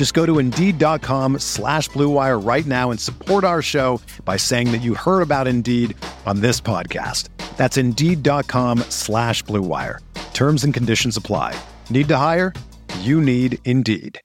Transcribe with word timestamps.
Just 0.00 0.14
go 0.14 0.24
to 0.24 0.38
Indeed.com 0.38 1.40
slash 1.40 1.90
BlueWire 1.90 2.42
right 2.42 2.64
now 2.64 2.90
and 2.90 2.98
support 2.98 3.44
our 3.44 3.60
show 3.60 4.00
by 4.24 4.38
saying 4.38 4.72
that 4.72 4.78
you 4.78 4.94
heard 4.94 5.20
about 5.20 5.46
Indeed 5.46 5.94
on 6.24 6.40
this 6.40 6.58
podcast. 6.58 7.28
That's 7.58 7.76
Indeed.com 7.76 8.78
slash 8.88 9.44
BlueWire. 9.44 9.98
Terms 10.32 10.64
and 10.64 10.72
conditions 10.72 11.18
apply. 11.18 11.54
Need 11.90 12.08
to 12.08 12.16
hire? 12.16 12.54
You 13.00 13.20
need 13.20 13.58
Indeed. 13.66 14.18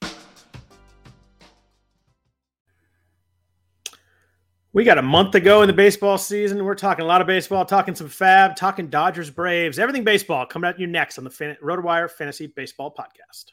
We 4.71 4.85
got 4.85 4.97
a 4.97 5.01
month 5.01 5.31
to 5.31 5.41
go 5.41 5.61
in 5.61 5.67
the 5.67 5.73
baseball 5.73 6.17
season. 6.17 6.63
We're 6.63 6.75
talking 6.75 7.03
a 7.03 7.07
lot 7.09 7.19
of 7.19 7.27
baseball, 7.27 7.65
talking 7.65 7.95
some 7.95 8.07
FAAB, 8.07 8.55
talking 8.55 8.87
Dodgers, 8.87 9.29
Braves, 9.29 9.77
everything 9.77 10.05
baseball 10.05 10.45
coming 10.45 10.69
at 10.69 10.79
you 10.79 10.87
next 10.87 11.17
on 11.17 11.25
the 11.25 11.57
RotoWire 11.61 12.09
Fantasy 12.09 12.47
Baseball 12.47 12.95
Podcast. 12.97 13.51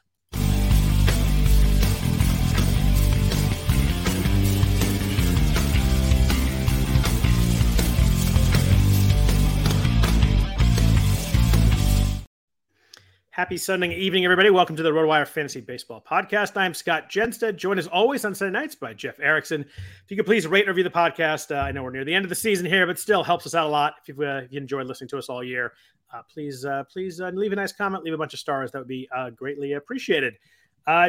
Happy 13.33 13.57
Sunday 13.57 13.95
evening, 13.95 14.27
everybody. 14.27 14.51
Welcome 14.51 14.77
to 14.77 14.83
the 14.83 14.91
RotoWire 14.91 15.27
Fantasy 15.27 15.63
Baseball 15.63 16.05
Podcast. 16.07 16.55
I'm 16.55 16.75
Scott 16.75 17.09
Jenstad, 17.09 17.57
joined 17.57 17.79
as 17.79 17.87
always 17.87 18.27
on 18.27 18.35
Sunday 18.35 18.61
nights 18.61 18.75
by 18.75 18.93
Jeff 18.93 19.19
Erickson. 19.21 19.63
If 19.63 20.11
you 20.11 20.19
could 20.19 20.27
please 20.27 20.47
rate 20.47 20.67
and 20.67 20.69
review 20.69 20.85
the 20.85 20.91
podcast. 20.91 21.51
Uh, 21.51 21.61
I 21.61 21.73
know 21.73 21.83
we're 21.83 21.93
near 21.93 22.05
the 22.05 22.13
end 22.13 22.27
of 22.27 22.29
the 22.29 22.35
season 22.35 22.67
here, 22.67 22.87
but 22.87 22.99
still 22.99 23.25
helps 23.25 23.47
us 23.47 23.55
out 23.55 23.69
a 23.69 23.71
lot. 23.71 23.95
If 24.03 24.09
you've, 24.09 24.21
uh, 24.21 24.43
if 24.45 24.53
you 24.53 24.61
enjoyed 24.61 24.87
listening 24.87 25.09
to 25.09 25.19
us 25.19 25.31
all 25.31 25.43
year, 25.43 25.73
uh, 26.13 26.21
please 26.31 26.67
uh, 26.67 26.85
please 26.93 27.23
uh, 27.23 27.31
leave 27.33 27.55
a 27.55 27.57
nice 27.57 27.73
comment, 27.73 28.05
leave 28.05 28.13
a 28.13 28.19
bunch 28.19 28.35
of 28.35 28.39
stars. 28.39 28.71
That 28.71 28.81
would 28.81 28.89
be 28.89 29.09
uh, 29.17 29.31
greatly 29.31 29.73
appreciated. 29.73 30.35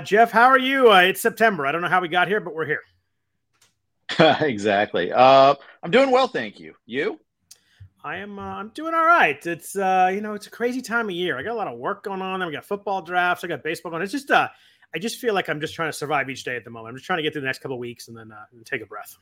Jeff, 0.05 0.31
how 0.31 0.45
are 0.45 0.57
you? 0.57 0.93
it's 0.93 1.21
September. 1.21 1.67
I 1.67 1.73
don't 1.73 1.81
know 1.81 1.89
how 1.89 1.99
we 1.99 2.07
got 2.07 2.29
here, 2.29 2.39
but 2.39 2.55
we're 2.55 2.67
here. 2.67 2.83
exactly. 4.39 5.11
I'm 5.13 5.57
doing 5.89 6.09
well, 6.09 6.29
thank 6.29 6.57
you. 6.57 6.73
You? 6.85 7.19
I 8.03 8.17
am. 8.17 8.37
Uh, 8.37 8.41
I'm 8.41 8.69
doing 8.69 8.93
all 8.93 9.05
right. 9.05 9.43
It's 9.45 9.75
uh, 9.75 10.11
you 10.13 10.19
know, 10.19 10.33
it's 10.33 10.47
a 10.47 10.51
crazy 10.51 10.81
time 10.81 11.07
of 11.07 11.15
year. 11.15 11.37
I 11.37 11.43
got 11.43 11.53
a 11.53 11.55
lot 11.55 11.67
of 11.67 11.79
work 11.79 12.03
going 12.03 12.21
on. 12.21 12.45
We 12.45 12.51
got 12.51 12.65
football 12.65 13.01
drafts. 13.01 13.43
I 13.43 13.47
got 13.47 13.63
baseball 13.63 13.91
going. 13.91 14.03
It's 14.03 14.11
just 14.11 14.29
uh, 14.29 14.49
I 14.93 14.99
just 14.99 15.19
feel 15.19 15.33
like 15.33 15.49
I'm 15.49 15.61
just 15.61 15.73
trying 15.73 15.89
to 15.89 15.97
survive 15.97 16.29
each 16.29 16.43
day 16.43 16.55
at 16.55 16.65
the 16.65 16.69
moment. 16.69 16.91
I'm 16.91 16.97
just 16.97 17.05
trying 17.05 17.17
to 17.17 17.23
get 17.23 17.33
through 17.33 17.41
the 17.41 17.47
next 17.47 17.59
couple 17.59 17.79
weeks 17.79 18.09
and 18.09 18.17
then 18.17 18.31
uh, 18.31 18.45
take 18.65 18.81
a 18.81 18.85
breath. 18.85 19.17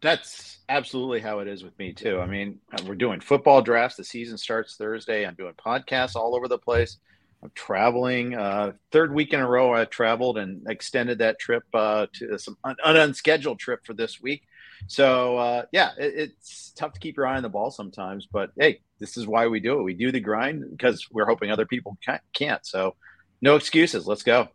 That's 0.00 0.58
absolutely 0.68 1.20
how 1.20 1.38
it 1.40 1.48
is 1.48 1.62
with 1.62 1.78
me 1.78 1.92
too. 1.92 2.18
I 2.18 2.26
mean, 2.26 2.58
uh, 2.72 2.82
we're 2.86 2.96
doing 2.96 3.20
football 3.20 3.62
drafts. 3.62 3.96
The 3.96 4.04
season 4.04 4.36
starts 4.36 4.76
Thursday. 4.76 5.24
I'm 5.24 5.34
doing 5.34 5.52
podcasts 5.54 6.16
all 6.16 6.34
over 6.34 6.48
the 6.48 6.58
place. 6.58 6.98
I'm 7.42 7.52
traveling. 7.54 8.34
Uh, 8.34 8.72
third 8.90 9.14
week 9.14 9.32
in 9.32 9.40
a 9.40 9.48
row, 9.48 9.74
I 9.74 9.84
traveled 9.84 10.38
and 10.38 10.66
extended 10.68 11.18
that 11.18 11.38
trip 11.38 11.64
uh, 11.74 12.06
to 12.14 12.38
some 12.38 12.56
un- 12.64 12.76
unscheduled 12.82 13.58
trip 13.58 13.84
for 13.84 13.94
this 13.94 14.20
week. 14.20 14.42
So 14.86 15.38
uh, 15.38 15.62
yeah, 15.72 15.90
it, 15.98 16.14
it's 16.16 16.72
tough 16.76 16.92
to 16.92 17.00
keep 17.00 17.16
your 17.16 17.26
eye 17.26 17.36
on 17.36 17.42
the 17.42 17.48
ball 17.48 17.70
sometimes, 17.70 18.26
but 18.30 18.52
hey, 18.58 18.80
this 18.98 19.16
is 19.16 19.26
why 19.26 19.46
we 19.46 19.60
do 19.60 19.78
it. 19.78 19.82
We 19.82 19.94
do 19.94 20.12
the 20.12 20.20
grind 20.20 20.64
because 20.70 21.08
we're 21.10 21.26
hoping 21.26 21.50
other 21.50 21.66
people 21.66 21.96
can't. 22.32 22.66
So 22.66 22.96
no 23.40 23.56
excuses. 23.56 24.06
Let's 24.06 24.22
go. 24.22 24.48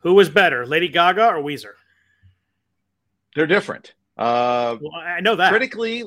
Who 0.00 0.14
was 0.14 0.28
better, 0.28 0.66
Lady 0.66 0.88
Gaga 0.88 1.28
or 1.28 1.42
Weezer? 1.42 1.72
They're 3.34 3.46
different. 3.46 3.94
Uh, 4.16 4.76
well, 4.80 4.94
I 4.94 5.20
know 5.20 5.36
that 5.36 5.50
critically, 5.50 6.04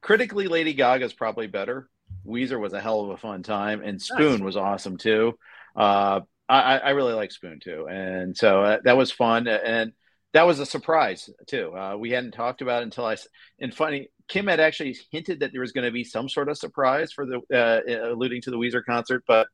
critically, 0.00 0.48
Lady 0.48 0.74
Gaga 0.74 1.04
is 1.04 1.12
probably 1.12 1.46
better. 1.46 1.88
Weezer 2.26 2.60
was 2.60 2.72
a 2.72 2.80
hell 2.80 3.00
of 3.02 3.10
a 3.10 3.16
fun 3.16 3.42
time, 3.42 3.82
and 3.82 4.00
Spoon 4.00 4.32
nice. 4.32 4.40
was 4.40 4.56
awesome 4.56 4.96
too. 4.96 5.38
Uh, 5.74 6.20
I, 6.48 6.78
I, 6.78 6.90
really 6.90 7.14
like 7.14 7.32
Spoon 7.32 7.60
too, 7.60 7.88
and 7.88 8.36
so 8.36 8.62
uh, 8.62 8.78
that 8.84 8.96
was 8.96 9.10
fun. 9.10 9.48
And 9.48 9.92
that 10.32 10.46
was 10.46 10.58
a 10.60 10.66
surprise 10.66 11.28
too. 11.46 11.76
Uh, 11.76 11.96
we 11.96 12.10
hadn't 12.10 12.32
talked 12.32 12.62
about 12.62 12.82
it 12.82 12.84
until 12.84 13.04
I. 13.04 13.16
And 13.60 13.74
funny, 13.74 14.08
Kim 14.28 14.46
had 14.46 14.60
actually 14.60 14.96
hinted 15.10 15.40
that 15.40 15.52
there 15.52 15.60
was 15.60 15.72
going 15.72 15.84
to 15.84 15.90
be 15.90 16.04
some 16.04 16.28
sort 16.28 16.48
of 16.48 16.56
surprise 16.56 17.12
for 17.12 17.26
the 17.26 17.40
uh, 17.54 18.12
alluding 18.12 18.42
to 18.42 18.50
the 18.50 18.56
Weezer 18.56 18.84
concert, 18.84 19.24
but 19.26 19.46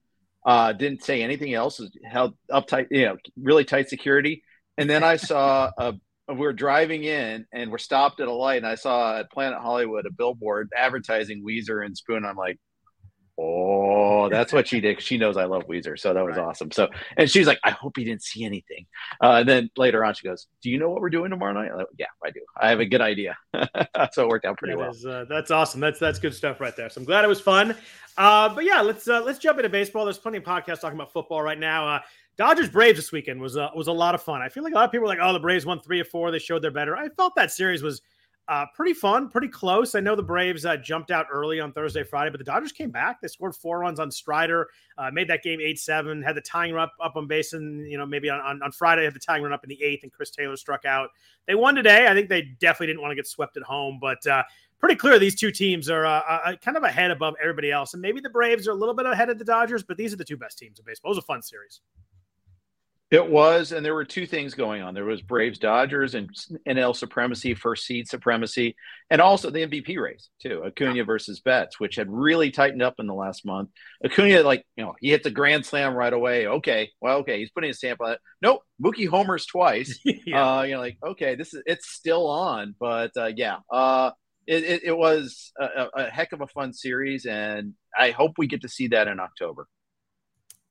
uh, 0.46 0.72
didn't 0.72 1.02
say 1.02 1.22
anything 1.22 1.52
else. 1.54 1.80
Held 2.04 2.34
uptight, 2.50 2.86
you 2.90 3.06
know, 3.06 3.16
really 3.40 3.64
tight 3.64 3.88
security. 3.88 4.42
And 4.76 4.88
then 4.88 5.02
I 5.02 5.16
saw 5.16 5.70
a. 5.76 5.94
We 6.28 6.36
were 6.36 6.52
driving 6.52 7.04
in 7.04 7.46
and 7.54 7.70
we're 7.70 7.78
stopped 7.78 8.20
at 8.20 8.28
a 8.28 8.32
light, 8.32 8.58
and 8.58 8.66
I 8.66 8.74
saw 8.74 9.18
at 9.18 9.30
Planet 9.30 9.60
Hollywood 9.60 10.04
a 10.04 10.12
billboard 10.12 10.68
advertising 10.76 11.42
Weezer 11.42 11.82
and 11.84 11.96
Spoon. 11.96 12.26
I'm 12.26 12.36
like, 12.36 12.58
Oh, 13.40 14.28
that's 14.30 14.52
what 14.52 14.66
she 14.66 14.80
did. 14.80 15.00
She 15.00 15.16
knows 15.16 15.36
I 15.36 15.44
love 15.44 15.66
Weezer, 15.68 15.98
so 15.98 16.12
that 16.12 16.24
was 16.24 16.36
right. 16.36 16.46
awesome. 16.46 16.70
So, 16.72 16.88
and 17.16 17.30
she's 17.30 17.46
like, 17.46 17.60
"I 17.62 17.70
hope 17.70 17.96
he 17.96 18.04
didn't 18.04 18.22
see 18.22 18.44
anything." 18.44 18.86
Uh, 19.22 19.36
and 19.40 19.48
then 19.48 19.70
later 19.76 20.04
on, 20.04 20.14
she 20.14 20.26
goes, 20.26 20.48
"Do 20.62 20.70
you 20.70 20.78
know 20.78 20.90
what 20.90 21.00
we're 21.00 21.10
doing 21.10 21.30
tomorrow 21.30 21.52
night?" 21.52 21.74
Like, 21.74 21.86
yeah, 21.98 22.06
I 22.24 22.30
do. 22.30 22.40
I 22.60 22.68
have 22.68 22.80
a 22.80 22.86
good 22.86 23.00
idea. 23.00 23.36
so 24.12 24.24
it 24.24 24.28
worked 24.28 24.44
out 24.44 24.58
pretty 24.58 24.74
that 24.74 24.80
well. 24.80 24.90
Is, 24.90 25.06
uh, 25.06 25.24
that's 25.28 25.50
awesome. 25.50 25.80
That's 25.80 25.98
that's 25.98 26.18
good 26.18 26.34
stuff 26.34 26.60
right 26.60 26.76
there. 26.76 26.90
So 26.90 27.00
I'm 27.00 27.04
glad 27.04 27.24
it 27.24 27.28
was 27.28 27.40
fun. 27.40 27.76
Uh, 28.16 28.52
but 28.52 28.64
yeah, 28.64 28.80
let's 28.80 29.06
uh, 29.06 29.22
let's 29.22 29.38
jump 29.38 29.58
into 29.58 29.68
baseball. 29.68 30.04
There's 30.04 30.18
plenty 30.18 30.38
of 30.38 30.44
podcasts 30.44 30.80
talking 30.80 30.98
about 30.98 31.12
football 31.12 31.40
right 31.42 31.58
now. 31.58 31.86
Uh, 31.86 32.00
Dodgers 32.36 32.68
Braves 32.68 32.98
this 32.98 33.12
weekend 33.12 33.40
was 33.40 33.56
uh, 33.56 33.68
was 33.74 33.86
a 33.86 33.92
lot 33.92 34.14
of 34.14 34.22
fun. 34.22 34.42
I 34.42 34.48
feel 34.48 34.64
like 34.64 34.72
a 34.72 34.76
lot 34.76 34.84
of 34.84 34.90
people 34.90 35.02
were 35.02 35.08
like, 35.08 35.20
"Oh, 35.22 35.32
the 35.32 35.40
Braves 35.40 35.64
won 35.64 35.80
three 35.80 36.00
or 36.00 36.04
four. 36.04 36.32
They 36.32 36.40
showed 36.40 36.62
they're 36.62 36.70
better." 36.72 36.96
I 36.96 37.08
felt 37.10 37.34
that 37.36 37.52
series 37.52 37.82
was 37.82 38.02
uh, 38.48 38.64
pretty 38.74 38.94
fun, 38.94 39.28
pretty 39.28 39.48
close. 39.48 39.94
I 39.94 40.00
know 40.00 40.16
the 40.16 40.22
Braves 40.22 40.64
uh, 40.64 40.78
jumped 40.78 41.10
out 41.10 41.26
early 41.30 41.60
on 41.60 41.70
Thursday, 41.70 42.02
Friday, 42.02 42.30
but 42.30 42.38
the 42.38 42.44
Dodgers 42.44 42.72
came 42.72 42.90
back. 42.90 43.20
They 43.20 43.28
scored 43.28 43.54
four 43.54 43.80
runs 43.80 44.00
on 44.00 44.10
Strider, 44.10 44.68
uh, 44.96 45.10
made 45.12 45.28
that 45.28 45.42
game 45.42 45.60
eight 45.60 45.78
seven. 45.78 46.22
Had 46.22 46.34
the 46.34 46.40
tying 46.40 46.72
run 46.72 46.84
up, 46.84 46.94
up 47.02 47.16
on 47.16 47.26
base, 47.26 47.52
and 47.52 47.90
you 47.90 47.98
know 47.98 48.06
maybe 48.06 48.30
on, 48.30 48.40
on, 48.40 48.62
on 48.62 48.72
Friday 48.72 49.04
had 49.04 49.14
the 49.14 49.20
tying 49.20 49.42
run 49.42 49.52
up 49.52 49.64
in 49.64 49.68
the 49.68 49.82
eighth, 49.82 50.02
and 50.02 50.10
Chris 50.10 50.30
Taylor 50.30 50.56
struck 50.56 50.86
out. 50.86 51.10
They 51.46 51.54
won 51.54 51.74
today. 51.74 52.06
I 52.08 52.14
think 52.14 52.30
they 52.30 52.42
definitely 52.58 52.86
didn't 52.88 53.02
want 53.02 53.12
to 53.12 53.16
get 53.16 53.26
swept 53.26 53.58
at 53.58 53.62
home, 53.64 53.98
but 54.00 54.26
uh, 54.26 54.42
pretty 54.78 54.96
clear 54.96 55.18
these 55.18 55.38
two 55.38 55.50
teams 55.50 55.90
are 55.90 56.06
uh, 56.06 56.22
uh, 56.28 56.56
kind 56.56 56.76
of 56.76 56.84
ahead 56.84 57.10
above 57.10 57.34
everybody 57.42 57.70
else, 57.70 57.92
and 57.92 58.00
maybe 58.00 58.20
the 58.20 58.30
Braves 58.30 58.66
are 58.66 58.72
a 58.72 58.74
little 58.74 58.94
bit 58.94 59.04
ahead 59.04 59.28
of 59.28 59.38
the 59.38 59.44
Dodgers, 59.44 59.82
but 59.82 59.98
these 59.98 60.12
are 60.12 60.16
the 60.16 60.24
two 60.24 60.38
best 60.38 60.58
teams 60.58 60.78
in 60.78 60.84
baseball. 60.86 61.10
It 61.10 61.16
was 61.16 61.24
a 61.24 61.26
fun 61.26 61.42
series. 61.42 61.80
It 63.10 63.30
was, 63.30 63.72
and 63.72 63.84
there 63.84 63.94
were 63.94 64.04
two 64.04 64.26
things 64.26 64.52
going 64.52 64.82
on. 64.82 64.92
There 64.92 65.06
was 65.06 65.22
Braves 65.22 65.58
Dodgers 65.58 66.14
and 66.14 66.28
NL 66.68 66.94
supremacy, 66.94 67.54
first 67.54 67.86
seed 67.86 68.06
supremacy, 68.06 68.76
and 69.08 69.22
also 69.22 69.48
the 69.48 69.66
MVP 69.66 69.98
race 69.98 70.28
too. 70.42 70.62
Acuna 70.62 71.04
versus 71.04 71.40
Betts, 71.40 71.80
which 71.80 71.96
had 71.96 72.10
really 72.10 72.50
tightened 72.50 72.82
up 72.82 72.96
in 72.98 73.06
the 73.06 73.14
last 73.14 73.46
month. 73.46 73.70
Acuna, 74.04 74.42
like 74.42 74.66
you 74.76 74.84
know, 74.84 74.94
he 75.00 75.08
hits 75.08 75.24
a 75.24 75.30
grand 75.30 75.64
slam 75.64 75.94
right 75.94 76.12
away. 76.12 76.46
Okay, 76.46 76.90
well, 77.00 77.18
okay, 77.18 77.38
he's 77.38 77.50
putting 77.50 77.70
a 77.70 77.74
stamp 77.74 78.02
on 78.02 78.12
it. 78.12 78.20
Nope, 78.42 78.60
Mookie 78.82 79.08
homers 79.08 79.46
twice. 79.46 79.98
yeah. 80.04 80.58
uh, 80.58 80.62
you 80.62 80.74
know, 80.74 80.80
like 80.80 80.98
okay, 81.02 81.34
this 81.34 81.54
is 81.54 81.62
it's 81.64 81.90
still 81.90 82.26
on, 82.26 82.74
but 82.78 83.12
uh, 83.16 83.30
yeah, 83.34 83.60
uh, 83.72 84.10
it, 84.46 84.64
it, 84.64 84.84
it 84.84 84.96
was 84.96 85.50
a, 85.58 85.86
a 85.94 86.10
heck 86.10 86.32
of 86.32 86.42
a 86.42 86.46
fun 86.46 86.74
series, 86.74 87.24
and 87.24 87.72
I 87.98 88.10
hope 88.10 88.32
we 88.36 88.48
get 88.48 88.62
to 88.62 88.68
see 88.68 88.88
that 88.88 89.08
in 89.08 89.18
October. 89.18 89.66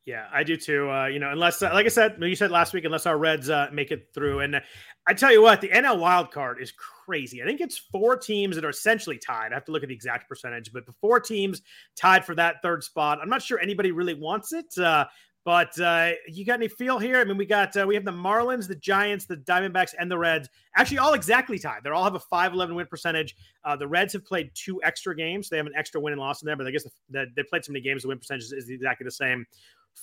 Yeah, 0.08 0.28
I 0.32 0.44
do 0.44 0.56
too. 0.56 0.90
Uh, 0.90 1.08
you 1.08 1.20
know, 1.20 1.32
unless, 1.32 1.62
uh, 1.62 1.70
like 1.74 1.86
I 1.86 1.90
said, 1.90 2.16
you 2.22 2.34
said 2.34 2.50
last 2.50 2.74
week, 2.74 2.86
unless 2.86 3.06
our 3.06 3.18
Reds 3.18 3.50
uh, 3.50 3.68
make 3.74 3.92
it 3.92 4.08
through. 4.14 4.40
And 4.40 4.62
I 5.06 5.14
tell 5.14 5.34
you 5.34 5.42
what, 5.42 5.60
the 5.60 5.68
NL 5.68 6.00
wild 6.00 6.32
card 6.32 6.62
is 6.62 6.72
crazy. 6.72 7.44
I 7.44 7.46
think 7.46 7.60
it's 7.60 7.78
four 7.78 8.16
teams 8.16 8.56
that 8.56 8.64
are 8.64 8.70
essentially 8.70 9.18
tied. 9.18 9.52
I 9.52 9.56
have 9.56 9.66
to 9.66 9.74
look 9.74 9.84
at 9.84 9.90
the 9.90 9.96
exact 9.96 10.30
percentage, 10.30 10.72
but 10.72 10.86
four 11.02 11.20
teams 11.20 11.62
tied 11.98 12.24
for 12.24 12.36
that 12.36 12.62
third 12.64 12.86
spot. 12.86 13.20
I'm 13.22 13.28
not 13.28 13.42
sure 13.42 13.60
anybody 13.60 13.92
really 13.92 14.14
wants 14.14 14.54
it. 14.54 14.78
Uh, 14.78 15.08
But 15.44 15.80
uh, 15.80 16.12
you 16.28 16.44
got 16.46 16.56
any 16.56 16.68
feel 16.68 17.00
here? 17.00 17.22
I 17.22 17.24
mean, 17.24 17.38
we 17.38 17.46
got 17.46 17.76
uh, 17.78 17.86
we 17.88 17.96
have 17.96 18.04
the 18.04 18.12
Marlins, 18.12 18.68
the 18.68 18.76
Giants, 18.76 19.26
the 19.26 19.38
Diamondbacks, 19.38 19.94
and 19.98 20.12
the 20.12 20.18
Reds. 20.18 20.50
Actually, 20.76 20.98
all 20.98 21.14
exactly 21.14 21.58
tied. 21.58 21.84
They 21.84 21.90
all 21.90 22.04
have 22.04 22.16
a 22.16 22.20
5-11 22.20 22.76
win 22.76 22.86
percentage. 22.88 23.34
The 23.80 23.88
Reds 23.88 24.12
have 24.12 24.26
played 24.26 24.52
two 24.54 24.82
extra 24.84 25.16
games. 25.16 25.48
They 25.48 25.56
have 25.56 25.66
an 25.66 25.74
extra 25.78 26.02
win 26.02 26.12
and 26.12 26.20
loss 26.20 26.42
in 26.42 26.48
there, 26.48 26.58
but 26.58 26.68
I 26.68 26.72
guess 26.72 26.84
the, 26.84 26.92
the, 27.10 27.26
they 27.36 27.44
played 27.44 27.64
so 27.64 27.72
many 27.72 27.82
games. 27.82 28.02
The 28.02 28.10
win 28.10 28.18
percentage 28.18 28.52
is 28.52 28.70
exactly 28.70 29.06
the 29.06 29.12
same. 29.12 29.46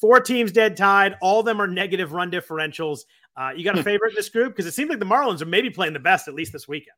Four 0.01 0.21
teams 0.21 0.53
dead 0.53 0.77
tied. 0.77 1.17
All 1.21 1.41
of 1.41 1.47
them 1.47 1.61
are 1.61 1.67
negative 1.67 2.13
run 2.13 2.31
differentials. 2.31 3.01
Uh, 3.37 3.51
you 3.57 3.65
got 3.65 3.79
a 3.79 3.83
favorite 3.83 4.11
in 4.11 4.17
this 4.17 4.29
group 4.29 4.53
because 4.53 4.67
it 4.67 4.75
seems 4.75 4.91
like 4.91 4.99
the 4.99 5.05
Marlins 5.05 5.41
are 5.43 5.47
maybe 5.47 5.71
playing 5.71 5.93
the 5.93 5.99
best 5.99 6.29
at 6.29 6.35
least 6.35 6.53
this 6.53 6.69
weekend. 6.69 6.97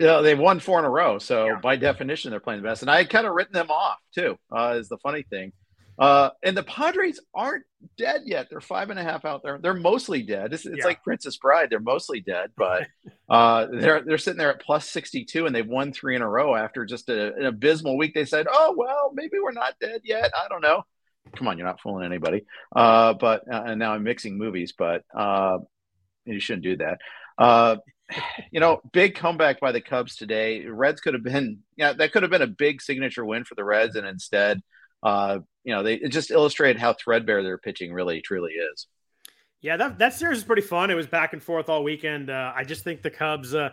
Yeah, 0.00 0.20
they've 0.22 0.38
won 0.38 0.58
four 0.58 0.80
in 0.80 0.84
a 0.84 0.90
row, 0.90 1.18
so 1.18 1.46
yeah. 1.46 1.60
by 1.62 1.76
definition, 1.76 2.30
they're 2.30 2.40
playing 2.40 2.62
the 2.62 2.68
best. 2.68 2.82
And 2.82 2.90
I 2.90 2.98
had 2.98 3.10
kind 3.10 3.26
of 3.26 3.34
written 3.34 3.52
them 3.52 3.70
off 3.70 3.98
too. 4.14 4.36
Uh, 4.54 4.76
is 4.78 4.88
the 4.88 4.98
funny 4.98 5.22
thing. 5.22 5.52
Uh, 5.96 6.30
and 6.42 6.56
the 6.56 6.64
Padres 6.64 7.20
aren't 7.32 7.64
dead 7.96 8.22
yet. 8.24 8.48
They're 8.50 8.60
five 8.60 8.90
and 8.90 8.98
a 8.98 9.04
half 9.04 9.24
out 9.24 9.44
there. 9.44 9.58
They're 9.62 9.74
mostly 9.74 10.22
dead. 10.22 10.52
It's, 10.52 10.66
it's 10.66 10.78
yeah. 10.78 10.84
like 10.84 11.04
Princess 11.04 11.36
Bride. 11.36 11.70
They're 11.70 11.78
mostly 11.78 12.20
dead, 12.20 12.50
but 12.56 12.88
uh, 13.28 13.68
they're 13.70 14.02
they're 14.02 14.18
sitting 14.18 14.38
there 14.38 14.52
at 14.52 14.60
plus 14.60 14.88
sixty 14.88 15.24
two, 15.24 15.46
and 15.46 15.54
they've 15.54 15.66
won 15.66 15.92
three 15.92 16.16
in 16.16 16.22
a 16.22 16.28
row 16.28 16.56
after 16.56 16.84
just 16.84 17.08
a, 17.08 17.32
an 17.34 17.44
abysmal 17.44 17.96
week. 17.96 18.14
They 18.14 18.24
said, 18.24 18.46
"Oh 18.50 18.74
well, 18.76 19.12
maybe 19.14 19.36
we're 19.40 19.52
not 19.52 19.78
dead 19.80 20.00
yet." 20.02 20.32
I 20.34 20.48
don't 20.48 20.62
know. 20.62 20.82
Come 21.36 21.48
on, 21.48 21.58
you're 21.58 21.66
not 21.66 21.80
fooling 21.80 22.04
anybody. 22.04 22.44
Uh, 22.74 23.14
but 23.14 23.42
uh, 23.50 23.62
and 23.66 23.78
now 23.78 23.92
I'm 23.92 24.02
mixing 24.02 24.38
movies, 24.38 24.72
but 24.76 25.02
uh, 25.16 25.58
you 26.24 26.40
shouldn't 26.40 26.64
do 26.64 26.76
that. 26.76 26.98
Uh, 27.38 27.76
you 28.50 28.60
know, 28.60 28.80
big 28.92 29.14
comeback 29.14 29.60
by 29.60 29.72
the 29.72 29.80
Cubs 29.80 30.16
today. 30.16 30.66
Reds 30.66 31.00
could 31.00 31.14
have 31.14 31.22
been, 31.22 31.60
yeah, 31.76 31.94
that 31.94 32.12
could 32.12 32.22
have 32.22 32.30
been 32.30 32.42
a 32.42 32.46
big 32.46 32.82
signature 32.82 33.24
win 33.24 33.44
for 33.44 33.54
the 33.54 33.64
Reds, 33.64 33.96
and 33.96 34.06
instead, 34.06 34.60
uh, 35.02 35.38
you 35.64 35.74
know, 35.74 35.82
they 35.82 35.98
just 35.98 36.30
illustrated 36.30 36.80
how 36.80 36.92
threadbare 36.92 37.42
their 37.42 37.58
pitching 37.58 37.92
really 37.92 38.20
truly 38.20 38.52
is. 38.52 38.86
Yeah, 39.60 39.78
that 39.78 39.98
that 39.98 40.12
series 40.12 40.38
is 40.38 40.44
pretty 40.44 40.62
fun. 40.62 40.90
It 40.90 40.94
was 40.94 41.06
back 41.06 41.32
and 41.32 41.42
forth 41.42 41.70
all 41.70 41.82
weekend. 41.82 42.28
Uh, 42.28 42.52
I 42.54 42.64
just 42.64 42.84
think 42.84 43.02
the 43.02 43.10
Cubs. 43.10 43.54
Uh, 43.54 43.70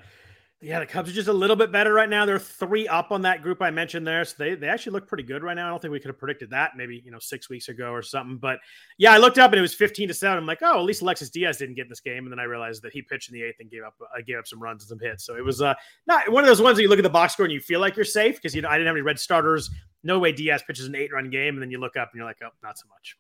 yeah, 0.63 0.79
the 0.79 0.85
Cubs 0.85 1.09
are 1.09 1.13
just 1.13 1.27
a 1.27 1.33
little 1.33 1.55
bit 1.55 1.71
better 1.71 1.91
right 1.91 2.07
now. 2.07 2.23
They're 2.23 2.37
three 2.37 2.87
up 2.87 3.11
on 3.11 3.23
that 3.23 3.41
group 3.41 3.63
I 3.63 3.71
mentioned 3.71 4.05
there. 4.05 4.23
So 4.23 4.35
they, 4.37 4.53
they 4.53 4.67
actually 4.67 4.91
look 4.91 5.07
pretty 5.07 5.23
good 5.23 5.41
right 5.41 5.55
now. 5.55 5.65
I 5.65 5.69
don't 5.71 5.81
think 5.81 5.91
we 5.91 5.99
could 5.99 6.09
have 6.09 6.19
predicted 6.19 6.51
that 6.51 6.73
maybe, 6.77 7.01
you 7.03 7.09
know, 7.09 7.17
six 7.17 7.49
weeks 7.49 7.67
ago 7.67 7.89
or 7.89 8.03
something. 8.03 8.37
But 8.37 8.59
yeah, 8.99 9.11
I 9.11 9.17
looked 9.17 9.39
up 9.39 9.51
and 9.51 9.57
it 9.57 9.63
was 9.63 9.73
15 9.73 10.09
to 10.09 10.13
7. 10.13 10.37
I'm 10.37 10.45
like, 10.45 10.59
oh, 10.61 10.77
at 10.77 10.85
least 10.85 11.01
Alexis 11.01 11.31
Diaz 11.31 11.57
didn't 11.57 11.75
get 11.75 11.85
in 11.85 11.89
this 11.89 11.99
game. 11.99 12.25
And 12.25 12.31
then 12.31 12.39
I 12.39 12.43
realized 12.43 12.83
that 12.83 12.93
he 12.93 13.01
pitched 13.01 13.29
in 13.29 13.33
the 13.33 13.41
eighth 13.41 13.59
and 13.59 13.71
gave 13.71 13.81
up 13.83 13.95
uh, 13.99 14.21
gave 14.25 14.37
up 14.37 14.47
some 14.47 14.61
runs 14.61 14.83
and 14.83 14.89
some 14.89 14.99
hits. 14.99 15.25
So 15.25 15.35
it 15.35 15.43
was 15.43 15.63
uh 15.63 15.73
not 16.05 16.31
one 16.31 16.43
of 16.43 16.47
those 16.47 16.61
ones 16.61 16.77
that 16.77 16.83
you 16.83 16.89
look 16.89 16.99
at 16.99 17.03
the 17.03 17.09
box 17.09 17.33
score 17.33 17.45
and 17.45 17.53
you 17.53 17.59
feel 17.59 17.79
like 17.79 17.95
you're 17.95 18.05
safe 18.05 18.35
because 18.35 18.53
you 18.53 18.61
know 18.61 18.69
I 18.69 18.73
didn't 18.73 18.87
have 18.87 18.95
any 18.95 19.01
red 19.01 19.19
starters. 19.19 19.71
No 20.03 20.19
way 20.19 20.31
Diaz 20.31 20.61
pitches 20.65 20.85
an 20.85 20.95
eight 20.95 21.11
run 21.11 21.31
game, 21.31 21.55
and 21.55 21.61
then 21.61 21.71
you 21.71 21.79
look 21.79 21.97
up 21.97 22.11
and 22.11 22.19
you're 22.19 22.27
like, 22.27 22.37
oh, 22.43 22.49
not 22.61 22.77
so 22.77 22.85
much. 22.87 23.17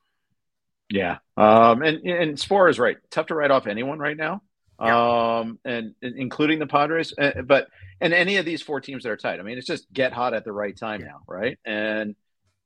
Yeah. 0.91 1.17
Um 1.37 1.81
and, 1.81 2.05
and 2.05 2.37
Sporer 2.37 2.69
is 2.69 2.77
right. 2.77 2.97
Tough 3.09 3.25
to 3.27 3.35
write 3.35 3.49
off 3.49 3.65
anyone 3.65 3.97
right 3.97 4.17
now 4.17 4.43
yeah. 4.81 5.39
um, 5.39 5.59
and, 5.65 5.95
and, 6.01 6.17
including 6.17 6.59
the 6.59 6.67
Padres. 6.67 7.13
Uh, 7.17 7.41
but 7.45 7.67
and 7.99 8.13
any 8.13 8.37
of 8.37 8.45
these 8.45 8.61
four 8.61 8.81
teams 8.81 9.03
that 9.03 9.11
are 9.11 9.17
tight. 9.17 9.39
I 9.39 9.43
mean, 9.43 9.57
it's 9.57 9.67
just 9.67 9.91
get 9.93 10.13
hot 10.13 10.33
at 10.33 10.43
the 10.43 10.51
right 10.51 10.75
time 10.75 11.01
yeah. 11.01 11.07
now, 11.07 11.21
right? 11.27 11.57
And 11.65 12.15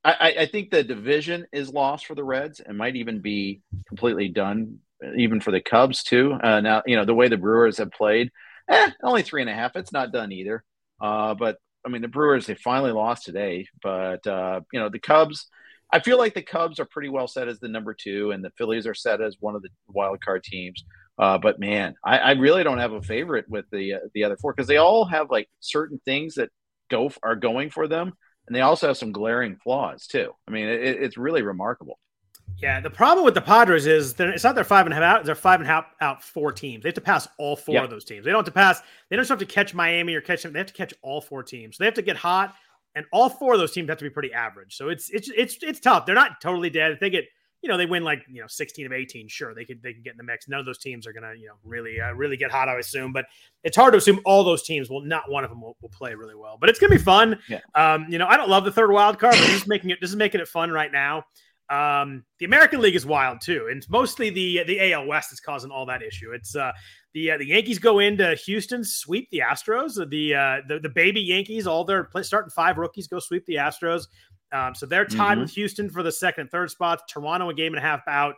I, 0.06 0.36
I, 0.42 0.46
think 0.46 0.70
the 0.70 0.84
division 0.84 1.48
is 1.52 1.74
lost 1.74 2.06
for 2.06 2.14
the 2.14 2.24
Reds 2.24 2.60
and 2.60 2.78
might 2.78 2.96
even 2.96 3.22
be 3.22 3.62
completely 3.88 4.28
done, 4.28 4.78
even 5.18 5.42
for 5.42 5.50
the 5.50 5.62
Cubs 5.62 6.04
too. 6.04 6.38
Uh, 6.44 6.62
now, 6.62 6.84
you 6.86 6.96
know, 6.96 7.06
the 7.06 7.16
way 7.16 7.28
the 7.28 7.38
Brewers 7.38 7.80
have 7.80 7.92
played, 7.92 8.30
eh, 8.70 8.92
only 9.04 9.24
three 9.24 9.42
and 9.42 9.50
a 9.50 9.54
half. 9.54 9.76
It's 9.76 9.92
not 9.92 10.12
done 10.12 10.32
either. 10.32 10.64
Uh, 11.02 11.34
but 11.34 11.58
I 11.84 11.90
mean, 11.90 12.04
the 12.04 12.08
Brewers 12.08 12.46
they 12.46 12.54
finally 12.54 12.92
lost 12.92 13.26
today, 13.26 13.68
but 13.82 14.26
uh, 14.28 14.62
you 14.72 14.80
know, 14.80 14.90
the 14.90 15.00
Cubs. 15.00 15.48
I 15.92 16.00
feel 16.00 16.18
like 16.18 16.34
the 16.34 16.42
Cubs 16.42 16.80
are 16.80 16.86
pretty 16.86 17.10
well 17.10 17.28
set 17.28 17.48
as 17.48 17.60
the 17.60 17.68
number 17.68 17.94
two, 17.94 18.32
and 18.32 18.44
the 18.44 18.52
Phillies 18.58 18.88
are 18.88 18.96
set 18.96 19.22
as 19.22 19.38
one 19.40 19.56
of 19.56 19.62
the 19.62 19.70
wild 19.88 20.20
card 20.24 20.44
teams. 20.44 20.84
Uh, 21.18 21.38
but 21.38 21.60
man, 21.60 21.96
I, 22.04 22.18
I, 22.18 22.32
really 22.32 22.64
don't 22.64 22.80
have 22.80 22.92
a 22.92 23.02
favorite 23.02 23.46
with 23.48 23.66
the 23.72 23.94
uh, 23.94 24.00
the 24.14 24.26
other 24.26 24.36
four 24.36 24.54
because 24.54 24.68
they 24.68 24.78
all 24.78 25.06
have 25.06 25.32
like 25.32 25.48
certain 25.62 26.00
things 26.04 26.36
that 26.36 26.50
go 26.90 27.10
are 27.24 27.38
going 27.38 27.70
for 27.70 27.88
them, 27.88 28.12
and 28.48 28.56
they 28.56 28.62
also 28.62 28.88
have 28.88 28.98
some 28.98 29.14
glaring 29.14 29.56
flaws 29.56 30.08
too. 30.08 30.34
I 30.46 30.52
mean, 30.52 30.68
it, 30.68 30.82
it's 30.82 31.18
really 31.18 31.42
remarkable. 31.42 32.00
Yeah, 32.58 32.80
the 32.80 32.90
problem 32.90 33.26
with 33.26 33.34
the 33.34 33.42
Padres 33.42 33.86
is 33.86 34.16
it's 34.18 34.44
not 34.44 34.56
their 34.56 34.64
five 34.64 34.86
and 34.86 34.94
a 34.94 34.96
half 34.96 35.04
out; 35.04 35.26
they're 35.26 35.36
five 35.36 35.62
and 35.62 35.70
a 35.70 35.72
half 35.72 35.86
out 36.02 36.24
four 36.24 36.52
teams. 36.52 36.84
They 36.84 36.90
have 36.90 36.96
to 36.96 37.02
pass 37.02 37.28
all 37.38 37.56
four 37.56 37.84
of 37.84 37.90
those 37.90 38.06
teams. 38.06 38.26
They 38.26 38.32
don't 38.32 38.40
have 38.40 38.46
to 38.46 38.52
pass. 38.52 38.82
They 39.10 39.16
don't 39.16 39.24
just 39.24 39.30
have 39.30 39.40
to 39.40 39.46
catch 39.46 39.74
Miami 39.74 40.16
or 40.16 40.22
catch 40.22 40.44
them. 40.44 40.54
They 40.54 40.60
have 40.60 40.68
to 40.68 40.74
catch 40.74 40.94
all 41.02 41.22
four 41.22 41.44
teams. 41.44 41.78
So 41.78 41.84
they 41.84 41.86
have 41.86 41.96
to 41.96 42.02
get 42.02 42.18
hot, 42.18 42.56
and 42.94 43.06
all 43.12 43.30
four 43.30 43.54
of 43.54 43.60
those 43.60 43.72
teams 43.74 43.90
have 43.90 43.98
to 44.00 44.06
be 44.06 44.10
pretty 44.10 44.34
average. 44.34 44.76
So 44.76 44.90
it's 44.90 45.10
it's 45.10 45.30
it's 45.30 45.58
it's 45.62 45.80
tough. 45.80 46.06
They're 46.06 46.16
not 46.16 46.42
totally 46.42 46.70
dead. 46.70 46.92
If 46.92 47.00
they 47.00 47.10
get 47.10 47.26
you 47.66 47.72
know 47.72 47.78
they 47.78 47.88
win 47.88 48.04
like 48.04 48.24
you 48.30 48.40
know 48.40 48.48
16 48.48 48.86
of 48.86 48.92
18 48.92 49.28
sure 49.28 49.56
they 49.56 49.66
could 49.66 49.82
they 49.82 49.92
can 49.92 50.04
get 50.04 50.12
in 50.12 50.18
the 50.18 50.24
mix 50.24 50.48
none 50.48 50.60
of 50.60 50.68
those 50.68 50.78
teams 50.78 51.08
are 51.08 51.14
gonna 51.14 51.34
you 51.34 51.48
know 51.48 51.56
really 51.64 52.00
uh, 52.00 52.14
really 52.14 52.38
get 52.38 52.52
hot 52.52 52.70
i 52.70 52.78
assume 52.78 53.12
but 53.12 53.26
it's 53.64 53.76
hard 53.76 53.92
to 53.94 53.98
assume 53.98 54.20
all 54.24 54.44
those 54.44 54.62
teams 54.62 54.88
will 54.88 55.02
not 55.02 55.24
one 55.32 55.44
of 55.44 55.50
them 55.50 55.60
will, 55.62 55.76
will 55.82 55.90
play 55.90 56.14
really 56.14 56.36
well 56.36 56.58
but 56.62 56.70
it's 56.70 56.78
gonna 56.78 56.92
be 56.92 57.02
fun 57.02 57.40
yeah. 57.50 57.60
um 57.74 58.06
you 58.08 58.20
know 58.20 58.28
i 58.28 58.38
don't 58.38 58.50
love 58.50 58.66
the 58.66 58.72
third 58.72 58.92
wild 58.92 59.18
card 59.18 59.34
but 59.34 59.48
this 59.48 59.64
is 59.64 59.68
making 59.68 59.90
it 59.90 59.98
this 60.00 60.12
is 60.12 60.16
making 60.16 60.40
it 60.40 60.48
fun 60.48 60.70
right 60.70 60.92
now 60.92 61.24
um 61.72 62.24
the 62.38 62.46
american 62.46 62.80
league 62.80 62.96
is 62.96 63.04
wild 63.04 63.42
too 63.42 63.68
and 63.72 63.84
mostly 63.90 64.30
the 64.30 64.64
the 64.68 64.94
al 64.94 65.08
west 65.08 65.34
is 65.34 65.40
causing 65.40 65.72
all 65.72 65.88
that 65.88 66.04
issue 66.04 66.34
it's 66.34 66.56
uh 66.56 66.72
the 67.16 67.32
uh, 67.32 67.38
the 67.38 67.46
Yankees 67.46 67.80
go 67.80 68.00
into 68.00 68.36
Houston, 68.46 68.84
sweep 68.84 69.30
the 69.32 69.40
Astros. 69.40 69.96
The 70.10 70.36
uh, 70.36 70.58
the, 70.68 70.80
the 70.80 70.90
baby 70.90 71.22
Yankees, 71.22 71.66
all 71.66 71.86
their 71.86 72.10
starting 72.22 72.52
five 72.52 72.78
rookies 72.78 73.08
go 73.08 73.20
sweep 73.20 73.46
the 73.46 73.56
Astros. 73.56 74.08
Um, 74.56 74.76
so 74.76 74.86
they're 74.86 75.06
tied 75.06 75.34
mm-hmm. 75.34 75.42
with 75.42 75.52
Houston 75.52 75.90
for 75.90 76.04
the 76.04 76.12
second 76.12 76.42
and 76.42 76.52
third 76.52 76.72
spots. 76.72 77.04
Toronto 77.10 77.50
a 77.50 77.54
game 77.54 77.74
and 77.74 77.84
a 77.84 77.88
half 77.88 78.08
out. 78.08 78.36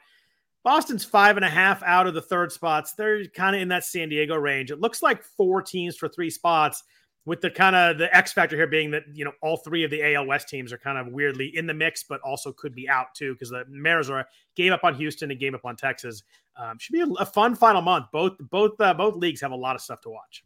Boston's 0.63 1.05
five 1.05 1.37
and 1.37 1.45
a 1.45 1.49
half 1.49 1.83
out 1.83 2.07
of 2.07 2.13
the 2.13 2.21
third 2.21 2.51
spots. 2.51 2.93
They're 2.93 3.25
kind 3.27 3.55
of 3.55 3.61
in 3.61 3.67
that 3.69 3.85
San 3.85 4.09
Diego 4.09 4.35
range. 4.35 4.71
It 4.71 4.81
looks 4.81 5.01
like 5.01 5.23
four 5.23 5.61
teams 5.61 5.95
for 5.95 6.09
three 6.09 6.29
spots, 6.29 6.83
with 7.27 7.41
the 7.41 7.51
kind 7.51 7.75
of 7.75 7.97
the 7.97 8.15
X 8.15 8.31
factor 8.31 8.55
here 8.55 8.67
being 8.67 8.89
that 8.91 9.03
you 9.13 9.25
know 9.25 9.33
all 9.41 9.57
three 9.57 9.83
of 9.83 9.91
the 9.91 10.15
AL 10.15 10.25
West 10.25 10.47
teams 10.47 10.71
are 10.71 10.77
kind 10.77 10.97
of 10.97 11.13
weirdly 11.13 11.51
in 11.55 11.67
the 11.67 11.73
mix, 11.73 12.03
but 12.03 12.21
also 12.21 12.53
could 12.53 12.73
be 12.73 12.87
out 12.87 13.07
too 13.13 13.33
because 13.33 13.49
the 13.49 13.65
Mariners 13.67 14.09
are 14.09 14.19
a 14.19 14.27
game 14.55 14.71
up 14.71 14.85
on 14.85 14.95
Houston 14.95 15.29
and 15.29 15.39
game 15.39 15.53
up 15.53 15.65
on 15.65 15.75
Texas. 15.75 16.23
Um, 16.55 16.79
should 16.79 16.93
be 16.93 17.01
a, 17.01 17.07
a, 17.19 17.25
fun 17.25 17.53
final 17.53 17.81
month. 17.81 18.05
Both 18.13 18.37
both 18.39 18.79
uh, 18.79 18.93
both 18.93 19.17
leagues 19.17 19.41
have 19.41 19.51
a 19.51 19.55
lot 19.55 19.75
of 19.75 19.81
stuff 19.81 19.99
to 20.01 20.09
watch. 20.09 20.45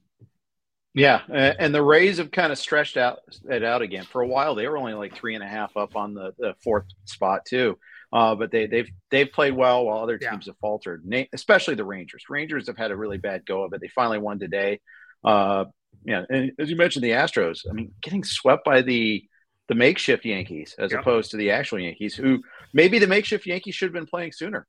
Yeah, 0.94 1.22
and 1.30 1.74
the 1.74 1.82
Rays 1.82 2.18
have 2.18 2.32
kind 2.32 2.52
of 2.52 2.58
stretched 2.58 2.98
out 2.98 3.20
it 3.50 3.64
out 3.64 3.82
again. 3.82 4.04
For 4.04 4.22
a 4.22 4.28
while, 4.28 4.56
they 4.56 4.68
were 4.68 4.78
only 4.78 4.94
like 4.94 5.16
three 5.16 5.36
and 5.36 5.44
a 5.44 5.48
half 5.48 5.78
up 5.78 5.96
on 5.96 6.14
the, 6.14 6.34
the 6.38 6.54
fourth 6.64 6.86
spot 7.06 7.46
too. 7.46 7.78
Uh, 8.12 8.36
but 8.36 8.52
they, 8.52 8.68
they've 8.68 8.90
they've 9.10 9.32
played 9.32 9.56
well 9.56 9.86
while 9.86 10.00
other 10.04 10.18
teams 10.18 10.46
yeah. 10.46 10.52
have 10.52 10.58
faltered. 10.60 11.06
Especially 11.32 11.76
the 11.76 11.86
Rangers. 11.86 12.26
Rangers 12.30 12.68
have 12.68 12.78
had 12.78 12.92
a 12.92 12.96
really 12.96 13.18
bad 13.18 13.46
go 13.46 13.64
of 13.64 13.72
it. 13.72 13.80
They 13.80 13.88
finally 13.88 14.18
won 14.18 14.38
today. 14.38 14.82
Uh, 15.24 15.66
yeah, 16.04 16.24
and 16.30 16.52
as 16.60 16.70
you 16.70 16.76
mentioned, 16.76 17.06
the 17.06 17.12
Astros. 17.12 17.62
I 17.70 17.74
mean, 17.74 17.94
getting 18.02 18.26
swept 18.26 18.66
by 18.66 18.82
the 18.82 19.24
the 19.70 19.76
makeshift 19.76 20.26
Yankees 20.26 20.76
as 20.78 20.92
yeah. 20.92 21.00
opposed 21.00 21.32
to 21.32 21.38
the 21.38 21.52
actual 21.52 21.80
Yankees, 21.80 22.14
who 22.14 22.42
maybe 22.74 23.00
the 23.00 23.08
makeshift 23.08 23.46
Yankees 23.46 23.76
should 23.76 23.88
have 23.88 23.94
been 23.94 24.08
playing 24.08 24.34
sooner. 24.34 24.68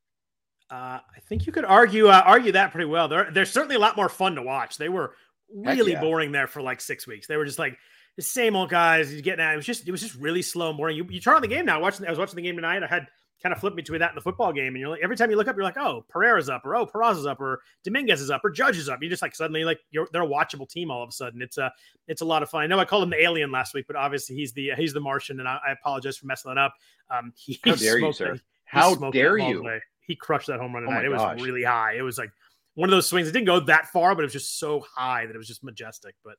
Uh, 0.70 1.00
I 1.00 1.20
think 1.28 1.46
you 1.46 1.52
could 1.52 1.64
argue 1.64 2.06
uh, 2.06 2.22
argue 2.24 2.52
that 2.52 2.70
pretty 2.70 2.86
well. 2.86 3.08
They're 3.08 3.30
they're 3.32 3.44
certainly 3.44 3.74
a 3.74 3.80
lot 3.80 3.96
more 3.96 4.08
fun 4.08 4.36
to 4.36 4.42
watch. 4.42 4.78
They 4.78 4.88
were 4.88 5.16
really 5.54 5.92
yeah. 5.92 6.00
boring 6.00 6.32
there 6.32 6.46
for 6.46 6.62
like 6.62 6.80
six 6.80 7.06
weeks. 7.06 7.26
They 7.26 7.36
were 7.36 7.44
just 7.44 7.58
like 7.58 7.76
the 8.16 8.22
same 8.22 8.56
old 8.56 8.70
guys. 8.70 9.12
You 9.12 9.22
getting 9.22 9.44
at 9.44 9.54
it 9.54 9.56
was 9.56 9.66
just 9.66 9.86
it 9.86 9.90
was 9.90 10.00
just 10.00 10.14
really 10.16 10.42
slow 10.42 10.68
and 10.68 10.76
boring. 10.76 10.96
You, 10.96 11.06
you 11.08 11.20
turn 11.20 11.34
on 11.34 11.42
the 11.42 11.48
game 11.48 11.66
now. 11.66 11.80
Watching 11.80 12.06
I 12.06 12.10
was 12.10 12.18
watching 12.18 12.36
the 12.36 12.42
game 12.42 12.56
tonight. 12.56 12.82
I 12.82 12.86
had 12.86 13.06
kind 13.42 13.52
of 13.52 13.58
flipped 13.58 13.76
between 13.76 14.00
that 14.00 14.10
and 14.10 14.16
the 14.16 14.22
football 14.22 14.52
game, 14.52 14.68
and 14.68 14.78
you're 14.78 14.88
like 14.88 15.00
every 15.02 15.16
time 15.16 15.30
you 15.30 15.36
look 15.36 15.48
up, 15.48 15.56
you're 15.56 15.64
like, 15.64 15.76
oh, 15.76 16.04
Pereira's 16.08 16.48
up, 16.48 16.64
or 16.64 16.76
oh, 16.76 16.86
Peraza's 16.86 17.26
up, 17.26 17.40
or 17.40 17.60
Dominguez 17.84 18.20
is 18.20 18.30
up, 18.30 18.44
or 18.44 18.50
Judge 18.50 18.78
is 18.78 18.88
up. 18.88 19.02
You 19.02 19.08
just 19.08 19.22
like 19.22 19.34
suddenly 19.34 19.64
like 19.64 19.80
you're 19.90 20.06
they're 20.12 20.22
a 20.22 20.28
watchable 20.28 20.68
team 20.68 20.90
all 20.90 21.02
of 21.02 21.08
a 21.08 21.12
sudden. 21.12 21.42
It's 21.42 21.58
a 21.58 21.64
uh, 21.64 21.70
it's 22.06 22.22
a 22.22 22.26
lot 22.26 22.42
of 22.42 22.50
fun. 22.50 22.62
I 22.62 22.66
know 22.66 22.78
I 22.78 22.84
called 22.84 23.02
him 23.02 23.10
the 23.10 23.22
alien 23.22 23.50
last 23.50 23.74
week, 23.74 23.86
but 23.86 23.96
obviously 23.96 24.36
he's 24.36 24.52
the 24.52 24.72
he's 24.76 24.92
the 24.92 25.00
Martian, 25.00 25.40
and 25.40 25.48
I, 25.48 25.58
I 25.66 25.72
apologize 25.72 26.16
for 26.16 26.26
messing 26.26 26.50
that 26.50 26.58
up. 26.58 26.74
Um, 27.10 27.32
he, 27.36 27.58
How 27.64 27.74
dare 27.76 27.98
you, 27.98 28.12
sir? 28.12 28.38
How 28.64 28.94
dare 29.10 29.38
you? 29.38 29.80
He 30.06 30.16
crushed 30.16 30.48
that 30.48 30.58
home 30.58 30.74
run 30.74 30.84
oh 30.84 30.86
tonight. 30.86 31.02
Oh 31.02 31.06
it 31.06 31.12
was 31.12 31.22
gosh. 31.22 31.40
really 31.40 31.62
high. 31.62 31.94
It 31.96 32.02
was 32.02 32.18
like 32.18 32.32
one 32.74 32.88
of 32.88 32.92
those 32.92 33.08
swings. 33.08 33.28
It 33.28 33.32
didn't 33.32 33.46
go 33.46 33.60
that 33.60 33.88
far, 33.88 34.14
but 34.14 34.22
it 34.22 34.26
was 34.26 34.32
just 34.32 34.58
so 34.58 34.84
high 34.96 35.26
that 35.26 35.34
it 35.34 35.38
was 35.38 35.48
just 35.48 35.64
majestic. 35.64 36.14
But 36.24 36.36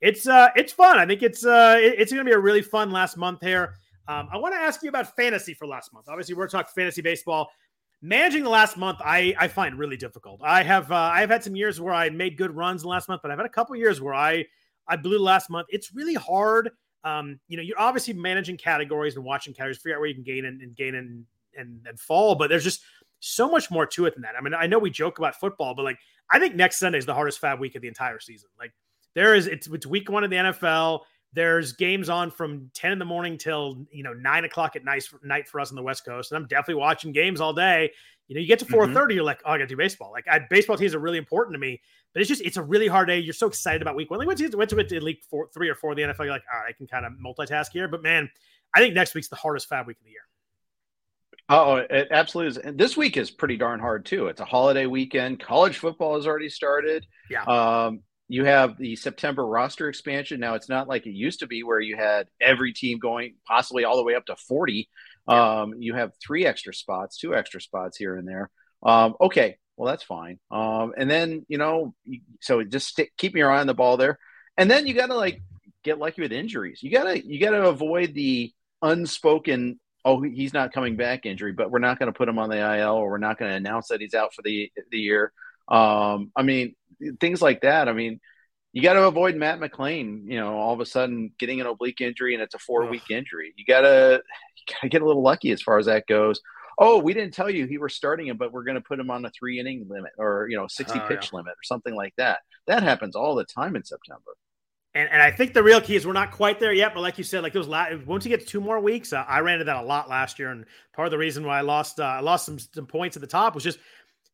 it's 0.00 0.26
uh 0.26 0.48
it's 0.56 0.72
fun. 0.72 0.98
I 0.98 1.06
think 1.06 1.22
it's 1.22 1.44
uh 1.44 1.76
it's 1.78 2.12
gonna 2.12 2.24
be 2.24 2.32
a 2.32 2.38
really 2.38 2.62
fun 2.62 2.90
last 2.90 3.16
month 3.16 3.40
here. 3.42 3.74
Um, 4.08 4.28
I 4.32 4.38
want 4.38 4.54
to 4.54 4.60
ask 4.60 4.82
you 4.82 4.88
about 4.88 5.14
fantasy 5.14 5.54
for 5.54 5.66
last 5.66 5.92
month. 5.92 6.06
Obviously, 6.08 6.34
we're 6.34 6.48
talking 6.48 6.72
fantasy 6.74 7.02
baseball. 7.02 7.48
Managing 8.02 8.42
the 8.42 8.50
last 8.50 8.76
month, 8.76 8.98
I 9.04 9.34
I 9.38 9.46
find 9.48 9.78
really 9.78 9.96
difficult. 9.96 10.40
I 10.42 10.62
have 10.62 10.90
uh, 10.90 10.94
I 10.94 11.20
have 11.20 11.30
had 11.30 11.44
some 11.44 11.54
years 11.54 11.80
where 11.80 11.94
I 11.94 12.08
made 12.08 12.36
good 12.36 12.54
runs 12.56 12.82
in 12.82 12.88
last 12.88 13.08
month, 13.08 13.20
but 13.22 13.30
I've 13.30 13.38
had 13.38 13.46
a 13.46 13.50
couple 13.50 13.76
years 13.76 14.00
where 14.00 14.14
I 14.14 14.46
I 14.88 14.96
blew 14.96 15.18
last 15.18 15.50
month. 15.50 15.66
It's 15.70 15.94
really 15.94 16.14
hard. 16.14 16.70
Um, 17.04 17.38
you 17.48 17.56
know, 17.56 17.62
you're 17.62 17.78
obviously 17.78 18.14
managing 18.14 18.56
categories 18.56 19.16
and 19.16 19.24
watching 19.24 19.54
categories, 19.54 19.78
figure 19.78 19.96
out 19.96 20.00
where 20.00 20.08
you 20.08 20.14
can 20.14 20.24
gain 20.24 20.44
and, 20.46 20.60
and 20.60 20.74
gain 20.74 20.94
and, 20.94 21.24
and 21.56 21.86
and 21.86 22.00
fall, 22.00 22.34
but 22.34 22.48
there's 22.48 22.64
just 22.64 22.82
so 23.20 23.48
much 23.48 23.70
more 23.70 23.86
to 23.86 24.06
it 24.06 24.14
than 24.14 24.22
that. 24.22 24.34
I 24.36 24.40
mean, 24.40 24.54
I 24.54 24.66
know 24.66 24.78
we 24.78 24.90
joke 24.90 25.18
about 25.18 25.38
football, 25.38 25.74
but 25.74 25.84
like 25.84 25.98
I 26.30 26.38
think 26.38 26.54
next 26.54 26.78
Sunday 26.78 26.98
is 26.98 27.06
the 27.06 27.14
hardest 27.14 27.40
FAAB 27.40 27.60
week 27.60 27.74
of 27.74 27.82
the 27.82 27.88
entire 27.88 28.18
season. 28.18 28.48
Like 28.58 28.72
there 29.14 29.34
is 29.34 29.46
it's 29.46 29.66
it's 29.68 29.86
week 29.86 30.10
one 30.10 30.24
of 30.24 30.30
the 30.30 30.36
NFL. 30.36 31.00
There's 31.32 31.74
games 31.74 32.08
on 32.08 32.32
from 32.32 32.70
10 32.74 32.90
in 32.90 32.98
the 32.98 33.04
morning 33.04 33.38
till 33.38 33.86
you 33.92 34.02
know 34.02 34.12
nine 34.12 34.44
o'clock 34.44 34.74
at 34.74 34.84
night 34.84 35.04
night 35.22 35.48
for 35.48 35.60
us 35.60 35.70
on 35.70 35.76
the 35.76 35.82
West 35.82 36.04
Coast, 36.04 36.32
and 36.32 36.36
I'm 36.36 36.48
definitely 36.48 36.80
watching 36.80 37.12
games 37.12 37.40
all 37.40 37.52
day. 37.52 37.90
You 38.26 38.36
know, 38.36 38.40
you 38.40 38.46
get 38.46 38.60
to 38.60 38.64
4:30, 38.64 38.92
mm-hmm. 38.92 39.10
you're 39.10 39.24
like, 39.24 39.40
oh, 39.44 39.50
I 39.50 39.58
got 39.58 39.64
to 39.64 39.66
do 39.66 39.76
baseball. 39.76 40.12
Like, 40.12 40.26
I, 40.28 40.38
baseball 40.48 40.76
teams 40.76 40.94
are 40.94 41.00
really 41.00 41.18
important 41.18 41.54
to 41.54 41.58
me, 41.58 41.80
but 42.14 42.20
it's 42.20 42.28
just 42.28 42.42
it's 42.42 42.56
a 42.56 42.62
really 42.62 42.86
hard 42.86 43.08
day. 43.08 43.18
You're 43.18 43.34
so 43.34 43.48
excited 43.48 43.82
about 43.82 43.96
week 43.96 44.08
one. 44.08 44.18
Like, 44.18 44.28
went 44.28 44.38
to 44.38 44.56
went 44.56 44.70
to 44.70 44.78
it 44.78 44.92
in 44.92 45.04
week 45.04 45.24
four, 45.28 45.48
three 45.52 45.68
or 45.68 45.74
four 45.74 45.90
of 45.90 45.96
the 45.96 46.04
NFL. 46.04 46.18
You're 46.20 46.28
like, 46.28 46.44
all 46.52 46.60
right, 46.60 46.68
I 46.68 46.72
can 46.72 46.86
kind 46.86 47.04
of 47.04 47.12
multitask 47.14 47.72
here. 47.72 47.88
But 47.88 48.04
man, 48.04 48.30
I 48.72 48.78
think 48.78 48.94
next 48.94 49.14
week's 49.14 49.28
the 49.28 49.36
hardest 49.36 49.68
FAAB 49.68 49.88
week 49.88 49.98
of 49.98 50.04
the 50.04 50.10
year. 50.10 50.22
Oh, 51.50 51.76
it 51.76 52.08
absolutely 52.12 52.50
is. 52.50 52.56
And 52.58 52.78
this 52.78 52.96
week 52.96 53.16
is 53.16 53.30
pretty 53.30 53.56
darn 53.56 53.80
hard 53.80 54.06
too. 54.06 54.28
It's 54.28 54.40
a 54.40 54.44
holiday 54.44 54.86
weekend. 54.86 55.40
College 55.40 55.78
football 55.78 56.14
has 56.14 56.26
already 56.26 56.48
started. 56.48 57.04
Yeah. 57.28 57.42
Um, 57.42 58.00
you 58.28 58.44
have 58.44 58.78
the 58.78 58.94
September 58.94 59.44
roster 59.44 59.88
expansion. 59.88 60.38
Now 60.38 60.54
it's 60.54 60.68
not 60.68 60.86
like 60.86 61.06
it 61.06 61.10
used 61.10 61.40
to 61.40 61.48
be 61.48 61.64
where 61.64 61.80
you 61.80 61.96
had 61.96 62.28
every 62.40 62.72
team 62.72 63.00
going 63.00 63.34
possibly 63.48 63.84
all 63.84 63.96
the 63.96 64.04
way 64.04 64.14
up 64.14 64.26
to 64.26 64.36
40. 64.36 64.88
Yeah. 65.28 65.62
Um, 65.62 65.74
you 65.78 65.94
have 65.94 66.12
three 66.24 66.46
extra 66.46 66.72
spots, 66.72 67.18
two 67.18 67.34
extra 67.34 67.60
spots 67.60 67.96
here 67.96 68.14
and 68.14 68.28
there. 68.28 68.48
Um, 68.84 69.16
okay, 69.20 69.56
well 69.76 69.90
that's 69.90 70.04
fine. 70.04 70.38
Um, 70.52 70.94
and 70.96 71.10
then 71.10 71.44
you 71.48 71.58
know, 71.58 71.94
so 72.40 72.62
just 72.62 72.86
stick, 72.86 73.10
keep 73.18 73.34
your 73.34 73.50
eye 73.50 73.60
on 73.60 73.66
the 73.66 73.74
ball 73.74 73.96
there. 73.96 74.20
And 74.56 74.70
then 74.70 74.86
you 74.86 74.94
got 74.94 75.06
to 75.06 75.16
like 75.16 75.42
get 75.82 75.98
lucky 75.98 76.22
with 76.22 76.32
injuries. 76.32 76.80
You 76.80 76.92
gotta 76.92 77.26
you 77.26 77.40
gotta 77.40 77.66
avoid 77.66 78.14
the 78.14 78.52
unspoken 78.82 79.80
oh, 80.04 80.22
he's 80.22 80.54
not 80.54 80.72
coming 80.72 80.96
back 80.96 81.26
injury, 81.26 81.52
but 81.52 81.70
we're 81.70 81.78
not 81.78 81.98
going 81.98 82.12
to 82.12 82.16
put 82.16 82.28
him 82.28 82.38
on 82.38 82.48
the 82.48 82.56
IL 82.58 82.94
or 82.94 83.10
we're 83.10 83.18
not 83.18 83.38
going 83.38 83.50
to 83.50 83.56
announce 83.56 83.88
that 83.88 84.00
he's 84.00 84.14
out 84.14 84.34
for 84.34 84.42
the 84.42 84.70
the 84.90 84.98
year. 84.98 85.32
Um, 85.68 86.32
I 86.34 86.42
mean, 86.42 86.74
things 87.20 87.40
like 87.40 87.62
that. 87.62 87.88
I 87.88 87.92
mean, 87.92 88.20
you 88.72 88.82
got 88.82 88.94
to 88.94 89.04
avoid 89.04 89.36
Matt 89.36 89.60
McLain. 89.60 90.22
You 90.24 90.38
know, 90.40 90.56
all 90.56 90.72
of 90.72 90.80
a 90.80 90.86
sudden 90.86 91.32
getting 91.38 91.60
an 91.60 91.66
oblique 91.66 92.00
injury 92.00 92.34
and 92.34 92.42
it's 92.42 92.54
a 92.54 92.58
four 92.58 92.86
week 92.86 93.10
injury. 93.10 93.52
You 93.56 93.64
gotta 93.64 94.22
you 94.56 94.74
gotta 94.74 94.88
get 94.88 95.02
a 95.02 95.06
little 95.06 95.22
lucky 95.22 95.50
as 95.50 95.62
far 95.62 95.78
as 95.78 95.86
that 95.86 96.06
goes. 96.06 96.40
Oh, 96.78 96.98
we 96.98 97.12
didn't 97.12 97.34
tell 97.34 97.50
you 97.50 97.66
he 97.66 97.76
was 97.76 97.94
starting 97.94 98.28
him, 98.28 98.38
but 98.38 98.52
we're 98.52 98.64
going 98.64 98.76
to 98.76 98.80
put 98.80 98.98
him 98.98 99.10
on 99.10 99.22
a 99.26 99.30
three 99.38 99.60
inning 99.60 99.86
limit 99.88 100.12
or 100.18 100.46
you 100.48 100.56
know 100.56 100.66
sixty 100.68 100.98
oh, 100.98 101.06
pitch 101.08 101.30
yeah. 101.32 101.36
limit 101.36 101.52
or 101.52 101.64
something 101.64 101.94
like 101.94 102.14
that. 102.16 102.40
That 102.66 102.82
happens 102.82 103.16
all 103.16 103.34
the 103.34 103.44
time 103.44 103.76
in 103.76 103.84
September. 103.84 104.32
And, 104.94 105.08
and 105.10 105.22
I 105.22 105.30
think 105.30 105.54
the 105.54 105.62
real 105.62 105.80
key 105.80 105.94
is 105.94 106.04
we're 106.04 106.12
not 106.12 106.32
quite 106.32 106.58
there 106.58 106.72
yet, 106.72 106.94
but 106.94 107.00
like 107.00 107.16
you 107.16 107.22
said, 107.22 107.44
like 107.44 107.52
those 107.52 107.68
last, 107.68 108.04
once 108.06 108.24
you 108.24 108.28
get 108.28 108.40
to 108.40 108.46
two 108.46 108.60
more 108.60 108.80
weeks, 108.80 109.12
uh, 109.12 109.24
I 109.28 109.38
ran 109.38 109.54
into 109.54 109.66
that 109.66 109.76
a 109.76 109.82
lot 109.82 110.08
last 110.08 110.38
year, 110.38 110.50
and 110.50 110.64
part 110.92 111.06
of 111.06 111.12
the 111.12 111.18
reason 111.18 111.44
why 111.44 111.58
I 111.58 111.60
lost 111.60 112.00
uh, 112.00 112.04
I 112.04 112.20
lost 112.20 112.44
some, 112.44 112.58
some 112.58 112.86
points 112.86 113.16
at 113.16 113.20
the 113.20 113.28
top 113.28 113.54
was 113.54 113.62
just 113.62 113.78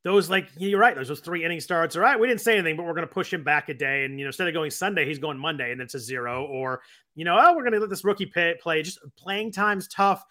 those 0.03 0.31
like 0.31 0.49
you're 0.57 0.81
right, 0.81 0.95
those 0.95 1.09
those 1.09 1.21
three 1.21 1.45
inning 1.45 1.61
starts. 1.61 1.95
All 1.95 2.01
right, 2.01 2.19
we 2.19 2.27
didn't 2.27 2.41
say 2.41 2.55
anything, 2.55 2.77
but 2.77 2.87
we're 2.87 2.95
going 2.95 3.07
to 3.07 3.13
push 3.13 3.33
him 3.33 3.45
back 3.45 3.69
a 3.69 3.75
day, 3.75 4.05
and 4.05 4.19
you 4.19 4.25
know 4.25 4.29
instead 4.29 4.49
of 4.49 4.55
going 4.55 4.71
Sunday, 4.71 5.05
he's 5.05 5.19
going 5.19 5.37
Monday, 5.37 5.73
and 5.73 5.81
it's 5.81 5.95
a 5.95 5.99
zero, 5.99 6.47
or 6.47 6.81
you 7.17 7.25
know, 7.25 7.37
oh, 7.39 7.55
we're 7.55 7.63
going 7.63 7.73
to 7.73 7.81
let 7.81 7.91
this 7.91 8.05
rookie 8.05 8.27
pay, 8.27 8.55
play. 8.61 8.83
Just 8.83 8.99
playing 9.19 9.53
time's 9.53 9.89
tough. 9.89 10.25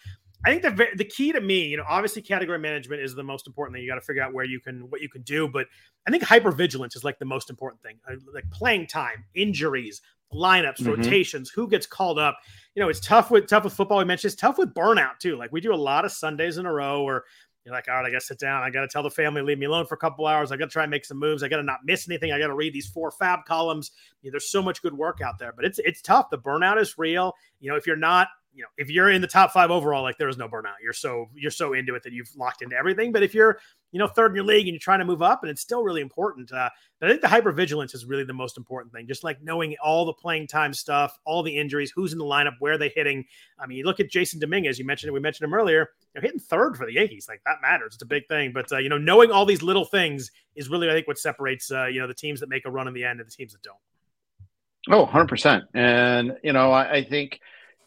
I 0.46 0.50
think 0.50 0.62
the 0.64 0.88
the 0.96 1.06
key 1.06 1.32
to 1.32 1.42
me, 1.42 1.66
you 1.66 1.78
know, 1.78 1.86
obviously 1.88 2.22
category 2.22 2.60
management 2.60 3.02
is 3.02 3.16
the 3.16 3.24
most 3.24 3.48
important 3.48 3.76
thing. 3.76 3.84
You 3.84 3.90
got 3.90 3.96
to 3.96 4.02
figure 4.02 4.22
out 4.22 4.34
where 4.34 4.46
you 4.46 4.60
can 4.60 4.90
what 4.90 5.02
you 5.02 5.10
can 5.10 5.22
do, 5.22 5.48
but 5.48 5.68
I 6.08 6.12
think 6.12 6.24
hyper 6.24 6.52
vigilance 6.52 6.96
is 6.96 7.04
like 7.04 7.20
the 7.20 7.26
most 7.26 7.50
important 7.50 7.82
thing. 7.82 8.00
Uh, 8.10 8.16
like 8.34 8.50
playing 8.52 8.88
time, 8.88 9.26
injuries, 9.34 10.02
lineups, 10.34 10.82
mm-hmm. 10.82 11.02
rotations, 11.02 11.50
who 11.50 11.68
gets 11.68 11.86
called 11.86 12.20
up. 12.20 12.38
You 12.76 12.84
know, 12.84 12.90
it's 12.90 13.00
tough 13.00 13.32
with 13.32 13.48
tough 13.48 13.64
with 13.64 13.74
football. 13.74 14.00
We 14.00 14.06
mentioned 14.06 14.34
it's 14.34 14.42
tough 14.42 14.58
with 14.58 14.74
burnout 14.74 15.20
too. 15.20 15.38
Like 15.38 15.52
we 15.52 15.62
do 15.62 15.74
a 15.74 15.76
lot 15.76 16.06
of 16.06 16.12
Sundays 16.12 16.58
in 16.58 16.66
a 16.66 16.74
row 16.74 17.04
where 17.04 17.24
you're 17.66 17.74
like, 17.74 17.88
all 17.88 17.96
right, 17.96 18.06
I 18.06 18.12
got 18.12 18.20
to 18.20 18.26
sit 18.26 18.38
down. 18.38 18.62
I 18.62 18.70
got 18.70 18.82
to 18.82 18.88
tell 18.88 19.02
the 19.02 19.10
family, 19.10 19.42
leave 19.42 19.58
me 19.58 19.66
alone 19.66 19.88
for 19.88 19.96
a 19.96 19.98
couple 19.98 20.28
hours. 20.28 20.52
I 20.52 20.58
got 20.58 20.66
to 20.66 20.72
try 20.72 20.84
and 20.84 20.92
make 20.92 21.04
some 21.04 21.18
moves. 21.18 21.42
I 21.42 21.48
got 21.48 21.58
to 21.58 21.64
not 21.64 21.80
miss 21.84 22.08
anything. 22.08 22.32
I 22.32 22.38
got 22.38 22.48
to 22.48 22.54
read 22.54 22.74
these 22.74 22.88
four 22.88 23.12
FAAB 23.12 23.46
columns. 23.46 23.92
You 24.22 24.30
know, 24.30 24.34
there's 24.34 24.52
so 24.52 24.62
much 24.62 24.84
good 24.84 24.96
work 24.96 25.20
out 25.22 25.40
there, 25.40 25.52
but 25.52 25.66
it's 25.66 25.80
it's 25.80 26.02
tough. 26.02 26.30
The 26.30 26.38
burnout 26.38 26.80
is 26.80 27.00
real. 27.00 27.34
You 27.60 27.72
know, 27.72 27.76
if 27.76 27.88
you're 27.88 27.96
not 27.96 28.28
you 28.56 28.62
know, 28.62 28.70
if 28.78 28.90
you're 28.90 29.10
in 29.10 29.22
the 29.22 29.28
top 29.28 29.52
five 29.52 29.70
overall, 29.70 30.02
like 30.02 30.18
there 30.18 30.30
is 30.30 30.38
no 30.38 30.48
burnout. 30.48 30.76
You're 30.82 30.94
so 30.94 31.28
you're 31.36 31.52
so 31.52 31.74
into 31.74 31.94
it 31.94 32.04
that 32.04 32.14
you've 32.14 32.34
locked 32.38 32.62
into 32.62 32.76
everything. 32.76 33.12
But 33.12 33.22
if 33.22 33.36
you're, 33.36 33.60
you 33.92 34.00
know, 34.00 34.08
third 34.08 34.32
in 34.32 34.36
your 34.36 34.46
league 34.46 34.68
and 34.68 34.74
you're 34.74 34.80
trying 34.80 35.00
to 35.00 35.06
move 35.06 35.22
up, 35.22 35.44
and 35.44 35.50
it's 35.50 35.62
still 35.62 35.84
really 35.84 36.02
important. 36.02 36.52
Uh, 36.52 36.70
I 37.02 37.08
think 37.08 37.22
the 37.22 37.28
hypervigilance 37.28 37.94
is 37.94 38.06
really 38.06 38.24
the 38.24 38.34
most 38.34 38.58
important 38.58 38.94
thing. 38.94 39.08
Just 39.08 39.26
like 39.26 39.44
knowing 39.44 39.76
all 39.84 40.06
the 40.06 40.14
playing 40.14 40.48
time 40.48 40.74
stuff, 40.74 41.20
all 41.26 41.44
the 41.44 41.56
injuries, 41.56 41.92
who's 41.94 42.14
in 42.14 42.18
the 42.18 42.26
lineup, 42.26 42.54
where 42.60 42.74
are 42.74 42.78
they 42.78 42.90
hitting. 42.90 43.26
I 43.60 43.68
mean, 43.68 43.78
you 43.78 43.84
look 43.84 44.00
at 44.00 44.10
Jasson 44.10 44.40
Dominguez. 44.40 44.80
You 44.80 44.86
mentioned 44.86 45.10
it. 45.10 45.14
We 45.14 45.20
mentioned 45.20 45.46
him 45.46 45.54
earlier. 45.54 45.90
Know, 46.16 46.22
hitting 46.22 46.40
third 46.40 46.78
for 46.78 46.86
the 46.86 46.94
Yankees, 46.94 47.28
like 47.28 47.42
that 47.46 47.62
matters. 47.62 47.96
It's 47.96 48.04
a 48.04 48.08
big 48.08 48.26
thing. 48.28 48.54
But 48.54 48.72
uh, 48.72 48.78
you 48.78 48.88
know, 48.88 48.98
knowing 48.98 49.32
all 49.32 49.46
these 49.46 49.62
little 49.62 49.86
things 49.86 50.32
is 50.56 50.70
really, 50.70 50.90
I 50.90 50.94
think, 50.94 51.08
what 51.08 51.18
separates 51.18 51.70
uh, 51.72 51.88
you 51.88 52.00
know 52.00 52.08
the 52.08 52.14
teams 52.14 52.40
that 52.40 52.50
make 52.50 52.66
a 52.66 52.72
run 52.72 52.88
in 52.88 52.94
the 52.94 53.04
end 53.04 53.20
and 53.20 53.28
the 53.28 53.34
teams 53.34 53.52
that 53.52 53.62
don't. 53.62 53.78
Oh, 54.90 55.02
100 55.02 55.28
percent. 55.28 55.64
And 55.74 56.38
you 56.44 56.54
know, 56.54 56.72
I, 56.72 56.94
I 56.94 57.04
think 57.04 57.42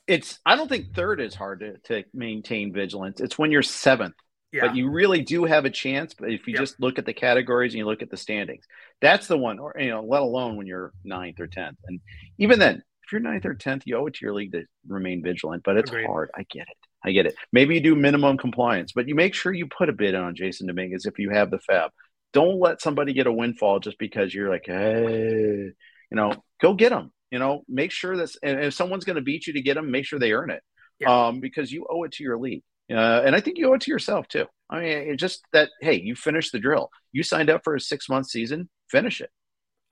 it's 0.08 0.40
I 0.44 0.56
don't 0.56 0.68
think 0.68 0.94
third 0.94 1.20
is 1.20 1.34
hard 1.34 1.60
to, 1.60 1.78
to 1.88 2.04
maintain 2.12 2.72
vigilance. 2.72 3.20
It's 3.20 3.38
when 3.38 3.52
you're 3.52 3.62
seventh. 3.62 4.14
Yeah. 4.50 4.66
But 4.66 4.76
you 4.76 4.90
really 4.90 5.20
do 5.20 5.44
have 5.44 5.66
a 5.66 5.70
chance. 5.70 6.14
But 6.14 6.30
if 6.30 6.46
you 6.46 6.54
yep. 6.54 6.62
just 6.62 6.80
look 6.80 6.98
at 6.98 7.04
the 7.04 7.12
categories 7.12 7.74
and 7.74 7.78
you 7.78 7.86
look 7.86 8.00
at 8.00 8.10
the 8.10 8.16
standings, 8.16 8.64
that's 9.00 9.26
the 9.26 9.36
one. 9.36 9.58
Or 9.58 9.76
you 9.78 9.90
know, 9.90 10.02
let 10.02 10.22
alone 10.22 10.56
when 10.56 10.66
you're 10.66 10.92
ninth 11.04 11.38
or 11.38 11.46
tenth. 11.46 11.76
And 11.86 12.00
even 12.38 12.58
then, 12.58 12.82
if 13.04 13.12
you're 13.12 13.20
ninth 13.20 13.44
or 13.44 13.54
tenth, 13.54 13.82
you 13.84 13.96
owe 13.98 14.06
it 14.06 14.14
to 14.14 14.24
your 14.24 14.34
league 14.34 14.52
to 14.52 14.64
remain 14.88 15.22
vigilant. 15.22 15.62
But 15.64 15.76
it's 15.76 15.90
Agreed. 15.90 16.06
hard. 16.06 16.30
I 16.34 16.44
get 16.50 16.62
it. 16.62 16.76
I 17.04 17.12
get 17.12 17.26
it. 17.26 17.34
Maybe 17.52 17.74
you 17.74 17.80
do 17.80 17.94
minimum 17.94 18.38
compliance, 18.38 18.92
but 18.92 19.06
you 19.06 19.14
make 19.14 19.34
sure 19.34 19.52
you 19.52 19.66
put 19.66 19.90
a 19.90 19.92
bid 19.92 20.14
on 20.14 20.34
Jasson 20.34 20.66
Dominguez 20.66 21.04
if 21.04 21.18
you 21.18 21.30
have 21.30 21.50
the 21.50 21.60
FAAB. 21.70 21.90
Don't 22.32 22.58
let 22.58 22.80
somebody 22.80 23.12
get 23.12 23.26
a 23.26 23.32
windfall 23.32 23.80
just 23.80 23.98
because 23.98 24.34
you're 24.34 24.50
like, 24.50 24.64
hey, 24.66 25.70
you 26.10 26.16
know, 26.16 26.32
go 26.60 26.74
get 26.74 26.90
them. 26.90 27.12
You 27.30 27.38
know, 27.38 27.62
make 27.68 27.92
sure 27.92 28.16
that 28.16 28.30
and 28.42 28.60
if 28.60 28.74
someone's 28.74 29.04
going 29.04 29.16
to 29.16 29.22
beat 29.22 29.46
you 29.46 29.52
to 29.54 29.60
get 29.60 29.74
them, 29.74 29.90
make 29.90 30.06
sure 30.06 30.18
they 30.18 30.32
earn 30.32 30.50
it, 30.50 30.62
yeah. 30.98 31.26
um, 31.26 31.40
because 31.40 31.70
you 31.70 31.86
owe 31.88 32.04
it 32.04 32.12
to 32.12 32.24
your 32.24 32.38
league. 32.38 32.62
Uh, 32.90 33.22
and 33.24 33.36
I 33.36 33.40
think 33.40 33.58
you 33.58 33.68
owe 33.68 33.74
it 33.74 33.82
to 33.82 33.90
yourself 33.90 34.28
too. 34.28 34.46
I 34.70 34.80
mean, 34.80 34.86
it's 34.88 35.20
just 35.20 35.44
that 35.52 35.70
hey, 35.80 36.00
you 36.00 36.14
finished 36.14 36.52
the 36.52 36.58
drill. 36.58 36.90
You 37.12 37.22
signed 37.22 37.50
up 37.50 37.62
for 37.64 37.74
a 37.74 37.80
six 37.80 38.08
month 38.08 38.28
season. 38.28 38.68
Finish 38.88 39.20
it. 39.20 39.30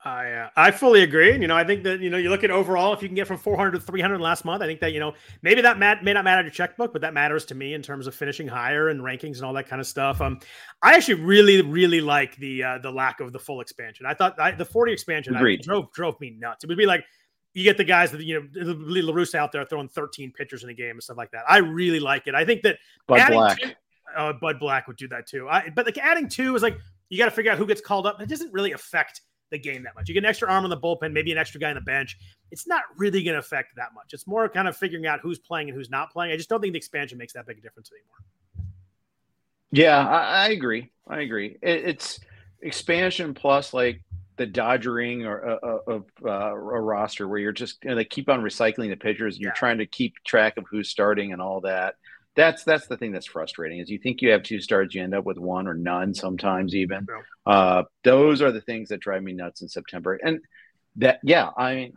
I 0.03 0.31
uh, 0.31 0.49
I 0.55 0.71
fully 0.71 1.01
agree. 1.01 1.31
And, 1.31 1.41
you 1.41 1.47
know, 1.47 1.55
I 1.55 1.63
think 1.63 1.83
that 1.83 1.99
you 1.99 2.09
know 2.09 2.17
you 2.17 2.29
look 2.29 2.43
at 2.43 2.51
overall, 2.51 2.93
if 2.93 3.01
you 3.01 3.09
can 3.09 3.15
get 3.15 3.27
from 3.27 3.37
400 3.37 3.71
to 3.71 3.79
300 3.79 4.21
last 4.21 4.45
month, 4.45 4.61
I 4.61 4.67
think 4.67 4.79
that 4.81 4.93
you 4.93 4.99
know 4.99 5.13
maybe 5.41 5.61
that 5.61 5.79
mat- 5.79 6.03
may 6.03 6.13
not 6.13 6.23
matter 6.23 6.43
to 6.43 6.51
checkbook, 6.51 6.93
but 6.93 7.01
that 7.01 7.13
matters 7.13 7.45
to 7.45 7.55
me 7.55 7.73
in 7.73 7.81
terms 7.81 8.07
of 8.07 8.13
finishing 8.13 8.47
higher 8.47 8.89
and 8.89 9.01
rankings 9.01 9.37
and 9.37 9.43
all 9.43 9.53
that 9.53 9.67
kind 9.67 9.79
of 9.79 9.87
stuff. 9.87 10.21
Um, 10.21 10.39
I 10.81 10.95
actually 10.95 11.21
really 11.21 11.61
really 11.61 12.01
like 12.01 12.35
the 12.37 12.63
uh, 12.63 12.77
the 12.77 12.91
lack 12.91 13.19
of 13.19 13.33
the 13.33 13.39
full 13.39 13.59
expansion. 13.59 14.05
I 14.05 14.13
thought 14.13 14.39
I, 14.39 14.51
the 14.51 14.65
40 14.65 14.93
expansion 14.93 15.35
I, 15.35 15.57
drove 15.61 15.91
drove 15.93 16.19
me 16.21 16.37
nuts. 16.39 16.63
It 16.63 16.67
would 16.67 16.77
be 16.77 16.85
like 16.85 17.03
you 17.53 17.63
get 17.63 17.77
the 17.77 17.83
guys 17.83 18.11
that 18.11 18.21
you 18.23 18.39
know 18.39 18.47
La 18.55 19.13
Russa 19.13 19.35
out 19.35 19.51
there 19.51 19.65
throwing 19.65 19.89
13 19.89 20.31
pitchers 20.31 20.63
in 20.63 20.69
a 20.69 20.73
game 20.73 20.91
and 20.91 21.03
stuff 21.03 21.17
like 21.17 21.31
that. 21.31 21.43
I 21.47 21.57
really 21.57 21.99
like 21.99 22.27
it. 22.27 22.35
I 22.35 22.45
think 22.45 22.61
that 22.63 22.77
Bud 23.07 23.27
Black, 23.29 23.59
two, 23.59 23.71
uh, 24.15 24.33
Bud 24.33 24.59
Black 24.59 24.87
would 24.87 24.97
do 24.97 25.07
that 25.09 25.27
too. 25.27 25.47
I, 25.49 25.69
but 25.69 25.85
like 25.85 25.97
adding 25.97 26.29
two 26.29 26.55
is 26.55 26.61
like 26.61 26.77
you 27.09 27.17
got 27.17 27.25
to 27.25 27.31
figure 27.31 27.51
out 27.51 27.57
who 27.57 27.65
gets 27.65 27.81
called 27.81 28.05
up. 28.05 28.21
It 28.21 28.29
doesn't 28.29 28.53
really 28.53 28.73
affect 28.73 29.21
the 29.49 29.57
game 29.57 29.83
that 29.83 29.95
much. 29.95 30.07
You 30.07 30.13
get 30.13 30.23
an 30.23 30.29
extra 30.29 30.49
arm 30.49 30.63
on 30.65 30.69
the 30.69 30.77
bullpen, 30.77 31.13
maybe 31.13 31.31
an 31.31 31.37
extra 31.37 31.59
guy 31.59 31.69
on 31.69 31.75
the 31.75 31.81
bench. 31.81 32.17
It's 32.51 32.67
not 32.67 32.83
really 32.97 33.23
going 33.23 33.33
to 33.33 33.39
affect 33.39 33.75
that 33.77 33.93
much. 33.93 34.13
It's 34.13 34.27
more 34.27 34.47
kind 34.49 34.67
of 34.67 34.75
figuring 34.75 35.05
out 35.05 35.19
who's 35.21 35.39
playing 35.39 35.69
and 35.69 35.77
who's 35.77 35.89
not 35.89 36.11
playing. 36.11 36.33
I 36.33 36.37
just 36.37 36.49
don't 36.49 36.61
think 36.61 36.73
the 36.73 36.77
expansion 36.77 37.17
makes 37.17 37.33
that 37.33 37.45
big 37.45 37.57
a 37.57 37.61
difference 37.61 37.89
anymore. 37.91 38.69
Yeah, 39.71 40.05
I, 40.05 40.45
I 40.45 40.49
agree. 40.49 40.91
I 41.07 41.21
agree. 41.21 41.57
It, 41.61 41.85
it's 41.85 42.19
expansion 42.61 43.33
plus 43.33 43.73
like 43.73 44.01
the 44.37 44.45
dodgering 44.45 45.25
or 45.25 45.49
uh, 45.49 45.57
uh, 45.63 45.79
of 45.87 46.05
uh, 46.25 46.29
a 46.29 46.55
roster 46.55 47.27
where 47.27 47.39
you're 47.39 47.51
just 47.51 47.83
you 47.83 47.89
know, 47.89 47.95
they 47.95 48.05
keep 48.05 48.29
on 48.29 48.41
recycling 48.41 48.89
the 48.89 48.95
pitchers 48.95 49.35
and 49.35 49.41
you're 49.41 49.51
yeah. 49.51 49.59
trying 49.59 49.79
to 49.79 49.85
keep 49.85 50.15
track 50.25 50.57
of 50.57 50.65
who's 50.69 50.89
starting 50.89 51.33
and 51.33 51.41
all 51.41 51.61
that. 51.61 51.95
That's 52.35 52.63
that's 52.63 52.87
the 52.87 52.97
thing 52.97 53.11
that's 53.11 53.25
frustrating 53.25 53.79
is 53.79 53.89
you 53.89 53.97
think 53.97 54.21
you 54.21 54.31
have 54.31 54.43
two 54.43 54.61
stars, 54.61 54.93
you 54.93 55.03
end 55.03 55.15
up 55.15 55.25
with 55.25 55.39
one 55.39 55.67
or 55.67 55.73
none 55.73 56.13
sometimes 56.13 56.75
even. 56.75 57.07
Yeah. 57.09 57.51
Uh, 57.51 57.83
those 58.03 58.41
are 58.41 58.51
the 58.51 58.61
things 58.61 58.89
that 58.89 58.99
drive 58.99 59.23
me 59.23 59.33
nuts 59.33 59.61
in 59.61 59.69
September. 59.69 60.19
And 60.21 60.39
that 60.97 61.19
yeah, 61.23 61.49
I 61.57 61.75
mean 61.75 61.93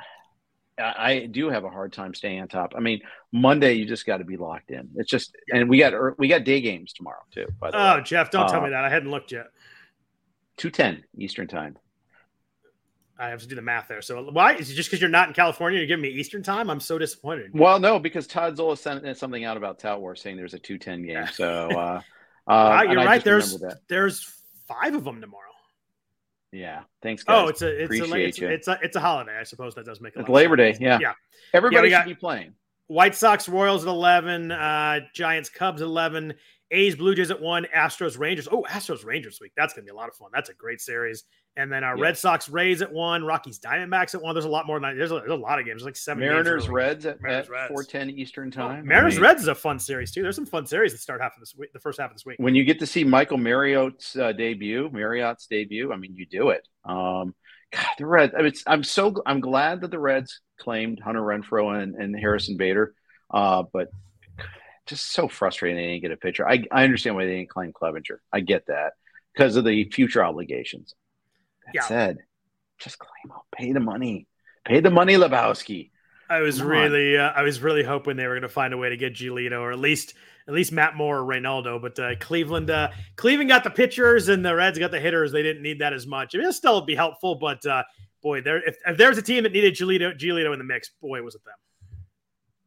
I 0.80 1.26
do 1.30 1.50
have 1.50 1.64
a 1.64 1.68
hard 1.68 1.92
time 1.92 2.14
staying 2.14 2.40
on 2.40 2.48
top. 2.48 2.72
I 2.76 2.80
mean, 2.80 3.00
Monday 3.32 3.74
you 3.74 3.84
just 3.84 4.06
got 4.06 4.18
to 4.18 4.24
be 4.24 4.36
locked 4.36 4.70
in. 4.70 4.88
It's 4.96 5.10
just, 5.10 5.36
and 5.52 5.68
we 5.68 5.78
got 5.78 6.18
we 6.18 6.28
got 6.28 6.44
day 6.44 6.60
games 6.60 6.92
tomorrow 6.92 7.20
too. 7.32 7.46
oh, 7.62 7.96
way. 7.96 8.02
Jeff, 8.02 8.30
don't 8.30 8.48
tell 8.48 8.60
me 8.60 8.68
uh, 8.68 8.70
that. 8.70 8.84
I 8.84 8.88
hadn't 8.88 9.10
looked 9.10 9.32
yet. 9.32 9.48
Two 10.56 10.70
ten 10.70 11.04
Eastern 11.16 11.48
time. 11.48 11.76
I 13.20 13.28
have 13.28 13.40
to 13.40 13.46
do 13.46 13.54
the 13.54 13.62
math 13.62 13.88
there. 13.88 14.00
So 14.02 14.30
why 14.30 14.54
is 14.54 14.70
it 14.70 14.74
just 14.74 14.88
because 14.88 15.00
you're 15.00 15.10
not 15.10 15.28
in 15.28 15.34
California? 15.34 15.78
You're 15.78 15.86
giving 15.86 16.02
me 16.02 16.08
Eastern 16.08 16.42
time. 16.42 16.70
I'm 16.70 16.80
so 16.80 16.98
disappointed. 16.98 17.50
Well, 17.52 17.78
no, 17.78 17.98
because 17.98 18.26
Todd 18.26 18.56
Zola 18.56 18.76
sent 18.76 19.16
something 19.16 19.44
out 19.44 19.56
about 19.56 19.78
Tout 19.78 20.00
Wars 20.00 20.22
saying 20.22 20.36
there's 20.36 20.54
a 20.54 20.58
two 20.58 20.78
ten 20.78 21.02
game. 21.02 21.26
So 21.32 21.68
uh, 21.76 22.00
uh, 22.50 22.84
you're 22.88 22.96
right. 22.96 23.22
There's 23.22 23.62
there's 23.88 24.42
five 24.66 24.94
of 24.94 25.04
them 25.04 25.20
tomorrow. 25.20 25.44
Yeah. 26.52 26.82
Thanks, 27.02 27.22
guys. 27.22 27.36
Oh, 27.36 27.48
it's 27.48 27.62
a 27.62 27.68
it's 27.68 27.84
Appreciate 27.84 28.12
a, 28.12 28.28
it's, 28.28 28.38
it's 28.38 28.68
a 28.68 28.78
it's 28.82 28.96
a 28.96 29.00
holiday. 29.00 29.36
I 29.38 29.44
suppose 29.44 29.74
that 29.74 29.84
does 29.84 30.00
make 30.00 30.16
it. 30.16 30.28
Labor 30.28 30.56
Day. 30.56 30.76
Yeah. 30.80 30.98
Yeah. 31.00 31.12
Everybody 31.52 31.90
yeah, 31.90 32.02
should 32.02 32.08
be 32.08 32.14
playing. 32.14 32.54
White 32.86 33.14
Sox 33.14 33.48
Royals 33.48 33.84
at 33.84 33.88
eleven. 33.88 34.50
Uh, 34.50 35.00
Giants 35.14 35.48
Cubs 35.48 35.82
eleven. 35.82 36.34
A's, 36.72 36.94
Blue 36.94 37.14
Jays 37.14 37.30
at 37.30 37.40
one, 37.40 37.66
Astros, 37.74 38.18
Rangers. 38.18 38.46
Oh, 38.50 38.64
Astros, 38.68 39.04
Rangers 39.04 39.40
week. 39.40 39.52
That's 39.56 39.74
going 39.74 39.84
to 39.84 39.90
be 39.90 39.94
a 39.94 39.96
lot 39.96 40.08
of 40.08 40.14
fun. 40.14 40.30
That's 40.32 40.50
a 40.50 40.54
great 40.54 40.80
series. 40.80 41.24
And 41.56 41.70
then 41.70 41.82
our 41.82 41.96
yeah. 41.96 42.04
Red 42.04 42.18
Sox, 42.18 42.48
Rays 42.48 42.80
at 42.80 42.92
one, 42.92 43.24
Rockies, 43.24 43.58
Diamondbacks 43.58 44.14
at 44.14 44.22
one. 44.22 44.34
There's 44.34 44.44
a 44.44 44.48
lot 44.48 44.66
more 44.66 44.78
than 44.78 44.90
that. 44.90 44.96
There's 44.96 45.10
a, 45.10 45.16
there's 45.16 45.32
a 45.32 45.34
lot 45.34 45.58
of 45.58 45.64
games. 45.64 45.82
There's 45.82 45.86
like 45.86 45.96
seven. 45.96 46.20
Mariners, 46.20 46.68
Reds 46.68 47.06
at, 47.06 47.20
Mariners, 47.20 47.46
at 47.46 47.50
Reds. 47.50 47.68
410 47.68 48.10
Eastern 48.10 48.50
time. 48.52 48.82
Oh, 48.84 48.86
Mariners, 48.86 49.14
I 49.14 49.16
mean, 49.16 49.22
Reds 49.24 49.42
is 49.42 49.48
a 49.48 49.54
fun 49.54 49.80
series 49.80 50.12
too. 50.12 50.22
There's 50.22 50.36
some 50.36 50.46
fun 50.46 50.64
series 50.66 50.92
that 50.92 50.98
start 50.98 51.20
half 51.20 51.34
of 51.34 51.40
this 51.40 51.54
week, 51.56 51.72
the 51.72 51.80
first 51.80 51.98
half 51.98 52.10
of 52.10 52.16
this 52.16 52.24
week. 52.24 52.36
When 52.38 52.54
you 52.54 52.64
get 52.64 52.78
to 52.78 52.86
see 52.86 53.02
Michael 53.02 53.38
Mariott's 53.38 54.16
uh, 54.16 54.32
debut, 54.32 54.88
Mariott's 54.92 55.46
debut, 55.46 55.92
I 55.92 55.96
mean, 55.96 56.14
you 56.14 56.26
do 56.26 56.50
it. 56.50 56.66
Um, 56.84 57.34
God, 57.72 57.86
the 57.98 58.06
Reds. 58.06 58.34
I 58.38 58.42
mean, 58.42 58.52
I'm 58.66 58.84
so 58.84 59.14
I'm 59.26 59.40
glad 59.40 59.80
that 59.80 59.90
the 59.90 59.98
Reds 59.98 60.40
claimed 60.58 61.00
Hunter 61.00 61.20
Renfroe 61.20 61.82
and, 61.82 61.94
and 61.96 62.16
Harrison 62.16 62.56
Bader, 62.56 62.94
uh, 63.32 63.64
but 63.72 63.88
just 64.90 65.12
so 65.12 65.28
frustrating 65.28 65.76
they 65.76 65.86
didn't 65.86 66.02
get 66.02 66.10
a 66.10 66.16
pitcher. 66.16 66.46
I, 66.46 66.64
I 66.70 66.84
understand 66.84 67.16
why 67.16 67.24
they 67.24 67.36
didn't 67.36 67.48
claim 67.48 67.72
Clevinger. 67.72 68.18
I 68.32 68.40
get 68.40 68.66
that 68.66 68.92
because 69.32 69.56
of 69.56 69.64
the 69.64 69.84
future 69.90 70.22
obligations. 70.22 70.94
That 71.66 71.74
yeah. 71.74 71.82
said, 71.82 72.18
just 72.78 72.98
claim 72.98 73.32
out, 73.32 73.46
pay 73.54 73.72
the 73.72 73.80
money, 73.80 74.26
pay 74.64 74.80
the 74.80 74.90
money, 74.90 75.14
Lebowski. 75.14 75.90
I 76.28 76.40
was 76.40 76.58
Come 76.58 76.68
really, 76.68 77.16
uh, 77.16 77.30
I 77.30 77.42
was 77.42 77.60
really 77.60 77.82
hoping 77.82 78.16
they 78.16 78.26
were 78.26 78.34
going 78.34 78.42
to 78.42 78.48
find 78.48 78.74
a 78.74 78.76
way 78.76 78.90
to 78.90 78.96
get 78.96 79.14
Giolito 79.14 79.60
or 79.60 79.72
at 79.72 79.78
least, 79.78 80.14
at 80.46 80.54
least 80.54 80.70
Matt 80.70 80.94
Moore 80.94 81.18
or 81.18 81.24
Reynaldo. 81.24 81.80
But 81.80 81.98
uh, 81.98 82.14
Cleveland, 82.20 82.70
uh, 82.70 82.90
Cleveland 83.16 83.50
got 83.50 83.64
the 83.64 83.70
pitchers 83.70 84.28
and 84.28 84.44
the 84.44 84.54
Reds 84.54 84.78
got 84.78 84.92
the 84.92 85.00
hitters. 85.00 85.32
They 85.32 85.42
didn't 85.42 85.62
need 85.62 85.80
that 85.80 85.92
as 85.92 86.06
much. 86.06 86.34
I 86.34 86.38
mean, 86.38 86.48
it 86.48 86.52
still 86.52 86.76
would 86.76 86.86
be 86.86 86.94
helpful, 86.94 87.34
but 87.34 87.64
uh, 87.66 87.82
boy, 88.22 88.42
there 88.42 88.62
if, 88.66 88.76
if 88.86 88.96
there's 88.96 89.18
a 89.18 89.22
team 89.22 89.42
that 89.42 89.52
needed 89.52 89.74
Giolito, 89.74 90.16
Giolito 90.16 90.52
in 90.52 90.58
the 90.58 90.64
mix, 90.64 90.90
boy, 91.00 91.22
was 91.22 91.34
it 91.34 91.44
them. 91.44 91.54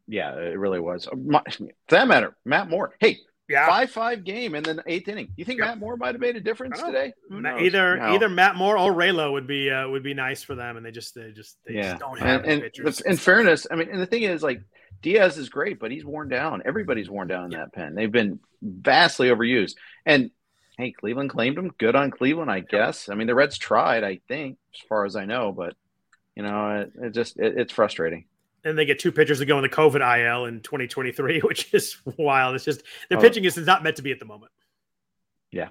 Yeah, 0.07 0.35
it 0.35 0.57
really 0.59 0.79
was. 0.79 1.05
For 1.05 1.67
that 1.89 2.07
matter, 2.07 2.35
Matt 2.45 2.69
Moore. 2.69 2.95
Hey, 2.99 3.19
yeah. 3.49 3.67
five 3.67 3.91
five 3.91 4.23
game 4.23 4.55
and 4.55 4.65
then 4.65 4.81
eighth 4.87 5.07
inning. 5.07 5.33
You 5.35 5.45
think 5.45 5.59
Matt 5.59 5.79
Moore 5.79 5.97
might 5.97 6.13
have 6.13 6.21
made 6.21 6.35
a 6.35 6.41
difference 6.41 6.81
today? 6.81 7.13
Either 7.31 7.97
no. 7.97 8.13
either 8.13 8.29
Matt 8.29 8.55
Moore 8.55 8.77
or 8.77 8.93
Raylo 8.93 9.31
would 9.31 9.47
be 9.47 9.69
uh, 9.69 9.87
would 9.89 10.03
be 10.03 10.13
nice 10.13 10.43
for 10.43 10.55
them, 10.55 10.77
and 10.77 10.85
they 10.85 10.91
just 10.91 11.15
they 11.15 11.31
just 11.31 11.57
they 11.65 11.75
yeah. 11.75 11.91
Just 11.91 11.99
don't 11.99 12.19
have 12.19 12.43
and, 12.45 12.63
and 12.63 13.01
in 13.05 13.17
fairness, 13.17 13.67
I 13.69 13.75
mean, 13.75 13.89
and 13.89 14.01
the 14.01 14.05
thing 14.05 14.23
is, 14.23 14.43
like 14.43 14.61
Diaz 15.01 15.37
is 15.37 15.49
great, 15.49 15.79
but 15.79 15.91
he's 15.91 16.05
worn 16.05 16.29
down. 16.29 16.63
Everybody's 16.65 17.09
worn 17.09 17.27
down 17.27 17.45
in 17.45 17.51
yeah. 17.51 17.57
that 17.59 17.73
pen. 17.73 17.95
They've 17.95 18.11
been 18.11 18.39
vastly 18.61 19.27
overused. 19.29 19.75
And 20.05 20.31
hey, 20.77 20.91
Cleveland 20.91 21.29
claimed 21.29 21.57
him. 21.57 21.71
Good 21.77 21.95
on 21.95 22.11
Cleveland, 22.11 22.49
I 22.49 22.61
guess. 22.61 23.09
I 23.09 23.15
mean, 23.15 23.27
the 23.27 23.35
Reds 23.35 23.57
tried, 23.57 24.03
I 24.03 24.19
think, 24.27 24.57
as 24.73 24.81
far 24.87 25.05
as 25.05 25.15
I 25.15 25.25
know, 25.25 25.51
but 25.51 25.75
you 26.35 26.43
know, 26.43 26.81
it, 26.81 26.93
it 27.01 27.09
just 27.13 27.37
it, 27.37 27.57
it's 27.57 27.73
frustrating 27.73 28.25
and 28.63 28.77
they 28.77 28.85
get 28.85 28.99
two 28.99 29.11
pitchers 29.11 29.39
to 29.39 29.45
go 29.45 29.57
in 29.57 29.63
the 29.63 29.69
COVID 29.69 30.01
IL 30.01 30.45
in 30.45 30.61
2023, 30.61 31.39
which 31.43 31.73
is 31.73 31.97
wild. 32.17 32.55
It's 32.55 32.65
just 32.65 32.83
the 33.09 33.17
oh. 33.17 33.21
pitching 33.21 33.45
is 33.45 33.57
not 33.57 33.83
meant 33.83 33.95
to 33.97 34.01
be 34.01 34.11
at 34.11 34.19
the 34.19 34.25
moment. 34.25 34.51
Yeah. 35.51 35.69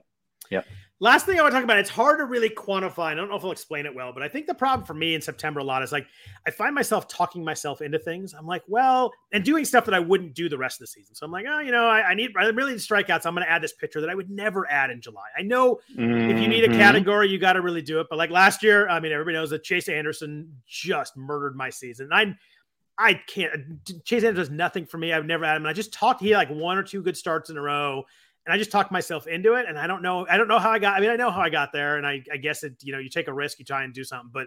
Yeah. 0.50 0.62
Last 1.02 1.26
thing 1.26 1.36
I 1.36 1.42
want 1.42 1.50
to 1.50 1.56
talk 1.56 1.64
about, 1.64 1.78
it's 1.78 1.90
hard 1.90 2.20
to 2.20 2.26
really 2.26 2.48
quantify. 2.48 3.06
I 3.06 3.14
don't 3.14 3.28
know 3.28 3.34
if 3.34 3.44
I'll 3.44 3.50
explain 3.50 3.86
it 3.86 3.94
well, 3.94 4.12
but 4.12 4.22
I 4.22 4.28
think 4.28 4.46
the 4.46 4.54
problem 4.54 4.86
for 4.86 4.94
me 4.94 5.16
in 5.16 5.20
September 5.20 5.58
a 5.58 5.64
lot 5.64 5.82
is 5.82 5.90
like 5.90 6.06
I 6.46 6.52
find 6.52 6.76
myself 6.76 7.08
talking 7.08 7.44
myself 7.44 7.82
into 7.82 7.98
things. 7.98 8.34
I'm 8.34 8.46
like, 8.46 8.62
well, 8.68 9.10
and 9.32 9.44
doing 9.44 9.64
stuff 9.64 9.84
that 9.86 9.94
I 9.94 9.98
wouldn't 9.98 10.34
do 10.34 10.48
the 10.48 10.56
rest 10.56 10.76
of 10.76 10.84
the 10.84 10.86
season. 10.86 11.16
So 11.16 11.26
I'm 11.26 11.32
like, 11.32 11.44
oh, 11.48 11.58
you 11.58 11.72
know, 11.72 11.86
I, 11.86 12.10
I 12.10 12.14
need 12.14 12.30
I 12.38 12.44
really 12.44 12.74
need 12.74 12.78
strikeouts. 12.78 13.26
I'm 13.26 13.34
going 13.34 13.44
to 13.44 13.50
add 13.50 13.64
this 13.64 13.72
pitcher 13.72 14.00
that 14.00 14.10
I 14.10 14.14
would 14.14 14.30
never 14.30 14.70
add 14.70 14.90
in 14.90 15.00
July. 15.00 15.26
I 15.36 15.42
know 15.42 15.80
mm-hmm. 15.92 16.30
if 16.30 16.40
you 16.40 16.46
need 16.46 16.62
a 16.62 16.68
mm-hmm. 16.68 16.78
category, 16.78 17.28
you 17.28 17.40
got 17.40 17.54
to 17.54 17.62
really 17.62 17.82
do 17.82 17.98
it. 17.98 18.06
But 18.08 18.16
like 18.16 18.30
last 18.30 18.62
year, 18.62 18.88
I 18.88 19.00
mean, 19.00 19.10
everybody 19.10 19.34
knows 19.34 19.50
that 19.50 19.64
Chase 19.64 19.88
Anderson 19.88 20.56
just 20.68 21.16
murdered 21.16 21.56
my 21.56 21.68
season. 21.68 22.12
And 22.12 22.14
I 22.14 22.38
I 23.02 23.14
can't. 23.14 23.84
Chase 24.04 24.22
Anderson 24.22 24.34
does 24.34 24.50
nothing 24.50 24.86
for 24.86 24.98
me. 24.98 25.12
I've 25.12 25.26
never 25.26 25.44
had 25.44 25.56
him. 25.56 25.62
And 25.62 25.68
I 25.68 25.72
just 25.72 25.92
talked. 25.92 26.20
He 26.20 26.30
had 26.30 26.36
like 26.36 26.50
one 26.50 26.78
or 26.78 26.82
two 26.82 27.02
good 27.02 27.16
starts 27.16 27.50
in 27.50 27.56
a 27.56 27.60
row, 27.60 28.04
and 28.46 28.54
I 28.54 28.58
just 28.58 28.70
talked 28.70 28.92
myself 28.92 29.26
into 29.26 29.54
it. 29.54 29.66
And 29.68 29.78
I 29.78 29.86
don't 29.86 30.02
know. 30.02 30.26
I 30.30 30.36
don't 30.36 30.48
know 30.48 30.58
how 30.58 30.70
I 30.70 30.78
got. 30.78 30.96
I 30.96 31.00
mean, 31.00 31.10
I 31.10 31.16
know 31.16 31.30
how 31.30 31.40
I 31.40 31.50
got 31.50 31.72
there, 31.72 31.96
and 31.96 32.06
I, 32.06 32.22
I 32.32 32.36
guess 32.36 32.62
it. 32.62 32.74
You 32.82 32.92
know, 32.92 32.98
you 32.98 33.08
take 33.08 33.28
a 33.28 33.32
risk, 33.32 33.58
you 33.58 33.64
try 33.64 33.82
and 33.82 33.92
do 33.92 34.04
something, 34.04 34.30
but 34.32 34.46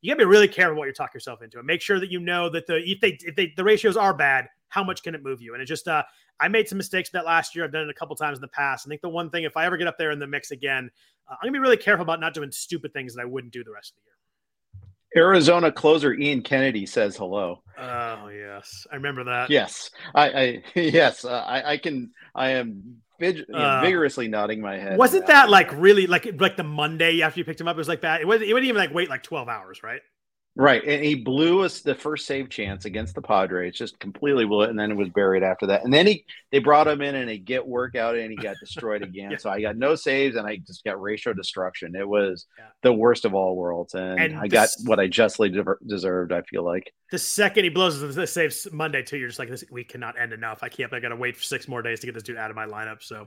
you 0.00 0.10
got 0.10 0.18
to 0.18 0.26
be 0.26 0.30
really 0.30 0.48
careful 0.48 0.76
what 0.76 0.86
you 0.86 0.92
talk 0.92 1.14
yourself 1.14 1.42
into, 1.42 1.58
and 1.58 1.66
make 1.66 1.80
sure 1.80 2.00
that 2.00 2.10
you 2.10 2.18
know 2.18 2.50
that 2.50 2.66
the 2.66 2.76
if 2.78 3.00
they 3.00 3.16
if 3.20 3.36
they 3.36 3.52
the 3.56 3.64
ratios 3.64 3.96
are 3.96 4.12
bad, 4.12 4.46
how 4.68 4.82
much 4.82 5.02
can 5.02 5.14
it 5.14 5.22
move 5.22 5.40
you? 5.40 5.54
And 5.54 5.62
it 5.62 5.66
just 5.66 5.86
uh, 5.86 6.02
I 6.40 6.48
made 6.48 6.68
some 6.68 6.78
mistakes 6.78 7.10
that 7.10 7.24
last 7.24 7.54
year. 7.54 7.64
I've 7.64 7.72
done 7.72 7.82
it 7.82 7.90
a 7.90 7.94
couple 7.94 8.16
times 8.16 8.38
in 8.38 8.42
the 8.42 8.48
past. 8.48 8.86
I 8.86 8.88
think 8.88 9.00
the 9.00 9.08
one 9.08 9.30
thing, 9.30 9.44
if 9.44 9.56
I 9.56 9.64
ever 9.64 9.76
get 9.76 9.86
up 9.86 9.98
there 9.98 10.10
in 10.10 10.18
the 10.18 10.26
mix 10.26 10.50
again, 10.50 10.90
uh, 11.30 11.34
I'm 11.34 11.46
gonna 11.46 11.52
be 11.52 11.60
really 11.60 11.76
careful 11.76 12.02
about 12.02 12.20
not 12.20 12.34
doing 12.34 12.50
stupid 12.50 12.92
things 12.92 13.14
that 13.14 13.22
I 13.22 13.26
wouldn't 13.26 13.52
do 13.52 13.62
the 13.62 13.72
rest 13.72 13.92
of 13.92 13.96
the 13.96 14.02
year. 14.06 14.12
Arizona 15.16 15.70
closer 15.70 16.14
Ian 16.14 16.42
Kennedy 16.42 16.86
says 16.86 17.16
hello. 17.16 17.62
Oh 17.78 18.28
yes, 18.28 18.86
I 18.90 18.96
remember 18.96 19.24
that. 19.24 19.50
Yes, 19.50 19.90
I, 20.14 20.30
I 20.30 20.62
yes, 20.78 21.24
uh, 21.24 21.44
I, 21.46 21.72
I 21.72 21.76
can. 21.76 22.10
I 22.34 22.50
am 22.50 23.02
vig- 23.20 23.44
uh, 23.52 23.80
vigorously 23.82 24.28
nodding 24.28 24.60
my 24.60 24.78
head. 24.78 24.98
Wasn't 24.98 25.26
that 25.26 25.50
like 25.50 25.72
really 25.72 26.06
like 26.06 26.40
like 26.40 26.56
the 26.56 26.64
Monday 26.64 27.22
after 27.22 27.40
you 27.40 27.44
picked 27.44 27.60
him 27.60 27.68
up? 27.68 27.76
It 27.76 27.78
was 27.78 27.88
like 27.88 28.02
that. 28.02 28.20
It, 28.20 28.26
wasn't. 28.26 28.48
it 28.48 28.52
wouldn't 28.54 28.68
even 28.68 28.78
like 28.78 28.94
wait 28.94 29.08
like 29.08 29.22
twelve 29.22 29.48
hours, 29.48 29.82
right? 29.82 30.00
Right, 30.54 30.84
and 30.84 31.02
he 31.02 31.14
blew 31.14 31.62
us 31.62 31.80
the 31.80 31.94
first 31.94 32.26
save 32.26 32.50
chance 32.50 32.84
against 32.84 33.14
the 33.14 33.22
Padres, 33.22 33.74
just 33.74 33.98
completely 33.98 34.44
blew 34.44 34.62
it, 34.62 34.70
and 34.70 34.78
then 34.78 34.90
it 34.90 34.96
was 34.98 35.08
buried 35.08 35.42
after 35.42 35.66
that. 35.68 35.82
And 35.82 35.92
then 35.92 36.06
he 36.06 36.26
they 36.50 36.58
brought 36.58 36.86
him 36.86 37.00
in 37.00 37.14
and 37.14 37.30
a 37.30 37.38
get 37.38 37.66
workout, 37.66 38.16
and 38.16 38.30
he 38.30 38.36
got 38.36 38.56
destroyed 38.60 39.00
again. 39.02 39.30
yeah. 39.30 39.38
So 39.38 39.48
I 39.48 39.62
got 39.62 39.78
no 39.78 39.94
saves, 39.94 40.36
and 40.36 40.46
I 40.46 40.58
just 40.58 40.84
got 40.84 41.00
ratio 41.00 41.32
destruction. 41.32 41.96
It 41.96 42.06
was 42.06 42.44
yeah. 42.58 42.66
the 42.82 42.92
worst 42.92 43.24
of 43.24 43.32
all 43.34 43.56
worlds, 43.56 43.94
and, 43.94 44.20
and 44.20 44.38
I 44.38 44.46
got 44.46 44.68
what 44.84 45.00
I 45.00 45.06
justly 45.06 45.48
de- 45.48 45.64
deserved. 45.86 46.32
I 46.32 46.42
feel 46.42 46.64
like 46.64 46.92
the 47.10 47.18
second 47.18 47.64
he 47.64 47.70
blows 47.70 48.00
the 48.14 48.26
saves 48.26 48.68
Monday 48.70 49.02
too, 49.02 49.16
you're 49.16 49.28
just 49.28 49.38
like 49.38 49.48
this 49.48 49.64
week 49.70 49.88
cannot 49.88 50.20
end 50.20 50.34
enough. 50.34 50.58
I 50.60 50.68
can't. 50.68 50.92
I 50.92 51.00
got 51.00 51.08
to 51.08 51.16
wait 51.16 51.34
for 51.34 51.42
six 51.42 51.66
more 51.66 51.80
days 51.80 52.00
to 52.00 52.06
get 52.06 52.12
this 52.12 52.24
dude 52.24 52.36
out 52.36 52.50
of 52.50 52.56
my 52.56 52.66
lineup. 52.66 53.02
So, 53.02 53.26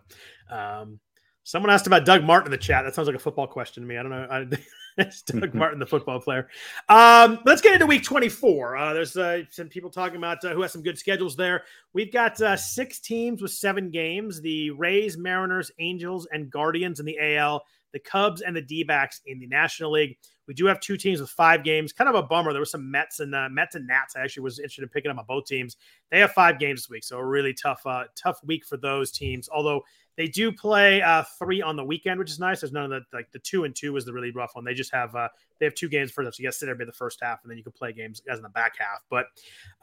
um, 0.52 1.00
Someone 1.46 1.70
asked 1.70 1.86
about 1.86 2.06
Doug 2.06 2.24
Martin 2.24 2.48
in 2.48 2.52
the 2.52 2.58
chat. 2.58 2.86
That 2.86 2.96
sounds 2.96 3.08
like 3.08 3.16
a 3.16 3.20
football 3.20 3.46
question 3.46 3.84
to 3.84 3.88
me. 3.88 3.98
I 3.98 4.02
don't 4.02 4.10
know. 4.10 4.28
I, 4.30 4.40
it's 4.98 5.24
Doug 5.24 5.54
Martin, 5.54 5.80
the 5.80 5.86
football 5.86 6.22
player. 6.22 6.48
Um, 6.88 7.40
let's 7.46 7.62
get 7.62 7.74
into 7.74 7.86
week 7.86 8.04
24. 8.04 8.78
Uh, 8.78 8.94
there's 8.94 9.18
uh, 9.18 9.42
some 9.50 9.68
people 9.68 9.90
talking 9.90 10.16
about 10.16 10.44
uh, 10.46 10.54
who 10.54 10.62
has 10.62 10.72
some 10.72 10.84
good 10.84 10.98
schedules 10.98 11.36
there. 11.36 11.64
We've 11.92 12.14
got 12.14 12.40
uh, 12.42 12.56
six 12.56 13.00
teams 13.00 13.42
with 13.42 13.52
seven 13.52 13.92
games 13.92 14.40
the 14.40 14.72
Rays, 14.72 15.18
Mariners, 15.18 15.70
Angels, 15.80 16.28
and 16.32 16.50
Guardians 16.50 17.02
in 17.02 17.06
the 17.06 17.18
AL, 17.20 17.66
the 17.92 18.00
Cubs, 18.00 18.42
and 18.42 18.56
the 18.56 18.62
D 18.62 18.84
backs 18.84 19.20
in 19.26 19.38
the 19.38 19.48
National 19.48 19.92
League. 19.92 20.18
We 20.48 20.54
do 20.54 20.66
have 20.68 20.80
two 20.80 20.96
teams 20.96 21.20
with 21.20 21.30
five 21.30 21.66
games. 21.66 21.92
Kind 21.92 22.10
of 22.10 22.16
a 22.16 22.24
bummer. 22.24 22.54
There 22.54 22.62
were 22.62 22.66
some 22.66 22.90
Mets 22.90 23.20
and 23.20 23.36
uh, 23.36 23.50
Mets 23.50 23.76
and 23.76 23.88
Nats. 23.88 24.16
I 24.16 24.22
actually 24.22 24.44
was 24.44 24.60
interested 24.60 24.84
in 24.84 24.90
picking 24.90 25.12
up 25.12 25.18
on 25.18 25.26
both 25.28 25.46
teams. 25.46 25.76
They 26.10 26.20
have 26.20 26.32
five 26.32 26.58
games 26.58 26.84
this 26.84 26.90
week, 26.90 27.04
so 27.04 27.18
a 27.18 27.26
really 27.26 27.54
tough, 27.54 27.82
uh, 27.86 28.06
tough 28.16 28.40
week 28.46 28.64
for 28.66 28.78
those 28.78 29.12
teams. 29.12 29.50
Although 29.50 29.84
they 30.18 30.28
do 30.28 30.52
play 30.52 31.02
uh, 31.02 31.24
three 31.40 31.62
on 31.62 31.76
the 31.76 31.84
weekend, 31.84 32.20
which 32.20 32.32
is 32.32 32.40
nice. 32.40 32.62
There's 32.62 32.72
none 32.72 32.86
of 32.86 32.90
the 32.90 33.02
like 33.14 33.32
the 33.32 33.40
two 33.40 33.64
and 33.64 33.76
two 33.76 33.96
is 33.98 34.06
the 34.06 34.14
really 34.14 34.32
rough 34.32 34.56
one. 34.56 34.66
They 34.66 34.74
just 34.74 34.94
have 34.94 35.16
uh, 35.16 35.30
they 35.60 35.66
have 35.66 35.76
two 35.76 35.90
games 35.90 36.12
for 36.12 36.24
them, 36.24 36.32
so 36.32 36.42
you 36.42 36.48
got 36.48 36.54
to 36.54 36.58
sit 36.58 36.66
there 36.68 36.76
by 36.76 36.86
the 36.86 36.94
first 36.94 37.20
half, 37.22 37.40
and 37.44 37.52
then 37.52 37.58
you 37.58 37.64
can 37.64 37.74
play 37.74 37.94
games 37.94 38.22
as 38.30 38.40
in 38.40 38.44
the 38.44 38.50
back 38.50 38.76
half. 38.80 39.04
But 39.10 39.26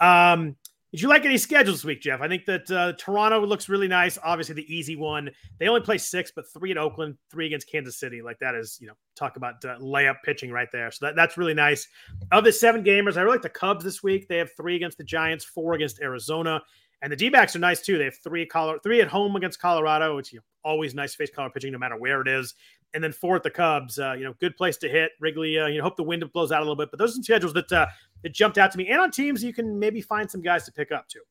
um, 0.05 0.57
did 0.93 1.01
you 1.01 1.09
like 1.09 1.25
any 1.25 1.39
schedules 1.39 1.79
this 1.79 1.85
week, 1.87 2.03
Jeff? 2.03 2.21
I 2.21 2.29
think 2.29 2.45
that 2.45 2.71
uh, 2.71 2.93
Toronto 2.99 3.47
looks 3.47 3.71
really 3.71 3.89
nice. 3.89 4.19
Obviously, 4.23 4.55
the 4.55 4.75
easy 4.75 4.95
one. 4.95 5.31
They 5.59 5.67
only 5.67 5.81
play 5.81 5.97
six, 5.97 6.31
but 6.37 6.47
three 6.53 6.71
at 6.71 6.77
Oakland, 6.77 7.17
three 7.31 7.47
against 7.47 7.71
Kansas 7.71 7.99
City. 7.99 8.21
Like 8.21 8.39
that 8.41 8.55
is, 8.55 8.77
you 8.79 8.89
know, 8.89 8.93
talk 9.17 9.37
about 9.37 9.65
uh, 9.65 9.79
layup 9.79 10.17
pitching 10.23 10.51
right 10.51 10.69
there. 10.71 10.91
So 10.91 11.07
that, 11.07 11.17
that's 11.17 11.39
really 11.39 11.55
nice. 11.55 11.89
Of 12.31 12.45
the 12.45 12.53
seven 12.53 12.85
gamers, 12.85 13.17
I 13.17 13.23
really 13.23 13.37
like 13.37 13.43
the 13.43 13.49
Cubs 13.49 13.83
this 13.83 14.03
week. 14.03 14.29
They 14.29 14.37
have 14.37 14.51
three 14.55 14.77
against 14.77 14.99
the 14.99 15.05
Giants, 15.05 15.47
four 15.47 15.73
against 15.73 15.99
Arizona. 16.03 16.63
And 17.03 17.11
the 17.11 17.17
D 17.17 17.29
backs 17.29 17.57
are 17.57 17.59
nice 17.59 17.83
too. 17.83 17.99
They 17.99 18.05
have 18.05 18.17
three 18.23 18.47
Colorado, 18.47 18.81
three 18.83 19.01
at 19.01 19.09
home 19.09 19.35
against 19.35 19.61
Colorado, 19.61 20.17
which 20.17 20.33
you 20.33 20.39
know, 20.39 20.45
always 20.65 20.95
nice 20.95 21.15
face 21.15 21.31
color 21.31 21.51
pitching 21.51 21.73
no 21.73 21.79
matter 21.79 21.97
where 21.97 22.21
it 22.21 22.29
is. 22.29 22.55
And 22.95 23.03
then 23.03 23.11
four 23.11 23.35
at 23.35 23.43
the 23.43 23.51
Cubs. 23.51 23.99
Uh, 23.99 24.13
you 24.13 24.23
know, 24.25 24.35
good 24.41 24.57
place 24.57 24.77
to 24.79 24.89
hit. 24.89 25.11
Wrigley. 25.19 25.59
Uh, 25.59 25.67
you 25.67 25.79
know, 25.79 25.85
hope 25.85 25.97
the 25.97 26.05
wind 26.05 26.25
blows 26.33 26.53
out 26.53 26.61
a 26.61 26.65
little 26.65 26.77
bit. 26.77 26.91
But 26.91 26.99
those 26.99 27.11
are 27.11 27.15
some 27.15 27.25
schedules 27.25 27.53
that 27.55 27.73
uh, 27.73 27.87
that 28.23 28.33
jumped 28.33 28.57
out 28.57 28.71
to 28.71 28.79
me. 28.79 28.89
And 28.89 29.01
on 29.01 29.11
teams, 29.11 29.43
you 29.43 29.53
can 29.53 29.79
maybe 29.79 30.01
find 30.01 30.31
some 30.31 30.43
guys 30.43 30.65
to 30.67 30.73
pick 30.73 30.93
up 30.93 31.09
too. 31.09 31.23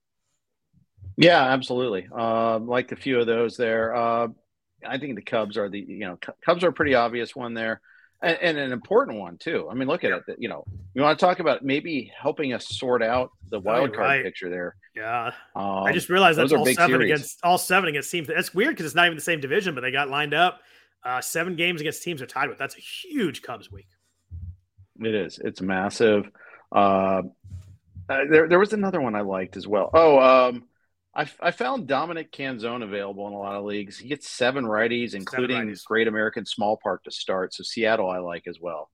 Yeah, 1.15 1.41
absolutely. 1.41 2.07
Uh, 2.13 2.59
like 2.59 2.91
a 2.91 2.95
few 2.97 3.19
of 3.19 3.27
those 3.27 3.55
there. 3.55 3.95
Uh, 3.95 4.27
I 4.85 4.97
think 4.97 5.15
the 5.15 5.21
Cubs 5.21 5.57
are 5.57 5.69
the 5.69 5.79
you 5.79 5.99
know 5.99 6.17
Cubs 6.43 6.63
are 6.65 6.69
a 6.69 6.73
pretty 6.73 6.95
obvious 6.95 7.33
one 7.35 7.53
there 7.53 7.79
and, 8.21 8.37
and, 8.41 8.57
an 8.57 8.71
important 8.71 9.17
one 9.17 9.37
too. 9.37 9.67
I 9.69 9.73
mean, 9.73 9.87
look 9.87 10.03
at 10.03 10.11
it. 10.11 10.23
You 10.37 10.49
know, 10.49 10.63
you 10.93 11.01
want 11.01 11.17
to 11.17 11.25
talk 11.25 11.39
about 11.39 11.63
maybe 11.63 12.11
helping 12.15 12.53
us 12.53 12.67
sort 12.67 13.01
out 13.01 13.31
the 13.49 13.59
wild 13.59 13.93
card 13.93 14.07
right. 14.07 14.23
picture 14.23 14.49
there. 14.49 14.75
Yeah, 14.95 15.31
um, 15.55 15.83
I 15.83 15.91
just 15.91 16.09
realized 16.09 16.37
that's 16.37 16.53
all 16.53 16.65
seven 16.65 16.89
series. 16.89 17.11
against 17.11 17.39
all 17.43 17.57
seven 17.57 17.89
against 17.89 18.11
teams. 18.11 18.27
That's 18.27 18.53
weird 18.53 18.75
because 18.75 18.85
it's 18.85 18.95
not 18.95 19.05
even 19.05 19.15
the 19.15 19.21
same 19.21 19.39
division, 19.39 19.75
but 19.75 19.81
they 19.81 19.91
got 19.91 20.09
lined 20.09 20.33
up. 20.33 20.61
Uh, 21.03 21.21
seven 21.21 21.55
games 21.55 21.81
against 21.81 22.03
teams 22.03 22.21
are 22.21 22.27
tied 22.27 22.49
with. 22.49 22.57
That's 22.57 22.75
a 22.77 22.81
huge 22.81 23.41
Cubs 23.41 23.71
week. 23.71 23.87
It 24.99 25.15
is. 25.15 25.39
It's 25.43 25.61
massive. 25.61 26.29
Uh, 26.71 27.23
uh, 28.07 28.25
there, 28.29 28.47
there 28.47 28.59
was 28.59 28.73
another 28.73 29.01
one 29.01 29.15
I 29.15 29.21
liked 29.21 29.57
as 29.57 29.67
well. 29.67 29.89
Oh, 29.93 30.19
um, 30.19 30.65
I, 31.13 31.29
I 31.41 31.51
found 31.51 31.87
Dominic 31.87 32.31
Canzone 32.31 32.83
available 32.83 33.27
in 33.27 33.33
a 33.33 33.37
lot 33.37 33.55
of 33.55 33.65
leagues. 33.65 33.97
He 33.97 34.07
gets 34.07 34.29
seven 34.29 34.63
righties, 34.63 35.13
including 35.13 35.57
seven 35.57 35.69
righties. 35.69 35.85
Great 35.85 36.07
American 36.07 36.45
Small 36.45 36.77
Park 36.81 37.03
to 37.03 37.11
start. 37.11 37.53
So 37.53 37.63
Seattle, 37.63 38.09
I 38.09 38.19
like 38.19 38.47
as 38.47 38.59
well. 38.61 38.89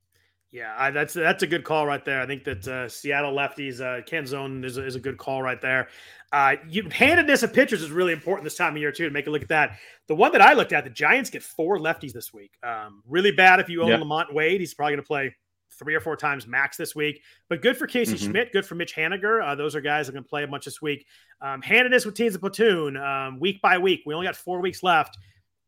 Yeah, 0.50 0.74
I, 0.78 0.92
that's 0.92 1.14
that's 1.14 1.44
a 1.44 1.48
good 1.48 1.64
call 1.64 1.86
right 1.86 2.04
there. 2.04 2.22
I 2.22 2.26
think 2.26 2.46
that 2.46 2.68
uh, 2.68 2.90
Seattle 2.90 3.34
lefties, 3.34 3.82
uh, 3.82 4.02
Canzone 4.04 4.64
is 4.64 4.78
a, 4.78 4.86
is 4.86 4.96
a 4.96 5.00
good 5.00 5.18
call 5.18 5.44
right 5.44 5.62
there. 5.62 5.90
Uh, 6.32 6.56
you, 6.68 6.88
handedness 6.90 7.44
of 7.44 7.54
pitchers 7.54 7.82
is 7.82 7.92
really 7.92 8.14
important 8.14 8.46
this 8.46 8.56
time 8.56 8.74
of 8.74 8.82
year 8.82 8.92
too. 8.92 9.06
To 9.06 9.12
make 9.12 9.28
a 9.28 9.30
look 9.30 9.42
at 9.42 9.50
that, 9.50 9.78
the 10.08 10.16
one 10.16 10.32
that 10.32 10.42
I 10.42 10.54
looked 10.54 10.74
at, 10.74 10.86
the 10.86 10.90
Giants 10.90 11.30
get 11.30 11.44
four 11.44 11.78
lefties 11.78 12.14
this 12.14 12.34
week. 12.34 12.52
Um, 12.64 13.04
really 13.06 13.32
bad 13.32 13.60
if 13.60 13.70
you 13.70 13.84
own 13.84 13.90
LaMonte 13.90 14.34
Wade. 14.34 14.62
He's 14.62 14.74
probably 14.74 14.94
going 14.94 15.04
to 15.04 15.08
play 15.08 15.36
three 15.78 15.96
or 15.96 16.00
four 16.00 16.16
times 16.16 16.48
max 16.48 16.78
this 16.78 16.96
week. 16.96 17.22
But 17.50 17.62
good 17.62 17.78
for 17.78 17.88
Casey 17.88 18.16
mm-hmm. 18.16 18.32
Schmidt, 18.32 18.52
good 18.52 18.66
for 18.66 18.76
Mitch 18.76 18.96
Haniger. 18.96 19.46
Uh, 19.46 19.56
those 19.56 19.76
are 19.76 19.82
guys 19.82 20.08
that 20.08 20.14
can 20.14 20.24
play 20.24 20.44
a 20.44 20.48
bunch 20.48 20.66
this 20.66 20.82
week. 20.82 21.06
Um, 21.42 21.62
handedness 21.62 22.06
with 22.06 22.16
teams 22.16 22.36
of 22.36 22.42
platoon 22.42 22.98
um, 22.98 23.40
week 23.40 23.62
by 23.62 23.78
week. 23.78 24.04
We 24.06 24.14
only 24.14 24.28
got 24.28 24.36
four 24.36 24.60
weeks 24.62 24.84
left. 24.84 25.18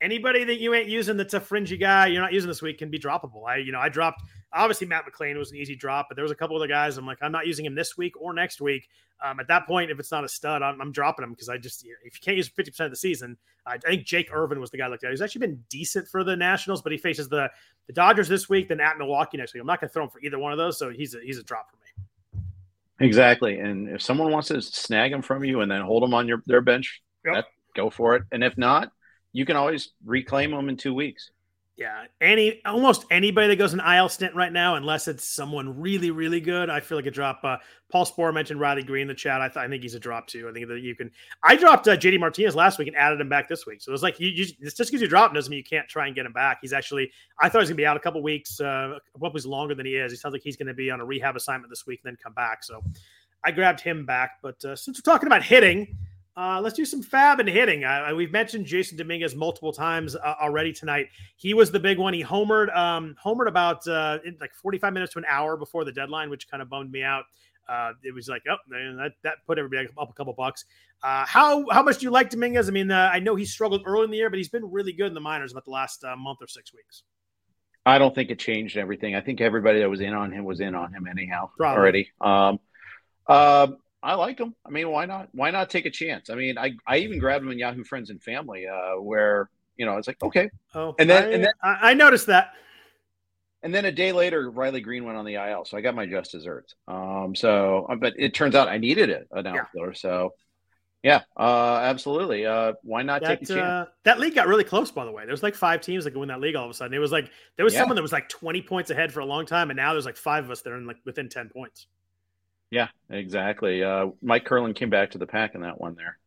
Anybody 0.02 0.45
that 0.45 0.60
you 0.60 0.74
ain't 0.74 0.88
using 0.88 1.17
that's 1.17 1.34
a 1.34 1.39
fringy 1.41 1.78
guy 1.78 2.08
you're 2.08 2.22
not 2.22 2.32
using 2.32 2.48
this 2.48 2.62
week 2.62 2.78
can 2.78 2.89
be 2.89 2.98
droppable. 2.98 3.48
I, 3.48 3.58
you 3.58 3.72
know, 3.72 3.80
I 3.80 3.89
dropped 3.89 4.24
obviously 4.53 4.88
Matt 4.88 5.05
McLain 5.05 5.38
was 5.38 5.51
an 5.51 5.57
easy 5.57 5.75
drop, 5.75 6.07
but 6.09 6.15
there 6.15 6.23
was 6.23 6.31
a 6.31 6.35
couple 6.35 6.55
other 6.55 6.67
guys. 6.67 6.97
I'm 6.97 7.05
like, 7.05 7.19
I'm 7.21 7.31
not 7.31 7.47
using 7.47 7.65
him 7.65 7.75
this 7.75 7.97
week 7.97 8.19
or 8.19 8.33
next 8.33 8.62
week. 8.62 8.88
Um, 9.23 9.39
at 9.39 9.47
that 9.49 9.67
point, 9.67 9.91
if 9.91 9.99
it's 9.99 10.12
not 10.12 10.23
a 10.23 10.29
stud, 10.29 10.62
I'm, 10.62 10.79
I'm 10.81 10.91
dropping 10.91 11.23
him 11.23 11.31
because 11.31 11.49
I 11.49 11.57
just 11.57 11.85
if 12.05 12.15
you 12.15 12.19
can't 12.21 12.38
use 12.38 12.47
50 12.47 12.71
percent 12.71 12.85
of 12.85 12.91
the 12.91 12.97
season, 12.97 13.38
I, 13.65 13.73
I, 13.73 13.77
think 13.77 14.05
Jake 14.05 14.29
Irvin 14.31 14.59
was 14.59 14.71
the 14.71 14.77
guy 14.77 14.85
I 14.85 14.88
looked 14.88 15.03
at. 15.03 15.12
He's 15.12 15.21
actually 15.21 15.47
been 15.47 15.63
decent 15.69 16.07
for 16.07 16.23
the 16.23 16.35
Nationals, 16.35 16.81
but 16.81 16.91
he 16.91 16.97
faces 16.97 17.27
the 17.27 17.49
the 17.88 17.93
Dodgers 17.93 18.27
this 18.27 18.47
week, 18.47 18.69
then 18.69 18.79
at 18.79 18.97
Milwaukee 18.97 19.38
next 19.38 19.53
week. 19.53 19.62
I'm 19.62 19.67
not 19.67 19.81
going 19.81 19.89
to 19.89 19.93
throw 19.93 20.03
him 20.03 20.09
for 20.09 20.21
either 20.21 20.39
one 20.39 20.51
of 20.51 20.57
those, 20.57 20.77
so 20.77 20.89
he's 20.89 21.15
a, 21.15 21.19
he's 21.21 21.38
a 21.38 21.43
drop 21.43 21.69
for 21.69 21.77
me. 21.77 22.43
Exactly, 23.01 23.59
and 23.59 23.89
if 23.89 24.01
someone 24.01 24.31
wants 24.31 24.49
to 24.49 24.62
snag 24.62 25.12
him 25.12 25.21
from 25.21 25.43
you 25.43 25.62
and 25.62 25.71
then 25.71 25.81
hold 25.81 26.03
him 26.03 26.13
on 26.13 26.27
your 26.27 26.41
their 26.45 26.62
bench, 26.62 27.01
yep. 27.25 27.35
that, 27.35 27.45
go 27.75 27.89
for 27.89 28.15
it. 28.15 28.23
And 28.31 28.43
if 28.43 28.57
not, 28.57 28.91
you 29.33 29.45
can 29.45 29.55
always 29.55 29.91
reclaim 30.05 30.51
them 30.51 30.69
in 30.69 30.77
two 30.77 30.93
weeks. 30.93 31.31
Yeah, 31.80 32.08
any 32.20 32.60
almost 32.65 33.06
anybody 33.10 33.48
that 33.48 33.56
goes 33.56 33.74
an 33.74 33.80
IL 33.80 34.10
stint 34.10 34.36
right 34.36 34.52
now, 34.52 34.76
unless 34.76 35.08
it's 35.08 35.24
someone 35.24 35.80
really, 35.80 36.12
really 36.12 36.42
good, 36.42 36.70
I 36.70 36.82
feel 36.82 36.98
like 36.98 37.06
a 37.06 37.12
drop. 37.12 37.39
Uh, 37.42 37.56
Paul 37.89 38.06
Sporer 38.06 38.34
mentioned 38.34 38.60
Riley 38.60 38.84
Greene 38.84 39.04
in 39.04 39.08
the 39.08 39.13
chat. 39.13 39.39
I, 39.39 39.48
th- 39.48 39.56
I 39.56 39.70
think 39.70 39.84
he's 39.84 39.96
a 39.96 40.00
drop 40.00 40.28
too. 40.28 40.50
I 40.50 40.52
think 40.52 40.68
that 40.68 40.82
you 40.82 40.94
can. 40.94 41.10
I 41.42 41.56
dropped 41.56 41.88
uh, 41.88 41.96
JD 41.96 42.20
Martinez 42.20 42.54
last 42.54 42.80
week 42.80 42.89
and 42.89 42.98
added 42.98 43.22
him 43.22 43.30
back 43.30 43.48
this 43.48 43.65
week. 43.65 43.82
So 43.82 43.92
it 43.92 43.94
was 43.94 44.04
like 44.04 44.20
you, 44.20 44.28
you 44.28 44.44
just 44.46 44.78
because 44.78 45.00
you 45.00 45.08
drop 45.08 45.34
doesn't 45.34 45.50
mean 45.50 45.60
you 45.60 45.63
can't 45.63 45.88
try 45.88 46.08
and 46.08 46.13
get 46.13 46.26
him 46.26 46.34
back. 46.34 46.58
He's 46.62 46.74
actually 46.74 47.13
I 47.39 47.48
thought 47.48 47.60
he 47.60 47.62
was 47.62 47.70
gonna 47.70 47.78
be 47.78 47.86
out 47.86 47.96
a 47.96 48.02
couple 48.02 48.22
weeks, 48.22 48.60
uh, 48.60 48.96
weeks 49.18 49.46
longer 49.46 49.74
than 49.74 49.86
he 49.86 49.96
is. 49.96 50.12
He 50.12 50.18
sounds 50.18 50.34
like 50.34 50.42
he's 50.42 50.58
gonna 50.58 50.74
be 50.74 50.92
on 50.92 51.00
a 51.00 51.06
rehab 51.06 51.38
assignment 51.38 51.70
this 51.70 51.88
week 51.88 52.02
and 52.04 52.12
then 52.12 52.18
come 52.22 52.34
back. 52.34 52.62
So 52.62 52.84
I 53.46 53.52
grabbed 53.52 53.80
him 53.80 54.06
back. 54.06 54.39
But 54.42 54.65
uh, 54.65 54.76
since 54.76 54.98
we're 54.98 55.10
talking 55.10 55.28
about 55.28 55.44
hitting. 55.44 55.96
Uh, 56.39 56.62
let's 56.62 56.73
do 56.73 56.86
some 56.86 57.04
fab 57.04 57.41
and 57.41 57.49
hitting. 57.49 57.84
Uh, 57.84 58.13
we've 58.15 58.32
mentioned 58.32 58.65
Jasson 58.65 58.95
Dominguez 58.95 59.36
multiple 59.36 59.73
times 59.73 60.15
uh, 60.15 60.36
already 60.41 60.71
tonight. 60.71 61.08
He 61.36 61.54
was 61.54 61.69
the 61.69 61.82
big 61.82 61.97
one. 61.97 62.13
He 62.13 62.23
homered, 62.23 62.73
um, 62.73 63.17
homered 63.21 63.49
about 63.49 63.86
uh, 63.86 64.19
like 64.39 64.54
45 64.54 64.93
minutes 64.93 65.13
to 65.13 65.19
an 65.19 65.25
hour 65.28 65.58
before 65.58 65.84
the 65.84 65.91
deadline, 65.91 66.30
which 66.30 66.49
kind 66.49 66.63
of 66.63 66.69
bummed 66.69 66.93
me 66.93 67.04
out. 67.04 67.25
Uh, 67.67 67.91
it 68.06 68.15
was 68.15 68.30
like, 68.30 68.41
oh, 68.49 68.56
that, 68.69 69.12
that 69.23 69.34
put 69.45 69.60
everybody 69.60 69.89
up 69.97 70.10
a 70.10 70.13
couple 70.13 70.32
bucks. 70.32 70.63
Uh, 71.04 71.25
how 71.25 71.69
how 71.71 71.84
much 71.84 71.97
do 71.99 72.06
you 72.06 72.10
like 72.10 72.30
Dominguez? 72.30 72.69
I 72.69 72.71
mean, 72.71 72.89
I 72.89 73.19
know 73.19 73.36
he 73.36 73.43
struggled 73.43 73.82
early 73.86 74.06
in 74.06 74.12
the 74.12 74.17
year, 74.17 74.30
but 74.30 74.38
he's 74.38 74.49
been 74.49 74.71
really 74.71 74.93
good 74.93 75.08
in 75.08 75.13
the 75.13 75.19
minors 75.19 75.52
about 75.52 75.65
the 75.65 75.71
last 75.71 76.06
month 76.17 76.39
or 76.41 76.47
six 76.47 76.73
weeks. 76.73 77.04
I 77.86 77.97
don't 77.97 78.15
think 78.15 78.30
it 78.30 78.39
changed 78.39 78.78
everything. 78.78 79.13
I 79.13 79.19
think 79.21 79.41
everybody 79.41 79.80
that 79.80 79.89
was 79.89 79.99
in 79.99 80.13
on 80.13 80.32
him 80.32 80.45
was 80.45 80.62
in 80.62 80.73
on 80.73 80.93
him 80.93 81.06
anyhow 81.06 81.49
Probably. 81.58 81.78
already. 81.78 82.12
Um, 82.21 82.60
uh, 83.28 83.67
I 84.01 84.15
like 84.15 84.39
him. 84.39 84.55
I 84.65 84.69
mean, 84.69 84.89
why 84.89 85.05
not? 85.05 85.29
Why 85.33 85.51
not 85.51 85.69
take 85.69 85.85
a 85.85 85.91
chance? 85.91 86.29
I 86.29 86.35
mean, 86.35 86.57
I, 86.57 86.73
I 86.88 86.97
even 86.97 87.19
grabbed 87.19 87.43
him 87.43 87.51
in 87.51 87.59
Yahoo 87.59 87.83
Friends 87.83 88.09
and 88.09 88.21
Family, 88.21 88.65
uh, 88.67 89.01
where 89.01 89.49
you 89.77 89.85
know 89.85 89.97
it's 89.97 90.07
like 90.07 90.21
okay. 90.21 90.49
Oh, 90.73 90.95
and 90.99 91.09
then 91.09 91.23
I, 91.23 91.31
and 91.31 91.43
then 91.43 91.51
I, 91.62 91.93
noticed 91.93 92.27
that. 92.27 92.53
And 93.62 93.75
then 93.75 93.83
a 93.85 93.91
day 93.91 94.13
later, 94.13 94.49
Riley 94.49 94.79
Greene 94.79 95.03
went 95.03 95.17
on 95.17 95.25
the 95.25 95.35
IL, 95.35 95.65
so 95.65 95.77
I 95.77 95.81
got 95.81 95.95
my 95.95 96.05
just 96.05 96.31
desserts. 96.31 96.75
Um, 96.88 97.35
so 97.35 97.88
uh, 97.89 97.95
but 97.95 98.13
it 98.17 98.33
turns 98.33 98.55
out 98.55 98.69
I 98.69 98.77
needed 98.77 99.09
it 99.09 99.27
an 99.31 99.47
outfielder, 99.47 99.91
yeah. 99.91 99.97
so 99.97 100.33
yeah, 101.03 101.21
uh, 101.38 101.79
absolutely. 101.81 102.45
Uh, 102.45 102.73
why 102.83 103.03
not 103.03 103.21
that, 103.21 103.39
take 103.39 103.49
a 103.49 103.53
chance? 103.53 103.59
Uh, 103.59 103.85
that 104.03 104.19
league 104.19 104.35
got 104.35 104.47
really 104.47 104.65
close, 104.65 104.91
by 104.91 105.05
the 105.05 105.12
way. 105.12 105.25
There's 105.25 105.43
like 105.43 105.55
five 105.55 105.81
teams 105.81 106.05
that 106.05 106.12
can 106.12 106.19
win 106.19 106.29
that 106.29 106.41
league 106.41 106.55
all 106.55 106.65
of 106.65 106.71
a 106.71 106.73
sudden. 106.73 106.93
It 106.93 106.99
was 106.99 107.12
like 107.12 107.31
there 107.55 107.65
was 107.65 107.73
yeah. 107.73 107.81
someone 107.81 107.95
that 107.95 108.01
was 108.01 108.12
like 108.12 108.27
20 108.27 108.62
points 108.62 108.91
ahead 108.91 109.13
for 109.13 109.19
a 109.19 109.25
long 109.25 109.45
time, 109.45 109.69
and 109.69 109.77
now 109.77 109.93
there's 109.93 110.05
like 110.05 110.17
five 110.17 110.45
of 110.45 110.51
us 110.51 110.62
that 110.62 110.71
are 110.71 110.77
in 110.77 110.88
like 110.88 110.97
within 111.05 111.27
10 111.27 111.49
points. 111.49 111.88
Yeah, 112.71 112.89
exactly. 113.10 113.84
Uh, 113.84 114.08
Mike 114.21 114.45
Curlin 114.45 114.73
came 114.73 114.89
back 114.89 115.12
to 115.12 115.17
the 115.17 115.25
pack 115.25 115.55
in 115.55 115.62
that 115.62 115.79
one 115.79 115.95
there. 115.95 116.17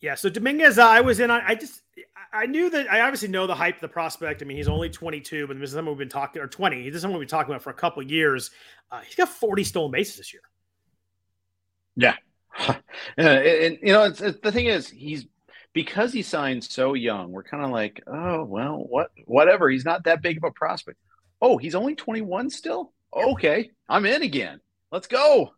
Yeah, 0.00 0.16
so 0.16 0.28
Dominguez, 0.28 0.78
uh, 0.78 0.86
I 0.86 1.00
was 1.00 1.20
in. 1.20 1.30
I, 1.30 1.50
I 1.50 1.54
just, 1.54 1.80
I 2.32 2.46
knew 2.46 2.68
that. 2.70 2.90
I 2.90 3.00
obviously 3.02 3.28
know 3.28 3.46
the 3.46 3.54
hype, 3.54 3.80
the 3.80 3.86
prospect. 3.86 4.42
I 4.42 4.44
mean, 4.44 4.56
he's 4.56 4.66
only 4.66 4.90
22, 4.90 5.46
but 5.46 5.58
this 5.60 5.70
is 5.70 5.74
something 5.74 5.88
we've 5.92 5.98
been 5.98 6.08
talking, 6.08 6.42
or 6.42 6.48
20. 6.48 6.90
This 6.90 6.96
is 6.96 7.02
something 7.02 7.16
we've 7.16 7.28
been 7.28 7.38
talking 7.38 7.52
about 7.52 7.62
for 7.62 7.70
a 7.70 7.74
couple 7.74 8.02
years. 8.02 8.50
Uh, 8.90 9.00
he's 9.00 9.14
got 9.14 9.28
40 9.28 9.62
stolen 9.62 9.92
bases 9.92 10.16
this 10.16 10.32
year. 10.32 10.42
Yeah, 11.94 12.16
and, 13.16 13.28
and, 13.28 13.78
you 13.80 13.92
know, 13.92 14.04
it's, 14.04 14.18
the 14.18 14.50
thing 14.50 14.66
is, 14.66 14.88
he's 14.88 15.26
because 15.72 16.12
he 16.12 16.22
signed 16.22 16.64
so 16.64 16.94
young. 16.94 17.30
We're 17.30 17.44
kind 17.44 17.64
of 17.64 17.70
like, 17.70 18.02
oh 18.08 18.42
well, 18.42 18.78
what, 18.78 19.10
whatever. 19.26 19.70
He's 19.70 19.84
not 19.84 20.04
that 20.04 20.20
big 20.20 20.36
of 20.36 20.44
a 20.44 20.50
prospect. 20.50 20.98
Oh, 21.40 21.58
he's 21.58 21.76
only 21.76 21.94
21 21.94 22.50
still. 22.50 22.92
Okay, 23.14 23.70
I'm 23.88 24.04
in 24.06 24.22
again. 24.22 24.60
Let's 24.92 25.06
go. 25.06 25.54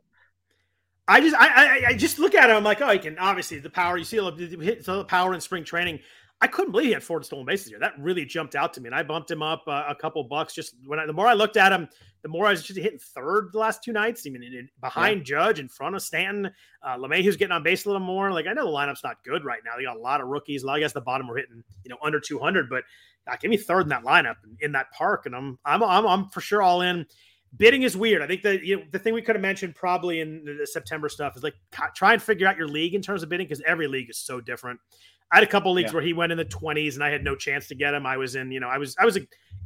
I 1.06 1.20
just 1.20 1.36
I, 1.36 1.48
I, 1.48 1.84
I 1.88 1.94
just 1.94 2.18
look 2.18 2.34
at 2.34 2.48
him. 2.48 2.56
I'm 2.56 2.64
like, 2.64 2.80
oh, 2.80 2.90
he 2.90 2.98
can 2.98 3.18
obviously 3.18 3.58
the 3.58 3.68
power. 3.68 3.98
You 3.98 4.04
see 4.04 4.16
the 4.16 5.04
power 5.06 5.34
in 5.34 5.40
spring 5.40 5.64
training. 5.64 5.98
I 6.40 6.46
couldn't 6.46 6.72
believe 6.72 6.86
he 6.88 6.92
had 6.92 7.02
four 7.02 7.22
stolen 7.22 7.46
bases 7.46 7.68
here. 7.68 7.78
That 7.78 7.92
really 7.98 8.24
jumped 8.24 8.54
out 8.54 8.74
to 8.74 8.80
me, 8.80 8.88
and 8.88 8.94
I 8.94 9.02
bumped 9.02 9.30
him 9.30 9.42
up 9.42 9.62
uh, 9.66 9.84
a 9.88 9.94
couple 9.94 10.22
bucks. 10.24 10.54
Just 10.54 10.74
when 10.86 10.98
I, 10.98 11.06
the 11.06 11.12
more 11.12 11.26
I 11.26 11.34
looked 11.34 11.56
at 11.56 11.72
him, 11.72 11.88
the 12.22 12.28
more 12.28 12.46
I 12.46 12.50
was 12.50 12.62
just 12.62 12.78
hitting 12.78 12.98
third 12.98 13.50
the 13.52 13.58
last 13.58 13.82
two 13.82 13.92
nights. 13.92 14.24
I 14.26 14.30
mean, 14.30 14.68
behind 14.80 15.20
yeah. 15.20 15.36
Judge, 15.36 15.60
in 15.60 15.68
front 15.68 15.94
of 15.94 16.02
Stanton, 16.02 16.50
uh, 16.82 16.96
LeMahieu's 16.96 17.36
getting 17.36 17.52
on 17.52 17.62
base 17.62 17.84
a 17.84 17.88
little 17.88 18.04
more. 18.04 18.32
Like 18.32 18.46
I 18.46 18.52
know 18.52 18.64
the 18.64 18.72
lineup's 18.72 19.04
not 19.04 19.22
good 19.24 19.44
right 19.44 19.60
now. 19.64 19.72
They 19.76 19.84
got 19.84 19.96
a 19.96 20.00
lot 20.00 20.20
of 20.20 20.28
rookies. 20.28 20.62
A 20.62 20.66
lot 20.66 20.76
of 20.76 20.82
guys 20.82 20.90
at 20.90 20.94
the 20.94 21.00
bottom 21.02 21.28
were 21.28 21.36
hitting 21.36 21.62
you 21.84 21.90
know 21.90 21.98
under 22.02 22.20
200, 22.20 22.68
but 22.68 22.84
uh, 23.26 23.36
give 23.40 23.50
me 23.50 23.56
third 23.56 23.82
in 23.82 23.88
that 23.88 24.04
lineup 24.04 24.36
in 24.60 24.72
that 24.72 24.90
park, 24.92 25.26
and 25.26 25.34
I'm 25.34 25.58
I'm 25.64 25.82
I'm, 25.82 26.06
I'm 26.06 26.28
for 26.30 26.40
sure 26.40 26.62
all 26.62 26.80
in 26.82 27.06
bidding 27.56 27.82
is 27.82 27.96
weird. 27.96 28.22
I 28.22 28.26
think 28.26 28.42
that 28.42 28.64
you 28.64 28.76
know 28.76 28.82
the 28.90 28.98
thing 28.98 29.14
we 29.14 29.22
could 29.22 29.34
have 29.34 29.42
mentioned 29.42 29.74
probably 29.74 30.20
in 30.20 30.44
the 30.58 30.66
September 30.66 31.08
stuff 31.08 31.36
is 31.36 31.42
like 31.42 31.54
try 31.94 32.12
and 32.12 32.22
figure 32.22 32.46
out 32.46 32.56
your 32.56 32.68
league 32.68 32.94
in 32.94 33.02
terms 33.02 33.22
of 33.22 33.28
bidding 33.28 33.46
because 33.46 33.62
every 33.66 33.86
league 33.86 34.10
is 34.10 34.18
so 34.18 34.40
different. 34.40 34.80
I 35.32 35.38
had 35.38 35.44
a 35.44 35.48
couple 35.48 35.72
leagues 35.72 35.88
yeah. 35.88 35.94
where 35.94 36.02
he 36.02 36.12
went 36.12 36.32
in 36.32 36.38
the 36.38 36.44
20s 36.44 36.94
and 36.94 37.02
I 37.02 37.10
had 37.10 37.24
no 37.24 37.34
chance 37.34 37.66
to 37.68 37.74
get 37.74 37.94
him. 37.94 38.06
I 38.06 38.16
was 38.16 38.36
in, 38.36 38.52
you 38.52 38.60
know, 38.60 38.68
I 38.68 38.78
was 38.78 38.94
I 38.98 39.04
was 39.04 39.18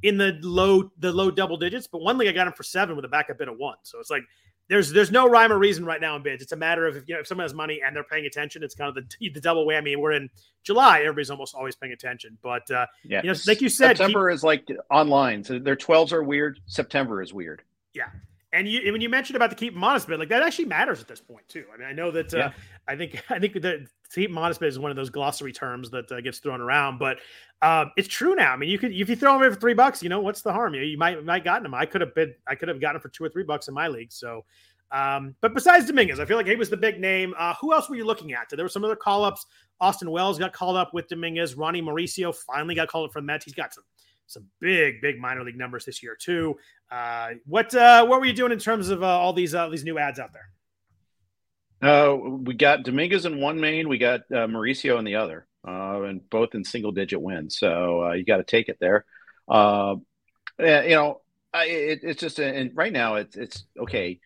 in 0.03 0.17
the 0.17 0.39
low 0.41 0.91
the 0.99 1.13
low 1.13 1.31
double 1.31 1.57
digits, 1.57 1.87
but 1.87 2.01
one 2.01 2.17
league 2.17 2.29
I 2.29 2.33
got 2.33 2.47
him 2.47 2.53
for 2.53 2.63
seven 2.63 2.97
with 2.97 3.05
a 3.05 3.09
backup 3.09 3.39
bid 3.39 3.49
of 3.49 3.59
one. 3.59 3.77
So 3.83 3.99
it's 3.99 4.11
like 4.11 4.23
there's 4.69 4.93
there's 4.93 5.11
no 5.11 5.29
rhyme 5.29 5.53
or 5.53 5.59
reason 5.59 5.85
right 5.85 6.01
now 6.01 6.15
in 6.17 6.23
bids. 6.23 6.43
It's 6.43 6.53
a 6.53 6.57
matter 6.57 6.87
of 6.87 6.97
if 6.97 7.05
you 7.07 7.15
know 7.15 7.21
if 7.21 7.27
someone 7.27 7.45
has 7.45 7.55
money 7.55 7.81
and 7.85 7.97
they're 7.97 8.05
paying 8.05 8.27
attention, 8.27 8.63
it's 8.63 8.75
kind 8.75 8.89
of 8.89 8.95
the 8.95 9.31
the 9.35 9.41
double 9.41 9.67
whammy. 9.67 9.97
We're 9.97 10.13
in 10.13 10.31
July, 10.63 11.01
everybody's 11.01 11.31
almost 11.31 11.55
always 11.55 11.75
paying 11.75 11.93
attention. 11.93 12.39
But 12.43 12.71
uh, 12.71 12.87
yeah, 13.05 13.23
you 13.23 13.33
know, 13.33 13.39
like 13.47 13.61
you 13.61 13.69
said, 13.69 13.97
September 13.97 14.31
keep, 14.31 14.35
is 14.35 14.45
like 14.45 14.69
online. 14.91 15.43
So 15.43 15.59
their 15.59 15.77
12s 15.77 16.13
are 16.13 16.23
weird. 16.23 16.61
September 16.67 17.23
is 17.23 17.33
weird. 17.33 17.63
Yeah. 17.95 18.09
And 18.53 18.67
you, 18.67 18.93
when 18.93 19.03
you 19.03 19.11
mentioned 19.11 19.37
about 19.37 19.51
the 19.51 19.57
keep 19.57 19.75
him 19.75 19.85
honest 19.85 20.09
bit, 20.09 20.19
like 20.19 20.31
that 20.31 20.43
actually 20.43 20.65
matters 20.65 21.01
at 21.01 21.09
this 21.09 21.21
point 21.21 21.47
too. 21.49 21.65
I 21.73 21.77
mean, 21.77 21.87
I 21.87 21.93
know 21.93 22.11
that 22.11 22.33
uh, 22.33 22.37
yeah. 22.39 22.53
I 22.87 22.97
think 22.97 23.23
I 23.31 23.39
think 23.39 23.53
that 23.61 23.87
keep 24.13 24.31
him 24.31 24.39
honest 24.39 24.61
bit 24.61 24.69
is 24.69 24.79
one 24.79 24.91
of 24.91 24.97
those 24.97 25.11
glossary 25.11 25.53
terms 25.53 25.91
that 25.91 26.11
uh, 26.11 26.21
gets 26.23 26.39
thrown 26.39 26.61
around, 26.61 26.99
but 26.99 27.19
uh, 27.61 27.87
it's 27.99 28.09
true 28.09 28.35
now. 28.35 28.55
I 28.55 28.57
mean, 28.57 28.71
you 28.71 28.79
could 28.79 28.93
if 28.93 29.11
you 29.11 29.17
throw 29.17 29.41
him 29.43 29.53
for 29.53 29.61
three 29.61 29.75
bucks, 29.75 30.03
you 30.03 30.09
know 30.09 30.21
what's 30.21 30.41
the 30.41 30.53
harm? 30.53 30.75
You, 30.75 30.81
you 30.83 30.97
might 30.97 31.23
might 31.25 31.45
gotten 31.45 31.67
him. 31.67 31.75
I 31.75 31.85
could 31.85 32.01
have 32.01 32.15
bid, 32.15 32.37
I 32.47 32.55
could 32.55 32.69
have 32.69 32.81
gotten 32.81 33.01
for 33.03 33.11
two 33.11 33.25
or 33.25 33.29
three 33.29 33.45
bucks 33.45 33.69
in 33.69 33.75
my 33.75 33.89
league. 33.89 34.13
So, 34.13 34.47
um, 34.93 35.35
but 35.43 35.53
besides 35.53 35.87
Dominguez, 35.87 36.19
I 36.19 36.25
feel 36.25 36.39
like 36.39 36.47
he 36.47 36.57
was 36.57 36.71
the 36.71 36.77
big 36.77 36.99
name. 36.99 37.35
Uh, 37.39 37.53
who 37.61 37.75
else 37.75 37.91
were 37.91 37.97
you 37.97 38.07
looking 38.07 38.33
at? 38.33 38.49
There 38.49 38.65
were 38.65 38.71
some 38.71 38.85
other 38.85 38.97
call 38.97 39.25
ups. 39.25 39.45
Austin 39.81 40.11
Wells 40.11 40.39
got 40.39 40.55
called 40.55 40.77
up 40.77 40.95
with 40.95 41.07
Dominguez. 41.09 41.55
Ronnie 41.55 41.83
Mauricio 41.83 42.35
finally 42.35 42.75
got 42.75 42.89
called 42.89 43.09
up 43.09 43.13
from 43.13 43.27
the 43.27 43.33
Mets. 43.33 43.45
He's 43.45 43.55
got 43.55 43.75
some 43.75 43.85
some 44.29 44.45
big, 44.61 45.01
big 45.01 45.19
minor 45.19 45.43
league 45.43 45.59
numbers 45.59 45.85
this 45.85 46.03
year 46.03 46.17
too. 46.19 46.57
Uh, 46.91 47.31
what 47.47 47.75
uh, 47.75 48.07
what 48.07 48.21
were 48.21 48.27
you 48.27 48.33
doing 48.33 48.53
in 48.53 48.59
terms 48.59 48.89
of 48.91 49.03
uh, 49.03 49.07
all 49.07 49.33
these 49.33 49.55
uh, 49.55 49.69
these 49.69 49.85
new 49.85 49.99
ads 49.99 50.19
out 50.19 50.31
there? 50.33 50.51
Uh, 51.81 52.15
we 52.17 52.55
got 52.55 52.83
Dominguez 52.83 53.25
in 53.25 53.41
one 53.41 53.61
main, 53.61 53.89
we 53.89 53.99
got 53.99 54.21
uh, 54.33 54.47
Mauricio 54.47 54.99
in 54.99 55.05
the 55.05 55.15
other, 55.17 55.47
uh, 55.67 56.03
and 56.03 56.29
both 56.29 56.55
in 56.55 56.65
single 56.65 56.93
digit 56.93 57.21
wins. 57.21 57.59
So 57.59 58.05
uh, 58.05 58.13
you 58.13 58.25
got 58.25 58.39
to 58.39 58.45
take 58.45 58.69
it 58.69 58.79
there. 58.81 59.05
Uh, 59.49 59.97
you 60.59 60.91
know, 60.91 61.21
I, 61.55 61.67
it, 61.67 62.01
it's 62.03 62.21
just, 62.21 62.39
and 62.41 62.73
right 62.75 62.93
now 62.93 63.17
it's 63.17 63.37
it's 63.37 63.65
okay. 63.79 64.21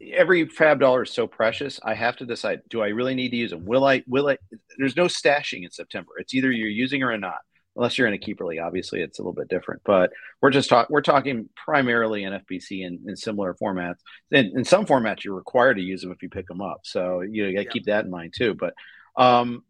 Every 0.00 0.46
FAAB 0.46 0.80
dollar 0.80 1.02
is 1.04 1.12
so 1.12 1.28
precious. 1.28 1.78
I 1.84 1.94
have 1.94 2.16
to 2.16 2.26
decide: 2.26 2.62
do 2.68 2.82
I 2.82 2.88
really 2.88 3.14
need 3.14 3.30
to 3.30 3.36
use 3.36 3.50
them? 3.50 3.66
Will 3.66 3.84
I? 3.84 4.02
Will 4.08 4.28
I? 4.28 4.38
There's 4.78 4.96
no 4.96 5.04
stashing 5.04 5.64
in 5.64 5.70
September. 5.70 6.12
It's 6.18 6.34
either 6.34 6.50
you're 6.50 6.68
using 6.68 7.02
or 7.02 7.16
not 7.18 7.40
unless 7.76 7.96
you're 7.96 8.06
in 8.06 8.14
a 8.14 8.18
keeper 8.18 8.44
league 8.44 8.60
obviously 8.60 9.00
it's 9.00 9.18
a 9.18 9.22
little 9.22 9.32
bit 9.32 9.48
different 9.48 9.80
but 9.84 10.10
we're 10.40 10.50
just 10.50 10.68
talking 10.68 10.92
we're 10.92 11.00
talking 11.00 11.48
primarily 11.56 12.24
in 12.24 12.32
fbc 12.32 12.86
and 12.86 13.08
in 13.08 13.16
similar 13.16 13.54
formats. 13.54 13.98
In, 14.30 14.52
in 14.56 14.64
some 14.64 14.86
formats 14.86 15.24
you're 15.24 15.34
required 15.34 15.74
to 15.74 15.82
use 15.82 16.02
them 16.02 16.12
if 16.12 16.22
you 16.22 16.28
pick 16.28 16.46
them 16.46 16.60
up. 16.60 16.80
So 16.84 17.20
you, 17.20 17.42
know, 17.42 17.48
you 17.48 17.56
got 17.56 17.64
to 17.64 17.70
keep 17.70 17.86
that 17.86 18.04
in 18.04 18.10
mind 18.10 18.34
too 18.36 18.54
but 18.54 18.74
um, 19.16 19.62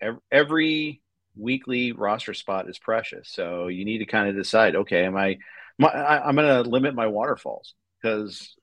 every, 0.00 0.20
every 0.30 1.00
weekly 1.36 1.90
roster 1.90 2.32
spot 2.32 2.68
is 2.68 2.78
precious. 2.78 3.28
So 3.28 3.66
you 3.66 3.84
need 3.84 3.98
to 3.98 4.06
kind 4.06 4.28
of 4.28 4.36
decide 4.36 4.76
okay 4.76 5.04
am 5.04 5.16
i 5.16 5.36
my, 5.78 5.88
I, 5.88 6.28
am 6.28 6.36
going 6.36 6.46
to 6.46 6.68
limit 6.68 6.94
my 6.94 7.08
waterfalls 7.08 7.74
because 8.00 8.54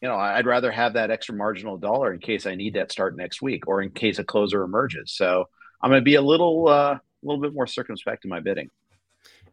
you 0.00 0.08
know 0.08 0.16
I'd 0.16 0.46
rather 0.46 0.70
have 0.70 0.94
that 0.94 1.10
extra 1.10 1.34
marginal 1.34 1.78
dollar 1.78 2.12
in 2.12 2.20
case 2.20 2.46
I 2.46 2.54
need 2.54 2.74
that 2.74 2.92
start 2.92 3.16
next 3.16 3.40
week 3.40 3.66
or 3.66 3.80
in 3.80 3.90
case 3.90 4.18
a 4.18 4.24
closer 4.24 4.62
emerges. 4.62 5.12
So 5.12 5.48
I'm 5.80 5.90
going 5.90 6.00
to 6.00 6.04
be 6.04 6.16
a 6.16 6.22
little 6.22 6.68
uh, 6.68 6.98
a 7.22 7.26
little 7.26 7.40
bit 7.40 7.54
more 7.54 7.66
circumspect 7.66 8.24
in 8.24 8.30
my 8.30 8.40
bidding. 8.40 8.70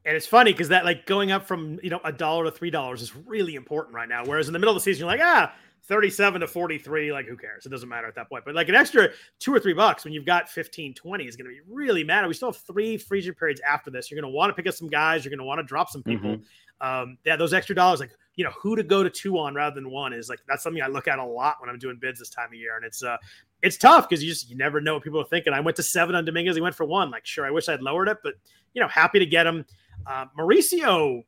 And 0.06 0.16
it's 0.16 0.26
funny 0.26 0.52
because 0.52 0.70
that 0.70 0.86
like 0.86 1.06
going 1.06 1.32
up 1.32 1.46
from 1.46 1.80
you 1.84 1.90
know 1.90 2.00
a 2.04 2.12
dollar 2.12 2.46
to 2.46 2.52
three 2.52 2.70
dollars 2.70 3.02
is 3.02 3.16
really 3.16 3.56
important 3.56 3.96
right 3.96 4.08
now. 4.08 4.24
Whereas 4.26 4.48
in 4.48 4.54
the 4.54 4.60
middle 4.60 4.76
of 4.76 4.82
the 4.82 4.84
season, 4.84 5.02
you're 5.02 5.08
like, 5.08 5.22
ah, 5.22 5.54
37 5.90 6.42
to 6.42 6.48
43, 6.48 7.12
like 7.12 7.26
who 7.26 7.36
cares? 7.36 7.66
It 7.66 7.70
doesn't 7.70 7.90
matter 7.90 8.08
at 8.08 8.16
that 8.16 8.30
point. 8.30 8.46
But 8.46 8.54
like 8.54 8.70
an 8.70 8.76
extra 8.76 9.10
two 9.40 9.54
or 9.54 9.60
three 9.60 9.74
bucks 9.74 10.04
when 10.04 10.14
you've 10.14 10.26
got 10.26 10.48
15, 10.48 10.94
20 10.94 11.24
is 11.26 11.36
going 11.36 11.46
to 11.46 11.52
be 11.52 11.62
really 11.68 12.04
matter. 12.04 12.28
We 12.28 12.36
still 12.36 12.52
have 12.52 12.62
three 12.62 12.96
freezer 12.98 13.34
periods 13.34 13.60
after 13.68 13.90
this. 13.90 14.10
You're 14.10 14.22
going 14.22 14.32
to 14.32 14.36
want 14.36 14.52
to 14.52 14.54
pick 14.54 14.68
up 14.68 14.76
some 14.76 14.88
guys. 14.88 15.26
You're 15.26 15.32
going 15.32 15.40
to 15.40 15.46
want 15.46 15.60
to 15.60 15.64
drop 15.64 15.90
some 15.90 16.04
people. 16.04 16.38
Mm-hmm. 16.38 16.88
Um, 16.88 17.18
yeah, 17.26 17.36
those 17.36 17.54
extra 17.54 17.76
dollars, 17.76 18.00
like, 18.00 18.12
you 18.36 18.44
know, 18.44 18.52
who 18.52 18.76
to 18.76 18.84
go 18.84 19.04
to 19.04 19.10
two 19.10 19.38
on 19.38 19.56
rather 19.56 19.74
than 19.74 19.90
one 19.90 20.14
is 20.14 20.30
like, 20.30 20.40
that's 20.48 20.64
something 20.64 20.82
I 20.82 20.88
look 20.88 21.08
at 21.08 21.20
a 21.20 21.26
lot 21.26 21.58
when 21.60 21.70
I'm 21.70 21.80
doing 21.80 21.98
bids 22.00 22.20
this 22.20 22.30
time 22.30 22.50
of 22.50 22.54
year. 22.54 22.78
And 22.78 22.86
it's, 22.86 23.04
uh, 23.04 23.18
it's 23.62 23.78
tough 23.78 24.08
because 24.08 24.24
you 24.24 24.30
just, 24.30 24.50
you 24.50 24.56
never 24.56 24.80
know 24.80 24.94
what 24.94 25.04
people 25.04 25.20
are 25.20 25.26
thinking. 25.26 25.54
I 25.54 25.60
went 25.60 25.76
to 25.78 25.84
seven 25.84 26.16
on 26.16 26.26
Dominguez. 26.26 26.56
He 26.56 26.62
went 26.62 26.76
for 26.76 26.86
one. 26.86 27.12
Like, 27.12 27.26
sure, 27.26 27.46
I 27.46 27.52
wish 27.52 27.68
I'd 27.68 27.82
lowered 27.82 28.08
it, 28.08 28.18
but, 28.24 28.36
you 28.74 28.82
know, 28.82 28.88
happy 28.88 29.20
to 29.20 29.26
get 29.26 29.46
him. 29.46 29.66
Uh, 30.08 30.26
Mauricio 30.38 31.24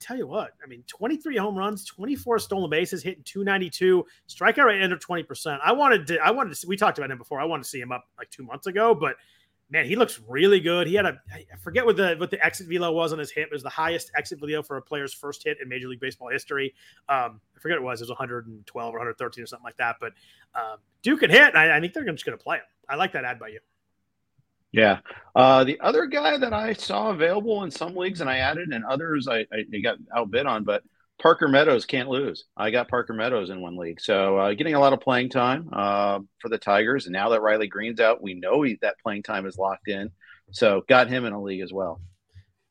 tell 0.00 0.16
you 0.16 0.26
what, 0.26 0.52
I 0.62 0.66
mean, 0.66 0.84
23 0.86 1.36
home 1.36 1.56
runs, 1.56 1.84
24 1.84 2.38
stolen 2.38 2.68
bases, 2.68 3.02
hitting 3.02 3.22
292, 3.24 4.04
strikeout 4.28 4.66
rate 4.66 4.82
under 4.82 4.96
20%. 4.96 5.58
I 5.64 5.72
wanted 5.72 6.06
to, 6.08 6.18
I 6.18 6.30
wanted 6.30 6.50
to 6.50 6.56
see, 6.56 6.68
we 6.68 6.76
talked 6.76 6.98
about 6.98 7.10
him 7.10 7.18
before. 7.18 7.40
I 7.40 7.44
wanted 7.44 7.62
to 7.62 7.68
see 7.68 7.80
him 7.80 7.92
up 7.92 8.04
like 8.18 8.30
two 8.30 8.42
months 8.42 8.66
ago, 8.66 8.94
but 8.94 9.16
man, 9.74 9.86
he 9.86 9.96
looks 9.96 10.20
really 10.28 10.60
good. 10.60 10.86
He 10.86 10.94
had 10.94 11.04
a, 11.04 11.20
I 11.32 11.56
forget 11.60 11.84
what 11.84 11.96
the, 11.96 12.14
what 12.18 12.30
the 12.30 12.42
exit 12.42 12.68
velo 12.68 12.92
was 12.92 13.12
on 13.12 13.18
his 13.18 13.32
hit. 13.32 13.48
It 13.48 13.52
was 13.52 13.64
the 13.64 13.68
highest 13.68 14.12
exit 14.16 14.38
velo 14.38 14.62
for 14.62 14.76
a 14.76 14.82
player's 14.82 15.12
first 15.12 15.42
hit 15.42 15.58
in 15.60 15.68
Major 15.68 15.88
League 15.88 15.98
Baseball 15.98 16.28
history. 16.28 16.72
Um, 17.08 17.40
I 17.56 17.60
forget 17.60 17.76
it 17.76 17.82
was. 17.82 18.00
It 18.00 18.04
was 18.04 18.10
112 18.10 18.88
or 18.88 18.98
113 18.98 19.42
or 19.42 19.46
something 19.48 19.64
like 19.64 19.76
that. 19.78 19.96
But 20.00 20.12
um, 20.54 20.78
Duke 21.02 21.20
can 21.20 21.30
hit. 21.30 21.56
I, 21.56 21.76
I 21.76 21.80
think 21.80 21.92
they're 21.92 22.04
just 22.04 22.24
going 22.24 22.38
to 22.38 22.42
play 22.42 22.58
him. 22.58 22.62
I 22.88 22.94
like 22.94 23.12
that 23.14 23.24
ad 23.24 23.40
by 23.40 23.48
you. 23.48 23.58
Yeah. 24.70 25.00
Uh, 25.34 25.64
the 25.64 25.80
other 25.80 26.06
guy 26.06 26.38
that 26.38 26.52
I 26.52 26.72
saw 26.72 27.10
available 27.10 27.64
in 27.64 27.70
some 27.70 27.96
leagues 27.96 28.20
and 28.20 28.30
I 28.30 28.38
added 28.38 28.68
and 28.68 28.84
others 28.84 29.26
I, 29.26 29.44
I 29.52 29.78
got 29.82 29.98
outbid 30.14 30.46
on, 30.46 30.62
but 30.62 30.84
Parker 31.20 31.48
Meadows 31.48 31.86
can't 31.86 32.08
lose. 32.08 32.44
I 32.56 32.70
got 32.70 32.88
Parker 32.88 33.14
Meadows 33.14 33.50
in 33.50 33.60
one 33.60 33.76
league. 33.76 34.00
So 34.00 34.36
uh, 34.36 34.54
getting 34.54 34.74
a 34.74 34.80
lot 34.80 34.92
of 34.92 35.00
playing 35.00 35.30
time 35.30 35.68
uh, 35.72 36.20
for 36.40 36.48
the 36.48 36.58
Tigers. 36.58 37.06
And 37.06 37.12
now 37.12 37.30
that 37.30 37.40
Riley 37.40 37.68
Greene's 37.68 38.00
out, 38.00 38.22
we 38.22 38.34
know 38.34 38.62
he, 38.62 38.78
that 38.82 38.96
playing 39.02 39.22
time 39.22 39.46
is 39.46 39.56
locked 39.56 39.88
in. 39.88 40.10
So 40.50 40.82
got 40.88 41.08
him 41.08 41.24
in 41.24 41.32
a 41.32 41.42
league 41.42 41.62
as 41.62 41.72
well. 41.72 42.00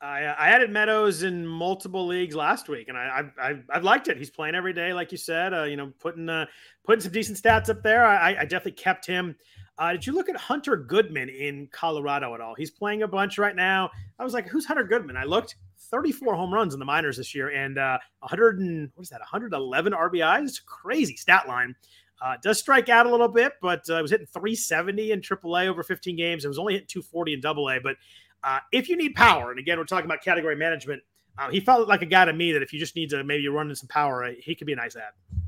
I, 0.04 0.24
I 0.26 0.50
added 0.50 0.70
Meadows 0.70 1.24
in 1.24 1.48
multiple 1.48 2.06
leagues 2.06 2.36
last 2.36 2.68
week, 2.68 2.90
and 2.90 2.98
I, 2.98 3.24
I, 3.40 3.80
liked 3.80 4.10
it. 4.10 4.18
He's 4.18 4.30
playing 4.30 4.54
every 4.54 4.74
day, 4.74 4.92
like 4.92 5.14
you 5.14 5.18
said. 5.18 5.54
Uh, 5.54 5.64
you 5.64 5.78
know, 5.78 5.94
putting 6.00 6.28
uh, 6.28 6.46
putting 6.86 7.02
some 7.02 7.14
decent 7.14 7.42
stats 7.42 7.70
up 7.70 7.84
there. 7.84 8.06
I, 8.06 8.36
I 8.40 8.44
definitely 8.44 8.74
kept 8.74 9.08
him. 9.08 9.34
Uh, 9.78 9.94
did 9.94 10.06
you 10.06 10.14
look 10.14 10.28
at 10.28 10.36
Hunter 10.36 10.76
Goodman 10.76 11.30
in 11.30 11.68
Colorado 11.72 12.36
at 12.36 12.42
all? 12.42 12.54
He's 12.54 12.70
playing 12.70 13.04
a 13.04 13.08
bunch 13.08 13.38
right 13.38 13.56
now. 13.56 13.92
I 14.20 14.26
was 14.26 14.34
like, 14.34 14.48
who's 14.48 14.66
Hunter 14.66 14.84
Goodman? 14.84 15.16
I 15.16 15.24
looked 15.24 15.56
34 15.94 16.34
home 16.34 16.52
runs 16.52 16.74
in 16.74 16.80
the 16.80 16.86
minors 16.86 17.18
this 17.18 17.36
year 17.36 17.50
and 17.50 17.78
uh, 17.78 18.00
100 18.20 18.60
and 18.60 18.92
what 18.96 19.04
is 19.04 19.10
that? 19.10 19.20
111 19.20 19.94
RBIs. 19.94 20.66
Crazy 20.66 21.16
stat 21.16 21.48
line. 21.48 21.76
Uh, 22.20 22.36
does 22.42 22.58
strike 22.58 22.90
out 22.90 23.06
a 23.06 23.12
little 23.12 23.28
bit, 23.28 23.54
but 23.62 23.88
uh, 23.90 24.00
was 24.02 24.10
hitting 24.10 24.26
370 24.26 25.12
in 25.12 25.22
AAA 25.22 25.68
over 25.68 25.84
15 25.84 26.16
games. 26.16 26.46
It 26.46 26.48
was 26.48 26.58
only 26.58 26.74
hitting 26.74 26.88
240 26.88 27.34
in 27.34 27.46
AA. 27.46 27.80
But 27.84 27.98
uh, 28.44 28.60
if 28.72 28.90
you 28.90 28.98
need 28.98 29.14
power, 29.14 29.52
and 29.52 29.60
again, 29.60 29.78
we're 29.78 29.84
talking 29.84 30.06
about 30.06 30.24
category 30.24 30.56
management, 30.56 31.04
uh, 31.38 31.50
he 31.50 31.60
felt 31.60 31.88
like 31.88 32.02
a 32.02 32.08
guy 32.08 32.26
to 32.26 32.34
me 32.34 32.54
that 32.54 32.64
if 32.64 32.74
you 32.74 32.80
just 32.80 32.96
need 32.96 33.10
to 33.12 33.24
maybe 33.24 33.48
run 33.48 33.70
in 33.70 33.76
some 33.76 33.88
power, 33.88 34.24
uh, 34.24 34.32
he 34.40 34.56
could 34.56 34.66
be 34.66 34.74
a 34.74 34.78
nice 34.78 34.96
ad. 34.96 35.43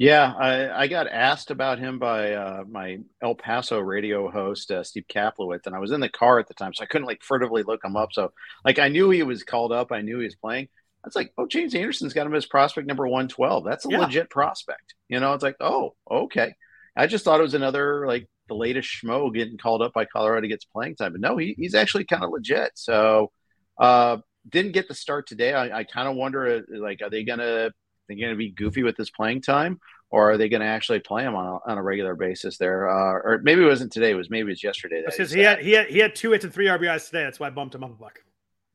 Yeah, 0.00 0.32
I, 0.32 0.82
I 0.82 0.86
got 0.86 1.08
asked 1.08 1.50
about 1.50 1.80
him 1.80 1.98
by 1.98 2.32
uh, 2.34 2.62
my 2.70 3.00
El 3.20 3.34
Paso 3.34 3.80
radio 3.80 4.30
host 4.30 4.70
uh, 4.70 4.84
Steve 4.84 5.06
Kaplowitz, 5.12 5.66
and 5.66 5.74
I 5.74 5.80
was 5.80 5.90
in 5.90 5.98
the 5.98 6.08
car 6.08 6.38
at 6.38 6.46
the 6.46 6.54
time, 6.54 6.72
so 6.72 6.84
I 6.84 6.86
couldn't 6.86 7.08
like 7.08 7.20
furtively 7.20 7.64
look 7.64 7.84
him 7.84 7.96
up. 7.96 8.12
So, 8.12 8.30
like, 8.64 8.78
I 8.78 8.86
knew 8.86 9.10
he 9.10 9.24
was 9.24 9.42
called 9.42 9.72
up, 9.72 9.90
I 9.90 10.02
knew 10.02 10.20
he 10.20 10.26
was 10.26 10.36
playing. 10.36 10.68
It's 11.04 11.16
like, 11.16 11.32
oh, 11.36 11.48
James 11.48 11.74
Anderson's 11.74 12.12
got 12.12 12.28
him 12.28 12.34
as 12.36 12.46
prospect 12.46 12.86
number 12.86 13.08
one 13.08 13.26
twelve. 13.26 13.64
That's 13.64 13.86
a 13.86 13.88
yeah. 13.90 13.98
legit 13.98 14.30
prospect. 14.30 14.94
You 15.08 15.18
know, 15.18 15.32
it's 15.32 15.42
like, 15.42 15.56
oh, 15.58 15.96
okay. 16.08 16.54
I 16.96 17.08
just 17.08 17.24
thought 17.24 17.40
it 17.40 17.42
was 17.42 17.54
another 17.54 18.06
like 18.06 18.28
the 18.46 18.54
latest 18.54 18.88
schmo 18.88 19.34
getting 19.34 19.58
called 19.58 19.82
up 19.82 19.94
by 19.94 20.04
Colorado 20.04 20.46
gets 20.46 20.64
playing 20.64 20.94
time, 20.94 21.10
but 21.10 21.20
no, 21.20 21.36
he, 21.36 21.56
he's 21.58 21.74
actually 21.74 22.04
kind 22.04 22.22
of 22.22 22.30
legit. 22.30 22.70
So, 22.76 23.32
uh, 23.78 24.18
didn't 24.48 24.72
get 24.72 24.86
the 24.86 24.94
start 24.94 25.26
today. 25.26 25.54
I, 25.54 25.80
I 25.80 25.82
kind 25.82 26.06
of 26.06 26.14
wonder, 26.14 26.46
uh, 26.46 26.78
like, 26.78 27.02
are 27.02 27.10
they 27.10 27.24
gonna 27.24 27.72
they 28.08 28.14
going 28.14 28.30
to 28.30 28.36
be 28.36 28.50
goofy 28.50 28.82
with 28.82 28.96
his 28.96 29.10
playing 29.10 29.42
time, 29.42 29.80
or 30.10 30.32
are 30.32 30.36
they 30.36 30.48
going 30.48 30.62
to 30.62 30.66
actually 30.66 31.00
play 31.00 31.22
him 31.22 31.34
on 31.34 31.46
a, 31.46 31.70
on 31.70 31.78
a 31.78 31.82
regular 31.82 32.14
basis 32.14 32.56
there? 32.58 32.88
Uh, 32.88 33.12
or 33.12 33.40
maybe 33.42 33.62
it 33.62 33.66
wasn't 33.66 33.92
today; 33.92 34.10
it 34.10 34.14
was 34.14 34.30
maybe 34.30 34.48
it 34.48 34.52
was 34.52 34.64
yesterday. 34.64 35.02
Because 35.04 35.30
he 35.30 35.40
had 35.40 35.60
he 35.60 35.72
had 35.72 35.86
he 35.88 35.98
had 35.98 36.14
two 36.14 36.32
hits 36.32 36.44
and 36.44 36.52
three 36.52 36.66
RBIs 36.66 37.06
today. 37.06 37.24
That's 37.24 37.38
why 37.38 37.48
I 37.48 37.50
bumped 37.50 37.74
him 37.74 37.84
up 37.84 37.90
a 37.90 37.94
buck. 37.94 38.20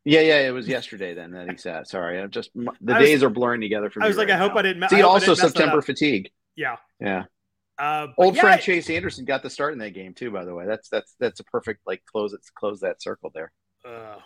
Yeah, 0.05 0.19
yeah, 0.19 0.39
it 0.41 0.51
was 0.51 0.67
yesterday 0.67 1.13
then 1.13 1.31
that 1.31 1.49
he 1.49 1.57
sat. 1.57 1.87
Sorry, 1.87 2.19
I'm 2.19 2.29
just 2.29 2.51
the 2.53 2.71
was, 2.81 2.97
days 2.97 3.23
are 3.23 3.29
blurring 3.29 3.61
together 3.61 3.89
for 3.89 3.99
me. 3.99 4.05
I 4.05 4.07
was 4.09 4.17
like, 4.17 4.27
right 4.27 4.35
I 4.35 4.37
hope 4.37 4.53
now. 4.53 4.59
I 4.59 4.61
didn't. 4.63 4.89
See, 4.89 5.01
also 5.01 5.33
September 5.33 5.81
fatigue. 5.81 6.29
Yeah, 6.55 6.75
yeah. 6.99 7.23
Uh, 7.79 8.07
Old 8.17 8.35
yeah, 8.35 8.41
friend 8.41 8.61
Chase 8.61 8.89
Anderson 8.89 9.25
got 9.25 9.41
the 9.41 9.49
start 9.49 9.73
in 9.73 9.79
that 9.79 9.91
game 9.91 10.13
too. 10.13 10.29
By 10.29 10.45
the 10.45 10.53
way, 10.53 10.65
that's 10.67 10.89
that's 10.89 11.15
that's 11.19 11.39
a 11.39 11.43
perfect 11.45 11.81
like 11.87 12.03
close 12.05 12.33
it 12.33 12.41
close 12.53 12.81
that 12.81 13.01
circle 13.01 13.31
there. 13.33 13.51
Uh, 13.85 14.17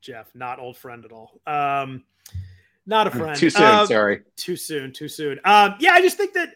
Jeff, 0.00 0.30
not 0.34 0.58
old 0.58 0.76
friend 0.76 1.04
at 1.04 1.12
all. 1.12 1.40
Um, 1.46 2.04
not 2.90 3.06
a 3.06 3.10
friend. 3.10 3.36
too 3.36 3.48
soon. 3.48 3.62
Um, 3.62 3.86
sorry. 3.86 4.22
Too 4.36 4.56
soon. 4.56 4.92
Too 4.92 5.08
soon. 5.08 5.40
Um, 5.44 5.76
yeah, 5.78 5.92
I 5.92 6.02
just 6.02 6.16
think 6.16 6.34
that 6.34 6.52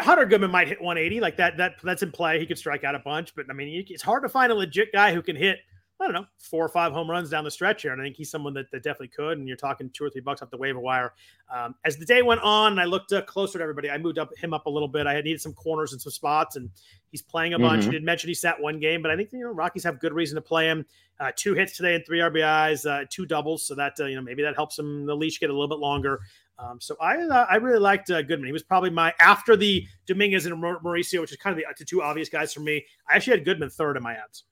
Hunter 0.00 0.26
Goodman 0.26 0.50
might 0.50 0.68
hit 0.68 0.80
180 0.80 1.20
like 1.20 1.38
that. 1.38 1.56
That 1.56 1.76
that's 1.82 2.02
in 2.02 2.12
play. 2.12 2.38
He 2.38 2.46
could 2.46 2.58
strike 2.58 2.84
out 2.84 2.94
a 2.94 3.00
bunch, 3.00 3.34
but 3.34 3.46
I 3.50 3.54
mean, 3.54 3.84
it's 3.88 4.02
hard 4.02 4.22
to 4.22 4.28
find 4.28 4.52
a 4.52 4.54
legit 4.54 4.92
guy 4.92 5.12
who 5.12 5.22
can 5.22 5.34
hit. 5.34 5.58
I 6.00 6.06
don't 6.06 6.14
know, 6.14 6.26
four 6.38 6.64
or 6.64 6.68
five 6.68 6.92
home 6.92 7.08
runs 7.08 7.30
down 7.30 7.44
the 7.44 7.50
stretch 7.50 7.82
here. 7.82 7.92
And 7.92 8.00
I 8.00 8.04
think 8.04 8.16
he's 8.16 8.30
someone 8.30 8.52
that, 8.54 8.70
that 8.72 8.82
definitely 8.82 9.08
could. 9.08 9.38
And 9.38 9.46
you're 9.46 9.56
talking 9.56 9.88
two 9.90 10.04
or 10.04 10.10
three 10.10 10.20
bucks 10.20 10.42
off 10.42 10.50
the 10.50 10.56
waiver 10.56 10.80
wire. 10.80 11.14
Um, 11.54 11.76
as 11.84 11.96
the 11.96 12.04
day 12.04 12.20
went 12.20 12.40
on 12.40 12.72
and 12.72 12.80
I 12.80 12.84
looked 12.84 13.12
uh, 13.12 13.22
closer 13.22 13.58
to 13.58 13.62
everybody, 13.62 13.90
I 13.90 13.98
moved 13.98 14.18
up 14.18 14.36
him 14.36 14.52
up 14.52 14.66
a 14.66 14.70
little 14.70 14.88
bit. 14.88 15.06
I 15.06 15.14
had 15.14 15.24
needed 15.24 15.40
some 15.40 15.54
corners 15.54 15.92
and 15.92 16.02
some 16.02 16.10
spots, 16.10 16.56
and 16.56 16.68
he's 17.12 17.22
playing 17.22 17.54
a 17.54 17.58
bunch. 17.58 17.82
Mm-hmm. 17.82 17.92
He 17.92 17.98
did 17.98 18.04
mention 18.04 18.28
he 18.28 18.34
sat 18.34 18.60
one 18.60 18.80
game, 18.80 19.02
but 19.02 19.12
I 19.12 19.16
think, 19.16 19.30
you 19.32 19.40
know, 19.40 19.52
Rockies 19.52 19.84
have 19.84 20.00
good 20.00 20.12
reason 20.12 20.34
to 20.34 20.42
play 20.42 20.66
him. 20.66 20.84
Uh, 21.20 21.30
two 21.36 21.54
hits 21.54 21.76
today 21.76 21.94
and 21.94 22.04
three 22.04 22.18
RBIs, 22.18 22.90
uh, 22.90 23.04
two 23.08 23.24
doubles. 23.24 23.64
So 23.64 23.76
that, 23.76 23.94
uh, 24.00 24.06
you 24.06 24.16
know, 24.16 24.22
maybe 24.22 24.42
that 24.42 24.56
helps 24.56 24.76
him 24.76 25.06
the 25.06 25.14
leash 25.14 25.38
get 25.38 25.48
a 25.48 25.52
little 25.52 25.68
bit 25.68 25.78
longer. 25.78 26.20
Um, 26.58 26.80
so 26.80 26.96
I 27.00 27.16
uh, 27.16 27.46
I 27.48 27.56
really 27.56 27.78
liked 27.78 28.10
uh, 28.10 28.22
Goodman. 28.22 28.46
He 28.46 28.52
was 28.52 28.62
probably 28.62 28.90
my 28.90 29.12
after 29.20 29.56
the 29.56 29.86
Dominguez 30.06 30.46
and 30.46 30.54
Mauricio, 30.56 31.20
which 31.20 31.30
is 31.30 31.36
kind 31.36 31.56
of 31.56 31.58
the, 31.58 31.66
the 31.78 31.84
two 31.84 32.02
obvious 32.02 32.28
guys 32.28 32.52
for 32.52 32.60
me. 32.60 32.84
I 33.08 33.16
actually 33.16 33.38
had 33.38 33.44
Goodman 33.44 33.70
third 33.70 33.96
in 33.96 34.02
my 34.02 34.14
ads. 34.14 34.44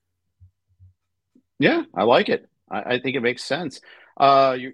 Yeah, 1.62 1.82
I 1.94 2.04
like 2.04 2.28
it. 2.28 2.48
I, 2.70 2.94
I 2.94 3.00
think 3.00 3.16
it 3.16 3.20
makes 3.20 3.44
sense. 3.44 3.80
Uh, 4.16 4.56
you 4.58 4.72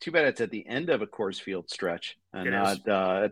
too 0.00 0.12
bad 0.12 0.26
it's 0.26 0.40
at 0.40 0.50
the 0.50 0.66
end 0.66 0.90
of 0.90 1.02
a 1.02 1.06
Coors 1.06 1.40
Field 1.40 1.70
stretch 1.70 2.16
and 2.32 2.50
not 2.50 2.88
uh, 2.88 3.28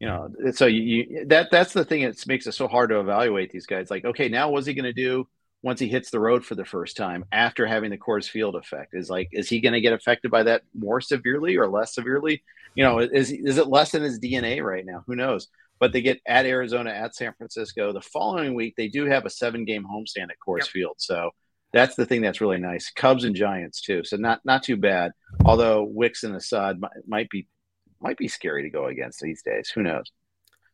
you 0.00 0.08
know. 0.08 0.30
So 0.52 0.66
you, 0.66 0.82
you 0.82 1.24
that 1.26 1.50
that's 1.50 1.72
the 1.72 1.84
thing 1.84 2.02
that 2.02 2.26
makes 2.26 2.46
it 2.46 2.52
so 2.52 2.68
hard 2.68 2.90
to 2.90 3.00
evaluate 3.00 3.50
these 3.50 3.66
guys. 3.66 3.90
Like, 3.90 4.04
okay, 4.04 4.28
now 4.28 4.50
what's 4.50 4.66
he 4.66 4.74
going 4.74 4.84
to 4.84 4.92
do? 4.92 5.26
once 5.62 5.80
he 5.80 5.88
hits 5.88 6.10
the 6.10 6.20
road 6.20 6.44
for 6.44 6.54
the 6.54 6.64
first 6.64 6.96
time 6.96 7.24
after 7.32 7.66
having 7.66 7.90
the 7.90 7.98
Coors 7.98 8.28
Field 8.28 8.54
effect? 8.54 8.94
Is 8.94 9.10
like, 9.10 9.28
is 9.32 9.48
he 9.48 9.60
going 9.60 9.72
to 9.72 9.80
get 9.80 9.92
affected 9.92 10.30
by 10.30 10.44
that 10.44 10.62
more 10.74 11.00
severely 11.00 11.56
or 11.56 11.68
less 11.68 11.94
severely? 11.94 12.42
You 12.74 12.84
know, 12.84 12.98
is 13.00 13.32
is 13.32 13.58
it 13.58 13.66
less 13.66 13.94
in 13.94 14.02
his 14.02 14.20
DNA 14.20 14.62
right 14.62 14.86
now? 14.86 15.02
Who 15.06 15.16
knows? 15.16 15.48
But 15.80 15.92
they 15.92 16.00
get 16.00 16.20
at 16.26 16.46
Arizona, 16.46 16.90
at 16.90 17.14
San 17.14 17.32
Francisco. 17.34 17.92
The 17.92 18.00
following 18.00 18.54
week, 18.54 18.74
they 18.76 18.88
do 18.88 19.06
have 19.06 19.26
a 19.26 19.30
seven 19.30 19.64
game 19.64 19.84
homestand 19.84 20.30
at 20.30 20.38
Coors 20.46 20.60
yep. 20.60 20.68
Field. 20.68 20.94
So 20.98 21.30
that's 21.72 21.96
the 21.96 22.06
thing 22.06 22.22
that's 22.22 22.40
really 22.40 22.58
nice. 22.58 22.90
Cubs 22.90 23.24
and 23.24 23.36
Giants 23.36 23.80
too. 23.80 24.02
So 24.04 24.16
not 24.16 24.40
not 24.44 24.62
too 24.62 24.76
bad. 24.76 25.12
Although 25.44 25.84
Wicks 25.84 26.24
and 26.24 26.34
Assad 26.34 26.80
might, 26.80 26.90
might 27.06 27.30
be 27.30 27.46
might 28.00 28.16
be 28.16 28.28
scary 28.28 28.62
to 28.62 28.70
go 28.70 28.86
against 28.86 29.20
these 29.20 29.42
days. 29.42 29.68
Who 29.70 29.82
knows? 29.82 30.10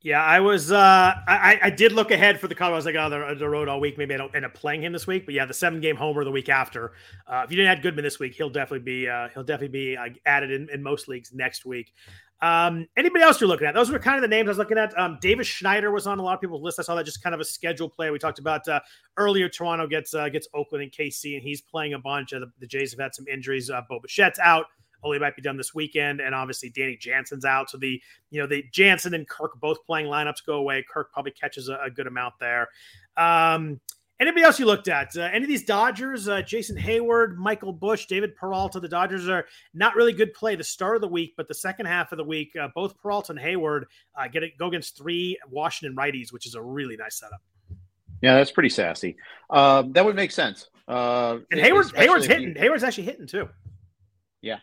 Yeah, 0.04 0.22
I 0.22 0.40
was. 0.40 0.70
Uh, 0.70 1.14
I, 1.26 1.58
I 1.62 1.70
did 1.70 1.92
look 1.92 2.10
ahead 2.10 2.38
for 2.38 2.46
the 2.46 2.54
Cubs. 2.54 2.72
I 2.72 2.76
was 2.76 2.84
like, 2.84 2.94
oh, 2.94 3.08
they're 3.08 3.24
on 3.24 3.38
the 3.38 3.48
road 3.48 3.68
all 3.68 3.80
week. 3.80 3.96
Maybe 3.96 4.12
I 4.12 4.18
don't 4.18 4.34
end 4.36 4.44
up 4.44 4.52
playing 4.52 4.82
him 4.82 4.92
this 4.92 5.06
week. 5.06 5.24
But 5.24 5.34
yeah, 5.34 5.46
the 5.46 5.54
seven 5.54 5.80
game 5.80 5.96
homer 5.96 6.24
the 6.24 6.30
week 6.30 6.50
after. 6.50 6.92
Uh, 7.26 7.40
if 7.46 7.50
you 7.50 7.56
didn't 7.56 7.72
add 7.72 7.82
Goodman 7.82 8.04
this 8.04 8.18
week, 8.18 8.34
he'll 8.34 8.50
definitely 8.50 8.84
be 8.84 9.08
uh, 9.08 9.30
he'll 9.32 9.44
definitely 9.44 9.68
be 9.68 9.96
uh, 9.96 10.10
added 10.26 10.50
in, 10.50 10.68
in 10.68 10.82
most 10.82 11.08
leagues 11.08 11.32
next 11.32 11.64
week. 11.64 11.94
Um, 12.40 12.86
anybody 12.96 13.24
else 13.24 13.40
you're 13.40 13.48
looking 13.48 13.66
at? 13.66 13.74
Those 13.74 13.90
were 13.90 13.98
kind 13.98 14.16
of 14.16 14.22
the 14.22 14.28
names 14.28 14.48
I 14.48 14.50
was 14.50 14.58
looking 14.58 14.76
at. 14.76 14.98
Um, 14.98 15.18
Davis 15.20 15.46
Schneider 15.46 15.90
was 15.90 16.06
on 16.06 16.18
a 16.18 16.22
lot 16.22 16.34
of 16.34 16.40
people's 16.40 16.62
list. 16.62 16.78
I 16.78 16.82
saw 16.82 16.94
that 16.94 17.04
just 17.04 17.22
kind 17.22 17.34
of 17.34 17.40
a 17.40 17.44
schedule 17.44 17.88
play. 17.88 18.10
We 18.10 18.18
talked 18.18 18.38
about 18.38 18.66
uh, 18.68 18.80
earlier. 19.16 19.48
Toronto 19.48 19.86
gets 19.86 20.14
uh, 20.14 20.28
gets 20.28 20.46
Oakland 20.54 20.82
and 20.82 20.92
KC, 20.92 21.34
and 21.34 21.42
he's 21.42 21.62
playing 21.62 21.94
a 21.94 21.98
bunch. 21.98 22.30
The, 22.30 22.50
the 22.58 22.66
Jays 22.66 22.92
have 22.92 23.00
had 23.00 23.14
some 23.14 23.26
injuries. 23.28 23.70
Uh, 23.70 23.80
Bo 23.88 23.98
Bichette's 24.00 24.38
out. 24.38 24.66
Ole 25.04 25.18
might 25.18 25.36
be 25.36 25.42
done 25.42 25.56
this 25.56 25.74
weekend, 25.74 26.20
and 26.20 26.34
obviously 26.34 26.70
Danny 26.70 26.96
Jansen's 26.96 27.44
out. 27.44 27.70
So 27.70 27.78
the 27.78 28.00
you 28.30 28.40
know 28.40 28.46
the 28.46 28.64
Jansen 28.72 29.14
and 29.14 29.28
Kirk 29.28 29.52
both 29.60 29.84
playing 29.86 30.06
lineups 30.06 30.44
go 30.46 30.54
away. 30.54 30.84
Kirk 30.88 31.12
probably 31.12 31.32
catches 31.32 31.68
a, 31.68 31.78
a 31.84 31.90
good 31.90 32.06
amount 32.06 32.34
there. 32.40 32.68
Um, 33.16 33.80
Anybody 34.20 34.44
else 34.44 34.60
you 34.60 34.66
looked 34.66 34.86
at? 34.86 35.16
Uh, 35.16 35.22
any 35.22 35.44
of 35.44 35.48
these 35.48 35.64
Dodgers? 35.64 36.28
Uh, 36.28 36.40
Jason 36.40 36.76
Heyward, 36.76 37.34
Michael 37.34 37.72
Busch, 37.72 38.06
David 38.06 38.36
Peralta. 38.36 38.78
The 38.78 38.88
Dodgers 38.88 39.28
are 39.28 39.44
not 39.74 39.96
really 39.96 40.12
good 40.12 40.32
play 40.34 40.54
the 40.54 40.62
start 40.62 40.94
of 40.94 41.02
the 41.02 41.08
week, 41.08 41.34
but 41.36 41.48
the 41.48 41.54
second 41.54 41.86
half 41.86 42.12
of 42.12 42.18
the 42.18 42.24
week, 42.24 42.54
uh, 42.54 42.68
both 42.74 42.96
Peralta 42.96 43.32
and 43.32 43.40
Heyward 43.40 43.84
uh, 44.16 44.28
get 44.28 44.44
it 44.44 44.56
go 44.56 44.68
against 44.68 44.96
three 44.96 45.36
Washington 45.50 45.96
righties, 45.96 46.32
which 46.32 46.46
is 46.46 46.54
a 46.54 46.62
really 46.62 46.96
nice 46.96 47.18
setup. 47.18 47.42
Yeah, 48.22 48.36
that's 48.36 48.52
pretty 48.52 48.68
sassy. 48.68 49.16
Um, 49.50 49.92
that 49.92 50.04
would 50.04 50.16
make 50.16 50.30
sense. 50.30 50.68
Uh, 50.86 51.38
and 51.50 51.60
Heyward, 51.60 51.92
Heyward's 51.94 52.26
hitting. 52.26 52.54
Heyward's 52.54 52.84
actually 52.84 53.04
hitting 53.04 53.26
too. 53.26 53.48
Yeah, 54.42 54.60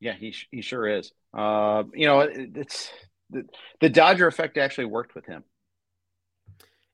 yeah, 0.00 0.14
he 0.14 0.34
he 0.50 0.60
sure 0.60 0.88
is. 0.88 1.12
Uh, 1.32 1.84
you 1.94 2.06
know, 2.06 2.20
it, 2.20 2.50
it's 2.56 2.90
the, 3.30 3.44
the 3.80 3.88
Dodger 3.88 4.26
effect 4.26 4.58
actually 4.58 4.86
worked 4.86 5.14
with 5.14 5.24
him. 5.26 5.44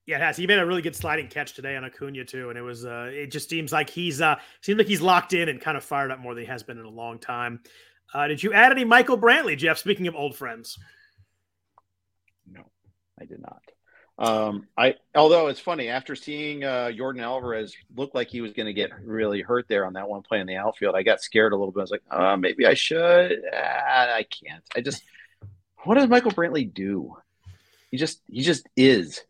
Yeah, 0.06 0.16
it 0.16 0.22
has. 0.22 0.36
He 0.36 0.46
made 0.46 0.60
a 0.60 0.66
really 0.66 0.82
good 0.82 0.94
sliding 0.94 1.26
catch 1.26 1.54
today 1.54 1.76
on 1.76 1.84
Acuna 1.84 2.24
too, 2.24 2.48
and 2.48 2.58
it 2.58 2.62
was. 2.62 2.86
Uh, 2.86 3.10
it 3.12 3.32
just 3.32 3.50
seems 3.50 3.72
like 3.72 3.90
he's 3.90 4.20
uh, 4.20 4.36
seems 4.60 4.78
like 4.78 4.86
he's 4.86 5.00
locked 5.00 5.32
in 5.32 5.48
and 5.48 5.60
kind 5.60 5.76
of 5.76 5.82
fired 5.82 6.12
up 6.12 6.20
more 6.20 6.34
than 6.34 6.44
he 6.44 6.48
has 6.48 6.62
been 6.62 6.78
in 6.78 6.84
a 6.84 6.90
long 6.90 7.18
time. 7.18 7.60
Uh, 8.14 8.28
did 8.28 8.40
you 8.42 8.52
add 8.52 8.70
any 8.70 8.84
Michael 8.84 9.18
Brantley, 9.18 9.58
Jeff? 9.58 9.78
Speaking 9.78 10.06
of 10.06 10.14
old 10.14 10.36
friends. 10.36 10.78
No, 12.48 12.62
I 13.20 13.24
did 13.24 13.40
not. 13.40 13.62
Um, 14.18 14.68
I 14.78 14.94
although 15.14 15.48
it's 15.48 15.60
funny 15.60 15.88
after 15.88 16.14
seeing 16.14 16.64
uh, 16.64 16.90
Yordan 16.94 17.20
Alvarez 17.20 17.76
look 17.94 18.14
like 18.14 18.28
he 18.28 18.40
was 18.40 18.52
going 18.52 18.66
to 18.66 18.72
get 18.72 18.90
really 19.04 19.42
hurt 19.42 19.66
there 19.68 19.84
on 19.84 19.92
that 19.94 20.08
one 20.08 20.22
play 20.22 20.40
in 20.40 20.46
the 20.46 20.56
outfield, 20.56 20.94
I 20.94 21.02
got 21.02 21.20
scared 21.20 21.52
a 21.52 21.56
little 21.56 21.72
bit. 21.72 21.80
I 21.80 21.82
was 21.82 21.90
like, 21.90 22.02
uh, 22.10 22.36
maybe 22.36 22.64
I 22.64 22.74
should. 22.74 23.42
Ah, 23.52 24.14
I 24.14 24.24
can't. 24.24 24.62
I 24.74 24.80
just 24.80 25.02
what 25.82 25.96
does 25.96 26.08
Michael 26.08 26.30
Brantley 26.30 26.72
do? 26.72 27.16
He 27.90 27.98
just 27.98 28.22
he 28.30 28.42
just 28.42 28.66
is 28.76 29.20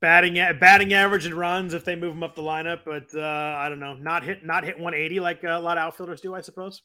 batting 0.00 0.34
batting 0.58 0.92
average 0.92 1.26
and 1.26 1.34
runs 1.34 1.74
if 1.74 1.84
they 1.84 1.96
move 1.96 2.14
him 2.14 2.22
up 2.22 2.34
the 2.34 2.42
lineup, 2.42 2.80
but 2.84 3.06
uh, 3.14 3.56
I 3.58 3.68
don't 3.68 3.80
know, 3.80 3.94
not 3.94 4.22
hit 4.22 4.44
not 4.44 4.64
hit 4.64 4.76
180 4.76 5.20
like 5.20 5.44
a 5.44 5.58
lot 5.58 5.78
of 5.78 5.82
outfielders 5.82 6.20
do, 6.20 6.34
I 6.34 6.40
suppose. 6.40 6.82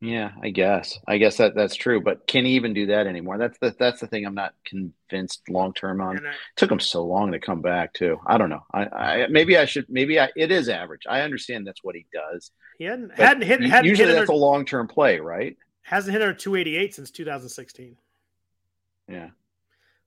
Yeah, 0.00 0.32
I 0.42 0.50
guess. 0.50 0.98
I 1.08 1.16
guess 1.16 1.38
that 1.38 1.54
that's 1.54 1.74
true, 1.74 2.02
but 2.02 2.26
can 2.26 2.44
he 2.44 2.52
even 2.52 2.74
do 2.74 2.86
that 2.86 3.06
anymore? 3.06 3.38
That's 3.38 3.58
the 3.58 3.74
that's 3.78 4.00
the 4.00 4.06
thing 4.06 4.26
I'm 4.26 4.34
not 4.34 4.54
convinced 4.66 5.48
long 5.48 5.72
term 5.72 6.02
on. 6.02 6.18
I, 6.18 6.32
Took 6.56 6.70
him 6.70 6.80
so 6.80 7.04
long 7.04 7.32
to 7.32 7.38
come 7.38 7.62
back 7.62 7.94
too. 7.94 8.18
I 8.26 8.36
don't 8.36 8.50
know. 8.50 8.64
I, 8.72 8.84
I 8.84 9.26
maybe 9.28 9.56
I 9.56 9.64
should 9.64 9.86
maybe 9.88 10.20
I, 10.20 10.28
it 10.36 10.52
is 10.52 10.68
average. 10.68 11.02
I 11.08 11.22
understand 11.22 11.66
that's 11.66 11.82
what 11.82 11.94
he 11.94 12.04
does. 12.12 12.50
He 12.78 12.84
hadn't 12.84 13.14
hadn't 13.14 13.44
hit 13.44 13.62
hadn't 13.62 13.88
usually 13.88 14.10
hit 14.10 14.16
that's 14.16 14.30
a 14.30 14.34
long 14.34 14.66
term 14.66 14.86
play, 14.86 15.18
right? 15.18 15.56
Hasn't 15.80 16.12
hit 16.12 16.20
her 16.20 16.34
288 16.34 16.94
since 16.94 17.10
2016. 17.10 17.96
Yeah. 19.08 19.28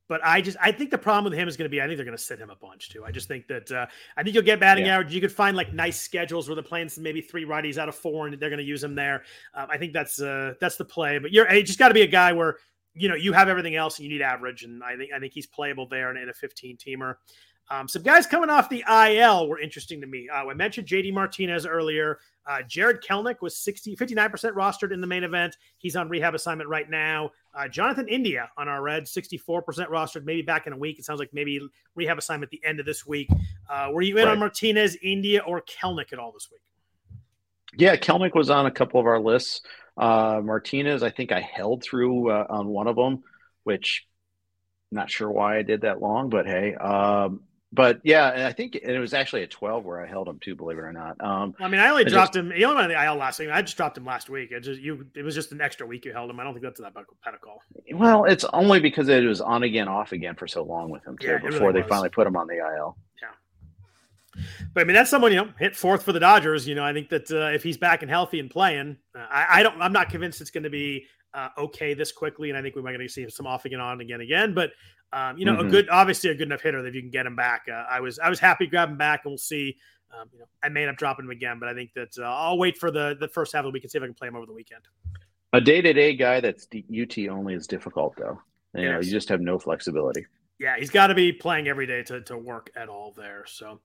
But 0.10 0.22
I 0.26 0.42
just 0.42 0.58
I 0.60 0.72
think 0.72 0.90
the 0.90 0.98
problem 0.98 1.32
with 1.32 1.40
him 1.40 1.48
is 1.48 1.56
going 1.56 1.68
to 1.68 1.70
be 1.70 1.82
I 1.82 1.86
think 1.86 1.98
they're 1.98 2.06
going 2.06 2.18
to 2.18 2.24
sit 2.24 2.40
him 2.40 2.50
a 2.50 2.56
bunch 2.56 2.90
too. 2.90 3.06
I 3.06 3.12
just 3.12 3.28
think 3.28 3.48
that 3.48 3.72
uh, 3.72 3.86
I 4.18 4.24
think 4.24 4.34
you'll 4.34 4.44
get 4.44 4.60
batting 4.60 4.88
yeah. 4.88 4.96
average. 4.96 5.14
You 5.14 5.22
could 5.22 5.32
find 5.32 5.56
like 5.56 5.72
nice 5.72 6.02
schedules 6.02 6.50
where 6.50 6.56
they're 6.56 6.64
playing 6.64 6.90
some 6.90 7.04
maybe 7.04 7.22
three 7.22 7.46
righties 7.46 7.78
out 7.78 7.88
of 7.88 7.96
four 7.96 8.26
and 8.26 8.38
they're 8.40 8.50
going 8.50 8.58
to 8.60 8.66
use 8.66 8.84
him 8.84 8.96
there. 8.96 9.24
Um, 9.54 9.68
I 9.70 9.78
think 9.78 9.94
that's 9.94 10.20
uh, 10.20 10.56
that's 10.60 10.78
the 10.78 10.86
play. 10.86 11.20
But 11.20 11.32
you're 11.32 11.50
you 11.54 11.64
just 11.64 11.78
got 11.80 11.90
to 11.90 11.94
be 11.94 12.02
a 12.02 12.08
guy 12.08 12.34
where 12.34 12.58
you 12.96 13.08
know 13.08 13.16
you 13.16 13.34
have 13.34 13.50
everything 13.50 13.76
else 13.76 14.00
and 14.00 14.04
you 14.04 14.12
need 14.12 14.24
average, 14.24 14.64
and 14.64 14.84
I 14.84 14.98
think 14.98 15.14
I 15.14 15.20
think 15.20 15.32
he's 15.32 15.46
playable 15.46 15.88
there 15.88 16.10
in, 16.10 16.18
in 16.18 16.28
a 16.28 16.34
15 16.34 16.78
teamer. 16.78 17.16
Um, 17.72 17.88
some 17.88 18.02
guys 18.02 18.26
coming 18.26 18.50
off 18.50 18.68
the 18.70 18.84
IL 18.90 19.48
were 19.48 19.60
interesting 19.60 20.02
to 20.02 20.08
me. 20.08 20.28
Uh, 20.28 20.48
I 20.48 20.54
mentioned 20.54 20.88
JD 20.88 21.14
Martinez 21.14 21.66
earlier. 21.66 22.20
Uh, 22.48 22.64
Jarred 22.68 23.04
Kelenic 23.04 23.42
was 23.42 23.56
60, 23.58 23.96
59% 23.96 24.54
rostered 24.54 24.92
in 24.92 25.02
the 25.02 25.08
main 25.08 25.24
event. 25.24 25.56
He's 25.78 25.96
on 25.96 26.10
rehab 26.10 26.34
assignment 26.34 26.68
right 26.68 26.90
now. 26.90 27.30
Uh, 27.54 27.68
Jonathan 27.68 28.08
India 28.08 28.50
on 28.58 28.68
our 28.68 28.82
red, 28.82 29.04
64% 29.04 29.64
rostered, 29.64 30.26
maybe 30.26 30.42
back 30.42 30.66
in 30.66 30.74
a 30.74 30.78
week. 30.78 30.98
It 30.98 31.06
sounds 31.06 31.20
like 31.20 31.30
maybe 31.32 31.62
rehab 31.94 32.18
assignment 32.18 32.52
at 32.52 32.60
the 32.60 32.68
end 32.68 32.80
of 32.80 32.88
this 32.88 33.06
week. 33.06 33.30
Uh, 33.70 33.90
were 33.92 34.02
you 34.02 34.18
in 34.18 34.26
right. 34.26 34.32
on 34.32 34.40
Martinez, 34.40 34.98
India, 35.04 35.44
or 35.46 35.62
Kelenic 35.62 36.12
at 36.12 36.18
all 36.18 36.32
this 36.32 36.50
week? 36.52 36.62
Yeah, 37.78 37.96
Kelenic 37.98 38.34
was 38.34 38.50
on 38.50 38.66
a 38.66 38.72
couple 38.72 39.00
of 39.00 39.06
our 39.06 39.20
lists. 39.20 39.62
Uh, 39.96 40.42
Martinez, 40.44 41.04
I 41.04 41.12
think 41.12 41.32
I 41.32 41.42
held 41.42 41.84
through 41.84 42.32
uh, 42.32 42.48
on 42.50 42.68
one 42.68 42.88
of 42.88 42.96
them, 42.96 43.24
which 43.64 44.08
not 44.92 45.12
sure 45.12 45.30
why 45.30 45.58
I 45.58 45.62
did 45.62 45.82
that 45.82 46.02
long, 46.02 46.30
but 46.30 46.48
hey, 46.48 46.74
um, 46.74 47.42
but 47.72 48.00
yeah, 48.04 48.48
I 48.48 48.52
think 48.52 48.80
and 48.82 48.92
it 48.92 49.00
was 49.00 49.14
actually 49.14 49.44
a 49.44 49.48
12 49.48 49.86
where 49.86 50.02
I 50.04 50.08
held 50.08 50.28
him 50.28 50.40
too, 50.40 50.56
believe 50.56 50.80
it 50.80 50.82
or 50.82 50.92
not. 50.92 51.24
Um, 51.24 51.54
I 51.60 51.68
mean, 51.68 51.80
I 51.80 51.90
only 51.90 52.06
I 52.06 52.10
dropped 52.10 52.34
just, 52.34 52.46
him. 52.46 52.52
He 52.52 52.64
only 52.64 52.78
went 52.78 52.92
on 52.92 52.98
the 52.98 53.06
IL 53.06 53.16
last 53.16 53.38
week. 53.38 53.50
I 53.52 53.62
just 53.62 53.78
dropped 53.78 53.96
him 53.98 54.06
last 54.06 54.28
week. 54.30 54.52
It 54.52 54.62
just 54.62 54.82
you. 54.82 55.06
It 55.16 55.24
was 55.24 55.36
just 55.36 55.52
an 55.52 55.62
extra 55.62 55.86
week 55.86 56.04
you 56.04 56.12
held 56.12 56.32
him. 56.32 56.40
I 56.40 56.44
don't 56.44 56.54
think 56.54 56.64
that's 56.64 56.80
that 56.82 56.96
bad 56.96 57.06
call. 57.42 57.62
Well, 57.94 58.26
it's 58.26 58.44
only 58.54 58.80
because 58.80 59.08
it 59.08 59.24
was 59.24 59.40
on 59.40 59.64
again, 59.64 59.88
off 59.88 60.14
again 60.14 60.34
for 60.36 60.48
so 60.48 60.64
long 60.64 60.90
with 60.90 61.06
him 61.06 61.18
too. 61.20 61.28
Yeah, 61.28 61.38
before 61.38 61.68
really 61.68 61.74
they 61.74 61.82
was. 61.82 61.90
finally 61.90 62.10
put 62.10 62.26
him 62.26 62.36
on 62.36 62.48
the 62.48 62.56
IL. 62.56 62.98
Yeah. 63.22 64.44
But 64.74 64.82
I 64.82 64.84
mean, 64.86 64.96
that's 64.96 65.12
someone 65.12 65.32
you 65.32 65.38
know 65.38 65.50
hit 65.60 65.76
fourth 65.76 66.02
for 66.02 66.12
the 66.12 66.20
Dodgers. 66.20 66.68
You 66.68 66.74
know, 66.74 66.84
I 66.84 66.94
think 66.94 67.10
that 67.10 67.30
uh, 67.30 67.54
if 67.54 67.62
he's 67.62 67.78
back 67.78 68.02
and 68.02 68.10
healthy 68.10 68.40
and 68.40 68.50
playing, 68.50 68.98
uh, 69.16 69.26
I, 69.30 69.60
I, 69.60 69.64
don't. 69.64 69.80
I'm 69.80 69.94
not 69.94 70.10
convinced 70.10 70.42
it's 70.42 70.52
going 70.52 70.64
to 70.64 70.72
be 70.72 71.06
uh, 71.36 71.50
okay 71.58 71.94
this 71.94 72.12
quickly, 72.12 72.50
and 72.50 72.58
I 72.58 72.64
think 72.64 72.76
we 72.76 72.82
might 72.82 72.94
going 72.94 73.08
to 73.08 73.14
see 73.14 73.30
some 73.30 73.48
off 73.48 73.66
again, 73.66 73.80
on 73.80 74.02
again, 74.02 74.22
again. 74.22 74.54
But 74.54 74.72
um, 75.12 75.38
you 75.38 75.46
know, 75.46 75.56
mm-hmm. 75.56 75.68
a 75.68 75.72
good, 75.72 75.90
obviously 75.90 76.30
a 76.30 76.36
good 76.36 76.48
enough 76.48 76.62
hitter 76.62 76.82
that 76.84 76.94
you 76.94 77.02
can 77.02 77.10
get 77.10 77.26
him 77.26 77.36
back. 77.36 77.64
Uh, 77.70 77.84
I 77.90 78.00
was, 78.00 78.20
I 78.20 78.30
was 78.30 78.40
happy 78.40 78.66
to 78.66 78.70
grab 78.70 78.90
him 78.90 78.98
back, 78.98 79.22
and 79.24 79.32
we'll 79.32 79.38
see. 79.38 79.76
Um, 80.12 80.28
you 80.34 80.40
know, 80.40 80.46
I 80.64 80.70
may 80.70 80.82
end 80.82 80.92
up 80.92 80.98
dropping 80.98 81.26
him 81.26 81.32
again, 81.32 81.60
but 81.60 81.70
I 81.70 81.74
think 81.74 81.94
that 81.94 82.18
uh, 82.18 82.24
I'll 82.24 82.58
wait 82.58 82.78
for 82.78 82.90
the 82.90 83.16
the 83.20 83.28
first 83.28 83.54
half 83.54 83.60
of 83.60 83.66
the 83.66 83.72
week 83.72 83.84
and 83.84 83.92
see 83.92 83.98
if 83.98 84.04
I 84.04 84.08
can 84.08 84.16
play 84.16 84.28
him 84.28 84.36
over 84.36 84.46
the 84.46 84.54
weekend. 84.54 84.82
A 85.54 85.62
day 85.62 85.82
to 85.82 85.94
day 85.94 86.16
guy 86.16 86.40
that's 86.40 86.68
UT 86.74 87.18
only 87.30 87.54
is 87.54 87.68
difficult, 87.68 88.16
though. 88.18 88.40
You 88.74 88.84
yes. 88.84 88.92
know, 88.92 89.00
you 89.02 89.12
just 89.12 89.30
have 89.30 89.42
no 89.42 89.60
flexibility. 89.60 90.26
Yeah, 90.60 90.76
he's 90.78 90.90
got 90.90 91.08
to 91.08 91.16
be 91.16 91.32
playing 91.32 91.68
every 91.68 91.86
day 91.86 92.04
to 92.04 92.22
to 92.22 92.38
work 92.38 92.72
at 92.76 92.90
all 92.90 93.14
there. 93.16 93.46
So. 93.48 93.80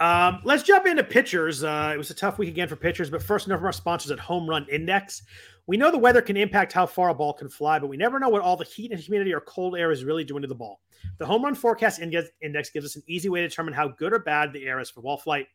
Um, 0.00 0.40
let's 0.42 0.64
jump 0.64 0.86
into 0.86 1.04
pitchers. 1.04 1.62
Uh, 1.62 1.92
it 1.94 1.96
was 1.96 2.10
a 2.10 2.14
tough 2.14 2.36
week 2.36 2.48
again 2.48 2.66
for 2.66 2.74
pitchers, 2.74 3.10
but 3.10 3.22
first, 3.22 3.46
enough 3.46 3.60
from 3.60 3.66
our 3.66 3.72
sponsors 3.72 4.10
at 4.10 4.18
Home 4.18 4.50
Run 4.50 4.66
Index. 4.68 5.22
We 5.66 5.78
know 5.78 5.90
the 5.90 5.98
weather 5.98 6.20
can 6.20 6.36
impact 6.36 6.74
how 6.74 6.84
far 6.84 7.08
a 7.08 7.14
ball 7.14 7.32
can 7.32 7.48
fly, 7.48 7.78
but 7.78 7.86
we 7.86 7.96
never 7.96 8.18
know 8.18 8.28
what 8.28 8.42
all 8.42 8.56
the 8.56 8.64
heat 8.64 8.92
and 8.92 9.00
humidity 9.00 9.32
or 9.32 9.40
cold 9.40 9.76
air 9.76 9.90
is 9.90 10.04
really 10.04 10.24
doing 10.24 10.42
to 10.42 10.48
the 10.48 10.54
ball. 10.54 10.80
The 11.18 11.24
Home 11.24 11.42
Run 11.42 11.54
Forecast 11.54 12.00
Index 12.00 12.70
gives 12.70 12.84
us 12.84 12.96
an 12.96 13.02
easy 13.06 13.30
way 13.30 13.40
to 13.40 13.48
determine 13.48 13.72
how 13.72 13.88
good 13.88 14.12
or 14.12 14.18
bad 14.18 14.52
the 14.52 14.66
air 14.66 14.78
is 14.80 14.90
for 14.90 15.00
ball 15.00 15.16
flight. 15.16 15.46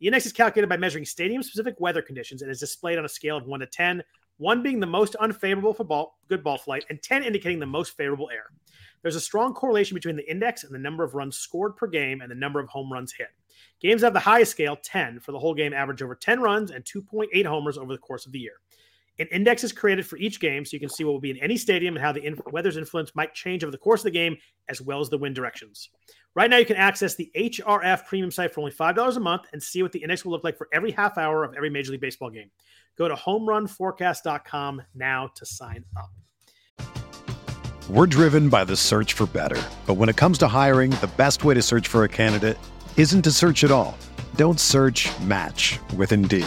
The 0.00 0.06
index 0.06 0.26
is 0.26 0.32
calculated 0.32 0.68
by 0.68 0.76
measuring 0.76 1.04
stadium 1.04 1.42
specific 1.42 1.74
weather 1.80 2.00
conditions 2.00 2.40
and 2.40 2.50
is 2.50 2.60
displayed 2.60 2.98
on 2.98 3.04
a 3.04 3.08
scale 3.08 3.36
of 3.36 3.46
1 3.46 3.60
to 3.60 3.66
10, 3.66 4.02
1 4.38 4.62
being 4.62 4.80
the 4.80 4.86
most 4.86 5.16
unfavorable 5.16 5.74
for 5.74 5.84
ball, 5.84 6.18
good 6.28 6.44
ball 6.44 6.56
flight, 6.56 6.84
and 6.88 7.02
10 7.02 7.24
indicating 7.24 7.58
the 7.58 7.66
most 7.66 7.96
favorable 7.96 8.30
air. 8.32 8.46
There's 9.02 9.16
a 9.16 9.20
strong 9.20 9.52
correlation 9.52 9.96
between 9.96 10.16
the 10.16 10.30
index 10.30 10.64
and 10.64 10.72
the 10.72 10.78
number 10.78 11.04
of 11.04 11.14
runs 11.14 11.36
scored 11.36 11.76
per 11.76 11.88
game 11.88 12.20
and 12.20 12.30
the 12.30 12.36
number 12.36 12.60
of 12.60 12.68
home 12.68 12.92
runs 12.92 13.12
hit. 13.12 13.28
Games 13.80 14.02
have 14.02 14.12
the 14.12 14.20
highest 14.20 14.52
scale, 14.52 14.76
10, 14.82 15.20
for 15.20 15.32
the 15.32 15.38
whole 15.38 15.54
game 15.54 15.74
average 15.74 16.00
over 16.00 16.14
10 16.14 16.40
runs 16.40 16.70
and 16.70 16.84
2.8 16.84 17.44
homers 17.44 17.76
over 17.76 17.92
the 17.92 17.98
course 17.98 18.24
of 18.24 18.32
the 18.32 18.38
year. 18.38 18.60
An 19.20 19.26
index 19.32 19.64
is 19.64 19.72
created 19.72 20.06
for 20.06 20.16
each 20.16 20.38
game 20.38 20.64
so 20.64 20.74
you 20.74 20.80
can 20.80 20.88
see 20.88 21.02
what 21.02 21.12
will 21.12 21.20
be 21.20 21.30
in 21.30 21.38
any 21.38 21.56
stadium 21.56 21.96
and 21.96 22.04
how 22.04 22.12
the 22.12 22.22
in- 22.22 22.38
weather's 22.52 22.76
influence 22.76 23.14
might 23.16 23.34
change 23.34 23.64
over 23.64 23.72
the 23.72 23.78
course 23.78 24.00
of 24.00 24.04
the 24.04 24.10
game, 24.12 24.36
as 24.68 24.80
well 24.80 25.00
as 25.00 25.08
the 25.08 25.18
wind 25.18 25.34
directions. 25.34 25.90
Right 26.36 26.48
now, 26.48 26.58
you 26.58 26.64
can 26.64 26.76
access 26.76 27.16
the 27.16 27.30
HRF 27.36 28.06
premium 28.06 28.30
site 28.30 28.54
for 28.54 28.60
only 28.60 28.72
$5 28.72 29.16
a 29.16 29.20
month 29.20 29.42
and 29.52 29.60
see 29.60 29.82
what 29.82 29.90
the 29.90 29.98
index 29.98 30.24
will 30.24 30.32
look 30.32 30.44
like 30.44 30.56
for 30.56 30.68
every 30.72 30.92
half 30.92 31.18
hour 31.18 31.42
of 31.42 31.54
every 31.56 31.70
Major 31.70 31.90
League 31.90 32.00
Baseball 32.00 32.30
game. 32.30 32.50
Go 32.96 33.08
to 33.08 33.14
homerunforecast.com 33.14 34.82
now 34.94 35.30
to 35.34 35.46
sign 35.46 35.84
up. 35.96 36.10
We're 37.90 38.06
driven 38.06 38.50
by 38.50 38.64
the 38.64 38.76
search 38.76 39.14
for 39.14 39.26
better. 39.26 39.60
But 39.86 39.94
when 39.94 40.08
it 40.08 40.16
comes 40.16 40.38
to 40.38 40.48
hiring, 40.48 40.90
the 40.90 41.10
best 41.16 41.42
way 41.42 41.54
to 41.54 41.62
search 41.62 41.88
for 41.88 42.04
a 42.04 42.08
candidate 42.08 42.58
isn't 42.96 43.22
to 43.22 43.32
search 43.32 43.64
at 43.64 43.70
all. 43.70 43.96
Don't 44.36 44.60
search 44.60 45.08
match 45.20 45.78
with 45.96 46.12
Indeed. 46.12 46.46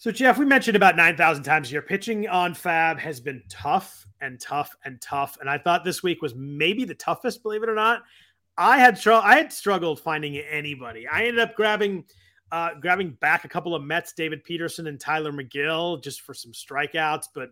So, 0.00 0.10
Jeff, 0.10 0.38
we 0.38 0.46
mentioned 0.46 0.76
about 0.76 0.96
9,000 0.96 1.42
times 1.42 1.68
here. 1.68 1.82
Pitching 1.82 2.26
on 2.26 2.54
FAAB 2.54 2.98
has 3.00 3.20
been 3.20 3.42
tough 3.50 4.06
and 4.22 4.40
tough 4.40 4.74
and 4.86 4.98
tough. 4.98 5.36
And 5.42 5.50
I 5.50 5.58
thought 5.58 5.84
this 5.84 6.02
week 6.02 6.22
was 6.22 6.34
maybe 6.34 6.86
the 6.86 6.94
toughest, 6.94 7.42
believe 7.42 7.62
it 7.62 7.68
or 7.68 7.74
not. 7.74 8.04
I 8.56 8.78
had 8.78 8.98
tr- 8.98 9.12
I 9.12 9.36
had 9.36 9.52
struggled 9.52 10.00
finding 10.00 10.38
anybody. 10.38 11.06
I 11.06 11.24
ended 11.26 11.40
up 11.40 11.54
grabbing 11.54 12.06
uh, 12.50 12.70
grabbing 12.80 13.10
back 13.20 13.44
a 13.44 13.48
couple 13.48 13.74
of 13.74 13.82
Mets, 13.82 14.14
David 14.14 14.42
Peterson 14.42 14.86
and 14.86 14.98
Tylor 14.98 15.32
Megill, 15.32 16.02
just 16.02 16.22
for 16.22 16.32
some 16.32 16.52
strikeouts. 16.52 17.26
But 17.34 17.50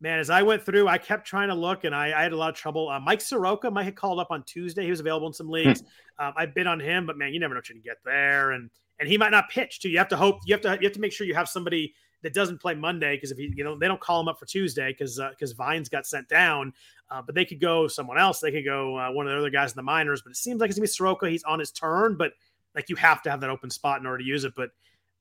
man, 0.00 0.18
as 0.18 0.30
I 0.30 0.42
went 0.42 0.66
through, 0.66 0.88
I 0.88 0.98
kept 0.98 1.28
trying 1.28 1.48
to 1.48 1.54
look, 1.54 1.84
and 1.84 1.94
I, 1.94 2.06
I 2.06 2.24
had 2.24 2.32
a 2.32 2.36
lot 2.36 2.50
of 2.50 2.56
trouble. 2.56 2.88
Uh, 2.88 2.98
Mike 2.98 3.20
Soroka 3.20 3.70
might 3.70 3.84
have 3.84 3.94
called 3.94 4.18
up 4.18 4.32
on 4.32 4.42
Tuesday. 4.42 4.82
He 4.82 4.90
was 4.90 4.98
available 4.98 5.28
in 5.28 5.32
some 5.32 5.48
leagues. 5.48 5.84
um, 6.18 6.32
I 6.36 6.46
bid 6.46 6.66
on 6.66 6.80
him, 6.80 7.06
but 7.06 7.16
man, 7.16 7.32
you 7.32 7.38
never 7.38 7.54
know 7.54 7.58
what 7.58 7.68
you 7.68 7.76
can 7.76 7.82
get 7.82 7.98
there, 8.04 8.50
and 8.50 8.68
and 8.98 9.08
he 9.08 9.18
might 9.18 9.30
not 9.30 9.48
pitch 9.48 9.80
too. 9.80 9.88
You 9.88 9.98
have 9.98 10.08
to 10.08 10.16
hope. 10.16 10.40
You 10.46 10.54
have 10.54 10.60
to 10.62 10.78
you 10.80 10.86
have 10.86 10.92
to 10.92 11.00
make 11.00 11.12
sure 11.12 11.26
you 11.26 11.34
have 11.34 11.48
somebody 11.48 11.94
that 12.22 12.32
doesn't 12.32 12.60
play 12.60 12.74
Monday 12.74 13.16
because 13.16 13.30
if 13.30 13.36
he, 13.36 13.52
you 13.54 13.64
know, 13.64 13.78
they 13.78 13.86
don't 13.86 14.00
call 14.00 14.20
him 14.20 14.28
up 14.28 14.38
for 14.38 14.46
Tuesday 14.46 14.92
because 14.92 15.20
because 15.30 15.52
uh, 15.52 15.56
Vines 15.56 15.88
got 15.88 16.06
sent 16.06 16.28
down. 16.28 16.72
Uh, 17.10 17.20
but 17.20 17.34
they 17.34 17.44
could 17.44 17.60
go 17.60 17.86
someone 17.86 18.18
else. 18.18 18.40
They 18.40 18.50
could 18.50 18.64
go 18.64 18.98
uh, 18.98 19.10
one 19.12 19.26
of 19.26 19.32
the 19.32 19.38
other 19.38 19.50
guys 19.50 19.72
in 19.72 19.76
the 19.76 19.82
minors. 19.82 20.22
But 20.22 20.30
it 20.30 20.36
seems 20.36 20.60
like 20.60 20.70
it's 20.70 20.78
gonna 20.78 20.84
be 20.84 20.88
Soroka. 20.88 21.28
He's 21.28 21.44
on 21.44 21.58
his 21.58 21.70
turn, 21.70 22.16
but 22.16 22.32
like 22.74 22.88
you 22.88 22.96
have 22.96 23.22
to 23.22 23.30
have 23.30 23.40
that 23.40 23.50
open 23.50 23.70
spot 23.70 24.00
in 24.00 24.06
order 24.06 24.18
to 24.18 24.24
use 24.24 24.44
it. 24.44 24.54
But 24.56 24.70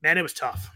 man, 0.01 0.17
it 0.17 0.21
was 0.21 0.33
tough. 0.33 0.71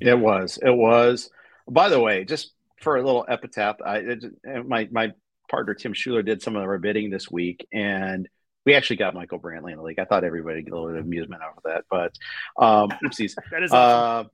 It 0.00 0.18
was. 0.18 0.58
It 0.62 0.74
was. 0.74 1.30
By 1.68 1.88
the 1.88 2.00
way, 2.00 2.24
just 2.24 2.52
for 2.80 2.96
a 2.96 3.02
little 3.02 3.24
epitaph, 3.28 3.76
I 3.84 3.98
it, 3.98 4.24
my 4.66 4.88
my 4.90 5.12
partner 5.48 5.74
Tim 5.74 5.92
Schuler 5.92 6.22
did 6.22 6.42
some 6.42 6.56
of 6.56 6.62
our 6.62 6.78
bidding 6.78 7.10
this 7.10 7.30
week, 7.30 7.66
and 7.72 8.28
we 8.64 8.74
actually 8.74 8.96
got 8.96 9.14
Michael 9.14 9.38
Brantley 9.38 9.72
in 9.72 9.78
the 9.78 9.82
league. 9.82 9.98
I 9.98 10.04
thought 10.04 10.24
everybody 10.24 10.62
get 10.62 10.72
a 10.72 10.76
little 10.76 10.90
bit 10.90 10.98
of 11.00 11.04
amusement 11.04 11.42
out 11.42 11.54
of 11.56 11.62
that, 11.64 11.84
but 11.90 12.16
um, 12.62 12.90
oopsies. 13.04 13.34
that 13.50 13.62
is 13.62 13.72
awesome. 13.72 14.26
Uh, 14.26 14.28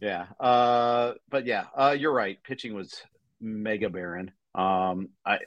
yeah, 0.00 0.26
uh, 0.38 1.14
but 1.30 1.46
yeah, 1.46 1.64
uh, 1.76 1.96
you're 1.98 2.12
right. 2.12 2.42
Pitching 2.42 2.74
was 2.74 3.02
mega 3.40 3.88
barren. 3.88 4.30
Um, 4.54 5.08
I, 5.24 5.38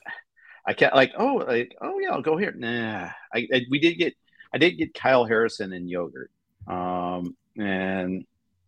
I 0.66 0.74
can't 0.74 0.96
like 0.96 1.14
oh 1.18 1.44
like 1.48 1.76
oh 1.82 2.00
yeah 2.00 2.12
I'll 2.12 2.22
go 2.22 2.38
here. 2.38 2.54
Nah, 2.56 3.10
I, 3.34 3.48
I 3.54 3.66
we 3.70 3.80
did 3.80 3.96
get 3.96 4.14
I 4.54 4.58
did 4.58 4.72
get 4.72 4.94
Kyle 4.94 5.26
Harrison 5.26 5.74
and 5.74 5.90
yogurt. 5.90 6.32
Um, 6.68 7.36
and 7.58 8.26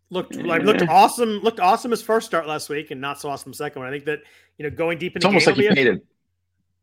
looked 0.09 0.35
like 0.35 0.63
looked 0.63 0.81
awesome. 0.83 1.39
Looked 1.39 1.59
awesome 1.59 1.91
his 1.91 2.01
first 2.01 2.27
start 2.27 2.47
last 2.47 2.69
week, 2.69 2.91
and 2.91 3.01
not 3.01 3.19
so 3.19 3.29
awesome 3.29 3.53
second 3.53 3.81
one. 3.81 3.89
I 3.89 3.91
think 3.91 4.05
that 4.05 4.19
you 4.57 4.63
know 4.63 4.75
going 4.75 4.97
deep 4.97 5.13
in 5.13 5.17
it's 5.17 5.25
almost 5.25 5.47
like 5.47 5.57
you 5.57 5.69
paid 5.71 6.01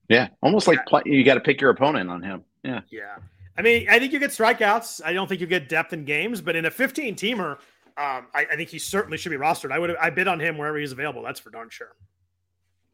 Yeah, 0.09 0.29
almost 0.43 0.69
yeah. 0.69 0.83
like 0.91 1.07
you 1.07 1.25
got 1.25 1.35
to 1.35 1.41
pick 1.41 1.61
your 1.61 1.71
opponent 1.71 2.11
on 2.11 2.23
him. 2.23 2.45
Yeah, 2.67 2.81
yeah. 2.91 3.17
I 3.59 3.63
mean, 3.63 3.89
I 3.89 3.99
think 3.99 4.13
you 4.13 4.19
get 4.19 4.31
strikeouts. 4.31 5.01
I 5.05 5.13
don't 5.13 5.29
think 5.29 5.41
you 5.41 5.47
get 5.47 5.69
depth 5.69 5.93
in 5.93 6.05
games, 6.05 6.41
but 6.41 6.57
in 6.57 6.67
a 6.67 6.71
15 6.71 7.15
teamer, 7.17 7.53
um, 7.99 8.27
I, 8.35 8.47
I, 8.53 8.57
think 8.57 8.69
he 8.69 8.79
certainly 8.79 9.17
should 9.17 9.31
be 9.31 9.39
rostered. 9.39 9.73
I 9.73 9.79
would 9.79 9.97
I 9.97 10.11
bid 10.11 10.29
on 10.29 10.39
him 10.39 10.59
wherever 10.59 10.77
he's 10.77 10.93
available. 10.93 11.23
That's 11.23 11.41
for 11.41 11.49
darn 11.49 11.71
sure. 11.71 11.97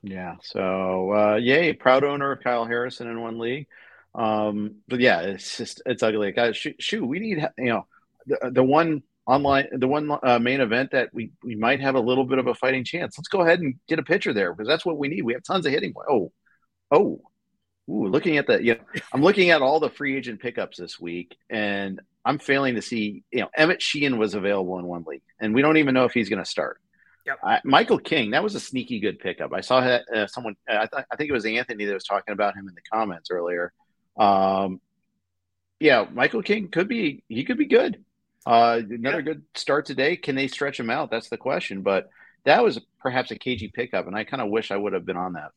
Yeah. 0.02 0.36
So 0.42 1.12
uh, 1.12 1.34
yay, 1.36 1.72
proud 1.72 2.04
owner 2.04 2.30
of 2.30 2.40
Kyle 2.40 2.64
Harrison 2.64 3.08
in 3.08 3.20
one 3.20 3.38
league. 3.38 3.66
Um, 4.14 4.76
but 4.88 5.00
yeah, 5.00 5.20
it's 5.22 5.56
just 5.56 5.82
it's 5.86 6.02
ugly. 6.02 6.30
Guys, 6.32 6.56
shoot, 6.56 6.80
shoot, 6.80 7.04
we 7.04 7.18
need 7.18 7.44
you 7.58 7.64
know 7.64 7.86
the, 8.26 8.50
the 8.52 8.62
one 8.62 9.02
online 9.26 9.68
the 9.72 9.88
one 9.88 10.10
uh, 10.22 10.38
main 10.38 10.60
event 10.60 10.90
that 10.92 11.10
we 11.12 11.32
we 11.42 11.54
might 11.54 11.80
have 11.80 11.94
a 11.94 12.00
little 12.00 12.24
bit 12.24 12.38
of 12.38 12.46
a 12.46 12.54
fighting 12.54 12.84
chance. 12.84 13.18
Let's 13.18 13.28
go 13.28 13.40
ahead 13.40 13.60
and 13.60 13.74
get 13.88 13.98
a 13.98 14.04
pitcher 14.04 14.32
there 14.32 14.52
because 14.52 14.68
that's 14.68 14.84
what 14.84 14.98
we 14.98 15.08
need. 15.08 15.22
We 15.22 15.32
have 15.32 15.42
tons 15.42 15.66
of 15.66 15.72
hitting. 15.72 15.94
Oh, 16.08 16.30
oh, 16.90 17.22
ooh, 17.93 18.09
looking 18.09 18.38
at 18.38 18.47
the 18.47 18.62
you 18.62 18.74
know, 18.74 18.80
I'm 19.12 19.22
looking 19.22 19.51
at 19.51 19.62
all 19.62 19.80
the 19.80 19.90
free 19.90 20.16
agent 20.16 20.40
pickups 20.40 20.78
this 20.78 20.99
week, 20.99 21.36
and 21.51 22.01
I'm 22.24 22.38
failing 22.38 22.76
to 22.76 22.82
see. 22.82 23.22
You 23.30 23.43
know, 23.43 23.51
Emmett 23.57 23.82
Sheehan 23.82 24.18
was 24.18 24.34
available 24.34 24.78
in 24.78 24.86
one 24.86 25.05
league, 25.07 25.22
and 25.40 25.55
we 25.55 25.62
don't 25.62 25.76
even 25.76 25.95
know 25.95 26.05
if 26.05 26.12
he's 26.12 26.28
going 26.28 26.43
to 26.43 26.49
start. 26.49 26.78
Yep. 27.26 27.38
I, 27.45 27.61
Michael 27.64 27.99
King, 27.99 28.32
that 28.32 28.43
was 28.43 28.55
a 28.55 28.61
sneaky 28.61 28.99
good 28.99 29.20
pickup. 29.20 29.53
I 29.53 29.61
saw 29.61 29.78
uh, 29.78 30.26
someone, 30.26 30.57
uh, 30.68 30.74
I, 30.74 30.86
th- 30.86 31.07
I 31.11 31.16
think 31.16 31.30
it 31.30 31.32
was 31.32 31.47
Anthony 31.47 31.84
that 31.84 31.95
was 31.95 32.05
talking 32.05 32.32
about 32.32 32.57
him 32.57 32.66
in 32.68 32.74
the 32.74 32.80
comments 32.93 33.30
earlier. 33.30 33.72
Um, 34.16 34.80
yeah, 35.78 36.07
Michael 36.12 36.43
King 36.43 36.68
could 36.68 36.88
be, 36.88 37.22
he 37.28 37.45
could 37.45 37.59
be 37.59 37.66
good. 37.66 38.05
Uh, 38.45 38.80
another 38.90 39.18
yeah. 39.18 39.22
good 39.22 39.43
start 39.55 39.86
today. 39.86 40.16
Can 40.16 40.34
they 40.34 40.49
stretch 40.49 40.80
him 40.80 40.90
out? 40.90 41.12
That's 41.12 41.28
the 41.28 41.36
question. 41.36 41.82
But 41.82 42.11
that 42.45 42.64
was 42.64 42.80
perhaps 43.01 43.30
a 43.30 43.38
cagey 43.38 43.68
pickup, 43.68 44.09
and 44.09 44.16
I 44.16 44.24
kind 44.24 44.43
of 44.43 44.51
wish 44.51 44.72
I 44.72 44.76
would 44.76 44.93
have 44.93 45.07
been 45.07 45.16
on 45.16 45.34
that. 45.34 45.53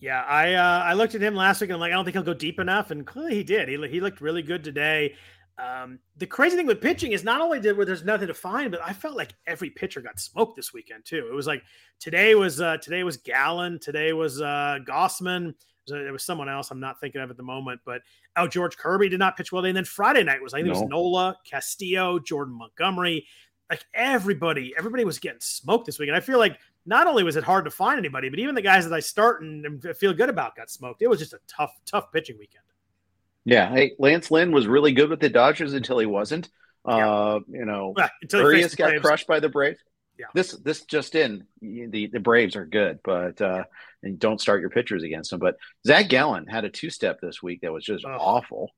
Yeah, 0.00 0.22
I 0.22 0.54
uh, 0.54 0.82
I 0.84 0.92
looked 0.92 1.14
at 1.14 1.20
him 1.20 1.34
last 1.34 1.60
week 1.60 1.70
and 1.70 1.74
I'm 1.74 1.80
like, 1.80 1.92
I 1.92 1.94
don't 1.94 2.04
think 2.04 2.14
he'll 2.14 2.22
go 2.22 2.34
deep 2.34 2.60
enough, 2.60 2.90
and 2.90 3.06
clearly 3.06 3.34
he 3.34 3.44
did. 3.44 3.68
He 3.68 3.76
he 3.88 4.00
looked 4.00 4.20
really 4.20 4.42
good 4.42 4.62
today. 4.62 5.14
Um, 5.58 5.98
the 6.18 6.26
crazy 6.26 6.54
thing 6.56 6.66
with 6.66 6.82
pitching 6.82 7.12
is 7.12 7.24
not 7.24 7.40
only 7.40 7.60
did 7.60 7.76
where 7.76 7.86
there's 7.86 8.04
nothing 8.04 8.28
to 8.28 8.34
find, 8.34 8.70
but 8.70 8.80
I 8.84 8.92
felt 8.92 9.16
like 9.16 9.32
every 9.46 9.70
pitcher 9.70 10.02
got 10.02 10.20
smoked 10.20 10.54
this 10.54 10.74
weekend 10.74 11.06
too. 11.06 11.26
It 11.30 11.34
was 11.34 11.46
like 11.46 11.62
today 11.98 12.34
was 12.34 12.60
uh, 12.60 12.76
today 12.78 13.04
was 13.04 13.16
Gallen, 13.16 13.78
today 13.78 14.12
was 14.12 14.42
uh, 14.42 14.78
Gausman, 14.86 15.54
It 15.88 16.12
was 16.12 16.24
someone 16.24 16.50
else 16.50 16.70
I'm 16.70 16.80
not 16.80 17.00
thinking 17.00 17.22
of 17.22 17.30
at 17.30 17.38
the 17.38 17.42
moment. 17.42 17.80
But 17.86 18.02
oh, 18.36 18.46
George 18.46 18.76
Kirby 18.76 19.08
did 19.08 19.18
not 19.18 19.36
pitch 19.36 19.50
well. 19.50 19.64
And 19.64 19.74
then 19.74 19.86
Friday 19.86 20.24
night 20.24 20.42
was 20.42 20.52
I 20.52 20.58
think 20.58 20.66
no. 20.66 20.72
it 20.72 20.82
was 20.82 20.90
Nola, 20.90 21.38
Castillo, 21.50 22.18
Jordan 22.18 22.54
Montgomery. 22.54 23.26
Like 23.70 23.84
everybody, 23.94 24.74
everybody 24.76 25.06
was 25.06 25.18
getting 25.18 25.40
smoked 25.40 25.86
this 25.86 25.98
weekend. 25.98 26.16
I 26.16 26.20
feel 26.20 26.38
like 26.38 26.58
not 26.86 27.06
only 27.06 27.22
was 27.22 27.36
it 27.36 27.44
hard 27.44 27.64
to 27.64 27.70
find 27.70 27.98
anybody, 27.98 28.28
but 28.28 28.38
even 28.38 28.54
the 28.54 28.62
guys 28.62 28.88
that 28.88 28.94
I 28.94 29.00
start 29.00 29.42
and 29.42 29.82
feel 29.96 30.14
good 30.14 30.30
about 30.30 30.56
got 30.56 30.70
smoked. 30.70 31.02
It 31.02 31.08
was 31.08 31.18
just 31.18 31.32
a 31.32 31.40
tough, 31.46 31.72
tough 31.84 32.12
pitching 32.12 32.38
weekend. 32.38 32.62
Yeah. 33.44 33.70
Hey, 33.70 33.92
Lance 33.98 34.30
Lynn 34.30 34.52
was 34.52 34.66
really 34.66 34.92
good 34.92 35.10
with 35.10 35.20
the 35.20 35.28
Dodgers 35.28 35.72
until 35.72 35.98
he 35.98 36.06
wasn't. 36.06 36.48
Yeah. 36.86 37.10
Uh, 37.10 37.40
you 37.48 37.64
know, 37.64 37.94
Urias 38.32 38.74
got 38.74 38.90
Braves. 38.90 39.02
crushed 39.02 39.26
by 39.26 39.40
the 39.40 39.48
Braves. 39.48 39.80
Yeah. 40.18 40.26
This 40.34 40.52
this 40.52 40.84
just 40.84 41.14
in 41.14 41.46
the 41.60 42.06
the 42.06 42.20
Braves 42.20 42.56
are 42.56 42.64
good, 42.64 43.00
but 43.04 43.40
uh, 43.40 43.64
and 44.02 44.18
don't 44.18 44.40
start 44.40 44.60
your 44.60 44.70
pitchers 44.70 45.02
against 45.02 45.30
them. 45.30 45.40
But 45.40 45.56
Zach 45.86 46.08
Gallen 46.08 46.46
had 46.46 46.64
a 46.64 46.70
two 46.70 46.90
step 46.90 47.20
this 47.20 47.42
week 47.42 47.60
that 47.62 47.72
was 47.72 47.84
just 47.84 48.04
oh. 48.06 48.16
awful, 48.18 48.70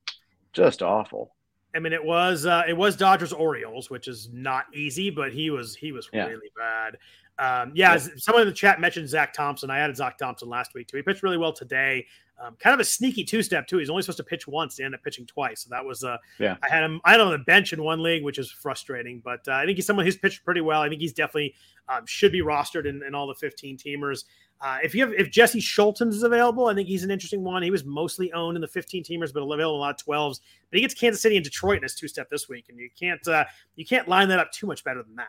just 0.52 0.82
awful. 0.82 1.34
I 1.74 1.80
mean, 1.80 1.92
it 1.92 2.04
was 2.04 2.46
uh, 2.46 2.62
it 2.66 2.76
was 2.76 2.96
Dodgers 2.96 3.32
Orioles, 3.32 3.90
which 3.90 4.08
is 4.08 4.28
not 4.32 4.64
easy, 4.74 5.10
but 5.10 5.32
he 5.32 5.50
was 5.50 5.76
he 5.76 5.92
was 5.92 6.08
yeah. 6.12 6.26
really 6.26 6.50
bad. 6.56 6.96
Um, 7.38 7.72
yeah, 7.74 7.92
yeah, 7.92 8.08
someone 8.16 8.42
in 8.42 8.48
the 8.48 8.54
chat 8.54 8.80
mentioned 8.80 9.08
Zach 9.08 9.32
Thompson. 9.32 9.70
I 9.70 9.78
added 9.78 9.96
Zach 9.96 10.18
Thompson 10.18 10.48
last 10.48 10.74
week 10.74 10.88
too. 10.88 10.96
He 10.96 11.02
pitched 11.02 11.22
really 11.22 11.36
well 11.36 11.52
today. 11.52 12.06
Um, 12.40 12.56
kind 12.60 12.72
of 12.72 12.80
a 12.80 12.84
sneaky 12.84 13.24
two 13.24 13.42
step 13.42 13.66
too. 13.66 13.78
He's 13.78 13.90
only 13.90 14.02
supposed 14.02 14.18
to 14.18 14.24
pitch 14.24 14.46
once. 14.46 14.76
They 14.76 14.84
end 14.84 14.94
up 14.94 15.02
pitching 15.02 15.26
twice. 15.26 15.62
So 15.62 15.70
that 15.70 15.84
was 15.84 16.04
uh, 16.04 16.18
yeah. 16.38 16.56
I 16.62 16.68
had 16.68 16.84
him. 16.84 17.00
I 17.04 17.12
had 17.12 17.20
him 17.20 17.26
on 17.26 17.32
the 17.32 17.38
bench 17.38 17.72
in 17.72 17.82
one 17.82 18.02
league, 18.02 18.22
which 18.22 18.38
is 18.38 18.50
frustrating. 18.50 19.20
But 19.24 19.40
uh, 19.48 19.52
I 19.52 19.64
think 19.64 19.76
he's 19.76 19.86
someone 19.86 20.06
who's 20.06 20.16
pitched 20.16 20.44
pretty 20.44 20.60
well. 20.60 20.80
I 20.80 20.88
think 20.88 21.00
he's 21.00 21.12
definitely 21.12 21.54
um, 21.88 22.06
should 22.06 22.30
be 22.30 22.40
rostered 22.40 22.86
in, 22.86 23.02
in 23.02 23.14
all 23.14 23.26
the 23.26 23.34
15 23.34 23.76
teamers. 23.76 24.24
Uh, 24.60 24.78
if 24.82 24.94
you 24.94 25.04
have 25.04 25.12
if 25.14 25.30
Jesse 25.30 25.60
Scholtens 25.60 26.08
is 26.08 26.22
available, 26.22 26.66
I 26.66 26.74
think 26.74 26.88
he's 26.88 27.04
an 27.04 27.10
interesting 27.10 27.44
one. 27.44 27.62
He 27.62 27.70
was 27.70 27.84
mostly 27.84 28.32
owned 28.32 28.56
in 28.56 28.60
the 28.60 28.68
15 28.68 29.04
teamers, 29.04 29.32
but 29.32 29.42
available 29.42 29.76
in 29.76 29.78
a 29.78 29.80
lot 29.80 30.00
of 30.00 30.06
12s. 30.06 30.40
But 30.70 30.76
he 30.76 30.80
gets 30.80 30.94
Kansas 30.94 31.22
City 31.22 31.36
and 31.36 31.44
Detroit 31.44 31.78
in 31.78 31.82
his 31.84 31.94
two 31.94 32.08
step 32.08 32.28
this 32.28 32.48
week, 32.48 32.66
and 32.68 32.78
you 32.78 32.88
can't 32.98 33.26
uh, 33.28 33.44
you 33.76 33.84
can't 33.84 34.08
line 34.08 34.28
that 34.28 34.38
up 34.38 34.50
too 34.52 34.66
much 34.66 34.82
better 34.82 35.02
than 35.02 35.16
that. 35.16 35.28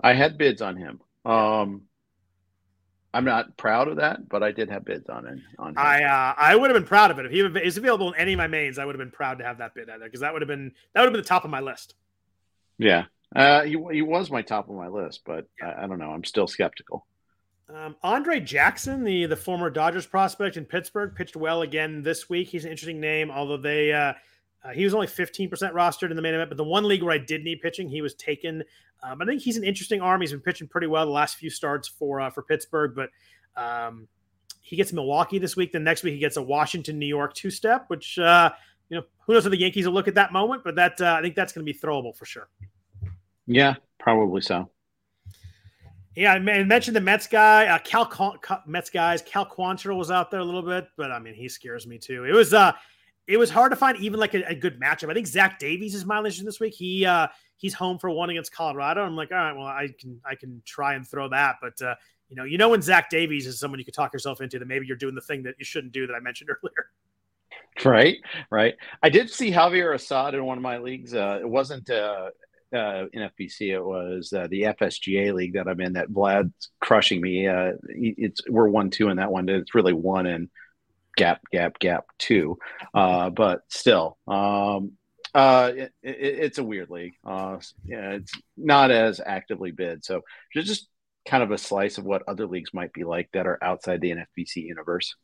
I 0.00 0.12
had 0.12 0.36
bids 0.36 0.60
on 0.60 0.76
him. 0.76 1.00
Um, 1.24 1.82
I'm 3.16 3.24
not 3.24 3.56
proud 3.56 3.88
of 3.88 3.96
that, 3.96 4.28
but 4.28 4.42
I 4.42 4.52
did 4.52 4.68
have 4.68 4.84
bids 4.84 5.08
on 5.08 5.26
it. 5.26 5.38
On 5.58 5.70
him. 5.70 5.78
I 5.78 6.04
uh, 6.04 6.34
I 6.36 6.54
would 6.54 6.70
have 6.70 6.78
been 6.78 6.86
proud 6.86 7.10
of 7.10 7.18
it 7.18 7.24
if 7.24 7.32
he 7.32 7.40
is 7.40 7.78
available 7.78 8.12
in 8.12 8.20
any 8.20 8.34
of 8.34 8.36
my 8.36 8.46
mains. 8.46 8.78
I 8.78 8.84
would 8.84 8.94
have 8.94 8.98
been 9.00 9.10
proud 9.10 9.38
to 9.38 9.44
have 9.44 9.58
that 9.58 9.74
bid 9.74 9.88
out 9.88 10.00
there 10.00 10.08
because 10.08 10.20
that 10.20 10.34
would 10.34 10.42
have 10.42 10.48
been 10.48 10.72
that 10.92 11.00
would 11.00 11.06
have 11.06 11.12
been 11.14 11.22
the 11.22 11.28
top 11.28 11.44
of 11.44 11.50
my 11.50 11.60
list. 11.60 11.94
Yeah, 12.78 13.04
uh, 13.34 13.62
he 13.62 13.82
he 13.90 14.02
was 14.02 14.30
my 14.30 14.42
top 14.42 14.68
of 14.68 14.76
my 14.76 14.88
list, 14.88 15.22
but 15.24 15.46
yeah. 15.58 15.70
I, 15.70 15.84
I, 15.84 15.86
don't 15.86 15.98
know. 15.98 16.10
I'm 16.10 16.24
still 16.24 16.46
skeptical. 16.46 17.06
Um, 17.74 17.96
Andre 18.02 18.38
Jackson, 18.38 19.02
the 19.02 19.24
the 19.24 19.36
former 19.36 19.70
Dodgers 19.70 20.06
prospect 20.06 20.58
in 20.58 20.66
Pittsburgh, 20.66 21.14
pitched 21.14 21.36
well 21.36 21.62
again 21.62 22.02
this 22.02 22.28
week. 22.28 22.48
He's 22.48 22.66
an 22.66 22.70
interesting 22.70 23.00
name, 23.00 23.30
although 23.30 23.56
they 23.56 23.94
uh, 23.94 24.12
uh, 24.66 24.72
he 24.72 24.84
was 24.84 24.94
only 24.94 25.06
15% 25.06 25.48
rostered 25.50 26.10
in 26.10 26.16
the 26.16 26.22
main 26.22 26.34
event, 26.34 26.50
but 26.50 26.56
the 26.56 26.64
one 26.64 26.84
league 26.84 27.02
where 27.02 27.12
I 27.12 27.18
did 27.18 27.44
need 27.44 27.60
pitching, 27.60 27.88
he 27.88 28.02
was 28.02 28.14
taken. 28.14 28.64
Um, 29.02 29.22
I 29.22 29.24
think 29.24 29.42
he's 29.42 29.56
an 29.56 29.64
interesting 29.64 30.00
arm. 30.00 30.20
He's 30.20 30.32
been 30.32 30.40
pitching 30.40 30.66
pretty 30.66 30.86
well 30.86 31.04
the 31.04 31.12
last 31.12 31.36
few 31.36 31.50
starts 31.50 31.86
for 31.86 32.20
uh, 32.20 32.30
for 32.30 32.42
Pittsburgh, 32.42 32.94
but 32.94 33.10
um, 33.60 34.08
he 34.62 34.74
gets 34.74 34.92
Milwaukee 34.92 35.38
this 35.38 35.54
week. 35.54 35.72
The 35.72 35.78
next 35.78 36.02
week 36.02 36.14
he 36.14 36.18
gets 36.18 36.36
a 36.36 36.42
Washington, 36.42 36.98
New 36.98 37.06
York 37.06 37.34
two 37.34 37.50
step, 37.50 37.84
which 37.88 38.18
uh, 38.18 38.50
you 38.88 38.96
know 38.96 39.04
who 39.20 39.34
knows 39.34 39.46
if 39.46 39.50
the 39.50 39.58
Yankees 39.58 39.86
will 39.86 39.94
look 39.94 40.08
at 40.08 40.14
that 40.14 40.32
moment, 40.32 40.64
but 40.64 40.74
that 40.74 41.00
uh, 41.00 41.16
I 41.18 41.22
think 41.22 41.36
that's 41.36 41.52
going 41.52 41.64
to 41.64 41.72
be 41.72 41.78
throwable 41.78 42.16
for 42.16 42.24
sure. 42.24 42.48
Yeah, 43.46 43.74
probably 43.98 44.40
so. 44.40 44.70
Yeah, 46.16 46.32
I 46.32 46.38
mentioned 46.38 46.96
the 46.96 47.02
Mets 47.02 47.26
guy, 47.26 47.66
uh, 47.66 47.78
Cal 47.80 48.40
Mets 48.66 48.88
guys. 48.88 49.20
Cal 49.22 49.44
Quantrill 49.44 49.98
was 49.98 50.10
out 50.10 50.30
there 50.30 50.40
a 50.40 50.44
little 50.44 50.62
bit, 50.62 50.88
but 50.96 51.12
I 51.12 51.18
mean 51.18 51.34
he 51.34 51.48
scares 51.48 51.86
me 51.86 51.98
too. 51.98 52.24
It 52.24 52.32
was 52.32 52.54
uh 52.54 52.72
it 53.26 53.38
was 53.38 53.50
hard 53.50 53.72
to 53.72 53.76
find 53.76 53.98
even 53.98 54.20
like 54.20 54.34
a, 54.34 54.48
a, 54.48 54.54
good 54.54 54.80
matchup. 54.80 55.10
I 55.10 55.14
think 55.14 55.26
Zach 55.26 55.58
Davies 55.58 55.94
is 55.94 56.04
my 56.04 56.20
list 56.20 56.44
this 56.44 56.60
week. 56.60 56.74
He 56.74 57.04
uh 57.04 57.28
he's 57.56 57.74
home 57.74 57.98
for 57.98 58.10
one 58.10 58.30
against 58.30 58.52
Colorado. 58.52 59.02
I'm 59.02 59.16
like, 59.16 59.32
all 59.32 59.38
right, 59.38 59.56
well, 59.56 59.66
I 59.66 59.88
can 59.98 60.20
I 60.24 60.34
can 60.34 60.62
try 60.64 60.94
and 60.94 61.06
throw 61.06 61.28
that, 61.30 61.56
but 61.60 61.80
uh, 61.82 61.94
you 62.28 62.36
know, 62.36 62.44
you 62.44 62.58
know 62.58 62.68
when 62.68 62.82
Zach 62.82 63.10
Davies 63.10 63.46
is 63.46 63.58
someone 63.58 63.78
you 63.78 63.84
could 63.84 63.94
talk 63.94 64.12
yourself 64.12 64.40
into 64.40 64.58
that 64.58 64.66
maybe 64.66 64.86
you're 64.86 64.96
doing 64.96 65.14
the 65.14 65.20
thing 65.20 65.42
that 65.44 65.54
you 65.58 65.64
shouldn't 65.64 65.92
do 65.92 66.06
that 66.06 66.14
I 66.14 66.20
mentioned 66.20 66.50
earlier. 66.64 66.90
Right, 67.84 68.18
right. 68.50 68.74
I 69.02 69.10
did 69.10 69.28
see 69.30 69.50
Javier 69.50 69.94
Assad 69.94 70.34
in 70.34 70.44
one 70.44 70.56
of 70.56 70.62
my 70.62 70.78
leagues. 70.78 71.14
Uh, 71.14 71.38
it 71.40 71.48
wasn't 71.48 71.90
uh, 71.90 72.30
uh, 72.74 73.04
in 73.12 73.30
FBC. 73.38 73.74
It 73.74 73.84
was 73.84 74.32
uh, 74.32 74.46
the 74.48 74.62
FSGA 74.62 75.34
league 75.34 75.54
that 75.54 75.68
I'm 75.68 75.80
in. 75.80 75.92
That 75.92 76.08
Vlad's 76.08 76.70
crushing 76.80 77.20
me. 77.20 77.46
Uh, 77.46 77.72
it's 77.88 78.40
we're 78.48 78.68
one 78.68 78.90
two 78.90 79.08
in 79.08 79.18
that 79.18 79.30
one. 79.30 79.48
It's 79.48 79.74
really 79.74 79.92
one 79.92 80.26
and 80.26 80.48
gap, 81.16 81.40
gap, 81.50 81.78
gap 81.78 82.06
two. 82.18 82.58
Uh, 82.94 83.30
but 83.30 83.62
still, 83.68 84.18
um, 84.28 84.92
uh, 85.34 85.72
it, 85.74 85.92
it, 86.02 86.16
it's 86.20 86.58
a 86.58 86.64
weird 86.64 86.90
league. 86.90 87.14
Uh, 87.26 87.58
yeah, 87.84 88.12
it's 88.12 88.32
not 88.56 88.90
as 88.90 89.20
actively 89.24 89.70
bid. 89.70 90.04
So 90.04 90.22
just 90.54 90.88
kind 91.26 91.42
of 91.42 91.50
a 91.50 91.58
slice 91.58 91.98
of 91.98 92.04
what 92.04 92.22
other 92.28 92.46
leagues 92.46 92.72
might 92.72 92.92
be 92.92 93.04
like 93.04 93.28
that 93.32 93.46
are 93.46 93.62
outside 93.62 94.00
the 94.00 94.12
NFBC 94.12 94.56
universe. 94.56 95.14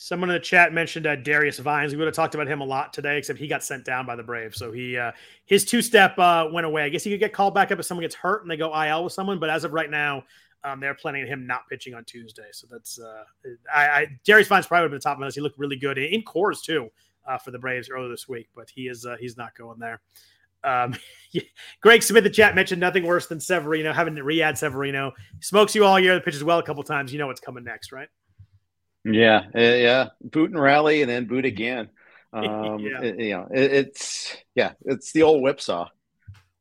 Someone 0.00 0.30
in 0.30 0.34
the 0.34 0.40
chat 0.40 0.72
mentioned 0.72 1.08
uh, 1.08 1.16
Darius 1.16 1.58
Vines. 1.58 1.90
We 1.90 1.98
would 1.98 2.06
have 2.06 2.14
talked 2.14 2.36
about 2.36 2.46
him 2.46 2.60
a 2.60 2.64
lot 2.64 2.92
today, 2.92 3.18
except 3.18 3.40
he 3.40 3.48
got 3.48 3.64
sent 3.64 3.84
down 3.84 4.06
by 4.06 4.14
the 4.14 4.22
Braves. 4.22 4.56
So 4.56 4.70
he 4.70 4.96
uh, 4.96 5.10
his 5.44 5.64
two 5.64 5.82
step 5.82 6.16
uh, 6.20 6.46
went 6.52 6.66
away. 6.66 6.84
I 6.84 6.88
guess 6.88 7.02
he 7.02 7.10
could 7.10 7.18
get 7.18 7.32
called 7.32 7.52
back 7.52 7.72
up 7.72 7.80
if 7.80 7.84
someone 7.84 8.04
gets 8.04 8.14
hurt 8.14 8.42
and 8.42 8.50
they 8.50 8.56
go 8.56 8.72
IL 8.80 9.02
with 9.02 9.12
someone. 9.12 9.40
But 9.40 9.50
as 9.50 9.64
of 9.64 9.72
right 9.72 9.90
now, 9.90 10.22
um, 10.64 10.80
they're 10.80 10.94
planning 10.94 11.22
on 11.22 11.28
him 11.28 11.46
not 11.46 11.68
pitching 11.68 11.94
on 11.94 12.04
Tuesday, 12.04 12.48
so 12.52 12.66
that's 12.70 12.98
uh, 12.98 13.24
I, 13.72 13.86
I 13.86 14.06
Darius 14.24 14.48
Vines 14.48 14.66
probably 14.66 14.88
would 14.88 14.96
the 14.96 15.02
top 15.02 15.14
of 15.14 15.20
my 15.20 15.26
list. 15.26 15.36
He 15.36 15.40
looked 15.40 15.58
really 15.58 15.76
good 15.76 15.98
in, 15.98 16.22
cores 16.22 16.62
too 16.62 16.88
uh, 17.26 17.38
for 17.38 17.50
the 17.50 17.58
Braves 17.58 17.88
earlier 17.90 18.08
this 18.08 18.28
week, 18.28 18.48
but 18.54 18.68
he 18.68 18.88
is 18.88 19.06
uh, 19.06 19.16
he's 19.20 19.36
not 19.36 19.56
going 19.56 19.78
there. 19.78 20.00
Um, 20.64 20.94
Greg 21.80 22.02
Smith, 22.02 22.24
the 22.24 22.30
chat 22.30 22.54
mentioned 22.54 22.80
nothing 22.80 23.04
worse 23.04 23.26
than 23.26 23.40
Severino 23.40 23.92
having 23.92 24.16
to 24.16 24.24
re-add 24.24 24.58
Severino. 24.58 25.12
smokes 25.40 25.74
you 25.74 25.84
all 25.84 26.00
year, 26.00 26.14
the 26.14 26.20
pitches 26.20 26.42
well 26.42 26.58
a 26.58 26.62
couple 26.62 26.82
times. 26.82 27.12
You 27.12 27.18
know 27.18 27.28
what's 27.28 27.40
coming 27.40 27.64
next, 27.64 27.92
right? 27.92 28.08
Yeah, 29.04 29.44
uh, 29.54 29.60
yeah. 29.60 30.08
Boot 30.22 30.50
and 30.50 30.60
rally, 30.60 31.02
and 31.02 31.10
then 31.10 31.26
boot 31.26 31.44
again. 31.44 31.90
Um, 32.30 32.80
yeah. 32.80 33.00
It, 33.00 33.18
you 33.20 33.30
know, 33.30 33.48
it, 33.50 33.72
it's 33.72 34.36
yeah, 34.54 34.72
it's 34.84 35.12
the 35.12 35.22
old 35.22 35.40
whipsaw. 35.40 35.88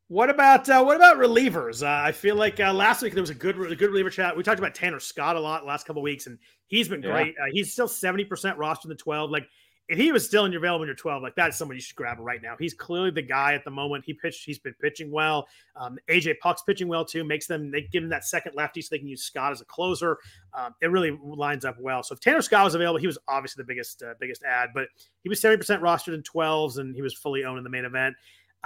What 0.10 0.30
about 0.30 0.70
uh, 0.70 0.82
what 0.84 0.96
about 0.96 1.18
relievers? 1.18 1.84
Uh, 1.84 2.06
I 2.06 2.14
feel 2.14 2.36
like 2.36 2.60
uh, 2.60 2.74
last 2.74 3.02
week 3.02 3.14
there 3.14 3.22
was 3.22 3.30
a 3.30 3.36
good 3.36 3.60
a 3.60 3.76
good 3.76 3.90
reliever 3.90 4.10
chat. 4.10 4.38
We 4.38 4.44
talked 4.44 4.60
about 4.60 4.74
Tanner 4.74 5.02
Scott 5.02 5.36
a 5.36 5.40
lot 5.40 5.66
last 5.66 5.86
couple 5.86 6.02
weeks, 6.02 6.28
and 6.28 6.38
he's 6.68 6.88
been 6.88 7.02
great. 7.02 7.36
Yeah. 7.38 7.46
Uh, 7.46 7.50
he's 7.52 7.74
still 7.74 7.90
seventy 7.90 8.24
percent 8.24 8.58
roster 8.58 8.86
in 8.86 8.90
the 8.90 8.96
twelve. 8.96 9.32
Like 9.32 9.48
if 9.90 9.98
he 9.98 10.12
was 10.12 10.26
still 10.26 10.46
in 10.46 10.52
your 10.52 10.60
available 10.60 10.84
in 10.84 10.88
your 10.88 10.96
12, 10.96 11.24
like 11.24 11.36
that's 11.36 11.58
someone 11.58 11.78
you 11.78 11.82
should 11.82 11.96
grab 11.96 12.18
right 12.20 12.42
now. 12.42 12.56
He's 12.60 12.74
clearly 12.74 13.10
the 13.10 13.22
guy 13.22 13.54
at 13.54 13.64
the 13.64 13.72
moment. 13.72 14.04
He 14.06 14.14
pitched, 14.14 14.44
he's 14.46 14.60
been 14.60 14.76
pitching 14.82 15.12
well. 15.12 15.48
Um, 15.78 15.98
AJ 16.10 16.36
Puk's 16.42 16.62
pitching 16.64 16.90
well 16.90 17.06
too, 17.06 17.24
makes 17.24 17.48
them 17.48 17.72
they 17.72 17.84
give 17.84 18.04
him 18.04 18.10
that 18.10 18.26
second 18.26 18.54
lefty 18.56 18.82
so 18.82 18.90
they 18.92 19.00
can 19.00 19.08
use 19.08 19.24
Scott 19.24 19.54
as 19.54 19.62
a 19.62 19.66
closer. 19.66 20.18
Um, 20.54 20.76
it 20.82 20.88
really 20.88 21.18
lines 21.24 21.64
up 21.64 21.78
well. 21.80 22.04
So 22.04 22.14
if 22.14 22.20
Tanner 22.20 22.42
Scott 22.42 22.66
was 22.66 22.76
available, 22.76 23.00
he 23.00 23.08
was 23.08 23.18
obviously 23.30 23.62
the 23.62 23.68
biggest 23.68 24.04
uh, 24.04 24.14
biggest 24.20 24.44
ad, 24.44 24.70
but 24.74 24.88
he 25.24 25.30
was 25.30 25.42
70% 25.42 25.80
rostered 25.80 26.14
in 26.14 26.22
12s 26.22 26.80
and 26.80 26.94
he 26.94 27.02
was 27.02 27.14
fully 27.14 27.46
owned 27.46 27.58
in 27.58 27.64
the 27.64 27.70
main 27.70 27.86
event. 27.86 28.16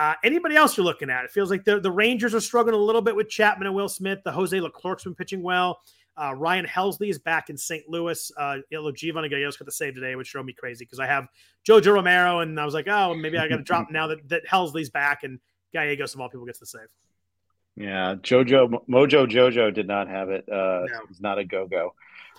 Uh, 0.01 0.15
anybody 0.23 0.55
else 0.55 0.75
you're 0.75 0.83
looking 0.83 1.11
at? 1.11 1.25
It 1.25 1.29
feels 1.29 1.51
like 1.51 1.63
the, 1.63 1.79
the 1.79 1.91
Rangers 1.91 2.33
are 2.33 2.39
struggling 2.39 2.73
a 2.73 2.79
little 2.79 3.03
bit 3.03 3.15
with 3.15 3.29
Chapman 3.29 3.67
and 3.67 3.75
Will 3.75 3.87
Smith. 3.87 4.17
The 4.25 4.31
Jose 4.31 4.59
Leclerc's 4.59 5.03
been 5.03 5.13
pitching 5.13 5.43
well. 5.43 5.79
Uh, 6.17 6.33
Ryan 6.33 6.65
Helsley 6.65 7.11
is 7.11 7.19
back 7.19 7.51
in 7.51 7.57
St. 7.57 7.87
Louis. 7.87 8.31
Uh, 8.35 8.57
Giovanni 8.95 9.29
Gallegos 9.29 9.57
got 9.57 9.65
the 9.65 9.71
save 9.71 9.93
today, 9.93 10.15
which 10.15 10.31
drove 10.31 10.47
me 10.47 10.53
crazy 10.53 10.85
because 10.85 10.97
I 10.97 11.05
have 11.05 11.27
Jojo 11.69 11.93
Romero, 11.93 12.39
and 12.39 12.59
I 12.59 12.65
was 12.65 12.73
like, 12.73 12.87
oh, 12.87 13.13
maybe 13.13 13.37
I 13.37 13.47
got 13.47 13.57
to 13.57 13.61
drop 13.61 13.87
now 13.91 14.07
that, 14.07 14.27
that 14.29 14.41
Helsley's 14.47 14.89
back 14.89 15.21
and 15.21 15.39
Gallegos 15.71 16.15
of 16.15 16.21
all 16.21 16.29
people 16.29 16.47
gets 16.47 16.57
the 16.57 16.65
save. 16.65 16.87
Yeah, 17.75 18.15
Jojo 18.15 18.83
Mojo 18.89 19.29
Jojo 19.29 19.71
did 19.71 19.85
not 19.87 20.07
have 20.07 20.31
it. 20.31 20.49
Uh, 20.49 20.85
no. 20.91 20.99
He's 21.09 21.21
not 21.21 21.37
a 21.37 21.43
go 21.45 21.67
go. 21.67 21.93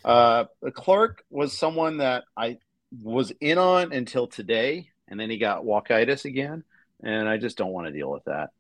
Uh, 0.05 0.47
Clark 0.75 1.25
was 1.31 1.57
someone 1.57 1.99
that 1.99 2.25
I 2.37 2.59
was 3.01 3.33
in 3.41 3.57
on 3.57 3.93
until 3.93 4.27
today, 4.27 4.91
and 5.07 5.21
then 5.21 5.31
he 5.31 5.39
got 5.39 5.63
walkitis 5.63 6.25
again 6.25 6.65
and 7.03 7.29
I 7.29 7.37
just 7.37 7.57
don't 7.57 7.73
want 7.73 7.87
to 7.87 7.93
deal 7.93 8.11
with 8.11 8.25
that. 8.25 8.51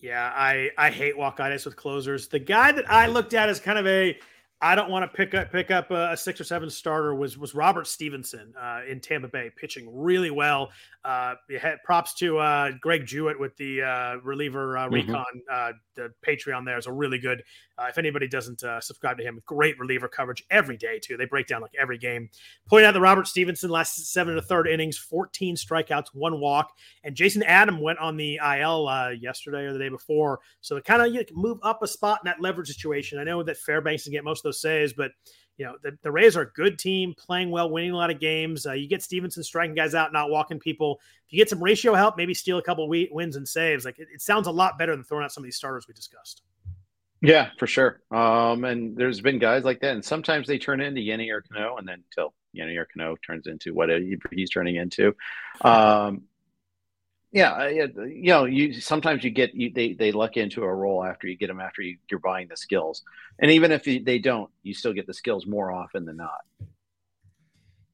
Yeah, 0.00 0.30
I 0.34 0.70
I 0.76 0.90
hate 0.90 1.16
walkitis 1.16 1.64
with 1.64 1.76
closers. 1.76 2.28
The 2.28 2.38
guy 2.38 2.72
that 2.72 2.90
I 2.90 3.06
looked 3.06 3.32
at 3.32 3.48
as 3.48 3.58
kind 3.58 3.78
of 3.78 3.86
a 3.86 4.18
I 4.60 4.74
don't 4.74 4.90
want 4.90 5.10
to 5.10 5.14
pick 5.14 5.34
up 5.34 5.52
pick 5.52 5.70
up 5.70 5.90
a, 5.90 6.12
a, 6.12 6.16
six 6.16 6.40
or 6.40 6.44
seven 6.44 6.70
starter 6.70 7.14
was 7.14 7.36
was 7.36 7.54
Robert 7.54 7.86
Stephenson 7.86 8.54
uh, 8.58 8.80
in 8.88 9.00
Tampa 9.00 9.28
Bay, 9.28 9.50
pitching 9.54 9.88
really 9.92 10.30
well. 10.30 10.70
Uh, 11.04 11.34
had 11.60 11.82
props 11.84 12.14
to 12.14 12.38
uh, 12.38 12.70
Greg 12.80 13.04
Jewett 13.06 13.38
with 13.38 13.56
the 13.56 13.82
uh, 13.82 14.16
reliever 14.22 14.78
uh, 14.78 14.88
mm-hmm. 14.88 15.76
Uh, 15.98 16.08
the 16.08 16.12
Patreon 16.26 16.64
there 16.64 16.78
is 16.78 16.86
a 16.86 16.92
really 16.92 17.18
good. 17.18 17.42
Uh, 17.78 17.86
if 17.88 17.98
anybody 17.98 18.28
doesn't 18.28 18.62
subscribe 18.80 19.18
to 19.18 19.24
him, 19.24 19.40
great 19.46 19.78
reliever 19.78 20.08
coverage 20.08 20.44
every 20.50 20.76
day 20.76 20.98
too. 20.98 21.16
They 21.16 21.24
break 21.24 21.46
down 21.46 21.62
like 21.62 21.74
every 21.78 21.98
game. 21.98 22.28
Point 22.68 22.84
out 22.84 22.94
that 22.94 23.00
Robert 23.00 23.26
Stephenson 23.26 23.70
last 23.70 24.12
seven 24.12 24.32
and 24.34 24.38
a 24.38 24.42
third 24.42 24.68
innings, 24.68 24.96
14 24.96 25.56
strikeouts, 25.56 26.08
one 26.12 26.40
walk, 26.40 26.72
and 27.02 27.14
Jason 27.14 27.42
Adam 27.42 27.80
went 27.80 27.98
on 27.98 28.16
the 28.16 28.36
IL 28.36 29.12
yesterday 29.14 29.64
or 29.64 29.72
the 29.72 29.78
day 29.78 29.88
before. 29.88 30.40
So 30.60 30.76
it 30.76 30.84
kind 30.84 31.02
of 31.02 31.08
you 31.08 31.20
know, 31.20 31.24
move 31.32 31.58
up 31.62 31.82
a 31.82 31.88
spot 31.88 32.20
in 32.22 32.26
that 32.26 32.40
leverage 32.40 32.68
situation. 32.68 33.18
I 33.18 33.24
know 33.24 33.42
that 33.42 33.56
Fairbanks 33.56 34.04
can 34.04 34.12
get 34.12 34.24
most 34.24 34.40
of 34.40 34.44
those 34.44 34.60
saves, 34.60 34.92
but 34.92 35.10
you 35.56 35.64
know, 35.64 35.76
the, 35.82 35.96
the 36.02 36.10
Rays 36.10 36.36
are 36.36 36.42
a 36.42 36.50
good 36.52 36.78
team, 36.78 37.14
playing 37.16 37.50
well, 37.50 37.70
winning 37.70 37.92
a 37.92 37.96
lot 37.96 38.10
of 38.10 38.18
games. 38.18 38.66
Uh, 38.66 38.72
you 38.72 38.88
get 38.88 39.02
Stephenson 39.02 39.42
striking 39.42 39.74
guys 39.74 39.94
out, 39.94 40.12
not 40.12 40.30
walking 40.30 40.58
people. 40.58 41.00
If 41.26 41.32
you 41.32 41.38
get 41.38 41.48
some 41.48 41.62
ratio 41.62 41.94
help, 41.94 42.16
maybe 42.16 42.34
steal 42.34 42.58
a 42.58 42.62
couple 42.62 42.88
wins 42.88 43.36
and 43.36 43.46
saves. 43.46 43.84
Like 43.84 43.98
it, 43.98 44.08
it 44.12 44.20
sounds 44.20 44.46
a 44.46 44.50
lot 44.50 44.78
better 44.78 44.94
than 44.94 45.04
throwing 45.04 45.24
out 45.24 45.32
some 45.32 45.42
of 45.42 45.46
these 45.46 45.56
starters 45.56 45.86
we 45.86 45.94
discussed. 45.94 46.42
Yeah, 47.20 47.50
for 47.58 47.66
sure. 47.66 48.00
Um, 48.10 48.64
and 48.64 48.96
there's 48.96 49.20
been 49.20 49.38
guys 49.38 49.64
like 49.64 49.80
that, 49.80 49.94
and 49.94 50.04
sometimes 50.04 50.46
they 50.46 50.58
turn 50.58 50.80
into 50.80 51.00
Yennier 51.00 51.40
Cano, 51.48 51.76
and 51.76 51.88
then 51.88 52.02
until 52.10 52.34
Yennier 52.54 52.84
Cano 52.92 53.16
turns 53.26 53.46
into 53.46 53.72
what 53.72 53.88
he's 54.32 54.50
turning 54.50 54.76
into. 54.76 55.14
Um, 55.60 56.22
yeah, 57.34 57.66
you 57.68 58.30
know, 58.30 58.44
you 58.44 58.72
sometimes 58.80 59.24
you 59.24 59.30
get 59.30 59.56
you, 59.56 59.72
they 59.74 59.92
they 59.92 60.12
luck 60.12 60.36
into 60.36 60.62
a 60.62 60.72
role 60.72 61.02
after 61.02 61.26
you 61.26 61.36
get 61.36 61.48
them 61.48 61.58
after 61.58 61.82
you, 61.82 61.98
you're 62.08 62.20
buying 62.20 62.46
the 62.46 62.56
skills, 62.56 63.02
and 63.40 63.50
even 63.50 63.72
if 63.72 63.88
you, 63.88 64.04
they 64.04 64.20
don't, 64.20 64.48
you 64.62 64.72
still 64.72 64.92
get 64.92 65.08
the 65.08 65.14
skills 65.14 65.44
more 65.44 65.72
often 65.72 66.04
than 66.04 66.16
not. 66.16 66.44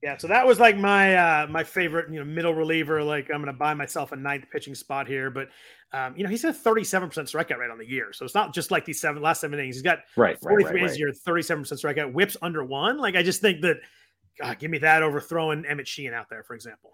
Yeah, 0.03 0.18
so 0.18 0.28
that 0.28 0.47
was 0.47 0.61
like 0.61 0.76
my 0.76 1.14
uh, 1.14 1.47
my 1.47 1.64
favorite, 1.64 2.12
you 2.12 2.18
know, 2.18 2.24
middle 2.26 2.55
reliever. 2.55 3.03
Like 3.03 3.30
I'm 3.30 3.43
going 3.43 3.47
to 3.47 3.59
buy 3.59 3.72
myself 3.72 4.12
a 4.12 4.16
ninth 4.16 4.45
pitching 4.53 4.74
spot 4.74 5.09
here, 5.09 5.30
but 5.30 5.49
um, 5.95 6.14
you 6.18 6.22
know 6.22 6.28
he's 6.28 6.45
a 6.45 6.53
37 6.53 7.09
percent 7.09 7.28
strikeout 7.28 7.57
rate 7.57 7.70
on 7.70 7.78
the 7.78 7.88
year, 7.88 8.12
so 8.12 8.26
it's 8.26 8.34
not 8.34 8.53
just 8.53 8.70
like 8.70 8.84
these 8.84 9.01
seven 9.01 9.22
last 9.22 9.41
seven 9.41 9.59
innings. 9.59 9.76
He's 9.76 9.82
got 9.82 10.01
right 10.16 10.38
43 10.38 10.64
right, 10.64 10.74
right, 10.74 10.82
innings 10.82 11.03
right. 11.03 11.16
37 11.16 11.62
percent 11.62 11.80
strikeout, 11.80 12.12
whips 12.12 12.36
under 12.43 12.62
one. 12.62 12.99
Like 12.99 13.16
I 13.16 13.22
just 13.22 13.41
think 13.41 13.62
that, 13.62 13.78
God, 14.38 14.59
give 14.59 14.70
me 14.70 14.78
that 14.78 15.03
over 15.03 15.18
throwing 15.18 15.64
Emmett 15.64 15.88
Sheehan 15.88 16.12
out 16.12 16.26
there, 16.28 16.43
for 16.43 16.55
example. 16.55 16.93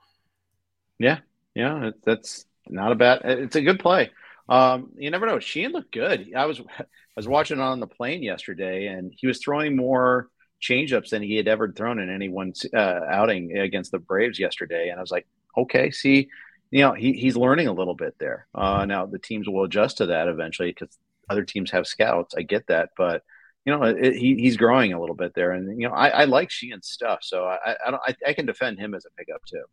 Yeah, 1.00 1.18
yeah, 1.56 1.90
that's 2.04 2.44
not 2.68 2.92
a 2.92 2.94
bad. 2.94 3.22
It's 3.24 3.56
a 3.56 3.62
good 3.62 3.80
play. 3.80 4.10
Um, 4.48 4.90
you 4.96 5.10
never 5.10 5.26
know. 5.26 5.40
Sheehan 5.40 5.72
looked 5.72 5.90
good. 5.90 6.32
I 6.36 6.44
was 6.44 6.60
I 6.78 6.84
was 7.16 7.26
watching 7.26 7.60
on 7.60 7.80
the 7.80 7.86
plane 7.86 8.22
yesterday, 8.22 8.88
and 8.88 9.12
he 9.16 9.26
was 9.26 9.40
throwing 9.40 9.74
more 9.74 10.28
changeups 10.62 11.08
than 11.08 11.22
he 11.22 11.36
had 11.36 11.48
ever 11.48 11.72
thrown 11.72 11.98
in 11.98 12.10
any 12.10 12.28
one 12.28 12.52
uh, 12.74 13.00
outing 13.08 13.56
against 13.56 13.90
the 13.90 13.98
Braves 13.98 14.38
yesterday. 14.38 14.90
And 14.90 14.98
I 14.98 15.02
was 15.02 15.10
like, 15.10 15.26
okay, 15.56 15.90
see, 15.90 16.28
you 16.70 16.82
know, 16.82 16.92
he, 16.92 17.14
he's 17.14 17.36
learning 17.36 17.68
a 17.68 17.72
little 17.72 17.94
bit 17.94 18.14
there. 18.18 18.46
Uh, 18.54 18.84
now 18.84 19.06
the 19.06 19.18
teams 19.18 19.48
will 19.48 19.64
adjust 19.64 19.98
to 19.98 20.06
that 20.06 20.28
eventually 20.28 20.70
because 20.70 20.98
other 21.30 21.44
teams 21.44 21.70
have 21.70 21.86
scouts. 21.86 22.34
I 22.36 22.42
get 22.42 22.66
that, 22.66 22.90
but 22.98 23.22
you 23.64 23.72
know, 23.72 23.82
it, 23.82 24.14
he, 24.14 24.34
he's 24.36 24.58
growing 24.58 24.92
a 24.92 25.00
little 25.00 25.16
bit 25.16 25.32
there. 25.34 25.52
And 25.52 25.80
you 25.80 25.88
know, 25.88 25.94
I, 25.94 26.08
I 26.08 26.24
like 26.24 26.50
Sheehan's 26.50 26.88
stuff, 26.88 27.20
so 27.22 27.46
I 27.46 27.76
I, 27.86 27.90
don't, 27.90 28.02
I, 28.06 28.14
I 28.28 28.32
can 28.34 28.44
defend 28.44 28.78
him 28.78 28.94
as 28.94 29.06
a 29.06 29.10
pickup 29.16 29.42
too. 29.46 29.64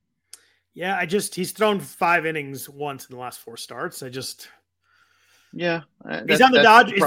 Yeah, 0.74 0.97
I 0.97 1.05
just 1.05 1.36
he's 1.36 1.51
thrown 1.51 1.80
five 1.80 2.26
innings 2.26 2.67
once 2.67 3.05
in 3.05 3.15
the 3.15 3.21
last 3.21 3.39
four 3.39 3.57
starts. 3.57 4.01
I 4.01 4.09
just 4.09 4.47
yeah, 5.53 5.82
uh, 6.09 6.21
he's 6.28 6.41
on 6.41 6.51
the 6.51 6.63
Dodgers 6.63 6.99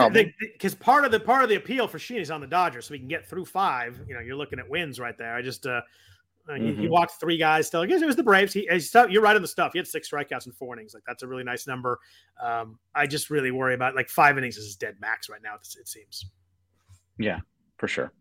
because 0.52 0.74
part 0.76 1.04
of 1.04 1.10
the 1.10 1.18
part 1.18 1.42
of 1.42 1.48
the 1.48 1.56
appeal 1.56 1.88
for 1.88 1.98
Sheehan 1.98 2.22
is 2.22 2.30
on 2.30 2.40
the 2.40 2.46
Dodgers, 2.46 2.86
so 2.86 2.92
we 2.92 2.98
can 3.00 3.08
get 3.08 3.26
through 3.26 3.44
five. 3.44 4.00
You 4.06 4.14
know, 4.14 4.20
you're 4.20 4.36
looking 4.36 4.60
at 4.60 4.68
wins 4.68 5.00
right 5.00 5.18
there. 5.18 5.34
I 5.34 5.42
just 5.42 5.66
uh, 5.66 5.80
mm-hmm. 6.48 6.64
he, 6.64 6.74
he, 6.82 6.88
walked 6.88 7.18
three 7.18 7.38
guys 7.38 7.66
still. 7.66 7.80
I 7.80 7.86
guess 7.86 8.02
it 8.02 8.06
was 8.06 8.14
the 8.14 8.22
Braves. 8.22 8.52
He, 8.52 8.68
he 8.70 8.80
you're 9.10 9.22
right 9.22 9.34
on 9.34 9.42
the 9.42 9.48
stuff. 9.48 9.72
He 9.72 9.80
had 9.80 9.88
six 9.88 10.08
strikeouts 10.08 10.46
in 10.46 10.52
four 10.52 10.76
innings. 10.76 10.94
Like 10.94 11.02
that's 11.04 11.24
a 11.24 11.26
really 11.26 11.42
nice 11.42 11.66
number. 11.66 11.98
Um, 12.40 12.78
I 12.94 13.08
just 13.08 13.30
really 13.30 13.50
worry 13.50 13.74
about 13.74 13.96
like 13.96 14.08
five 14.08 14.38
innings 14.38 14.56
is 14.58 14.66
his 14.66 14.76
dead 14.76 14.94
max 15.00 15.28
right 15.28 15.42
now. 15.42 15.56
It 15.56 15.88
seems. 15.88 16.26
Yeah, 17.18 17.40
for 17.78 17.88
sure. 17.88 18.12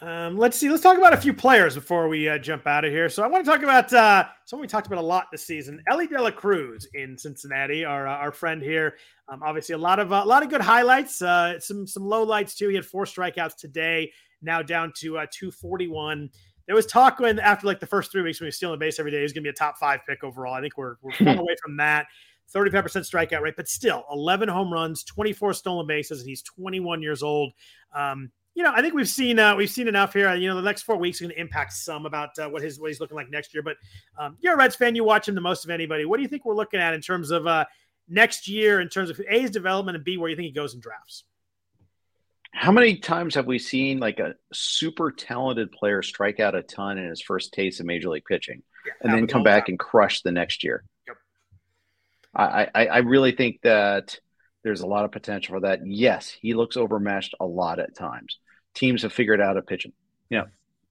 Um, 0.00 0.36
let's 0.36 0.56
see. 0.56 0.68
Let's 0.68 0.82
talk 0.82 0.96
about 0.96 1.12
a 1.12 1.16
few 1.16 1.34
players 1.34 1.74
before 1.74 2.08
we 2.08 2.28
uh, 2.28 2.38
jump 2.38 2.66
out 2.66 2.84
of 2.84 2.92
here. 2.92 3.08
So 3.08 3.24
I 3.24 3.26
want 3.26 3.44
to 3.44 3.50
talk 3.50 3.62
about 3.62 3.92
uh, 3.92 4.26
someone 4.44 4.62
we 4.62 4.68
talked 4.68 4.86
about 4.86 5.00
a 5.00 5.06
lot 5.06 5.26
this 5.32 5.44
season, 5.44 5.82
Elly 5.88 6.06
De 6.06 6.20
La 6.22 6.30
Cruz 6.30 6.86
in 6.94 7.18
Cincinnati, 7.18 7.84
our 7.84 8.06
uh, 8.06 8.16
our 8.16 8.30
friend 8.30 8.62
here. 8.62 8.96
Um, 9.28 9.42
obviously, 9.42 9.74
a 9.74 9.78
lot 9.78 9.98
of 9.98 10.12
uh, 10.12 10.22
a 10.24 10.26
lot 10.26 10.42
of 10.44 10.50
good 10.50 10.60
highlights, 10.60 11.20
uh, 11.20 11.58
some 11.58 11.86
some 11.86 12.04
low 12.04 12.22
lights 12.22 12.54
too. 12.54 12.68
He 12.68 12.76
had 12.76 12.86
four 12.86 13.06
strikeouts 13.06 13.56
today, 13.56 14.12
now 14.40 14.62
down 14.62 14.92
to 14.98 15.18
uh, 15.18 15.26
241. 15.32 16.30
There 16.66 16.76
was 16.76 16.86
talk 16.86 17.18
when 17.18 17.40
after 17.40 17.66
like 17.66 17.80
the 17.80 17.86
first 17.86 18.12
three 18.12 18.22
weeks 18.22 18.40
when 18.40 18.46
he 18.46 18.48
was 18.48 18.56
stealing 18.56 18.78
the 18.78 18.84
base 18.84 19.00
every 19.00 19.10
day, 19.10 19.18
he 19.18 19.22
was 19.24 19.32
going 19.32 19.42
to 19.42 19.48
be 19.48 19.50
a 19.50 19.54
top 19.54 19.78
five 19.78 20.00
pick 20.08 20.22
overall. 20.22 20.54
I 20.54 20.60
think 20.60 20.76
we're 20.76 20.96
we're 21.02 21.12
far 21.12 21.36
away 21.36 21.56
from 21.62 21.76
that. 21.78 22.06
35% 22.54 22.82
strikeout 22.82 23.42
rate, 23.42 23.56
but 23.56 23.68
still 23.68 24.04
11 24.10 24.48
home 24.48 24.72
runs, 24.72 25.04
24 25.04 25.52
stolen 25.52 25.86
bases, 25.86 26.20
and 26.20 26.28
he's 26.30 26.40
21 26.42 27.02
years 27.02 27.22
old. 27.22 27.52
Um, 27.94 28.30
you 28.54 28.64
know, 28.64 28.72
I 28.74 28.82
think 28.82 28.94
we've 28.94 29.08
seen 29.08 29.38
uh, 29.38 29.54
we've 29.54 29.70
seen 29.70 29.88
enough 29.88 30.12
here. 30.12 30.34
You 30.34 30.48
know, 30.48 30.56
the 30.56 30.62
next 30.62 30.82
four 30.82 30.96
weeks 30.96 31.20
are 31.20 31.24
going 31.24 31.34
to 31.34 31.40
impact 31.40 31.72
some 31.74 32.06
about 32.06 32.30
uh, 32.38 32.48
what 32.48 32.62
his 32.62 32.80
what 32.80 32.88
he's 32.88 33.00
looking 33.00 33.16
like 33.16 33.30
next 33.30 33.54
year. 33.54 33.62
But 33.62 33.76
um, 34.18 34.36
you're 34.40 34.54
a 34.54 34.56
Reds 34.56 34.74
fan; 34.74 34.94
you 34.94 35.04
watch 35.04 35.28
him 35.28 35.34
the 35.34 35.40
most 35.40 35.64
of 35.64 35.70
anybody. 35.70 36.04
What 36.04 36.16
do 36.16 36.22
you 36.22 36.28
think 36.28 36.44
we're 36.44 36.56
looking 36.56 36.80
at 36.80 36.94
in 36.94 37.00
terms 37.00 37.30
of 37.30 37.46
uh, 37.46 37.66
next 38.08 38.48
year, 38.48 38.80
in 38.80 38.88
terms 38.88 39.10
of 39.10 39.20
A's 39.28 39.50
development, 39.50 39.96
and 39.96 40.04
B 40.04 40.16
where 40.16 40.28
you 40.28 40.36
think 40.36 40.46
he 40.46 40.52
goes 40.52 40.74
in 40.74 40.80
drafts? 40.80 41.24
How 42.52 42.72
many 42.72 42.96
times 42.96 43.34
have 43.36 43.46
we 43.46 43.58
seen 43.58 44.00
like 44.00 44.18
a 44.18 44.34
super 44.52 45.12
talented 45.12 45.70
player 45.70 46.02
strike 46.02 46.40
out 46.40 46.54
a 46.54 46.62
ton 46.62 46.98
in 46.98 47.08
his 47.08 47.22
first 47.22 47.52
taste 47.52 47.78
of 47.78 47.86
major 47.86 48.08
league 48.08 48.24
pitching, 48.24 48.62
yeah, 48.84 48.92
and 49.02 49.12
then 49.12 49.26
come 49.26 49.44
back 49.44 49.68
and 49.68 49.78
crush 49.78 50.22
the 50.22 50.32
next 50.32 50.64
year? 50.64 50.82
Yep. 51.06 51.16
I, 52.34 52.68
I 52.74 52.86
I 52.86 52.98
really 52.98 53.32
think 53.32 53.60
that 53.62 54.18
there's 54.68 54.82
a 54.82 54.86
lot 54.86 55.04
of 55.04 55.12
potential 55.12 55.54
for 55.54 55.60
that. 55.60 55.80
Yes, 55.86 56.28
he 56.28 56.54
looks 56.54 56.76
overmatched 56.76 57.34
a 57.40 57.46
lot 57.46 57.78
at 57.78 57.94
times 57.94 58.38
teams 58.78 59.02
have 59.02 59.12
figured 59.12 59.40
out 59.40 59.56
a 59.56 59.62
pitching. 59.62 59.92
You 60.30 60.38
know, 60.38 60.46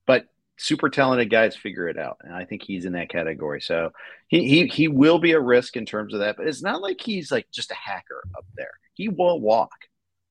but 0.05 0.25
super 0.57 0.89
talented 0.89 1.29
guys 1.29 1.55
figure 1.55 1.87
it 1.87 1.97
out, 1.97 2.17
and 2.21 2.33
I 2.33 2.45
think 2.45 2.63
he's 2.63 2.85
in 2.85 2.93
that 2.93 3.09
category. 3.09 3.61
So 3.61 3.91
he 4.27 4.47
he 4.47 4.67
he 4.67 4.87
will 4.87 5.19
be 5.19 5.31
a 5.31 5.39
risk 5.39 5.77
in 5.77 5.85
terms 5.85 6.13
of 6.13 6.19
that, 6.19 6.37
but 6.37 6.47
it's 6.47 6.63
not 6.63 6.81
like 6.81 7.01
he's 7.01 7.31
like 7.31 7.47
just 7.51 7.71
a 7.71 7.75
hacker 7.75 8.23
up 8.37 8.45
there. 8.55 8.71
He 8.93 9.09
will 9.09 9.39
walk. 9.39 9.71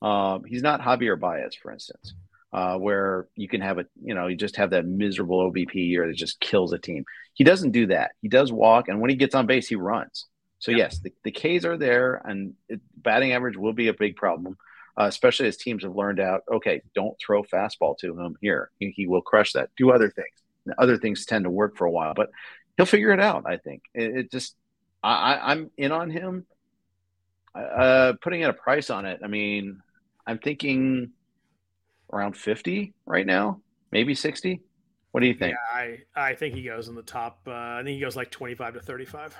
Um, 0.03 0.45
he's 0.45 0.63
not 0.63 0.83
Javier 0.83 1.19
Baez, 1.19 1.55
for 1.55 1.73
instance, 1.73 2.15
uh, 2.53 2.77
where 2.77 3.29
you 3.35 3.49
can 3.49 3.61
have 3.61 3.79
a 3.79 3.87
you 4.03 4.15
know 4.15 4.27
you 4.27 4.37
just 4.37 4.57
have 4.57 4.71
that 4.71 4.87
miserable 4.87 5.51
OBP 5.51 5.75
year 5.75 6.07
that 6.07 6.17
just 6.17 6.41
kills 6.41 6.73
a 6.73 6.79
team. 6.79 7.05
He 7.35 7.45
doesn't 7.45 7.73
do 7.73 7.87
that. 7.89 8.13
He 8.23 8.29
does 8.29 8.53
walk, 8.53 8.89
and 8.89 9.01
when 9.01 9.11
he 9.11 9.17
gets 9.17 9.35
on 9.35 9.47
base, 9.47 9.69
he 9.69 9.77
runs. 9.77 10.27
So 10.59 10.71
yeah. 10.71 10.79
yes, 10.79 10.99
the, 11.01 11.13
the 11.25 11.31
K's 11.31 11.65
are 11.65 11.77
there, 11.77 12.23
and 12.25 12.55
it, 12.69 12.81
batting 12.97 13.33
average 13.33 13.57
will 13.57 13.73
be 13.73 13.89
a 13.89 13.95
big 13.95 14.17
problem 14.17 14.57
uh, 14.99 15.05
especially 15.05 15.47
as 15.47 15.57
teams 15.57 15.83
have 15.83 15.95
learned 15.95 16.21
out, 16.21 16.43
okay, 16.51 16.81
don't 16.95 17.19
throw 17.19 17.43
fastball 17.43 17.97
to 17.99 18.19
him 18.19 18.37
here. 18.41 18.71
He, 18.79 18.93
he, 18.97 19.07
will 19.07 19.21
crush 19.21 19.53
that. 19.53 19.69
Do 19.77 19.91
other 19.91 20.11
things. 20.11 20.75
Other 20.79 20.97
things 20.97 21.27
tend 21.27 21.45
to 21.45 21.51
work 21.51 21.77
for 21.77 21.85
a 21.85 21.91
while, 21.91 22.15
but 22.15 22.31
he'll 22.77 22.87
figure 22.87 23.13
it 23.13 23.21
out. 23.21 23.45
I 23.47 23.59
think 23.59 23.83
it, 23.95 24.17
it 24.17 24.33
just, 24.33 24.57
I, 25.03 25.39
I'm 25.43 25.71
in 25.77 25.93
on 25.93 26.11
him. 26.11 26.47
Uh, 27.55 28.15
putting 28.21 28.41
in 28.43 28.51
a 28.51 28.55
price 28.55 28.91
on 28.91 29.07
it. 29.07 29.21
I 29.23 29.29
mean, 29.29 29.81
I'm 30.27 30.39
thinking 30.39 31.11
around 32.13 32.37
50 32.37 32.93
right 33.07 33.25
now, 33.25 33.61
maybe 33.93 34.15
60. 34.15 34.61
What 35.13 35.21
do 35.21 35.27
you 35.27 35.35
think? 35.35 35.55
Yeah, 35.55 36.03
I, 36.17 36.31
I 36.31 36.35
think 36.35 36.55
he 36.55 36.63
goes 36.63 36.89
in 36.89 36.95
the 36.95 37.03
top. 37.03 37.41
Uh, 37.47 37.53
I 37.53 37.83
think 37.83 37.95
he 37.95 38.01
goes 38.01 38.17
like 38.17 38.31
25 38.31 38.75
to 38.75 38.81
35. 38.81 39.37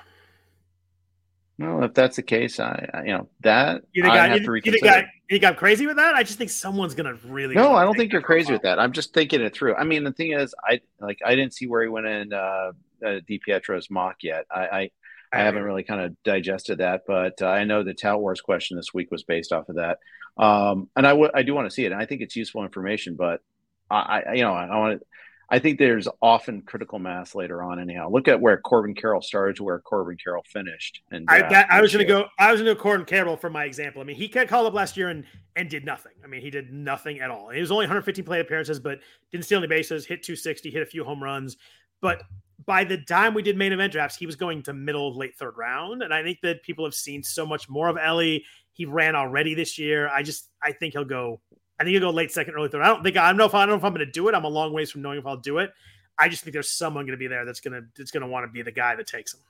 Well, 1.59 1.83
if 1.83 1.93
that's 1.95 2.17
the 2.17 2.21
case, 2.21 2.59
I, 2.59 2.87
I 2.93 3.01
you 3.03 3.13
know 3.13 3.29
that 3.41 3.81
you 3.91 4.03
think 4.03 4.13
I, 4.13 4.27
have 4.27 4.43
to 4.43 4.51
reconsider. 4.51 4.85
You 4.85 4.91
think, 4.91 5.05
I, 5.05 5.11
you 5.29 5.39
think 5.39 5.43
I'm 5.43 5.55
crazy 5.55 5.87
with 5.87 5.95
that? 5.95 6.13
I 6.13 6.21
just 6.21 6.37
think 6.37 6.51
someone's 6.51 6.93
gonna 6.93 7.15
really. 7.25 7.55
No, 7.55 7.73
I 7.73 7.83
don't 7.83 7.97
think 7.97 8.13
you're 8.13 8.21
crazy 8.21 8.53
with 8.53 8.61
that. 8.61 8.79
I'm 8.79 8.91
just 8.91 9.13
thinking 9.13 9.41
it 9.41 9.55
through. 9.55 9.75
I 9.75 9.83
mean, 9.83 10.03
the 10.03 10.11
thing 10.11 10.33
is, 10.33 10.53
I 10.63 10.81
like 10.99 11.19
I 11.25 11.35
didn't 11.35 11.53
see 11.53 11.65
where 11.65 11.81
he 11.81 11.89
went 11.89 12.05
in 12.05 12.31
uh, 12.31 12.71
uh 13.03 13.19
DiPietro's 13.27 13.89
mock 13.89 14.17
yet. 14.21 14.45
I 14.51 14.61
I, 14.61 14.89
I 15.33 15.39
haven't 15.39 15.63
really 15.63 15.83
kind 15.83 16.01
of 16.01 16.15
digested 16.23 16.77
that, 16.77 17.03
but 17.07 17.41
uh, 17.41 17.47
I 17.47 17.63
know 17.63 17.83
the 17.83 17.95
Tout 17.95 18.21
Wars 18.21 18.39
question 18.39 18.77
this 18.77 18.93
week 18.93 19.09
was 19.09 19.23
based 19.23 19.51
off 19.51 19.67
of 19.69 19.77
that. 19.77 19.97
Um, 20.37 20.89
and 20.95 21.07
I 21.07 21.41
do 21.41 21.55
want 21.55 21.67
to 21.67 21.73
see 21.73 21.85
it, 21.85 21.91
and 21.91 21.99
I 21.99 22.05
think 22.05 22.21
it's 22.21 22.35
useful 22.35 22.63
information. 22.63 23.15
But 23.15 23.41
I, 23.89 24.21
I 24.29 24.33
you 24.33 24.43
know, 24.43 24.53
I, 24.53 24.65
I 24.67 24.77
want 24.77 24.99
to 24.99 25.05
I 25.49 25.59
think 25.59 25.79
there's 25.79 26.09
often 26.21 26.61
critical 26.61 26.99
mass 26.99 27.33
later 27.33 27.63
on. 27.63 27.79
Anyhow, 27.79 28.09
look 28.09 28.27
at 28.27 28.39
where 28.39 28.57
Corbin 28.57 28.93
Carroll 28.93 29.21
started 29.21 29.55
to 29.57 29.63
where 29.63 29.79
Corbin 29.79 30.17
Carroll 30.21 30.43
finished. 30.51 31.01
And 31.11 31.25
I, 31.29 31.41
uh, 31.41 31.49
that, 31.49 31.71
I 31.71 31.81
was 31.81 31.93
going 31.93 32.05
to 32.05 32.11
go. 32.11 32.25
I 32.37 32.51
was 32.51 32.59
going 32.59 32.69
to 32.69 32.75
go 32.75 32.81
Corbin 32.81 33.05
Carroll 33.05 33.37
for 33.37 33.49
my 33.49 33.63
example. 33.63 34.01
I 34.01 34.05
mean, 34.05 34.17
he 34.17 34.27
got 34.27 34.47
called 34.47 34.67
up 34.67 34.73
last 34.73 34.97
year 34.97 35.09
and 35.09 35.23
and 35.55 35.69
did 35.69 35.85
nothing. 35.85 36.11
I 36.23 36.27
mean, 36.27 36.41
he 36.41 36.49
did 36.49 36.73
nothing 36.73 37.21
at 37.21 37.31
all. 37.31 37.49
He 37.49 37.61
was 37.61 37.71
only 37.71 37.83
115 37.83 38.25
plate 38.25 38.41
appearances, 38.41 38.79
but 38.79 38.99
didn't 39.31 39.45
steal 39.45 39.59
any 39.59 39.67
bases. 39.67 40.05
Hit 40.05 40.21
260, 40.21 40.69
hit 40.69 40.83
a 40.83 40.85
few 40.85 41.03
home 41.05 41.23
runs. 41.23 41.55
But 42.01 42.23
by 42.65 42.83
the 42.83 42.97
time 42.97 43.33
we 43.33 43.41
did 43.41 43.57
main 43.57 43.71
event 43.71 43.93
drafts, 43.93 44.17
he 44.17 44.25
was 44.25 44.35
going 44.35 44.63
to 44.63 44.73
middle 44.73 45.17
late 45.17 45.35
third 45.37 45.55
round. 45.57 46.03
And 46.03 46.13
I 46.13 46.23
think 46.23 46.39
that 46.43 46.61
people 46.63 46.83
have 46.83 46.93
seen 46.93 47.23
so 47.23 47.45
much 47.45 47.69
more 47.69 47.87
of 47.87 47.97
Elly. 47.97 48.43
He 48.73 48.85
ran 48.85 49.15
already 49.15 49.53
this 49.53 49.79
year. 49.79 50.09
I 50.09 50.23
just 50.23 50.49
I 50.61 50.73
think 50.73 50.93
he'll 50.93 51.05
go 51.05 51.39
I 51.79 51.83
think 51.83 51.93
he'll 51.93 52.01
go 52.01 52.09
late 52.09 52.31
second, 52.31 52.55
early 52.55 52.69
third. 52.69 52.81
I 52.81 52.87
don't 52.87 53.03
think 53.03 53.17
I 53.17 53.27
don't 53.27 53.37
know 53.37 53.45
if 53.45 53.53
I 53.53 53.61
don't 53.61 53.69
know 53.69 53.75
if 53.75 53.83
I'm 53.83 53.93
going 53.93 54.05
to 54.05 54.11
do 54.11 54.27
it. 54.27 54.35
I'm 54.35 54.45
a 54.45 54.49
long 54.49 54.73
ways 54.73 54.91
from 54.91 55.01
knowing 55.01 55.19
if 55.19 55.25
I'll 55.25 55.37
do 55.37 55.59
it. 55.59 55.71
I 56.17 56.29
just 56.29 56.43
think 56.43 56.53
there's 56.53 56.69
someone 56.69 57.05
going 57.05 57.17
to 57.17 57.17
be 57.17 57.27
there 57.27 57.45
that's 57.45 57.59
going 57.59 57.73
to 57.73 57.87
that's 57.95 58.11
going 58.11 58.21
to 58.21 58.27
want 58.27 58.45
to 58.45 58.51
be 58.51 58.61
the 58.63 58.71
guy 58.71 58.95
that 58.95 59.07
takes 59.07 59.33
him. 59.33 59.41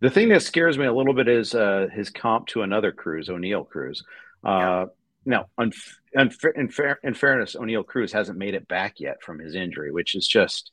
The 0.00 0.10
thing 0.10 0.28
that 0.28 0.42
scares 0.42 0.78
me 0.78 0.86
a 0.86 0.92
little 0.92 1.14
bit 1.14 1.28
is 1.28 1.54
uh, 1.54 1.88
his 1.92 2.10
comp 2.10 2.46
to 2.48 2.62
another 2.62 2.92
Cruz, 2.92 3.28
Oneil 3.28 3.68
Cruz. 3.68 4.04
Uh, 4.44 4.50
yeah. 4.50 4.84
Now, 5.24 5.46
unf- 5.60 5.96
unf- 6.16 6.56
in, 6.56 6.68
fair- 6.68 7.00
in 7.02 7.14
fairness, 7.14 7.56
Oneil 7.56 7.84
Cruz 7.84 8.12
hasn't 8.12 8.38
made 8.38 8.54
it 8.54 8.68
back 8.68 9.00
yet 9.00 9.22
from 9.22 9.40
his 9.40 9.54
injury, 9.54 9.90
which 9.90 10.14
is 10.14 10.26
just 10.26 10.70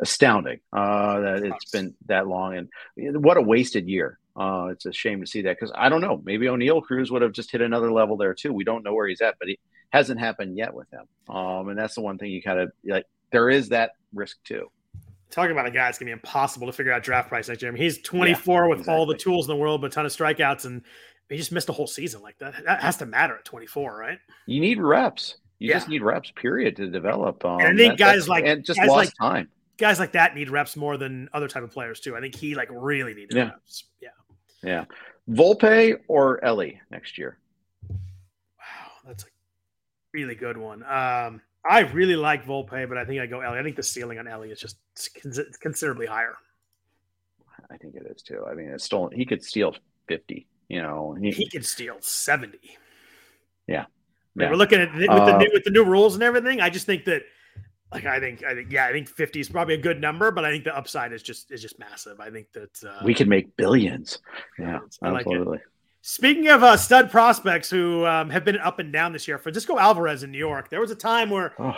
astounding 0.00 0.60
uh, 0.72 1.20
that 1.20 1.44
it's 1.44 1.70
been 1.70 1.94
that 2.06 2.26
long. 2.26 2.56
And 2.56 3.22
what 3.22 3.36
a 3.36 3.42
wasted 3.42 3.88
year. 3.88 4.18
Uh, 4.34 4.68
it's 4.72 4.86
a 4.86 4.92
shame 4.92 5.20
to 5.20 5.26
see 5.26 5.42
that 5.42 5.56
because 5.58 5.72
I 5.74 5.90
don't 5.90 6.00
know. 6.00 6.20
Maybe 6.24 6.46
Oneil 6.46 6.82
Cruz 6.82 7.10
would 7.10 7.22
have 7.22 7.32
just 7.32 7.52
hit 7.52 7.60
another 7.60 7.92
level 7.92 8.16
there 8.16 8.34
too. 8.34 8.52
We 8.52 8.64
don't 8.64 8.82
know 8.82 8.94
where 8.94 9.06
he's 9.06 9.20
at, 9.20 9.36
but 9.38 9.48
he, 9.48 9.58
hasn't 9.92 10.20
happened 10.20 10.56
yet 10.56 10.72
with 10.72 10.90
him. 10.90 11.06
Um, 11.34 11.68
and 11.68 11.78
that's 11.78 11.94
the 11.94 12.00
one 12.00 12.18
thing 12.18 12.30
you 12.30 12.42
kind 12.42 12.58
of 12.58 12.72
like. 12.84 13.06
There 13.30 13.48
is 13.48 13.70
that 13.70 13.92
risk 14.12 14.42
too. 14.44 14.70
Talking 15.30 15.52
about 15.52 15.66
a 15.66 15.70
guy, 15.70 15.88
it's 15.88 15.98
gonna 15.98 16.08
be 16.08 16.12
impossible 16.12 16.66
to 16.66 16.72
figure 16.72 16.92
out 16.92 17.02
draft 17.02 17.28
price 17.28 17.48
next 17.48 17.62
year. 17.62 17.70
I 17.70 17.74
mean, 17.74 17.82
he's 17.82 18.02
24 18.02 18.64
yeah, 18.64 18.68
with 18.68 18.78
exactly. 18.80 18.94
all 18.94 19.06
the 19.06 19.16
tools 19.16 19.48
in 19.48 19.56
the 19.56 19.60
world, 19.60 19.80
but 19.80 19.86
a 19.86 19.90
ton 19.90 20.04
of 20.04 20.12
strikeouts, 20.12 20.66
and 20.66 20.82
he 21.30 21.38
just 21.38 21.52
missed 21.52 21.68
a 21.68 21.72
whole 21.72 21.86
season 21.86 22.20
like 22.20 22.38
that. 22.38 22.54
That 22.64 22.82
has 22.82 22.98
to 22.98 23.06
matter 23.06 23.36
at 23.36 23.44
24, 23.44 23.96
right? 23.96 24.18
You 24.46 24.60
need 24.60 24.78
reps. 24.78 25.36
You 25.58 25.68
yeah. 25.68 25.76
just 25.76 25.88
need 25.88 26.02
reps, 26.02 26.30
period, 26.32 26.76
to 26.76 26.90
develop. 26.90 27.44
Um, 27.44 27.60
and 27.60 27.68
I 27.68 27.76
think 27.76 27.98
that, 27.98 27.98
guys 27.98 28.28
like 28.28 28.44
and 28.44 28.64
just 28.64 28.80
lost 28.80 28.90
like, 28.90 29.12
time. 29.18 29.48
Guys 29.78 29.98
like 29.98 30.12
that 30.12 30.34
need 30.34 30.50
reps 30.50 30.76
more 30.76 30.96
than 30.96 31.28
other 31.32 31.48
type 31.48 31.62
of 31.62 31.70
players 31.70 32.00
too. 32.00 32.16
I 32.16 32.20
think 32.20 32.34
he 32.34 32.54
like 32.54 32.68
really 32.70 33.14
needed 33.14 33.34
yeah. 33.34 33.50
reps. 33.50 33.84
Yeah. 34.00 34.08
Yeah. 34.62 34.84
Volpe 35.30 35.98
or 36.08 36.44
Elly 36.44 36.80
next 36.90 37.16
year? 37.16 37.38
Wow, 37.88 37.96
that's 39.06 39.24
a 39.24 39.26
really 40.12 40.34
good 40.34 40.56
one. 40.56 40.82
Um, 40.82 41.40
I 41.64 41.80
really 41.92 42.16
like 42.16 42.44
Volpe, 42.44 42.88
but 42.88 42.98
I 42.98 43.04
think 43.04 43.20
I 43.20 43.26
go 43.26 43.40
Elly. 43.40 43.58
I 43.58 43.62
think 43.62 43.76
the 43.76 43.82
ceiling 43.82 44.18
on 44.18 44.26
Elly 44.26 44.50
is 44.50 44.60
just 44.60 44.78
considerably 45.60 46.06
higher. 46.06 46.34
I 47.70 47.76
think 47.76 47.94
it 47.94 48.06
is 48.14 48.22
too. 48.22 48.44
I 48.50 48.54
mean, 48.54 48.68
it's 48.68 48.84
stolen. 48.84 49.16
He 49.16 49.24
could 49.24 49.42
steal 49.42 49.74
fifty. 50.08 50.46
You 50.68 50.82
know, 50.82 51.16
he, 51.20 51.30
he 51.30 51.48
could 51.48 51.64
steal 51.64 51.96
seventy. 52.00 52.76
Yeah, 53.66 53.86
yeah. 54.34 54.50
We're 54.50 54.56
looking 54.56 54.80
at 54.80 54.92
with 54.94 55.08
uh, 55.08 55.24
the 55.24 55.38
new, 55.38 55.50
with 55.52 55.64
the 55.64 55.70
new 55.70 55.84
rules 55.84 56.14
and 56.14 56.22
everything. 56.22 56.60
I 56.60 56.68
just 56.68 56.84
think 56.86 57.04
that, 57.04 57.22
like, 57.92 58.06
I 58.06 58.18
think, 58.18 58.42
I 58.42 58.54
think, 58.54 58.72
yeah, 58.72 58.86
I 58.86 58.92
think 58.92 59.08
fifty 59.08 59.40
is 59.40 59.48
probably 59.48 59.74
a 59.74 59.78
good 59.78 60.00
number, 60.00 60.30
but 60.30 60.44
I 60.44 60.50
think 60.50 60.64
the 60.64 60.76
upside 60.76 61.12
is 61.12 61.22
just 61.22 61.52
is 61.52 61.62
just 61.62 61.78
massive. 61.78 62.20
I 62.20 62.30
think 62.30 62.52
that 62.52 62.84
uh, 62.84 63.04
we 63.04 63.14
could 63.14 63.28
make 63.28 63.56
billions. 63.56 64.18
Yeah, 64.58 64.80
I 65.02 65.08
absolutely. 65.14 65.44
Like 65.44 65.60
Speaking 66.04 66.48
of 66.48 66.64
uh, 66.64 66.76
stud 66.76 67.12
prospects 67.12 67.70
who 67.70 68.04
um, 68.04 68.28
have 68.28 68.44
been 68.44 68.58
up 68.58 68.80
and 68.80 68.92
down 68.92 69.12
this 69.12 69.28
year, 69.28 69.38
Francisco 69.38 69.78
Alvarez 69.78 70.24
in 70.24 70.32
New 70.32 70.38
York, 70.38 70.68
there 70.68 70.80
was 70.80 70.90
a 70.90 70.96
time 70.96 71.30
where, 71.30 71.54
oh. 71.60 71.76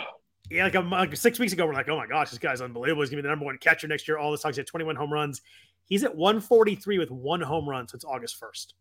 yeah, 0.49 0.63
like, 0.63 0.73
a, 0.73 0.79
like, 0.79 1.15
six 1.15 1.37
weeks 1.37 1.53
ago, 1.53 1.67
we're 1.67 1.73
like, 1.73 1.89
oh 1.89 1.97
my 1.97 2.07
gosh, 2.07 2.31
this 2.31 2.39
guy's 2.39 2.59
unbelievable. 2.59 3.03
He's 3.03 3.11
going 3.11 3.17
to 3.17 3.21
be 3.21 3.27
the 3.27 3.29
number 3.29 3.45
one 3.45 3.59
catcher 3.59 3.87
next 3.87 4.07
year. 4.07 4.17
All 4.17 4.31
this 4.31 4.41
talks 4.41 4.57
at 4.57 4.65
21 4.65 4.95
home 4.95 5.13
runs. 5.13 5.41
He's 5.85 6.03
at 6.03 6.15
143 6.15 6.97
with 6.97 7.11
one 7.11 7.39
home 7.39 7.69
run 7.69 7.87
since 7.87 8.03
August 8.03 8.41
1st. 8.41 8.73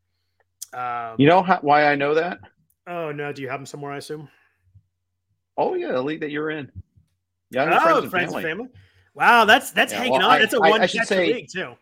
Um, 1.13 1.17
you 1.19 1.29
know 1.29 1.43
how, 1.43 1.59
why 1.61 1.85
I 1.93 1.95
know 1.95 2.15
that? 2.15 2.39
Oh, 2.87 3.13
no. 3.13 3.31
Do 3.31 3.43
you 3.43 3.51
have 3.51 3.61
him 3.61 3.67
somewhere, 3.67 3.93
I 3.93 3.99
assume? 3.99 4.31
Oh, 5.59 5.75
yeah, 5.75 5.93
the 5.93 6.03
league 6.03 6.21
that 6.21 6.31
you're 6.31 6.51
in. 6.51 6.73
Yeah, 7.51 7.65
oh, 7.65 7.83
friends, 7.83 7.99
and, 7.99 8.11
friends 8.11 8.33
family. 8.33 8.51
and 8.51 8.59
family. 8.59 8.71
Wow, 9.13 9.45
that's 9.45 9.71
that's 9.71 9.93
yeah, 9.93 9.99
hanging 9.99 10.19
well, 10.19 10.31
on. 10.31 10.41
That's 10.41 10.55
a 10.55 10.59
one 10.59 10.81
I, 10.81 10.85
I 10.85 10.87
should 10.87 11.07
say, 11.07 11.33
league, 11.35 11.49
too. 11.53 11.75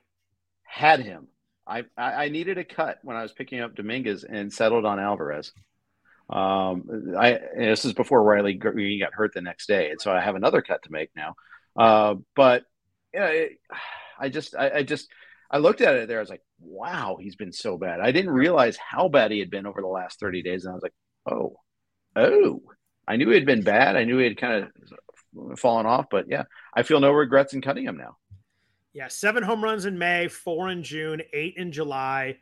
Had 0.64 1.00
him. 1.00 1.28
I, 1.96 2.24
I 2.24 2.28
needed 2.28 2.58
a 2.58 2.64
cut 2.64 2.98
when 3.02 3.16
I 3.16 3.22
was 3.22 3.32
picking 3.32 3.60
up 3.60 3.74
Dominguez 3.74 4.24
and 4.24 4.52
settled 4.52 4.84
on 4.84 5.00
Alvarez. 5.00 5.52
Um, 6.30 7.14
I 7.18 7.38
this 7.56 7.84
is 7.84 7.92
before 7.92 8.22
Riley 8.22 8.54
got 8.54 9.14
hurt 9.14 9.32
the 9.34 9.40
next 9.40 9.66
day, 9.66 9.90
and 9.90 10.00
so 10.00 10.12
I 10.12 10.20
have 10.20 10.34
another 10.34 10.62
cut 10.62 10.82
to 10.84 10.92
make 10.92 11.10
now. 11.14 11.34
Uh, 11.76 12.16
but 12.34 12.64
it, 13.12 13.58
I 14.18 14.28
just 14.28 14.54
I, 14.54 14.70
I, 14.70 14.82
just 14.82 15.08
I 15.50 15.58
looked 15.58 15.80
at 15.80 15.94
it 15.94 16.08
there. 16.08 16.18
I 16.18 16.20
was 16.20 16.30
like, 16.30 16.42
wow, 16.60 17.18
he's 17.20 17.36
been 17.36 17.52
so 17.52 17.76
bad. 17.76 18.00
I 18.00 18.12
didn't 18.12 18.30
realize 18.30 18.76
how 18.76 19.08
bad 19.08 19.30
he 19.30 19.40
had 19.40 19.50
been 19.50 19.66
over 19.66 19.80
the 19.80 19.88
last 19.88 20.20
thirty 20.20 20.42
days, 20.42 20.64
and 20.64 20.72
I 20.72 20.74
was 20.74 20.82
like, 20.82 20.94
oh, 21.30 21.56
oh. 22.16 22.62
I 23.06 23.16
knew 23.16 23.28
he 23.28 23.34
had 23.34 23.46
been 23.46 23.64
bad. 23.64 23.96
I 23.96 24.04
knew 24.04 24.18
he 24.18 24.24
had 24.24 24.36
kind 24.36 24.64
of 24.64 25.58
fallen 25.58 25.86
off, 25.86 26.06
but 26.08 26.26
yeah, 26.28 26.44
I 26.72 26.84
feel 26.84 27.00
no 27.00 27.10
regrets 27.10 27.52
in 27.52 27.60
cutting 27.60 27.84
him 27.84 27.96
now. 27.96 28.16
Yeah, 28.94 29.08
seven 29.08 29.42
home 29.42 29.64
runs 29.64 29.86
in 29.86 29.98
May, 29.98 30.28
four 30.28 30.68
in 30.70 30.82
June, 30.82 31.22
eight 31.32 31.54
in 31.56 31.72
July. 31.72 32.36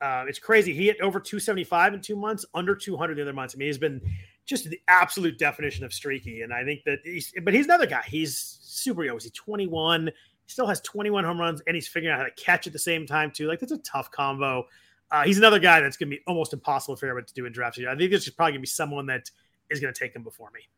Uh, 0.00 0.24
it's 0.28 0.38
crazy. 0.38 0.74
He 0.74 0.86
hit 0.86 1.00
over 1.00 1.18
275 1.18 1.94
in 1.94 2.00
two 2.02 2.16
months, 2.16 2.44
under 2.52 2.74
200 2.74 3.16
the 3.16 3.22
other 3.22 3.32
months. 3.32 3.54
I 3.54 3.58
mean, 3.58 3.68
he's 3.68 3.78
been 3.78 4.02
just 4.44 4.68
the 4.68 4.78
absolute 4.88 5.38
definition 5.38 5.82
of 5.84 5.94
streaky. 5.94 6.42
And 6.42 6.52
I 6.52 6.62
think 6.62 6.84
that 6.84 6.98
he's, 7.04 7.32
but 7.42 7.54
he's 7.54 7.64
another 7.64 7.86
guy. 7.86 8.02
He's 8.06 8.36
super 8.36 9.02
young. 9.02 9.16
Is 9.16 9.24
he 9.24 9.30
21? 9.30 10.06
He 10.06 10.12
still 10.46 10.66
has 10.66 10.82
21 10.82 11.24
home 11.24 11.40
runs 11.40 11.62
and 11.66 11.74
he's 11.74 11.88
figuring 11.88 12.12
out 12.12 12.18
how 12.18 12.26
to 12.26 12.32
catch 12.32 12.66
at 12.66 12.74
the 12.74 12.78
same 12.78 13.06
time, 13.06 13.30
too. 13.30 13.46
Like, 13.46 13.60
that's 13.60 13.72
a 13.72 13.78
tough 13.78 14.10
combo. 14.10 14.66
Uh, 15.10 15.22
he's 15.22 15.38
another 15.38 15.58
guy 15.58 15.80
that's 15.80 15.96
going 15.96 16.10
to 16.10 16.16
be 16.16 16.22
almost 16.26 16.52
impossible 16.52 16.96
for 16.96 17.06
everyone 17.06 17.24
to 17.24 17.34
do 17.34 17.46
in 17.46 17.52
drafts. 17.52 17.78
I 17.78 17.96
think 17.96 18.10
this 18.10 18.26
is 18.26 18.30
probably 18.34 18.52
going 18.52 18.60
to 18.60 18.62
be 18.62 18.66
someone 18.66 19.06
that 19.06 19.30
is 19.70 19.80
going 19.80 19.94
to 19.94 19.98
take 19.98 20.14
him 20.14 20.22
before 20.22 20.50
me. 20.50 20.68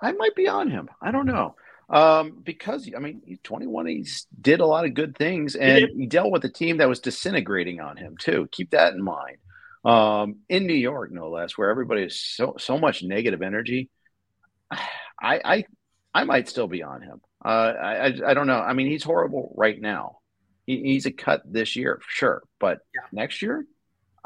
I 0.00 0.10
might 0.12 0.34
be 0.34 0.48
on 0.48 0.68
him. 0.68 0.88
I 1.00 1.12
don't 1.12 1.26
know 1.26 1.54
um, 1.88 2.42
because 2.44 2.88
I 2.94 2.98
mean 2.98 3.22
he's 3.24 3.38
21. 3.42 3.86
He 3.86 4.06
did 4.40 4.60
a 4.60 4.66
lot 4.66 4.84
of 4.84 4.94
good 4.94 5.16
things, 5.16 5.54
and 5.54 5.88
he 5.96 6.06
dealt 6.06 6.32
with 6.32 6.44
a 6.44 6.48
team 6.48 6.78
that 6.78 6.88
was 6.88 7.00
disintegrating 7.00 7.80
on 7.80 7.96
him 7.96 8.16
too. 8.18 8.48
Keep 8.50 8.70
that 8.70 8.94
in 8.94 9.02
mind. 9.02 9.38
Um, 9.84 10.38
in 10.48 10.66
New 10.66 10.74
York, 10.74 11.12
no 11.12 11.30
less, 11.30 11.56
where 11.56 11.70
everybody 11.70 12.02
is 12.02 12.20
so 12.20 12.56
so 12.58 12.78
much 12.78 13.02
negative 13.02 13.42
energy. 13.42 13.88
I 14.70 15.40
I, 15.44 15.64
I 16.12 16.24
might 16.24 16.48
still 16.48 16.66
be 16.66 16.82
on 16.82 17.02
him. 17.02 17.20
Uh, 17.44 17.48
I, 17.48 17.96
I, 17.96 18.30
I 18.30 18.34
don't 18.34 18.48
know. 18.48 18.58
I 18.58 18.72
mean, 18.72 18.88
he's 18.88 19.04
horrible 19.04 19.54
right 19.56 19.80
now. 19.80 20.18
He, 20.66 20.82
he's 20.82 21.06
a 21.06 21.12
cut 21.12 21.42
this 21.44 21.76
year, 21.76 22.00
sure, 22.08 22.42
but 22.58 22.80
yeah. 22.94 23.02
next 23.12 23.40
year, 23.40 23.64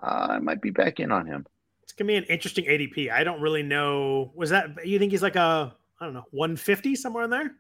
uh, 0.03 0.29
I 0.31 0.39
might 0.39 0.63
be 0.63 0.71
back 0.71 0.99
in 0.99 1.13
on 1.13 1.27
him. 1.27 1.45
It's 1.83 1.93
gonna 1.93 2.09
be 2.09 2.17
an 2.17 2.25
interesting 2.25 2.65
ADP. 2.65 3.13
I 3.13 3.25
don't 3.25 3.43
really 3.43 3.63
know. 3.63 4.33
Was 4.35 4.51
that 4.51 4.87
you 4.87 4.99
think 4.99 5.13
he's 5.13 5.23
like 5.23 5.37
a 5.37 5.77
I 6.01 6.07
don't 6.07 6.15
know, 6.15 6.27
150 6.31 6.97
somewhere 6.97 7.25
in 7.25 7.31
there. 7.31 7.53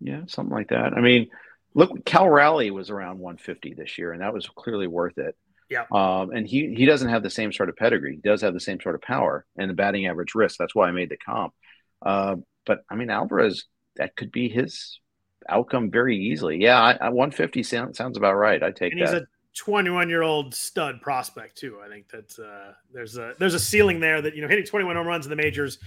Yeah, 0.00 0.22
something 0.26 0.54
like 0.54 0.68
that. 0.68 0.92
I 0.92 1.00
mean, 1.00 1.28
look, 1.74 2.04
Cal 2.04 2.28
Raleigh 2.28 2.70
was 2.70 2.90
around 2.90 3.18
150 3.18 3.74
this 3.74 3.96
year, 3.98 4.12
and 4.12 4.20
that 4.20 4.34
was 4.34 4.46
clearly 4.46 4.86
worth 4.86 5.18
it. 5.18 5.36
Yeah. 5.68 5.84
Um, 5.90 6.30
and 6.30 6.46
he 6.46 6.74
he 6.76 6.86
doesn't 6.86 7.08
have 7.08 7.22
the 7.22 7.30
same 7.30 7.52
sort 7.52 7.68
of 7.68 7.76
pedigree. 7.76 8.16
He 8.16 8.20
does 8.20 8.42
have 8.42 8.54
the 8.54 8.60
same 8.60 8.80
sort 8.80 8.94
of 8.94 9.02
power 9.02 9.44
and 9.56 9.68
the 9.68 9.74
batting 9.74 10.06
average 10.06 10.34
risk. 10.34 10.58
That's 10.58 10.74
why 10.74 10.88
I 10.88 10.92
made 10.92 11.10
the 11.10 11.16
comp. 11.16 11.54
Uh, 12.02 12.36
but 12.64 12.82
I 12.90 12.94
mean, 12.94 13.10
Alvarez, 13.10 13.64
that 13.96 14.14
could 14.14 14.30
be 14.30 14.48
his 14.48 15.00
outcome 15.48 15.90
very 15.90 16.16
easily. 16.16 16.58
Yeah, 16.60 16.80
I, 16.80 16.92
I 16.92 17.08
150 17.08 17.62
sound, 17.62 17.96
sounds 17.96 18.16
about 18.16 18.34
right. 18.34 18.62
I 18.62 18.70
take 18.70 18.92
and 18.92 19.00
that. 19.00 19.12
He's 19.12 19.22
a 19.22 19.26
21 19.56 20.08
year 20.08 20.22
old 20.22 20.54
stud 20.54 21.00
prospect 21.00 21.56
too. 21.58 21.78
I 21.84 21.88
think 21.88 22.08
that 22.10 22.38
uh, 22.38 22.72
there's 22.92 23.16
a 23.16 23.34
there's 23.38 23.54
a 23.54 23.60
ceiling 23.60 24.00
there 24.00 24.20
that 24.22 24.36
you 24.36 24.42
know 24.42 24.48
hitting 24.48 24.66
21 24.66 24.96
home 24.96 25.06
runs 25.06 25.26
in 25.26 25.30
the 25.30 25.36
majors 25.36 25.78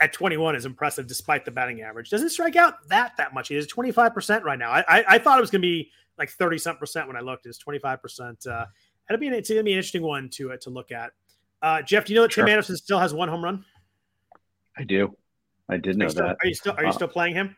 at 0.00 0.12
21 0.12 0.56
is 0.56 0.64
impressive 0.64 1.06
despite 1.06 1.44
the 1.44 1.50
batting 1.50 1.82
average. 1.82 2.10
Doesn't 2.10 2.30
strike 2.30 2.56
out 2.56 2.88
that 2.88 3.16
that 3.16 3.34
much. 3.34 3.48
He 3.48 3.56
is 3.56 3.66
25% 3.66 4.42
right 4.44 4.58
now. 4.58 4.70
I, 4.70 4.84
I, 4.88 5.04
I 5.08 5.18
thought 5.18 5.38
it 5.38 5.40
was 5.40 5.50
going 5.50 5.62
to 5.62 5.68
be 5.68 5.90
like 6.18 6.30
30 6.30 6.58
something 6.58 6.78
percent 6.78 7.06
when 7.06 7.16
I 7.16 7.20
looked. 7.20 7.46
It's 7.46 7.62
25%. 7.62 8.46
Uh, 8.46 8.66
it'll 9.08 9.20
be 9.20 9.26
an, 9.26 9.34
it's 9.34 9.48
going 9.48 9.58
to 9.58 9.64
be 9.64 9.72
an 9.72 9.78
interesting 9.78 10.02
one 10.02 10.28
to 10.30 10.52
uh, 10.52 10.56
to 10.58 10.70
look 10.70 10.92
at. 10.92 11.12
Uh, 11.62 11.82
Jeff, 11.82 12.04
do 12.04 12.12
you 12.12 12.16
know 12.16 12.22
that 12.22 12.32
sure. 12.32 12.44
Tim 12.44 12.52
Anderson 12.52 12.76
still 12.76 13.00
has 13.00 13.12
one 13.12 13.28
home 13.28 13.42
run? 13.42 13.64
I 14.76 14.84
do. 14.84 15.16
I 15.68 15.76
did 15.76 15.96
know 15.96 16.06
are 16.06 16.10
still, 16.10 16.26
that. 16.26 16.36
Are 16.42 16.46
you 16.46 16.54
still 16.54 16.74
are 16.76 16.82
you 16.82 16.90
uh, 16.90 16.92
still 16.92 17.08
playing 17.08 17.34
him? 17.34 17.56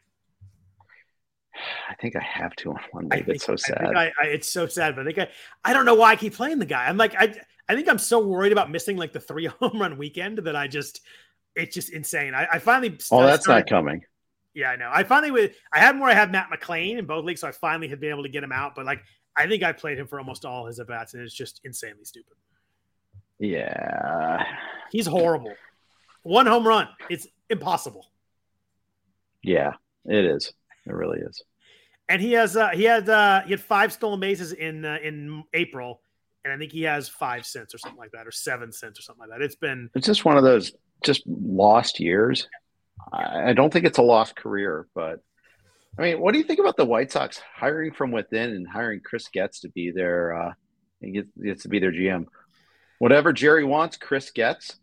I 1.91 1.95
think 1.97 2.17
I 2.17 2.23
have 2.23 2.55
to 2.57 2.71
on 2.71 2.81
one 2.93 3.09
league. 3.11 3.29
It's 3.29 3.45
so 3.45 3.57
sad. 3.57 3.93
I 3.95 4.13
I, 4.21 4.27
it's 4.27 4.51
so 4.51 4.67
sad, 4.67 4.97
but 4.97 5.03
I 5.03 5.05
think 5.05 5.19
I, 5.19 5.29
I 5.65 5.73
don't 5.75 5.85
know 5.85 5.95
why 5.95 6.13
I 6.13 6.17
keep 6.17 6.35
playing 6.35 6.59
the 6.59 6.67
guy. 6.67 6.87
I'm 6.87 6.97
like 6.97 7.15
I 7.15 7.35
I 7.69 7.75
think 7.75 7.89
I'm 7.89 7.99
so 7.99 8.27
worried 8.27 8.53
about 8.53 8.71
missing 8.71 8.97
like 8.97 9.13
the 9.13 9.21
three 9.21 9.47
home 9.61 9.81
run 9.81 9.99
weekend 9.99 10.39
that 10.39 10.57
I 10.57 10.67
just 10.67 11.03
it's 11.55 11.75
just 11.75 11.91
insane. 11.91 12.35
I, 12.35 12.47
I 12.53 12.59
finally. 12.59 12.99
Oh, 13.11 13.23
that's 13.23 13.45
started, 13.45 13.61
not 13.63 13.69
coming. 13.69 14.03
Yeah, 14.55 14.71
I 14.71 14.77
know. 14.77 14.91
I 14.93 15.05
finally 15.05 15.31
with 15.31 15.55
I 15.73 15.79
had 15.79 15.97
more. 15.97 16.09
I 16.09 16.15
had 16.15 16.33
Matt 16.33 16.49
McLain 16.51 16.99
in 16.99 17.07
both 17.07 17.25
leagues, 17.25 17.41
so 17.41 17.49
I 17.49 17.53
finally 17.53 17.89
had 17.89 18.01
been 18.01 18.11
able 18.11 18.25
to 18.25 18.29
get 18.29 18.43
him 18.43 18.53
out. 18.53 18.75
But 18.75 18.87
like, 18.87 19.01
I 19.37 19.47
think 19.47 19.63
I 19.63 19.73
played 19.73 19.99
him 19.99 20.07
for 20.07 20.19
almost 20.19 20.45
all 20.45 20.67
his 20.67 20.81
at 20.81 20.89
bats, 20.89 21.15
and 21.15 21.23
it's 21.23 21.35
just 21.35 21.61
insanely 21.65 22.05
stupid. 22.05 22.35
Yeah, 23.39 24.45
he's 24.91 25.07
horrible. 25.07 25.55
One 26.23 26.47
home 26.47 26.67
run. 26.67 26.89
It's 27.09 27.27
impossible. 27.49 28.07
Yeah, 29.43 29.73
it 30.05 30.25
is. 30.25 30.53
It 30.87 30.93
really 30.93 31.21
is. 31.21 31.43
And 32.09 32.21
he 32.21 32.33
has 32.33 32.57
uh, 32.57 32.71
he 32.71 32.85
had 32.85 33.09
uh, 33.09 33.43
he 33.43 33.53
had 33.53 33.61
five 33.61 33.93
stolen 33.93 34.21
bases 34.21 34.53
in 34.53 34.85
uh, 34.85 34.99
in 35.03 35.45
April, 35.55 36.03
and 36.45 36.53
I 36.53 36.57
think 36.57 36.73
he 36.73 36.83
has 36.83 37.09
five 37.09 37.45
cents 37.45 37.75
or 37.75 37.79
something 37.79 37.99
like 37.99 38.13
that, 38.13 38.27
or 38.27 38.33
seven 38.33 38.73
cents 38.73 38.99
or 38.99 39.03
something 39.03 39.29
like 39.29 39.39
that. 39.39 39.45
It's 39.45 39.57
been 39.57 39.91
it's 39.95 40.07
just 40.07 40.25
one 40.25 40.37
of 40.37 40.45
those 40.45 40.73
just 41.05 41.23
lost 41.27 42.01
years. 42.01 42.49
I 43.13 43.55
don't 43.55 43.73
think 43.73 43.87
it's 43.87 43.99
a 43.99 44.03
lost 44.03 44.37
career, 44.37 44.87
but 44.95 45.21
I 45.99 46.03
mean, 46.03 46.21
what 46.21 46.33
do 46.33 46.39
you 46.39 46.45
think 46.45 46.61
about 46.61 46.77
the 46.77 46.85
White 46.85 47.11
Sox 47.11 47.41
hiring 47.55 47.93
from 47.93 48.13
within 48.13 48.51
and 48.51 48.69
hiring 48.69 49.01
Chris 49.01 49.29
Getz 49.29 49.61
to 49.61 49.69
be 49.71 49.91
their 49.91 50.35
uh, 50.35 50.53
he 51.01 51.23
gets 51.43 51.63
to 51.63 51.69
be 51.69 51.79
their 51.79 51.93
GM? 51.93 52.27
Whatever 52.99 53.33
Jerry 53.33 53.65
wants, 53.65 53.97
Chris 53.97 54.31
gets. 54.31 54.77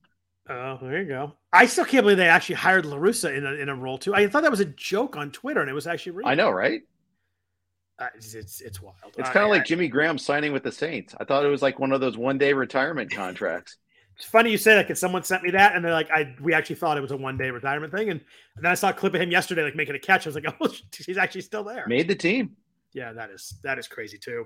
Oh, 0.49 0.79
there 0.81 1.01
you 1.01 1.07
go. 1.07 1.33
I 1.51 1.65
still 1.65 1.85
can't 1.85 2.03
believe 2.03 2.17
they 2.17 2.27
actually 2.27 2.55
hired 2.55 2.85
La 2.85 2.97
Russa 2.97 3.35
in 3.35 3.45
a, 3.45 3.53
in 3.53 3.69
a 3.69 3.75
role 3.75 3.97
too. 3.97 4.15
I 4.15 4.27
thought 4.27 4.43
that 4.43 4.51
was 4.51 4.59
a 4.59 4.65
joke 4.65 5.17
on 5.17 5.31
Twitter, 5.31 5.61
and 5.61 5.69
it 5.69 5.73
was 5.73 5.87
actually 5.87 6.13
real. 6.13 6.27
I 6.27 6.35
know, 6.35 6.49
right? 6.49 6.81
It's, 8.15 8.33
it's, 8.33 8.61
it's 8.61 8.81
wild. 8.81 8.95
It's 9.17 9.29
kind 9.29 9.43
of 9.43 9.49
like 9.49 9.65
Jimmy 9.65 9.87
Graham 9.87 10.17
signing 10.17 10.53
with 10.53 10.63
the 10.63 10.71
Saints. 10.71 11.15
I 11.19 11.23
thought 11.23 11.43
it 11.43 11.49
was 11.49 11.61
like 11.61 11.79
one 11.79 11.91
of 11.91 11.99
those 12.01 12.17
one 12.17 12.37
day 12.37 12.53
retirement 12.53 13.11
contracts. 13.11 13.77
It's 14.15 14.25
funny 14.25 14.49
you 14.51 14.57
say 14.57 14.75
that 14.75 14.87
because 14.87 14.99
someone 14.99 15.23
sent 15.23 15.43
me 15.43 15.51
that 15.51 15.75
and 15.75 15.85
they're 15.85 15.93
like, 15.93 16.09
I 16.09 16.35
we 16.41 16.53
actually 16.53 16.77
thought 16.77 16.97
it 16.97 17.01
was 17.01 17.11
a 17.11 17.17
one 17.17 17.37
day 17.37 17.49
retirement 17.49 17.93
thing. 17.93 18.09
And, 18.09 18.19
and 18.55 18.65
then 18.65 18.71
I 18.71 18.75
saw 18.75 18.89
a 18.89 18.93
clip 18.93 19.13
of 19.13 19.21
him 19.21 19.31
yesterday, 19.31 19.63
like 19.63 19.75
making 19.75 19.95
a 19.95 19.99
catch. 19.99 20.25
I 20.25 20.29
was 20.29 20.35
like, 20.35 20.45
oh, 20.61 20.73
he's 21.05 21.17
actually 21.17 21.41
still 21.41 21.63
there. 21.63 21.85
Made 21.87 22.07
the 22.07 22.15
team. 22.15 22.55
Yeah, 22.93 23.13
that 23.13 23.29
is 23.29 23.55
that 23.63 23.77
is 23.77 23.87
crazy 23.87 24.17
too. 24.17 24.45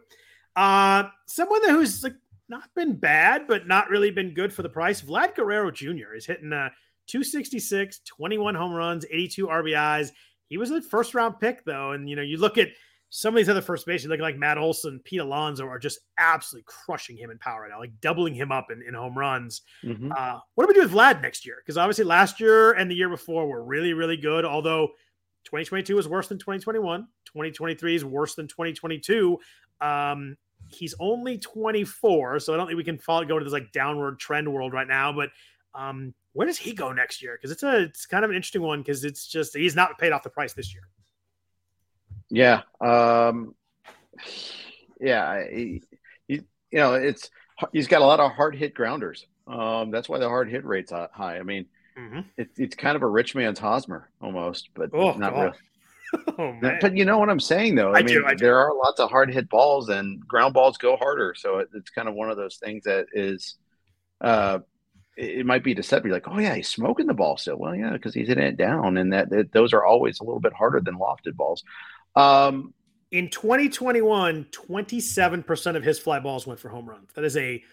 Uh, 0.56 1.06
someone 1.26 1.62
who's 1.70 2.04
like 2.04 2.16
not 2.50 2.70
been 2.76 2.96
bad, 2.96 3.48
but 3.48 3.66
not 3.66 3.90
really 3.90 4.12
been 4.12 4.34
good 4.34 4.54
for 4.54 4.62
the 4.62 4.70
price. 4.70 5.02
Vlad 5.02 5.36
Guerrero 5.36 5.72
Jr. 5.72 6.14
is 6.16 6.26
hitting 6.26 6.52
uh, 6.52 6.70
266, 7.08 8.02
21 8.06 8.56
home 8.56 8.74
runs, 8.74 9.06
82 9.10 9.48
RBIs. 9.48 10.12
He 10.50 10.58
was 10.58 10.70
a 10.70 10.82
first 10.82 11.16
round 11.16 11.40
pick, 11.40 11.64
though. 11.66 11.94
And, 11.94 12.10
you 12.10 12.16
know, 12.16 12.22
you 12.22 12.38
look 12.38 12.58
at 12.58 12.68
some 13.14 13.34
of 13.34 13.38
these 13.38 13.50
other 13.50 13.62
first 13.62 13.86
bases, 13.86 14.10
like 14.10 14.22
like 14.22 14.38
Matt 14.38 14.58
Olson, 14.58 15.02
Pete 15.04 15.20
Alonso, 15.20 15.68
are 15.68 15.78
just 15.78 16.00
absolutely 16.18 16.66
crushing 16.66 17.18
him 17.18 17.30
in 17.30 17.38
power 17.40 17.62
right 17.62 17.70
now, 17.70 17.78
like 17.78 18.00
doubling 18.00 18.34
him 18.34 18.54
up 18.54 18.72
in, 18.72 18.82
in 18.88 18.94
home 18.94 19.18
runs. 19.18 19.64
Mm-hmm. 19.84 20.14
Uh, 20.18 20.40
what 20.56 20.64
do 20.64 20.68
we 20.70 20.74
do 20.74 20.82
with 20.82 20.94
Vlad 20.94 21.22
next 21.22 21.46
year? 21.46 21.58
Because 21.62 21.78
obviously 21.78 22.06
last 22.06 22.40
year 22.40 22.72
and 22.72 22.90
the 22.90 22.96
year 22.96 23.10
before 23.10 23.48
were 23.48 23.66
really, 23.66 23.92
really 23.92 24.16
good. 24.16 24.46
Although 24.46 24.88
2022 25.44 26.00
is 26.00 26.08
worse 26.08 26.30
than 26.30 26.38
2021, 26.38 27.02
2023 27.26 27.96
is 27.96 28.06
worse 28.06 28.36
than 28.36 28.48
2022. 28.48 29.38
Um, 29.82 30.38
he's 30.70 30.96
only 31.02 31.38
24, 31.38 32.40
so 32.40 32.54
I 32.54 32.58
don't 32.58 32.68
think 32.68 32.78
we 32.78 32.84
can 32.86 32.98
follow, 32.98 33.26
go 33.26 33.38
to 33.38 33.44
this 33.44 33.52
like 33.52 33.74
downward 33.74 34.20
trend 34.20 34.52
world 34.52 34.72
right 34.72 34.88
now. 34.88 35.12
But 35.12 35.32
um, 35.76 36.14
where 36.32 36.48
does 36.48 36.58
he 36.58 36.72
go 36.72 36.94
next 36.94 37.22
year? 37.22 37.38
Because 37.38 37.52
it's 37.52 37.64
a 37.64 37.82
it's 37.82 38.06
kind 38.06 38.24
of 38.24 38.32
an 38.32 38.38
interesting 38.38 38.62
one 38.62 38.80
because 38.80 39.04
it's 39.04 39.28
just 39.28 39.54
he's 39.54 39.76
not 39.76 40.00
paid 40.00 40.14
off 40.14 40.24
the 40.24 40.30
price 40.30 40.54
this 40.54 40.74
year. 40.74 40.84
Yeah. 42.32 42.62
Um, 42.80 43.54
yeah. 45.00 45.44
He, 45.50 45.84
he, 46.28 46.36
you 46.72 46.80
know, 46.80 46.94
it's, 46.94 47.30
he's 47.72 47.88
got 47.88 48.02
a 48.02 48.06
lot 48.06 48.20
of 48.20 48.32
hard 48.32 48.56
hit 48.56 48.74
grounders. 48.74 49.28
Um, 49.48 49.92
that's 49.92 50.10
why 50.10 50.18
the 50.18 50.30
hard 50.30 50.50
hit 50.50 50.66
rate's 50.66 50.92
high. 50.92 51.38
I 51.38 51.44
mean, 51.44 51.66
mm-hmm. 51.98 52.22
it, 52.38 52.50
it's 52.58 52.76
kind 52.76 52.96
of 52.96 53.04
a 53.04 53.08
rich 53.08 53.36
man's 53.36 53.60
Hosmer 53.60 54.10
almost, 54.22 54.70
but 54.74 54.90
oh, 54.94 55.14
not 55.14 55.34
God. 55.34 55.42
really. 55.42 55.58
Oh, 56.38 56.60
but 56.82 56.98
you 56.98 57.06
know 57.06 57.18
what 57.20 57.30
I'm 57.30 57.40
saying, 57.40 57.76
though. 57.76 57.94
I, 57.94 58.00
I 58.00 58.04
mean, 58.04 58.16
do, 58.16 58.26
I 58.26 58.36
there 58.36 58.60
are 58.60 58.76
lots 58.76 59.00
of 59.00 59.10
hard 59.10 59.34
hit 59.34 59.48
balls, 59.48 59.88
and 59.88 60.20
ground 60.28 60.54
balls 60.54 60.78
go 60.78 60.98
harder. 60.98 61.34
So 61.38 61.60
it, 61.60 61.70
it's 61.74 61.90
kind 61.90 62.10
of 62.10 62.16
one 62.16 62.30
of 62.30 62.36
those 62.36 62.58
things 62.58 62.84
that 62.84 63.06
is, 63.14 63.56
uh, 64.20 64.60
it, 65.16 65.40
it 65.40 65.46
might 65.46 65.64
be 65.64 65.74
deceptive. 65.74 66.12
Like, 66.12 66.28
oh 66.28 66.38
yeah, 66.38 66.54
he's 66.54 66.68
smoking 66.68 67.08
the 67.08 67.14
ball 67.14 67.38
still. 67.38 67.56
Well, 67.56 67.74
yeah, 67.74 67.92
because 67.92 68.14
he's 68.14 68.28
hitting 68.28 68.44
it 68.44 68.58
down, 68.58 68.98
and 68.98 69.14
that, 69.14 69.30
that 69.30 69.54
those 69.54 69.72
are 69.72 69.86
always 69.86 70.20
a 70.20 70.26
little 70.26 70.42
bit 70.42 70.52
harder 70.52 70.82
than 70.82 70.98
lofted 70.98 71.38
balls. 71.38 71.64
Um, 72.16 72.74
in 73.12 73.30
2021, 73.30 74.46
27% 74.52 75.76
of 75.76 75.84
his 75.84 76.00
fly 76.00 76.20
balls 76.20 76.48
went 76.48 76.60
for 76.60 76.70
home 76.70 76.90
runs. 76.90 77.12
That 77.14 77.26
is 77.26 77.38
a 77.38 77.64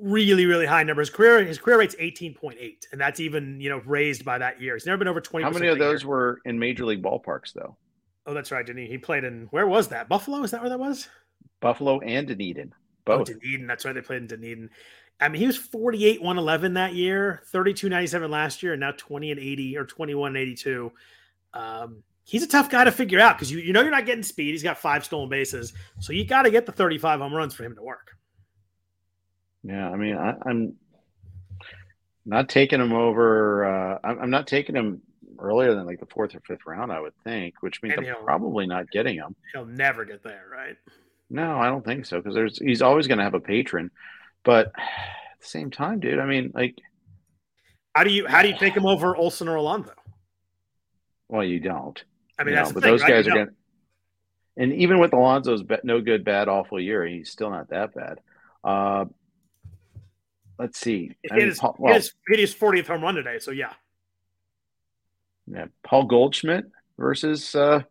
really, 0.00 0.46
really 0.46 0.66
high 0.66 0.82
number. 0.82 1.00
His 1.00 1.10
career 1.10 1.44
his 1.44 1.58
career 1.58 1.78
rate's 1.78 1.94
18.8, 1.96 2.86
and 2.92 3.00
that's 3.00 3.20
even 3.20 3.60
you 3.60 3.70
know 3.70 3.80
raised 3.86 4.24
by 4.24 4.38
that 4.38 4.60
year. 4.60 4.74
He's 4.74 4.86
never 4.86 4.98
been 4.98 5.08
over 5.08 5.20
20. 5.20 5.44
How 5.44 5.50
many 5.50 5.68
of 5.68 5.78
those 5.78 6.02
year. 6.02 6.10
were 6.10 6.40
in 6.44 6.58
major 6.58 6.84
league 6.84 7.02
ballparks 7.02 7.52
though? 7.52 7.76
Oh, 8.26 8.34
that's 8.34 8.52
right, 8.52 8.64
didn't 8.64 8.82
he? 8.82 8.88
He 8.88 8.98
played 8.98 9.24
in 9.24 9.48
where 9.50 9.66
was 9.66 9.88
that? 9.88 10.08
Buffalo? 10.08 10.42
Is 10.42 10.50
that 10.52 10.60
where 10.60 10.70
that 10.70 10.78
was? 10.78 11.08
Buffalo 11.60 12.00
and 12.00 12.26
Dunedin. 12.26 12.72
Oh, 12.74 13.18
both. 13.18 13.20
Oh, 13.30 13.32
Dunedin. 13.32 13.66
That's 13.66 13.84
right. 13.84 13.94
They 13.94 14.00
played 14.00 14.22
in 14.22 14.26
Dunedin. 14.28 14.70
I 15.20 15.28
mean, 15.28 15.40
he 15.40 15.46
was 15.46 15.56
48, 15.56 16.20
111 16.20 16.74
that 16.74 16.94
year, 16.94 17.42
32, 17.46 17.88
97 17.88 18.30
last 18.30 18.62
year, 18.62 18.72
and 18.72 18.80
now 18.80 18.92
20 18.96 19.30
and 19.30 19.38
80 19.38 19.76
or 19.76 19.84
21 19.84 20.28
and 20.28 20.36
82. 20.36 20.92
Um, 21.54 22.02
he's 22.24 22.42
a 22.42 22.48
tough 22.48 22.70
guy 22.70 22.84
to 22.84 22.92
figure 22.92 23.20
out 23.20 23.36
because 23.36 23.50
you, 23.50 23.58
you 23.58 23.72
know 23.72 23.82
you're 23.82 23.90
not 23.90 24.06
getting 24.06 24.22
speed. 24.22 24.52
He's 24.52 24.62
got 24.62 24.78
five 24.78 25.04
stolen 25.04 25.28
bases, 25.28 25.72
so 26.00 26.12
you 26.12 26.24
got 26.24 26.42
to 26.42 26.50
get 26.50 26.66
the 26.66 26.72
35 26.72 27.20
home 27.20 27.34
runs 27.34 27.54
for 27.54 27.64
him 27.64 27.74
to 27.74 27.82
work. 27.82 28.12
Yeah, 29.62 29.88
I 29.88 29.96
mean, 29.96 30.16
I, 30.16 30.34
am 30.46 30.74
not 32.24 32.48
taking 32.48 32.80
him 32.80 32.92
over. 32.92 33.64
Uh, 33.64 33.98
I'm, 34.02 34.18
I'm, 34.20 34.30
not 34.30 34.46
taking 34.48 34.74
him 34.74 35.02
earlier 35.38 35.74
than 35.74 35.86
like 35.86 36.00
the 36.00 36.06
fourth 36.06 36.34
or 36.34 36.40
fifth 36.40 36.66
round, 36.66 36.90
I 36.90 37.00
would 37.00 37.14
think, 37.22 37.54
which 37.60 37.82
means 37.82 37.94
and 37.96 38.06
I'm 38.06 38.24
probably 38.24 38.66
not 38.66 38.90
getting 38.90 39.16
him. 39.16 39.36
He'll 39.52 39.66
never 39.66 40.04
get 40.04 40.24
there, 40.24 40.44
right? 40.50 40.76
No, 41.30 41.58
I 41.58 41.66
don't 41.66 41.84
think 41.84 42.06
so 42.06 42.18
because 42.18 42.34
there's 42.34 42.58
he's 42.58 42.82
always 42.82 43.06
going 43.06 43.18
to 43.18 43.24
have 43.24 43.34
a 43.34 43.40
patron, 43.40 43.90
but 44.44 44.66
at 44.76 45.40
the 45.40 45.46
same 45.46 45.70
time, 45.70 46.00
dude, 46.00 46.18
I 46.18 46.26
mean, 46.26 46.52
like, 46.54 46.76
how 47.94 48.04
do 48.04 48.10
you 48.10 48.26
how 48.26 48.42
do 48.42 48.48
you 48.48 48.58
take 48.58 48.74
him 48.74 48.86
over 48.86 49.16
Olson 49.16 49.48
or 49.48 49.56
Alonso? 49.56 49.92
Well, 51.28 51.44
you 51.44 51.60
don't. 51.60 52.02
I 52.42 52.44
mean, 52.44 52.54
that's 52.54 52.72
but 52.72 52.82
thing, 52.82 52.92
those 52.92 53.02
right? 53.02 53.10
guys 53.10 53.26
you 53.26 53.32
are 53.32 53.34
going 53.36 53.46
to. 53.48 53.52
And 54.56 54.72
even 54.74 54.98
with 54.98 55.12
Alonso's 55.12 55.62
no 55.82 56.00
good, 56.00 56.24
bad, 56.24 56.48
awful 56.48 56.78
year, 56.78 57.06
he's 57.06 57.30
still 57.30 57.50
not 57.50 57.70
that 57.70 57.94
bad. 57.94 58.20
Uh, 58.62 59.06
let's 60.58 60.78
see. 60.78 61.16
It 61.22 61.42
is 61.42 61.58
Paul, 61.58 61.76
well, 61.78 61.94
his, 61.94 62.12
his 62.28 62.54
40th 62.54 62.86
home 62.86 63.02
run 63.02 63.14
today. 63.14 63.38
So, 63.38 63.50
yeah. 63.50 63.72
Yeah. 65.46 65.66
Paul 65.82 66.04
Goldschmidt 66.04 66.66
versus 66.98 67.54
uh, 67.54 67.82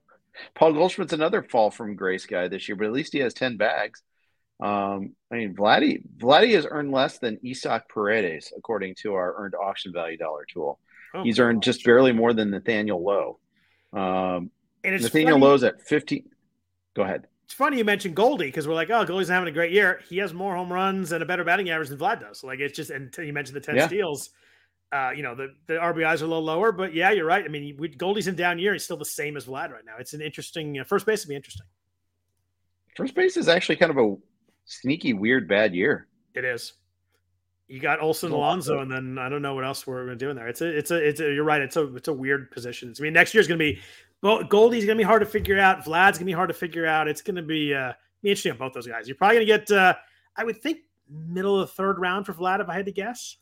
Paul 0.54 0.74
Goldschmidt's 0.74 1.14
another 1.14 1.42
fall 1.42 1.72
from 1.72 1.96
grace 1.96 2.26
guy 2.28 2.48
this 2.48 2.70
year, 2.70 2.76
but 2.76 2.86
at 2.86 2.94
least 2.94 3.14
he 3.14 3.20
has 3.20 3.34
10 3.34 3.58
bags. 3.58 4.04
Um, 4.62 5.16
I 5.32 5.38
mean, 5.38 5.56
Vladdy, 5.56 6.04
Vladdy 6.18 6.54
has 6.54 6.68
earned 6.70 6.92
less 6.92 7.18
than 7.18 7.40
Isaac 7.44 7.90
Paredes, 7.90 8.54
according 8.56 8.96
to 9.02 9.16
our 9.16 9.36
earned 9.38 9.56
auction 9.56 9.92
value 9.92 10.18
dollar 10.18 10.46
tool. 10.46 10.80
Oh, 11.16 11.24
He's 11.24 11.40
earned 11.40 11.64
just 11.64 11.84
barely 11.84 12.12
more 12.12 12.34
than 12.34 12.52
Nathaniel 12.52 13.04
Lowe. 13.04 13.40
Um, 13.94 14.52
and 14.84 14.96
it's 14.96 15.04
Nathaniel 15.04 15.36
funny, 15.36 15.46
Lowe's 15.46 15.64
at 15.64 15.82
50. 15.82 16.26
Go 16.96 17.04
ahead. 17.04 17.28
It's 17.46 17.54
funny 17.54 17.78
you 17.78 17.86
mentioned 17.86 18.16
Goldie 18.16 18.46
because 18.46 18.68
we're 18.68 18.74
like, 18.74 18.90
oh, 18.90 19.06
Goldie's 19.06 19.28
having 19.28 19.50
a 19.50 19.52
great 19.52 19.72
year. 19.72 20.00
He 20.08 20.18
has 20.20 20.34
more 20.34 20.56
home 20.56 20.72
runs 20.72 21.12
and 21.12 21.22
a 21.22 21.26
better 21.26 21.44
batting 21.44 21.70
average 21.70 21.90
than 21.90 21.98
Vlad 21.98 22.22
does. 22.22 22.40
So 22.40 22.48
like, 22.48 22.60
it's 22.60 22.76
just, 22.76 22.90
and 22.90 23.14
you 23.18 23.34
mentioned 23.34 23.56
the 23.56 23.62
10 23.62 23.76
yeah. 23.76 23.88
steals. 23.88 24.30
Uh, 24.92 25.12
you 25.16 25.24
know, 25.24 25.36
the, 25.36 25.54
the 25.68 25.74
RBIs 25.74 26.22
are 26.22 26.26
a 26.26 26.28
little 26.28 26.44
lower, 26.44 26.72
but 26.72 26.94
yeah, 26.94 27.12
you're 27.12 27.26
right. 27.26 27.46
I 27.46 27.48
mean, 27.48 27.78
we, 27.78 27.88
Goldie's 27.90 28.28
in 28.28 28.36
down 28.36 28.60
year. 28.60 28.74
He's 28.74 28.84
still 28.84 28.98
the 28.98 29.06
same 29.06 29.38
as 29.38 29.46
Vlad 29.46 29.72
right 29.72 29.86
now. 29.86 29.94
It's 30.00 30.14
an 30.14 30.22
interesting, 30.22 30.74
know, 30.74 30.84
first 30.84 31.06
base 31.06 31.26
would 31.26 31.30
be 31.30 31.36
interesting. 31.36 31.66
First 32.96 33.16
base 33.16 33.38
is 33.38 33.48
actually 33.48 33.78
kind 33.78 33.92
of 33.92 33.98
a 33.98 34.16
sneaky, 34.66 35.14
weird, 35.14 35.48
bad 35.48 35.74
year. 35.74 36.08
It 36.34 36.44
is. 36.44 36.74
You 37.72 37.80
got 37.80 38.02
Olson 38.02 38.34
Alonso, 38.34 38.80
and 38.80 38.92
then 38.92 39.18
I 39.18 39.30
don't 39.30 39.42
know 39.42 39.56
what 39.56 39.64
else 39.64 39.88
we're 39.88 40.06
going 40.06 40.18
to 40.20 40.26
do 40.26 40.30
in 40.30 40.36
there. 40.36 40.50
It's 40.50 40.60
a, 40.60 40.68
it's 40.68 40.92
a, 40.92 40.98
it's 40.98 41.22
a. 41.22 41.34
You're 41.34 41.46
right. 41.46 41.62
It's 41.62 41.78
a, 41.78 41.96
it's 41.96 42.10
a 42.10 42.14
weird 42.14 42.52
position. 42.52 42.94
I 43.00 43.02
mean, 43.02 43.14
next 43.14 43.34
year's 43.34 43.48
going 43.48 43.60
to 43.60 43.64
be, 43.64 43.80
Goldie's 44.50 44.84
going 44.84 44.98
to 44.98 45.02
be 45.02 45.08
hard 45.08 45.22
to 45.22 45.26
figure 45.26 45.58
out. 45.58 45.86
Vlad's 45.86 46.18
going 46.18 46.20
to 46.20 46.26
be 46.26 46.34
hard 46.34 46.50
to 46.50 46.54
figure 46.54 46.86
out. 46.86 47.08
It's 47.08 47.22
going 47.22 47.38
to 47.38 47.42
be, 47.42 47.74
uh, 47.74 47.94
be 48.22 48.30
interesting 48.30 48.52
on 48.52 48.58
both 48.58 48.74
those 48.74 48.88
guys. 48.88 49.08
You're 49.08 49.16
probably 49.16 49.38
going 49.38 49.48
to 49.48 49.58
get, 49.58 49.72
uh, 49.72 49.94
I 50.36 50.44
would 50.44 50.62
think, 50.62 50.80
middle 51.10 51.62
of 51.62 51.70
the 51.70 51.74
third 51.74 51.98
round 51.98 52.26
for 52.26 52.34
Vlad, 52.34 52.60
if 52.60 52.68
I 52.68 52.74
had 52.74 52.86
to 52.88 52.92
guess. 52.92 53.38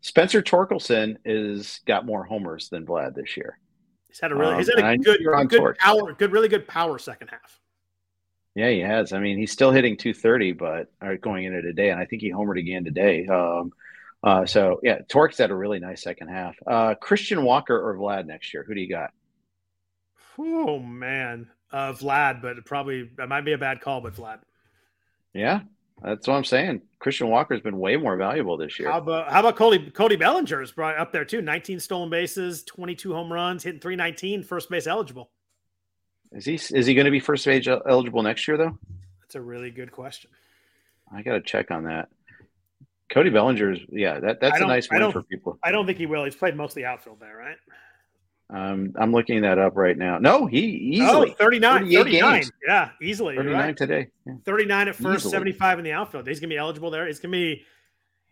Spencer 0.00 0.42
Torkelson 0.42 1.18
is 1.24 1.80
got 1.86 2.04
more 2.04 2.24
homers 2.24 2.68
than 2.68 2.84
Vlad 2.84 3.14
this 3.14 3.36
year. 3.36 3.60
He's 4.08 4.18
had 4.18 4.32
a 4.32 4.34
really, 4.34 4.54
um, 4.54 4.58
he's 4.58 4.70
had 4.74 4.84
a 4.84 4.98
good, 4.98 5.20
good 5.48 5.78
power, 5.78 6.14
good, 6.14 6.32
really 6.32 6.48
good 6.48 6.66
power 6.66 6.98
second 6.98 7.28
half. 7.28 7.57
Yeah, 8.54 8.70
he 8.70 8.80
has. 8.80 9.12
I 9.12 9.20
mean, 9.20 9.38
he's 9.38 9.52
still 9.52 9.70
hitting 9.70 9.96
230, 9.96 10.52
but 10.52 10.90
are 11.00 11.16
going 11.16 11.44
into 11.44 11.62
today, 11.62 11.90
and 11.90 12.00
I 12.00 12.06
think 12.06 12.22
he 12.22 12.32
homered 12.32 12.58
again 12.58 12.84
today. 12.84 13.26
Um, 13.26 13.72
uh, 14.22 14.46
so 14.46 14.80
yeah, 14.82 14.98
Torque's 15.08 15.38
had 15.38 15.50
a 15.50 15.54
really 15.54 15.78
nice 15.78 16.02
second 16.02 16.28
half. 16.28 16.56
Uh, 16.66 16.94
Christian 16.94 17.44
Walker 17.44 17.76
or 17.78 17.96
Vlad 17.96 18.26
next 18.26 18.52
year? 18.52 18.64
Who 18.66 18.74
do 18.74 18.80
you 18.80 18.88
got? 18.88 19.10
Oh 20.38 20.78
man, 20.78 21.48
uh, 21.72 21.92
Vlad, 21.92 22.42
but 22.42 22.64
probably 22.64 23.10
that 23.16 23.28
might 23.28 23.44
be 23.44 23.52
a 23.52 23.58
bad 23.58 23.80
call, 23.80 24.00
but 24.00 24.14
Vlad. 24.14 24.40
Yeah, 25.34 25.60
that's 26.02 26.26
what 26.26 26.34
I'm 26.34 26.44
saying. 26.44 26.82
Christian 26.98 27.28
Walker's 27.28 27.60
been 27.60 27.78
way 27.78 27.96
more 27.96 28.16
valuable 28.16 28.56
this 28.56 28.78
year. 28.78 28.90
How 28.90 28.98
about 28.98 29.30
how 29.30 29.40
about 29.40 29.56
Cody 29.56 29.90
Cody 29.90 30.16
Bellinger's 30.16 30.72
brought 30.72 30.98
up 30.98 31.12
there 31.12 31.24
too? 31.24 31.42
19 31.42 31.78
stolen 31.78 32.10
bases, 32.10 32.64
22 32.64 33.12
home 33.12 33.32
runs, 33.32 33.62
hitting 33.62 33.80
319, 33.80 34.42
first 34.42 34.68
base 34.68 34.86
eligible. 34.86 35.30
Is 36.32 36.44
he 36.44 36.54
is 36.54 36.86
he 36.86 36.94
going 36.94 37.06
to 37.06 37.10
be 37.10 37.20
first 37.20 37.46
age 37.48 37.68
eligible 37.68 38.22
next 38.22 38.46
year 38.46 38.56
though? 38.56 38.78
That's 39.20 39.34
a 39.34 39.40
really 39.40 39.70
good 39.70 39.92
question. 39.92 40.30
I 41.12 41.22
got 41.22 41.32
to 41.32 41.40
check 41.40 41.70
on 41.70 41.84
that. 41.84 42.08
Cody 43.10 43.30
Bellinger's 43.30 43.78
yeah, 43.88 44.20
that 44.20 44.40
that's 44.40 44.60
a 44.60 44.66
nice 44.66 44.88
win 44.90 45.10
for 45.12 45.22
people. 45.22 45.58
I 45.62 45.72
don't 45.72 45.86
think 45.86 45.98
he 45.98 46.06
will. 46.06 46.24
He's 46.24 46.36
played 46.36 46.56
mostly 46.56 46.84
outfield 46.84 47.20
there, 47.20 47.36
right? 47.36 47.56
Um, 48.50 48.94
I'm 48.98 49.12
looking 49.12 49.42
that 49.42 49.58
up 49.58 49.76
right 49.76 49.96
now. 49.96 50.18
No, 50.18 50.46
he 50.46 50.60
easily 50.60 51.30
oh, 51.32 51.34
39, 51.34 51.90
39. 51.90 52.32
Games. 52.32 52.52
Yeah, 52.66 52.90
easily. 53.02 53.36
39 53.36 53.60
right. 53.60 53.76
today. 53.76 54.08
Yeah. 54.26 54.34
39 54.44 54.88
at 54.88 54.94
first, 54.94 55.26
easily. 55.26 55.32
75 55.32 55.78
in 55.78 55.84
the 55.84 55.92
outfield. 55.92 56.26
He's 56.26 56.40
gonna 56.40 56.48
be 56.48 56.56
eligible 56.56 56.90
there. 56.90 57.06
It's 57.06 57.18
gonna 57.18 57.32
be 57.32 57.64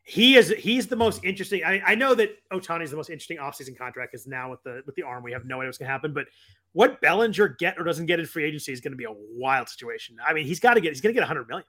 he 0.08 0.36
is 0.36 0.54
he's 0.56 0.86
the 0.86 0.96
most 0.96 1.24
interesting. 1.24 1.64
I, 1.64 1.82
I 1.84 1.94
know 1.96 2.14
that 2.14 2.30
Ohtani 2.52 2.84
is 2.84 2.90
the 2.90 2.96
most 2.96 3.10
interesting 3.10 3.38
offseason 3.38 3.76
contract 3.76 4.14
is 4.14 4.26
now 4.26 4.50
with 4.50 4.62
the 4.62 4.82
with 4.86 4.94
the 4.94 5.02
arm. 5.02 5.24
We 5.24 5.32
have 5.32 5.44
no 5.44 5.56
idea 5.56 5.68
what's 5.68 5.78
gonna 5.78 5.90
happen, 5.90 6.14
but 6.14 6.26
what 6.72 7.00
Bellinger 7.00 7.48
get 7.48 7.78
or 7.78 7.82
doesn't 7.84 8.06
get 8.06 8.20
in 8.20 8.26
free 8.26 8.44
agency 8.44 8.72
is 8.72 8.80
gonna 8.80 8.96
be 8.96 9.04
a 9.04 9.12
wild 9.12 9.68
situation. 9.68 10.16
I 10.24 10.32
mean, 10.32 10.46
he's 10.46 10.60
got 10.60 10.74
to 10.74 10.80
get 10.80 10.92
he's 10.92 11.00
gonna 11.00 11.12
get 11.12 11.20
a 11.20 11.26
100 11.26 11.48
million. 11.48 11.66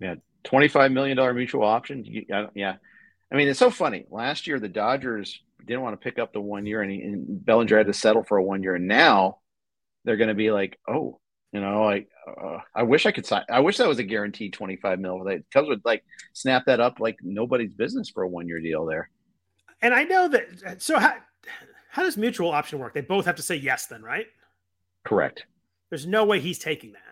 Yeah, 0.00 0.14
25 0.44 0.90
million 0.90 1.18
dollar 1.18 1.34
mutual 1.34 1.64
option. 1.64 2.04
Yeah, 2.54 2.76
I 3.30 3.34
mean, 3.36 3.48
it's 3.48 3.58
so 3.58 3.70
funny. 3.70 4.06
Last 4.10 4.46
year, 4.46 4.58
the 4.58 4.68
Dodgers 4.68 5.40
didn't 5.66 5.82
want 5.82 6.00
to 6.00 6.02
pick 6.04 6.18
up 6.18 6.32
the 6.32 6.40
one 6.40 6.64
year, 6.64 6.80
and, 6.82 6.90
he, 6.90 7.02
and 7.02 7.44
Bellinger 7.44 7.76
had 7.76 7.86
to 7.86 7.92
settle 7.92 8.24
for 8.24 8.38
a 8.38 8.42
one 8.42 8.62
year. 8.62 8.74
And 8.74 8.88
now 8.88 9.38
they're 10.04 10.16
going 10.16 10.28
to 10.28 10.34
be 10.34 10.50
like, 10.50 10.78
oh, 10.88 11.20
you 11.52 11.60
know, 11.60 11.84
like 11.84 12.08
uh, 12.26 12.58
I 12.74 12.82
wish 12.82 13.06
I 13.06 13.12
could 13.12 13.26
sign. 13.26 13.44
I 13.50 13.60
wish 13.60 13.78
that 13.78 13.88
was 13.88 13.98
a 13.98 14.04
guaranteed 14.04 14.52
twenty 14.52 14.76
five 14.76 14.98
mil. 14.98 15.24
The 15.24 15.42
Cubs 15.52 15.68
would 15.68 15.84
like 15.84 16.04
snap 16.32 16.66
that 16.66 16.80
up 16.80 17.00
like 17.00 17.18
nobody's 17.22 17.72
business 17.72 18.10
for 18.10 18.22
a 18.22 18.28
one 18.28 18.48
year 18.48 18.60
deal 18.60 18.84
there. 18.84 19.10
And 19.80 19.94
I 19.94 20.04
know 20.04 20.28
that. 20.28 20.82
So 20.82 20.98
how 20.98 21.14
how 21.90 22.02
does 22.02 22.16
mutual 22.16 22.50
option 22.50 22.78
work? 22.78 22.94
They 22.94 23.00
both 23.00 23.24
have 23.26 23.36
to 23.36 23.42
say 23.42 23.56
yes, 23.56 23.86
then, 23.86 24.02
right? 24.02 24.26
Correct. 25.04 25.46
There's 25.90 26.06
no 26.06 26.24
way 26.24 26.40
he's 26.40 26.58
taking 26.58 26.92
that. 26.92 27.02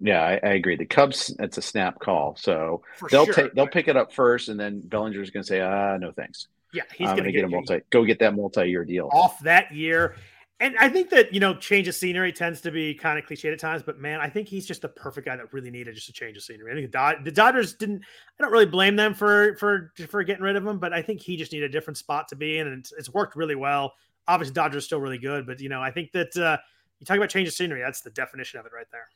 Yeah, 0.00 0.22
I, 0.22 0.32
I, 0.42 0.50
agree. 0.54 0.76
The 0.76 0.84
Cubs, 0.84 1.34
it's 1.38 1.56
a 1.56 1.62
snap 1.62 1.98
call, 1.98 2.36
so 2.36 2.82
For 2.96 3.08
they'll 3.08 3.24
sure, 3.24 3.34
take 3.34 3.54
they'll 3.54 3.66
pick 3.66 3.88
it 3.88 3.96
up 3.96 4.12
first, 4.12 4.48
and 4.48 4.58
then 4.58 4.80
Bellinger's 4.80 5.30
going 5.30 5.42
to 5.42 5.46
say, 5.46 5.60
"Ah, 5.60 5.96
no 5.96 6.12
thanks. 6.12 6.48
Yeah, 6.72 6.82
he's 6.94 7.08
going 7.08 7.24
to 7.24 7.32
get 7.32 7.44
a 7.44 7.48
get 7.48 7.50
multi 7.50 7.80
go 7.90 8.04
get 8.04 8.18
that 8.18 8.34
multi 8.34 8.68
year 8.68 8.84
deal." 8.84 9.08
off 9.12 9.40
that 9.40 9.72
year. 9.72 10.16
And 10.60 10.76
I 10.78 10.88
think 10.88 11.10
that, 11.10 11.34
you 11.34 11.40
know, 11.40 11.54
change 11.54 11.88
of 11.88 11.94
scenery 11.96 12.32
tends 12.32 12.60
to 12.62 12.70
be 12.70 12.94
kind 12.94 13.18
of 13.18 13.26
cliche 13.26 13.52
at 13.52 13.58
times, 13.58 13.82
but 13.82 13.98
man, 13.98 14.20
I 14.20 14.28
think 14.28 14.48
he's 14.48 14.66
just 14.66 14.82
the 14.82 14.88
perfect 14.88 15.26
guy 15.26 15.36
that 15.36 15.52
really 15.52 15.70
needed 15.70 15.94
just 15.96 16.08
a 16.08 16.12
change 16.12 16.36
of 16.36 16.44
scenery. 16.44 16.70
I 16.70 16.74
think 16.74 16.86
the, 16.86 16.92
Dod- 16.96 17.24
the 17.24 17.32
Dodgers 17.32 17.74
didn't, 17.74 18.02
I 18.38 18.42
don't 18.42 18.52
really 18.52 18.64
blame 18.64 18.94
them 18.94 19.14
for, 19.14 19.56
for, 19.56 19.92
for 20.08 20.22
getting 20.22 20.44
rid 20.44 20.54
of 20.56 20.64
him, 20.64 20.78
but 20.78 20.92
I 20.92 21.02
think 21.02 21.20
he 21.20 21.36
just 21.36 21.52
needed 21.52 21.68
a 21.68 21.72
different 21.72 21.96
spot 21.98 22.28
to 22.28 22.36
be 22.36 22.58
in 22.58 22.68
and 22.68 22.78
it's, 22.78 22.92
it's 22.92 23.10
worked 23.12 23.34
really 23.34 23.56
well. 23.56 23.94
Obviously 24.28 24.54
Dodgers 24.54 24.84
are 24.84 24.86
still 24.86 25.00
really 25.00 25.18
good, 25.18 25.44
but 25.44 25.60
you 25.60 25.68
know, 25.68 25.82
I 25.82 25.90
think 25.90 26.12
that, 26.12 26.36
uh, 26.36 26.56
you 27.00 27.04
talk 27.04 27.16
about 27.16 27.30
change 27.30 27.48
of 27.48 27.54
scenery. 27.54 27.80
That's 27.80 28.00
the 28.02 28.10
definition 28.10 28.60
of 28.60 28.66
it 28.66 28.72
right 28.72 28.86
there. 28.92 29.08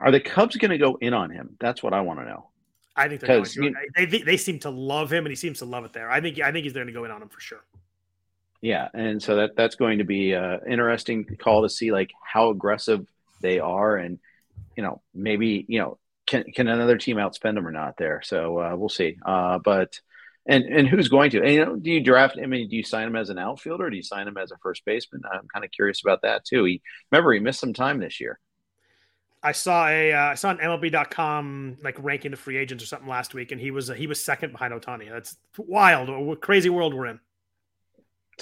Are 0.00 0.10
the 0.10 0.20
Cubs 0.20 0.56
going 0.56 0.70
to 0.70 0.78
go 0.78 0.96
in 1.00 1.14
on 1.14 1.30
him? 1.30 1.56
That's 1.60 1.82
what 1.82 1.94
I 1.94 2.00
want 2.02 2.20
to 2.20 2.26
know. 2.26 2.50
I 2.94 3.08
think 3.08 3.22
they're 3.22 3.28
going 3.36 3.44
to. 3.54 3.64
you- 3.64 3.74
They, 3.96 4.04
they, 4.18 4.22
they 4.24 4.36
seem 4.36 4.58
to 4.60 4.70
love 4.70 5.10
him 5.10 5.24
and 5.24 5.30
he 5.32 5.36
seems 5.36 5.60
to 5.60 5.64
love 5.64 5.86
it 5.86 5.94
there. 5.94 6.10
I 6.10 6.20
think, 6.20 6.38
I 6.40 6.52
think 6.52 6.64
he's 6.64 6.74
going 6.74 6.86
to 6.86 6.92
go 6.92 7.04
in 7.04 7.10
on 7.10 7.22
him 7.22 7.30
for 7.30 7.40
sure. 7.40 7.64
Yeah, 8.62 8.88
and 8.94 9.20
so 9.20 9.36
that 9.36 9.56
that's 9.56 9.74
going 9.74 9.98
to 9.98 10.04
be 10.04 10.34
uh, 10.34 10.58
interesting 10.66 11.24
call 11.38 11.62
to 11.62 11.68
see 11.68 11.90
like 11.90 12.12
how 12.24 12.50
aggressive 12.50 13.04
they 13.40 13.58
are, 13.58 13.96
and 13.96 14.20
you 14.76 14.84
know 14.84 15.02
maybe 15.12 15.66
you 15.68 15.80
know 15.80 15.98
can 16.26 16.44
can 16.44 16.68
another 16.68 16.96
team 16.96 17.16
outspend 17.16 17.56
them 17.56 17.66
or 17.66 17.72
not 17.72 17.96
there. 17.96 18.22
So 18.24 18.58
uh, 18.58 18.76
we'll 18.76 18.88
see. 18.88 19.18
Uh, 19.24 19.58
but 19.58 20.00
and 20.46 20.64
and 20.64 20.88
who's 20.88 21.08
going 21.08 21.30
to? 21.30 21.42
And, 21.42 21.52
you 21.52 21.64
know, 21.64 21.76
do 21.76 21.90
you 21.90 22.02
draft? 22.02 22.38
I 22.40 22.46
mean, 22.46 22.68
do 22.68 22.76
you 22.76 22.84
sign 22.84 23.08
him 23.08 23.16
as 23.16 23.30
an 23.30 23.38
outfielder? 23.38 23.86
Or 23.86 23.90
do 23.90 23.96
you 23.96 24.02
sign 24.02 24.28
him 24.28 24.36
as 24.36 24.52
a 24.52 24.56
first 24.58 24.84
baseman? 24.84 25.22
I'm 25.30 25.48
kind 25.48 25.64
of 25.64 25.72
curious 25.72 26.00
about 26.00 26.22
that 26.22 26.44
too. 26.44 26.64
He 26.64 26.82
remember 27.10 27.32
he 27.32 27.40
missed 27.40 27.60
some 27.60 27.74
time 27.74 27.98
this 27.98 28.20
year. 28.20 28.38
I 29.42 29.52
saw 29.52 29.88
a 29.88 30.12
uh, 30.12 30.18
I 30.30 30.34
saw 30.34 30.50
an 30.50 30.58
MLB.com 30.58 31.78
like 31.82 31.96
ranking 32.02 32.30
the 32.30 32.36
free 32.36 32.58
agents 32.58 32.84
or 32.84 32.86
something 32.86 33.08
last 33.08 33.34
week, 33.34 33.50
and 33.50 33.60
he 33.60 33.72
was 33.72 33.90
uh, 33.90 33.94
he 33.94 34.06
was 34.06 34.22
second 34.22 34.52
behind 34.52 34.72
Ohtani. 34.72 35.10
That's 35.10 35.36
wild. 35.56 36.40
Crazy 36.40 36.70
world 36.70 36.94
we're 36.94 37.06
in. 37.06 37.20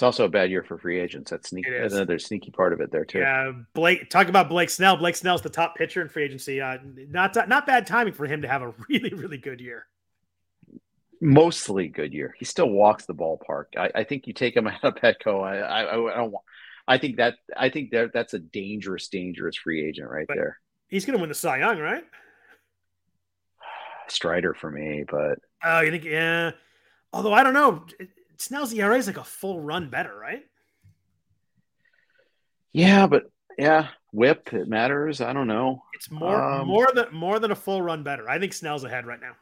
It's 0.01 0.03
also 0.03 0.25
a 0.25 0.29
bad 0.29 0.49
year 0.49 0.63
for 0.63 0.79
free 0.79 0.99
agents. 0.99 1.29
That's 1.29 1.49
sneaky. 1.51 1.69
It 1.69 1.83
is. 1.85 1.93
Another 1.93 2.17
sneaky 2.17 2.49
part 2.49 2.73
of 2.73 2.81
it 2.81 2.91
there 2.91 3.05
too. 3.05 3.19
Yeah, 3.19 3.51
Blake. 3.75 4.09
Talk 4.09 4.29
about 4.29 4.49
Blake 4.49 4.71
Snell. 4.71 4.97
Blake 4.97 5.15
Snell's 5.15 5.43
the 5.43 5.49
top 5.51 5.75
pitcher 5.75 6.01
in 6.01 6.09
free 6.09 6.23
agency. 6.23 6.59
Uh, 6.59 6.79
not 7.11 7.35
not 7.47 7.67
bad 7.67 7.85
timing 7.85 8.13
for 8.13 8.25
him 8.25 8.41
to 8.41 8.47
have 8.47 8.63
a 8.63 8.73
really 8.89 9.13
really 9.13 9.37
good 9.37 9.61
year. 9.61 9.85
mostly 11.21 11.87
good 11.87 12.13
year. 12.15 12.33
He 12.39 12.45
still 12.45 12.67
walks 12.71 13.05
the 13.05 13.13
ballpark. 13.13 13.65
I, 13.77 13.91
I 13.93 14.03
think 14.03 14.25
you 14.25 14.33
take 14.33 14.55
him 14.57 14.65
out 14.67 14.83
of 14.83 14.95
Petco. 14.95 15.43
I, 15.43 15.59
I, 15.59 15.81
I 16.13 16.17
don't 16.17 16.31
want. 16.31 16.45
I 16.87 16.97
think 16.97 17.17
that 17.17 17.35
I 17.55 17.69
think 17.69 17.91
that 17.91 18.09
that's 18.11 18.33
a 18.33 18.39
dangerous, 18.39 19.07
dangerous 19.07 19.55
free 19.55 19.87
agent 19.87 20.09
right 20.09 20.25
But- 20.27 20.37
there. 20.37 20.57
He's 20.87 21.05
going 21.05 21.15
to 21.15 21.21
win 21.21 21.29
the 21.29 21.35
Cy 21.35 21.59
Young, 21.59 21.77
right? 21.77 22.03
Strider 24.07 24.55
for 24.55 24.71
me, 24.71 25.05
but 25.09 25.37
Oh, 25.63 25.81
you 25.81 25.91
think? 25.91 26.05
Yeah. 26.05 26.51
Although 27.13 27.33
I 27.33 27.43
don't 27.43 27.53
know, 27.53 27.85
Snell's 28.41 28.73
ERA 28.73 28.97
is 28.97 29.07
like 29.07 29.17
a 29.17 29.23
full 29.23 29.59
run 29.59 29.89
better, 29.89 30.15
right? 30.17 30.43
yeah, 32.73 33.07
but 33.07 33.23
yeah, 33.57 33.89
whip 34.11 34.53
it 34.53 34.67
matters. 34.67 35.21
I 35.21 35.33
don't 35.33 35.47
know. 35.47 35.83
It's 35.93 36.09
more 36.09 36.41
Um, 36.41 36.67
more 36.67 36.87
than 36.93 37.13
more 37.13 37.39
than 37.39 37.51
a 37.51 37.55
full 37.55 37.81
run 37.81 38.03
better. 38.03 38.29
I 38.29 38.39
think 38.39 38.53
Snell's 38.53 38.83
ahead 38.83 39.05
right 39.05 39.19
now. 39.19 39.33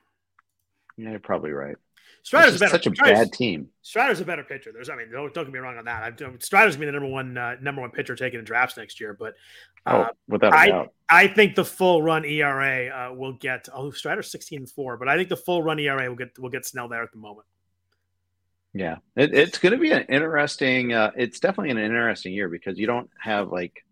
Yeah, 0.98 1.12
you're 1.12 1.20
probably 1.20 1.52
right. 1.52 1.76
Strider's 2.24 2.58
a 2.58 2.60
better. 2.60 2.72
such 2.72 2.88
a 2.88 2.96
Strider's- 2.96 3.20
bad 3.20 3.32
team. 3.34 3.70
Strider's 3.82 4.20
a 4.20 4.26
better 4.26 4.44
pitcher. 4.44 4.72
There's, 4.74 4.90
I 4.90 4.96
mean, 4.98 5.10
don't, 5.10 5.34
don't 5.34 5.46
get 5.46 5.54
me 5.54 5.60
wrong 5.60 5.78
on 5.78 5.86
that. 5.86 6.04
I 6.22 6.38
Strider's 6.40 6.76
gonna 6.76 6.82
be 6.82 6.86
the 6.88 6.92
number 6.92 7.08
one 7.08 7.38
uh, 7.38 7.56
number 7.62 7.82
one 7.82 7.92
pitcher 7.92 8.16
taken 8.16 8.40
in 8.40 8.46
drafts 8.46 8.76
next 8.78 9.00
year. 9.00 9.14
But 9.18 9.36
Oh, 9.86 10.02
uh, 10.02 10.10
without 10.28 10.54
a 10.54 10.58
I- 10.58 10.68
doubt. 10.70 10.94
I 11.10 11.28
think 11.28 11.56
the 11.56 11.64
full 11.66 12.04
run 12.04 12.26
ERA 12.26 12.88
uh, 12.90 13.14
will 13.14 13.34
get. 13.34 13.70
Oh, 13.74 13.90
Strider's 13.92 14.30
16 14.32 14.60
and 14.60 14.70
four, 14.70 14.98
but 14.98 15.08
I 15.08 15.16
think 15.16 15.30
the 15.30 15.38
full 15.38 15.64
run 15.64 15.80
ERA 15.80 16.10
will 16.10 16.18
get 16.18 16.38
will 16.38 16.50
get 16.50 16.66
Snell 16.66 16.88
there 16.90 17.02
at 17.04 17.12
the 17.12 17.18
moment. 17.18 17.48
Yeah, 18.74 18.98
it, 19.16 19.34
it's 19.34 19.58
going 19.58 19.74
to 19.74 19.80
be 19.80 19.92
an 19.92 20.04
interesting. 20.04 20.94
Uh, 20.94 21.12
it's 21.16 21.40
definitely 21.40 21.72
an 21.72 21.78
interesting 21.80 22.34
year 22.34 22.48
because 22.50 22.78
you 22.78 22.86
don't 22.88 23.10
have 23.20 23.50
like 23.52 23.84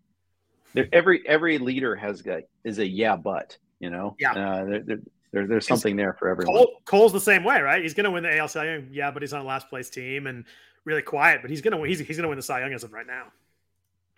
there, 0.74 0.88
every 0.92 1.26
every 1.26 1.58
leader 1.58 1.96
has 1.96 2.22
got 2.22 2.42
is 2.64 2.78
a 2.78 2.86
yeah, 2.86 3.16
but 3.16 3.56
you 3.80 3.90
know, 3.90 4.14
Yeah. 4.20 4.32
uh, 4.32 4.64
there, 4.64 4.82
there, 4.84 4.98
there, 5.32 5.46
there's 5.46 5.66
something 5.66 5.96
there 5.96 6.12
for 6.14 6.28
everyone. 6.28 6.54
Cole, 6.54 6.80
Cole's 6.84 7.12
the 7.12 7.20
same 7.20 7.42
way, 7.44 7.60
right? 7.60 7.82
He's 7.82 7.94
gonna 7.94 8.10
win 8.10 8.22
the 8.22 8.36
AL 8.38 8.48
Cy 8.48 8.64
Young, 8.72 8.88
yeah, 8.92 9.10
but 9.10 9.22
he's 9.22 9.32
on 9.32 9.40
a 9.40 9.44
last 9.44 9.68
place 9.68 9.90
team 9.90 10.26
and 10.28 10.44
really 10.84 11.02
quiet. 11.02 11.40
But 11.42 11.50
he's 11.50 11.60
gonna 11.60 11.84
he's 11.86 11.98
he's 11.98 12.16
gonna 12.16 12.28
win 12.28 12.36
the 12.38 12.42
Cy 12.42 12.60
Young 12.60 12.72
as 12.72 12.84
of 12.84 12.92
right 12.92 13.06
now. 13.06 13.24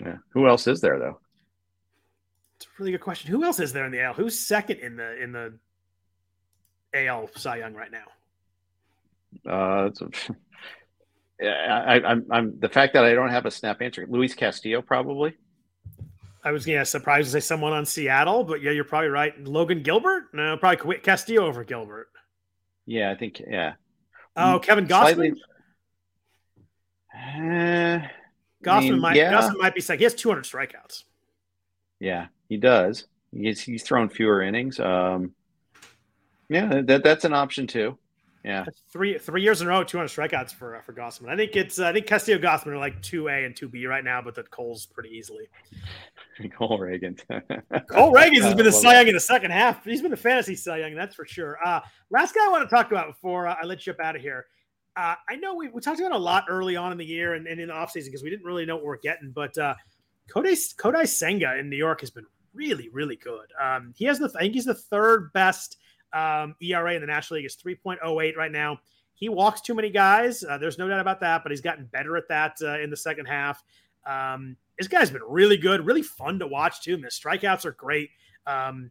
Yeah. 0.02 0.16
Who 0.30 0.46
else 0.46 0.66
is 0.66 0.80
there 0.82 0.98
though? 0.98 1.20
It's 2.56 2.66
a 2.66 2.68
really 2.78 2.92
good 2.92 3.00
question. 3.00 3.30
Who 3.30 3.44
else 3.44 3.60
is 3.60 3.72
there 3.72 3.86
in 3.86 3.92
the 3.92 4.02
AL? 4.02 4.12
Who's 4.14 4.38
second 4.38 4.80
in 4.80 4.96
the 4.96 5.22
in 5.22 5.32
the 5.32 5.54
AL 6.94 7.30
Cy 7.36 7.56
Young 7.58 7.72
right 7.74 7.90
now? 7.90 8.04
Uh, 9.50 9.86
it's 9.86 10.00
a- 10.02 10.10
yeah, 10.28 10.34
I, 11.42 12.00
I'm, 12.04 12.26
I'm 12.30 12.58
the 12.60 12.68
fact 12.68 12.92
that 12.94 13.04
I 13.04 13.14
don't 13.14 13.30
have 13.30 13.46
a 13.46 13.50
snap 13.50 13.80
answer. 13.82 14.06
Luis 14.08 14.34
Castillo, 14.34 14.82
probably. 14.82 15.36
I 16.42 16.52
was 16.52 16.66
yeah 16.66 16.82
surprised 16.84 17.26
to 17.26 17.32
say 17.32 17.40
someone 17.40 17.72
on 17.72 17.84
Seattle, 17.84 18.44
but 18.44 18.62
yeah, 18.62 18.70
you're 18.70 18.84
probably 18.84 19.08
right. 19.10 19.38
Logan 19.44 19.82
Gilbert? 19.82 20.24
No, 20.32 20.56
probably 20.56 20.78
quit 20.78 21.02
Castillo 21.02 21.46
over 21.46 21.64
Gilbert. 21.64 22.08
Yeah, 22.86 23.10
I 23.10 23.14
think. 23.14 23.40
Yeah, 23.46 23.74
Oh, 24.36 24.58
Mm, 24.58 24.62
Kevin 24.62 24.86
Gausman. 24.86 25.34
Eh, 27.14 27.98
Gausman 28.64 28.76
I 28.76 28.80
mean, 28.80 29.00
might 29.00 29.16
yeah. 29.16 29.32
Gausman 29.32 29.58
might 29.58 29.74
be 29.74 29.80
second. 29.80 29.98
He 29.98 30.04
has 30.04 30.14
200 30.14 30.44
strikeouts. 30.44 31.04
yeah, 31.98 32.26
he 32.48 32.56
does. 32.56 33.06
He's 33.32 33.60
he's 33.60 33.82
thrown 33.82 34.08
fewer 34.08 34.42
innings. 34.42 34.80
Um, 34.80 35.34
yeah, 36.48 36.80
that 36.84 37.04
that's 37.04 37.24
an 37.24 37.32
option 37.34 37.66
too. 37.66 37.98
Yeah, 38.44 38.64
That's 38.64 38.82
three 38.90 39.18
three 39.18 39.42
years 39.42 39.60
in 39.60 39.66
a 39.66 39.70
row, 39.70 39.84
200 39.84 40.08
strikeouts 40.08 40.54
for 40.54 40.76
uh, 40.76 40.80
for 40.80 40.94
Gausman. 40.94 41.28
I 41.28 41.36
think 41.36 41.56
it's 41.56 41.78
uh, 41.78 41.88
I 41.88 41.92
think 41.92 42.06
Castillo 42.06 42.38
Gausman 42.38 42.68
are 42.68 42.78
like 42.78 43.00
two 43.02 43.28
A 43.28 43.44
and 43.44 43.54
two 43.54 43.68
B 43.68 43.86
right 43.86 44.02
now, 44.02 44.22
but 44.22 44.34
that 44.36 44.50
Cole's 44.50 44.86
pretty 44.86 45.10
easily. 45.10 45.46
Cole 46.56 46.78
Reagan. 46.78 47.16
Cole 47.90 48.12
Ragans 48.14 48.42
has 48.42 48.54
been 48.54 48.64
the 48.64 48.72
Cy 48.72 48.94
Young 48.94 49.08
in 49.08 49.14
the 49.14 49.20
second 49.20 49.50
half. 49.50 49.84
He's 49.84 50.00
been 50.00 50.10
the 50.10 50.16
fantasy 50.16 50.56
Cy 50.56 50.78
Young, 50.78 50.94
that's 50.94 51.14
for 51.14 51.26
sure. 51.26 51.58
Uh, 51.62 51.80
last 52.08 52.34
guy 52.34 52.46
I 52.46 52.48
want 52.48 52.68
to 52.68 52.74
talk 52.74 52.90
about 52.90 53.08
before 53.08 53.46
uh, 53.46 53.56
I 53.60 53.66
let 53.66 53.86
you 53.86 53.92
up 53.92 54.00
out 54.00 54.16
of 54.16 54.22
here. 54.22 54.46
Uh, 54.96 55.14
I 55.28 55.36
know 55.36 55.54
we, 55.54 55.68
we 55.68 55.80
talked 55.82 56.00
about 56.00 56.12
a 56.12 56.18
lot 56.18 56.46
early 56.48 56.76
on 56.76 56.92
in 56.92 56.98
the 56.98 57.04
year 57.04 57.34
and, 57.34 57.46
and 57.46 57.60
in 57.60 57.68
the 57.68 57.74
offseason 57.74 58.06
because 58.06 58.22
we 58.22 58.30
didn't 58.30 58.46
really 58.46 58.64
know 58.64 58.76
what 58.76 58.86
we're 58.86 58.98
getting, 58.98 59.32
but 59.32 59.56
uh, 59.58 59.74
Kodai, 60.30 60.56
Kodai 60.76 61.06
Senga 61.06 61.58
in 61.58 61.68
New 61.68 61.76
York 61.76 62.00
has 62.00 62.10
been 62.10 62.26
really, 62.54 62.88
really 62.88 63.16
good. 63.16 63.46
Um, 63.60 63.92
he 63.96 64.06
has 64.06 64.18
the, 64.18 64.30
I 64.36 64.40
think 64.40 64.54
he's 64.54 64.64
the 64.64 64.74
third 64.74 65.32
best 65.32 65.76
um, 66.12 66.54
ERA 66.60 66.94
in 66.94 67.00
the 67.00 67.06
National 67.06 67.38
League. 67.38 67.46
Is 67.46 67.56
3.08 67.56 68.36
right 68.36 68.52
now. 68.52 68.78
He 69.14 69.28
walks 69.28 69.60
too 69.60 69.74
many 69.74 69.90
guys. 69.90 70.42
Uh, 70.42 70.56
there's 70.56 70.78
no 70.78 70.88
doubt 70.88 71.00
about 71.00 71.20
that, 71.20 71.42
but 71.42 71.52
he's 71.52 71.60
gotten 71.60 71.84
better 71.86 72.16
at 72.16 72.26
that 72.28 72.56
uh, 72.62 72.80
in 72.80 72.88
the 72.88 72.96
second 72.96 73.26
half. 73.26 73.62
Um, 74.06 74.56
this 74.78 74.88
guy's 74.88 75.10
been 75.10 75.22
really 75.28 75.58
good, 75.58 75.84
really 75.84 76.02
fun 76.02 76.38
to 76.38 76.46
watch 76.46 76.80
too. 76.80 76.94
And 76.94 77.04
the 77.04 77.08
strikeouts 77.08 77.66
are 77.66 77.72
great. 77.72 78.08
Um, 78.46 78.90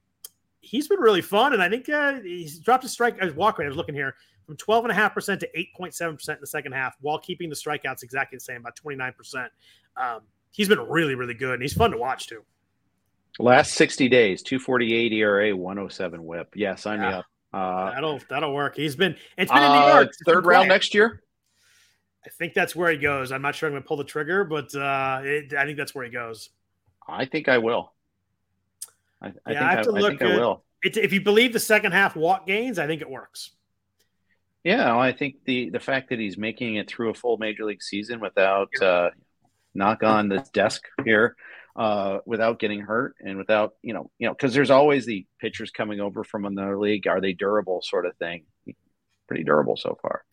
he's 0.62 0.88
been 0.88 1.00
really 1.00 1.22
fun, 1.22 1.54
and 1.54 1.64
I 1.64 1.70
think 1.70 1.90
uh, 1.90 2.20
he's 2.22 2.60
dropped 2.60 2.84
his 2.84 2.92
strike 2.92 3.20
his 3.20 3.34
walk 3.34 3.58
rate. 3.58 3.66
I 3.66 3.70
was 3.70 3.78
looking 3.78 3.96
here 3.96 4.16
from 4.46 4.58
12.5% 4.58 5.40
to 5.40 5.50
8.7% 5.80 6.30
in 6.30 6.38
the 6.42 6.48
second 6.48 6.72
half, 6.74 6.96
while 7.02 7.20
keeping 7.20 7.50
the 7.50 7.56
strikeouts 7.56 8.04
exactly 8.04 8.36
the 8.36 8.42
same, 8.42 8.58
about 8.58 8.76
29%. 8.76 9.48
Um, 9.98 10.22
he's 10.52 10.68
been 10.68 10.80
really, 10.80 11.16
really 11.16 11.34
good, 11.34 11.54
and 11.54 11.62
he's 11.62 11.74
fun 11.74 11.92
to 11.92 11.98
watch 11.98 12.28
too. 12.28 12.44
Last 13.40 13.74
sixty 13.74 14.10
days, 14.10 14.44
two 14.44 14.60
forty 14.60 14.94
eight 14.94 15.14
ERA, 15.14 15.56
one 15.56 15.80
oh 15.80 15.88
seven 15.88 16.24
WHIP. 16.24 16.54
Yeah, 16.56 16.76
sign 16.76 17.00
me 17.00 17.08
up. 17.08 17.26
Uh, 17.52 17.92
That'll 17.92 18.20
that'll 18.30 18.54
work. 18.54 18.76
He's 18.76 18.96
been 18.96 19.16
it's 19.38 19.52
been 19.52 19.64
in 19.64 19.72
New 19.72 19.78
uh, 19.78 19.94
York. 19.96 20.12
Third 20.26 20.46
round 20.46 20.68
next 20.68 20.94
year. 20.94 21.24
I 22.26 22.30
think 22.38 22.54
that's 22.54 22.76
where 22.76 22.92
he 22.92 22.98
goes. 22.98 23.32
I'm 23.32 23.42
not 23.42 23.56
sure 23.56 23.68
I'm 23.68 23.74
going 23.74 23.82
to 23.82 23.88
pull 23.88 23.98
the 23.98 24.04
trigger, 24.04 24.44
but 24.44 24.76
uh, 24.76 25.22
it, 25.24 25.54
I 25.54 25.66
think 25.66 25.78
that's 25.78 25.96
where 25.96 26.04
he 26.04 26.12
goes. 26.12 26.50
I 27.08 27.26
think 27.26 27.48
I 27.48 27.58
will. 27.60 27.94
I, 29.22 29.28
I 29.28 29.30
Yeah, 29.30 29.32
think 29.46 29.62
I 29.62 29.72
I, 29.72 29.76
have 29.76 29.86
to 29.86 29.92
I 29.92 30.00
look 30.00 30.20
think 30.20 30.34
I 30.34 30.38
will. 30.38 30.64
It's, 30.84 30.98
if 30.98 31.14
you 31.14 31.22
believe 31.22 31.54
the 31.54 31.60
second 31.60 31.94
half 31.94 32.16
walk 32.16 32.46
gains, 32.46 32.78
I 32.78 32.88
think 32.88 33.02
it 33.02 33.10
works. 33.10 33.52
Yeah, 34.64 34.98
I 34.98 35.14
think 35.14 35.36
the 35.46 35.70
the 35.70 35.80
fact 35.80 36.10
that 36.10 36.20
he's 36.20 36.38
making 36.38 36.76
it 36.76 36.90
through 36.90 37.10
a 37.10 37.14
full 37.14 37.38
major 37.38 37.64
league 37.64 37.82
season 37.82 38.20
without 38.20 38.70
uh, 38.82 39.12
knock 39.74 40.04
on 40.04 40.28
the 40.28 40.46
desk 40.54 40.84
here, 41.06 41.36
uh, 41.80 42.20
without 42.26 42.60
getting 42.60 42.82
hurt 42.82 43.16
and 43.22 43.38
without 43.38 43.76
you 43.82 43.94
know 43.94 44.12
you 44.20 44.28
know 44.28 44.34
because 44.34 44.54
there's 44.54 44.70
always 44.70 45.06
the 45.06 45.26
pitchers 45.40 45.72
coming 45.72 46.02
over 46.02 46.26
from 46.26 46.44
another 46.46 46.78
league. 46.78 47.08
Are 47.08 47.22
they 47.22 47.32
durable? 47.32 47.82
Sort 47.82 48.06
of 48.06 48.16
thing. 48.18 48.44
Pretty 49.28 49.46
durable 49.46 49.78
so 49.78 49.98
far. 50.02 50.26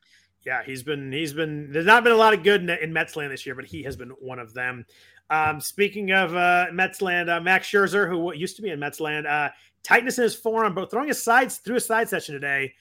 Yeah, 0.44 0.64
he's 0.64 0.82
been 0.82 1.12
he's 1.12 1.32
been 1.32 1.70
there's 1.70 1.86
not 1.86 2.02
been 2.02 2.12
a 2.12 2.16
lot 2.16 2.34
of 2.34 2.42
good 2.42 2.62
in, 2.62 2.70
in 2.70 2.92
Mets 2.92 3.14
land 3.14 3.30
this 3.30 3.46
year, 3.46 3.54
but 3.54 3.64
he 3.64 3.84
has 3.84 3.96
been 3.96 4.10
one 4.20 4.40
of 4.40 4.54
them. 4.54 4.84
Um, 5.30 5.60
speaking 5.60 6.10
of 6.10 6.34
uh, 6.34 6.66
Mets 6.72 7.00
land, 7.00 7.30
uh, 7.30 7.40
Max 7.40 7.68
Scherzer, 7.68 8.08
who 8.08 8.34
used 8.34 8.56
to 8.56 8.62
be 8.62 8.70
in 8.70 8.80
Mets 8.80 8.98
land, 8.98 9.26
uh, 9.28 9.50
tightness 9.84 10.18
in 10.18 10.24
his 10.24 10.34
forearm, 10.34 10.74
but 10.74 10.90
throwing 10.90 11.08
his 11.08 11.22
sides 11.22 11.58
through 11.58 11.76
a 11.76 11.80
side 11.80 12.08
session 12.08 12.34
today. 12.34 12.74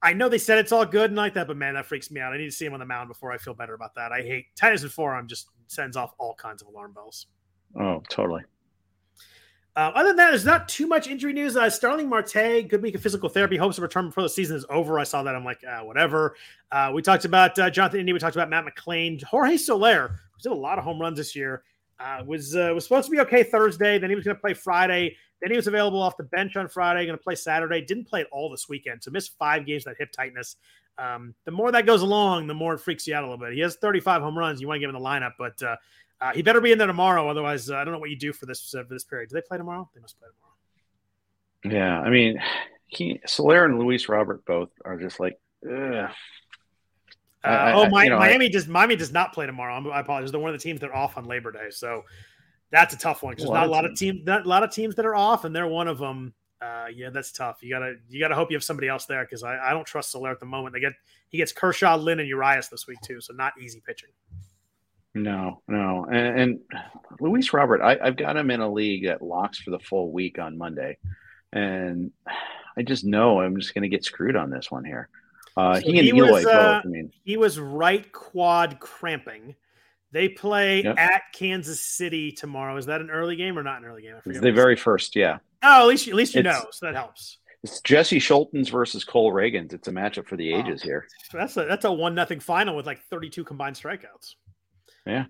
I 0.00 0.12
know 0.12 0.28
they 0.28 0.38
said 0.38 0.58
it's 0.58 0.70
all 0.70 0.86
good 0.86 1.10
and 1.10 1.16
like 1.16 1.34
that, 1.34 1.48
but 1.48 1.56
man, 1.56 1.74
that 1.74 1.86
freaks 1.86 2.12
me 2.12 2.20
out. 2.20 2.32
I 2.32 2.36
need 2.36 2.44
to 2.44 2.52
see 2.52 2.64
him 2.64 2.74
on 2.74 2.78
the 2.78 2.86
mound 2.86 3.08
before 3.08 3.32
I 3.32 3.38
feel 3.38 3.54
better 3.54 3.74
about 3.74 3.96
that. 3.96 4.12
I 4.12 4.22
hate 4.22 4.46
tightness 4.54 4.84
in 4.84 4.88
forearm; 4.88 5.26
just 5.26 5.48
sends 5.66 5.96
off 5.96 6.14
all 6.18 6.36
kinds 6.36 6.62
of 6.62 6.68
alarm 6.68 6.92
bells. 6.92 7.26
Oh, 7.76 8.02
totally. 8.08 8.42
Uh, 9.78 9.92
other 9.94 10.08
than 10.08 10.16
that, 10.16 10.30
there's 10.30 10.44
not 10.44 10.68
too 10.68 10.88
much 10.88 11.06
injury 11.06 11.32
news. 11.32 11.56
Uh, 11.56 11.70
Starling 11.70 12.08
Marte, 12.08 12.68
good 12.68 12.82
week 12.82 12.96
of 12.96 13.00
physical 13.00 13.28
therapy, 13.28 13.56
hopes 13.56 13.76
to 13.76 13.82
return 13.82 14.06
before 14.06 14.24
the 14.24 14.28
season 14.28 14.56
is 14.56 14.66
over. 14.70 14.98
I 14.98 15.04
saw 15.04 15.22
that. 15.22 15.36
I'm 15.36 15.44
like, 15.44 15.62
uh, 15.62 15.82
whatever. 15.82 16.34
Uh, 16.72 16.90
we 16.92 17.00
talked 17.00 17.24
about 17.24 17.56
uh, 17.60 17.70
Jonathan 17.70 18.00
India. 18.00 18.12
We 18.12 18.18
talked 18.18 18.34
about 18.34 18.50
Matt 18.50 18.64
McLain. 18.64 19.22
Jorge 19.22 19.56
Soler, 19.56 20.18
who's 20.32 20.42
did 20.42 20.50
a 20.50 20.54
lot 20.56 20.78
of 20.78 20.84
home 20.84 21.00
runs 21.00 21.16
this 21.16 21.36
year, 21.36 21.62
uh, 22.00 22.24
was 22.26 22.56
was 22.56 22.82
supposed 22.82 23.06
to 23.06 23.12
be 23.12 23.20
okay 23.20 23.44
Thursday. 23.44 23.98
Then 23.98 24.10
he 24.10 24.16
was 24.16 24.24
going 24.24 24.36
to 24.36 24.40
play 24.40 24.52
Friday. 24.52 25.16
Then 25.40 25.52
he 25.52 25.56
was 25.56 25.68
available 25.68 26.02
off 26.02 26.16
the 26.16 26.24
bench 26.24 26.56
on 26.56 26.66
Friday, 26.66 27.06
going 27.06 27.16
to 27.16 27.22
play 27.22 27.36
Saturday. 27.36 27.80
Didn't 27.80 28.08
play 28.08 28.22
at 28.22 28.26
all 28.32 28.50
this 28.50 28.68
weekend, 28.68 29.04
so 29.04 29.12
missed 29.12 29.38
five 29.38 29.64
games 29.64 29.84
that 29.84 29.94
hip 29.96 30.10
tightness. 30.10 30.56
Um, 30.98 31.36
the 31.44 31.52
more 31.52 31.70
that 31.70 31.86
goes 31.86 32.02
along, 32.02 32.48
the 32.48 32.54
more 32.54 32.74
it 32.74 32.80
freaks 32.80 33.06
you 33.06 33.14
out 33.14 33.22
a 33.22 33.28
little 33.28 33.38
bit. 33.38 33.54
He 33.54 33.60
has 33.60 33.76
35 33.76 34.22
home 34.22 34.36
runs. 34.36 34.60
You 34.60 34.66
want 34.66 34.78
to 34.78 34.80
give 34.80 34.92
him 34.92 35.00
the 35.00 35.08
lineup, 35.08 35.34
but 35.38 35.62
uh, 36.20 36.24
uh, 36.24 36.32
he 36.32 36.42
better 36.42 36.60
be 36.60 36.72
in 36.72 36.78
there 36.78 36.86
tomorrow. 36.86 37.28
Otherwise, 37.28 37.70
uh, 37.70 37.76
I 37.76 37.84
don't 37.84 37.92
know 37.92 38.00
what 38.00 38.10
you 38.10 38.16
do 38.16 38.32
for 38.32 38.46
this 38.46 38.74
uh, 38.74 38.82
for 38.84 38.94
this 38.94 39.04
period. 39.04 39.30
Do 39.30 39.34
they 39.34 39.42
play 39.42 39.58
tomorrow? 39.58 39.88
They 39.94 40.00
must 40.00 40.18
play 40.18 40.28
tomorrow. 40.28 41.76
Yeah, 41.76 42.00
I 42.00 42.10
mean, 42.10 42.40
he 42.86 43.20
Soler 43.26 43.64
and 43.64 43.78
Luis 43.78 44.08
Robert 44.08 44.44
both 44.44 44.70
are 44.84 44.98
just 44.98 45.20
like, 45.20 45.38
ugh. 45.68 46.10
I, 47.44 47.72
oh, 47.72 47.88
my, 47.88 48.04
you 48.04 48.10
know, 48.10 48.18
Miami 48.18 48.46
I, 48.46 48.48
does 48.48 48.66
Miami 48.66 48.96
does 48.96 49.12
not 49.12 49.32
play 49.32 49.46
tomorrow. 49.46 49.90
I 49.90 50.00
apologize. 50.00 50.32
They're 50.32 50.40
one 50.40 50.52
of 50.52 50.58
the 50.58 50.62
teams 50.62 50.80
that 50.80 50.90
are 50.90 50.94
off 50.94 51.16
on 51.16 51.24
Labor 51.24 51.52
Day, 51.52 51.70
so 51.70 52.02
that's 52.70 52.94
a 52.94 52.98
tough 52.98 53.22
one. 53.22 53.34
There's 53.36 53.48
not 53.48 53.66
a 53.66 53.70
lot 53.70 53.84
of 53.84 53.96
teams, 53.96 54.26
not 54.26 54.44
a 54.44 54.48
lot 54.48 54.62
of 54.62 54.72
teams 54.72 54.96
that 54.96 55.06
are 55.06 55.14
off, 55.14 55.44
and 55.44 55.54
they're 55.54 55.68
one 55.68 55.88
of 55.88 55.98
them. 55.98 56.34
Uh, 56.60 56.86
yeah, 56.92 57.10
that's 57.10 57.30
tough. 57.30 57.58
You 57.62 57.70
gotta 57.70 57.94
you 58.08 58.18
gotta 58.18 58.34
hope 58.34 58.50
you 58.50 58.56
have 58.56 58.64
somebody 58.64 58.88
else 58.88 59.06
there 59.06 59.24
because 59.24 59.44
I, 59.44 59.58
I 59.58 59.70
don't 59.70 59.86
trust 59.86 60.10
Soler 60.10 60.32
at 60.32 60.40
the 60.40 60.46
moment. 60.46 60.74
They 60.74 60.80
get 60.80 60.94
he 61.28 61.38
gets 61.38 61.52
Kershaw, 61.52 61.96
Lynn, 61.96 62.18
and 62.18 62.28
Urias 62.28 62.68
this 62.68 62.88
week 62.88 62.98
too, 63.02 63.20
so 63.20 63.32
not 63.32 63.52
easy 63.60 63.80
pitching. 63.86 64.10
No, 65.22 65.62
no, 65.68 66.06
and, 66.10 66.40
and 66.40 66.60
Luis 67.20 67.52
Robert, 67.52 67.82
I, 67.82 68.04
have 68.04 68.16
got 68.16 68.36
him 68.36 68.50
in 68.50 68.60
a 68.60 68.70
league 68.70 69.06
that 69.06 69.22
locks 69.22 69.58
for 69.58 69.70
the 69.70 69.78
full 69.78 70.12
week 70.12 70.38
on 70.38 70.58
Monday, 70.58 70.98
and 71.52 72.12
I 72.76 72.82
just 72.82 73.04
know 73.04 73.40
I'm 73.40 73.56
just 73.56 73.74
going 73.74 73.82
to 73.82 73.88
get 73.88 74.04
screwed 74.04 74.36
on 74.36 74.50
this 74.50 74.70
one 74.70 74.84
here. 74.84 75.08
Uh, 75.56 75.80
so 75.80 75.80
he 75.80 75.98
and 75.98 76.06
he 76.06 76.10
Eloy 76.10 76.30
was, 76.30 76.46
uh, 76.46 76.52
both. 76.52 76.86
I 76.86 76.88
mean, 76.88 77.12
he 77.24 77.36
was 77.36 77.58
right 77.58 78.10
quad 78.12 78.78
cramping. 78.78 79.56
They 80.12 80.28
play 80.28 80.84
yep. 80.84 80.96
at 80.96 81.22
Kansas 81.34 81.80
City 81.80 82.32
tomorrow. 82.32 82.76
Is 82.76 82.86
that 82.86 83.00
an 83.00 83.10
early 83.10 83.36
game 83.36 83.58
or 83.58 83.62
not 83.62 83.78
an 83.78 83.84
early 83.84 84.02
game? 84.02 84.14
It's 84.24 84.40
the 84.40 84.52
very 84.52 84.76
first, 84.76 85.16
yeah. 85.16 85.38
Oh, 85.62 85.82
at 85.82 85.88
least 85.88 86.08
at 86.08 86.14
least 86.14 86.34
you 86.34 86.40
it's, 86.40 86.46
know, 86.46 86.66
so 86.70 86.86
that 86.86 86.94
helps. 86.94 87.38
It's 87.64 87.80
Jesse 87.80 88.20
Scholtens 88.20 88.70
versus 88.70 89.02
Cole 89.02 89.32
Ragans. 89.32 89.72
It's 89.72 89.88
a 89.88 89.90
matchup 89.90 90.26
for 90.26 90.36
the 90.36 90.54
ages 90.54 90.82
oh, 90.84 90.86
here. 90.86 91.06
That's 91.32 91.56
a 91.56 91.64
that's 91.64 91.84
a 91.84 91.92
one 91.92 92.14
nothing 92.14 92.38
final 92.38 92.76
with 92.76 92.86
like 92.86 93.02
32 93.10 93.42
combined 93.42 93.74
strikeouts. 93.74 94.36
Yeah. 95.08 95.24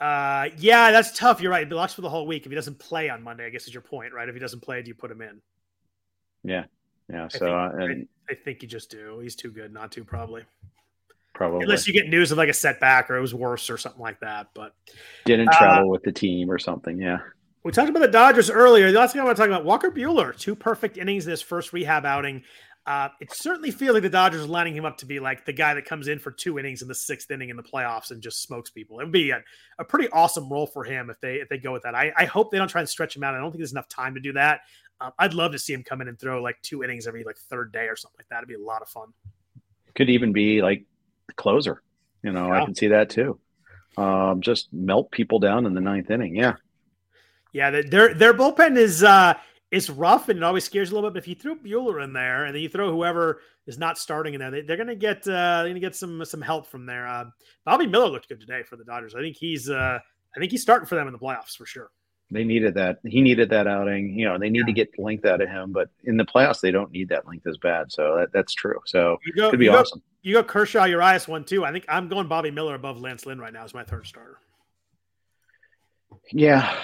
Uh, 0.00 0.50
yeah, 0.58 0.92
that's 0.92 1.16
tough. 1.16 1.40
You're 1.40 1.50
right. 1.50 1.64
It 1.64 1.68
blocks 1.68 1.92
for 1.92 2.02
the 2.02 2.08
whole 2.08 2.26
week. 2.26 2.46
If 2.46 2.52
he 2.52 2.54
doesn't 2.54 2.78
play 2.78 3.10
on 3.10 3.22
Monday, 3.22 3.46
I 3.46 3.50
guess 3.50 3.66
is 3.66 3.74
your 3.74 3.82
point, 3.82 4.12
right? 4.12 4.28
If 4.28 4.34
he 4.34 4.40
doesn't 4.40 4.60
play, 4.60 4.80
do 4.80 4.88
you 4.88 4.94
put 4.94 5.10
him 5.10 5.20
in? 5.20 5.40
Yeah, 6.44 6.64
yeah. 7.10 7.26
So 7.28 7.56
I 7.56 7.68
think, 7.68 7.80
uh, 7.80 7.84
and 7.84 8.08
I, 8.28 8.32
I, 8.32 8.36
think 8.36 8.62
you 8.62 8.68
just 8.68 8.90
do. 8.90 9.18
He's 9.18 9.34
too 9.34 9.50
good 9.50 9.72
not 9.72 9.90
to, 9.92 10.04
probably. 10.04 10.44
Probably, 11.34 11.62
unless 11.62 11.86
you 11.86 11.92
get 11.92 12.08
news 12.08 12.32
of 12.32 12.38
like 12.38 12.48
a 12.48 12.54
setback 12.54 13.10
or 13.10 13.16
it 13.16 13.20
was 13.20 13.34
worse 13.34 13.70
or 13.70 13.76
something 13.76 14.00
like 14.00 14.20
that. 14.20 14.48
But 14.54 14.74
didn't 15.24 15.52
travel 15.52 15.88
uh, 15.88 15.92
with 15.92 16.02
the 16.02 16.12
team 16.12 16.50
or 16.50 16.58
something. 16.58 17.00
Yeah. 17.00 17.18
We 17.64 17.72
talked 17.72 17.90
about 17.90 18.00
the 18.00 18.08
Dodgers 18.08 18.50
earlier. 18.50 18.90
The 18.90 18.98
last 18.98 19.12
thing 19.12 19.20
I 19.20 19.24
want 19.24 19.36
to 19.36 19.42
talk 19.42 19.50
about 19.50 19.64
Walker 19.64 19.90
Buehler, 19.90 20.36
two 20.36 20.54
perfect 20.54 20.96
innings 20.96 21.26
in 21.26 21.32
his 21.32 21.42
first 21.42 21.72
rehab 21.72 22.06
outing. 22.06 22.42
Uh, 22.88 23.10
it 23.20 23.30
certainly 23.34 23.70
feels 23.70 23.92
like 23.92 24.02
the 24.02 24.08
Dodgers 24.08 24.44
are 24.44 24.48
lining 24.48 24.74
him 24.74 24.86
up 24.86 24.96
to 24.96 25.04
be 25.04 25.20
like 25.20 25.44
the 25.44 25.52
guy 25.52 25.74
that 25.74 25.84
comes 25.84 26.08
in 26.08 26.18
for 26.18 26.30
two 26.30 26.58
innings 26.58 26.80
in 26.80 26.88
the 26.88 26.94
sixth 26.94 27.30
inning 27.30 27.50
in 27.50 27.56
the 27.58 27.62
playoffs 27.62 28.12
and 28.12 28.22
just 28.22 28.42
smokes 28.42 28.70
people. 28.70 28.98
It 28.98 29.04
would 29.04 29.12
be 29.12 29.28
a, 29.28 29.44
a 29.78 29.84
pretty 29.84 30.08
awesome 30.08 30.48
role 30.48 30.66
for 30.66 30.84
him 30.84 31.10
if 31.10 31.20
they 31.20 31.34
if 31.34 31.50
they 31.50 31.58
go 31.58 31.70
with 31.70 31.82
that. 31.82 31.94
I, 31.94 32.14
I, 32.16 32.24
hope 32.24 32.50
they 32.50 32.56
don't 32.56 32.68
try 32.68 32.80
and 32.80 32.88
stretch 32.88 33.14
him 33.14 33.22
out. 33.22 33.34
I 33.34 33.40
don't 33.40 33.50
think 33.50 33.58
there's 33.58 33.72
enough 33.72 33.90
time 33.90 34.14
to 34.14 34.20
do 34.20 34.32
that. 34.32 34.60
Um, 35.02 35.12
I'd 35.18 35.34
love 35.34 35.52
to 35.52 35.58
see 35.58 35.74
him 35.74 35.82
come 35.82 36.00
in 36.00 36.08
and 36.08 36.18
throw 36.18 36.40
like 36.40 36.56
two 36.62 36.82
innings 36.82 37.06
every 37.06 37.24
like 37.24 37.36
third 37.36 37.72
day 37.72 37.88
or 37.88 37.94
something 37.94 38.16
like 38.18 38.28
that. 38.30 38.38
It'd 38.38 38.48
be 38.48 38.54
a 38.54 38.66
lot 38.66 38.80
of 38.80 38.88
fun. 38.88 39.08
Could 39.94 40.08
even 40.08 40.32
be 40.32 40.62
like 40.62 40.84
the 41.26 41.34
closer. 41.34 41.82
You 42.22 42.32
know, 42.32 42.46
yeah. 42.46 42.62
I 42.62 42.64
can 42.64 42.74
see 42.74 42.86
that 42.86 43.10
too. 43.10 43.38
Um, 43.98 44.40
just 44.40 44.72
melt 44.72 45.10
people 45.10 45.40
down 45.40 45.66
in 45.66 45.74
the 45.74 45.82
ninth 45.82 46.10
inning. 46.10 46.36
Yeah. 46.36 46.54
Yeah, 47.52 47.82
their 47.82 48.14
their 48.14 48.32
bullpen 48.32 48.78
is 48.78 49.04
uh 49.04 49.34
it's 49.70 49.90
rough 49.90 50.28
and 50.28 50.38
it 50.38 50.42
always 50.42 50.64
scares 50.64 50.90
you 50.90 50.94
a 50.94 50.96
little 50.96 51.10
bit. 51.10 51.14
But 51.14 51.22
if 51.24 51.28
you 51.28 51.34
throw 51.34 51.54
Buehler 51.54 52.02
in 52.02 52.12
there 52.12 52.44
and 52.44 52.54
then 52.54 52.62
you 52.62 52.68
throw 52.68 52.90
whoever 52.90 53.40
is 53.66 53.78
not 53.78 53.98
starting 53.98 54.34
in 54.34 54.40
there, 54.40 54.50
they, 54.50 54.72
are 54.72 54.76
going 54.76 54.88
to 54.88 54.94
get 54.94 55.18
uh, 55.28 55.58
they're 55.58 55.64
going 55.64 55.74
to 55.74 55.80
get 55.80 55.96
some 55.96 56.24
some 56.24 56.40
help 56.40 56.66
from 56.66 56.86
there. 56.86 57.06
Uh, 57.06 57.26
Bobby 57.64 57.86
Miller 57.86 58.08
looked 58.08 58.28
good 58.28 58.40
today 58.40 58.62
for 58.62 58.76
the 58.76 58.84
Dodgers. 58.84 59.14
I 59.14 59.20
think 59.20 59.36
he's 59.36 59.68
uh, 59.68 59.98
I 60.36 60.40
think 60.40 60.50
he's 60.50 60.62
starting 60.62 60.86
for 60.86 60.94
them 60.94 61.06
in 61.06 61.12
the 61.12 61.18
playoffs 61.18 61.56
for 61.56 61.66
sure. 61.66 61.90
They 62.30 62.44
needed 62.44 62.74
that. 62.74 62.98
He 63.06 63.22
needed 63.22 63.48
that 63.50 63.66
outing. 63.66 64.18
You 64.18 64.26
know, 64.26 64.38
they 64.38 64.50
need 64.50 64.60
yeah. 64.60 64.66
to 64.66 64.72
get 64.72 64.98
length 64.98 65.24
out 65.24 65.40
of 65.40 65.48
him, 65.48 65.72
but 65.72 65.88
in 66.04 66.18
the 66.18 66.26
playoffs, 66.26 66.60
they 66.60 66.70
don't 66.70 66.90
need 66.90 67.08
that 67.08 67.26
length 67.26 67.46
as 67.46 67.56
bad. 67.56 67.90
So 67.90 68.16
that, 68.18 68.32
that's 68.32 68.52
true. 68.52 68.78
So 68.84 69.18
you 69.24 69.32
go, 69.32 69.50
could 69.50 69.58
be 69.58 69.66
you 69.66 69.72
awesome. 69.72 70.00
Go, 70.00 70.04
you 70.22 70.34
go 70.34 70.42
Kershaw, 70.42 70.84
Urias 70.84 71.26
one 71.26 71.44
too. 71.44 71.64
I 71.64 71.72
think 71.72 71.86
I'm 71.88 72.08
going 72.08 72.28
Bobby 72.28 72.50
Miller 72.50 72.74
above 72.74 73.00
Lance 73.00 73.24
Lynn 73.24 73.40
right 73.40 73.52
now 73.52 73.64
as 73.64 73.72
my 73.72 73.82
third 73.82 74.06
starter. 74.06 74.38
Yeah, 76.30 76.74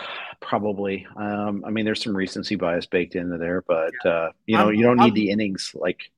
probably. 0.45 1.07
Um, 1.17 1.65
I 1.67 1.71
mean, 1.71 1.85
there's 1.85 2.03
some 2.03 2.17
recency 2.17 2.55
bias 2.55 2.87
baked 2.87 3.17
into 3.17 3.39
there, 3.39 3.63
but 3.67 3.93
yeah. 4.05 4.11
uh, 4.11 4.31
you 4.47 4.57
know, 4.57 4.69
I'm, 4.69 4.75
you 4.75 4.83
don't 4.83 4.99
need 4.99 5.09
I'm, 5.09 5.15
the 5.15 5.31
innings 5.31 5.73
like. 5.75 6.11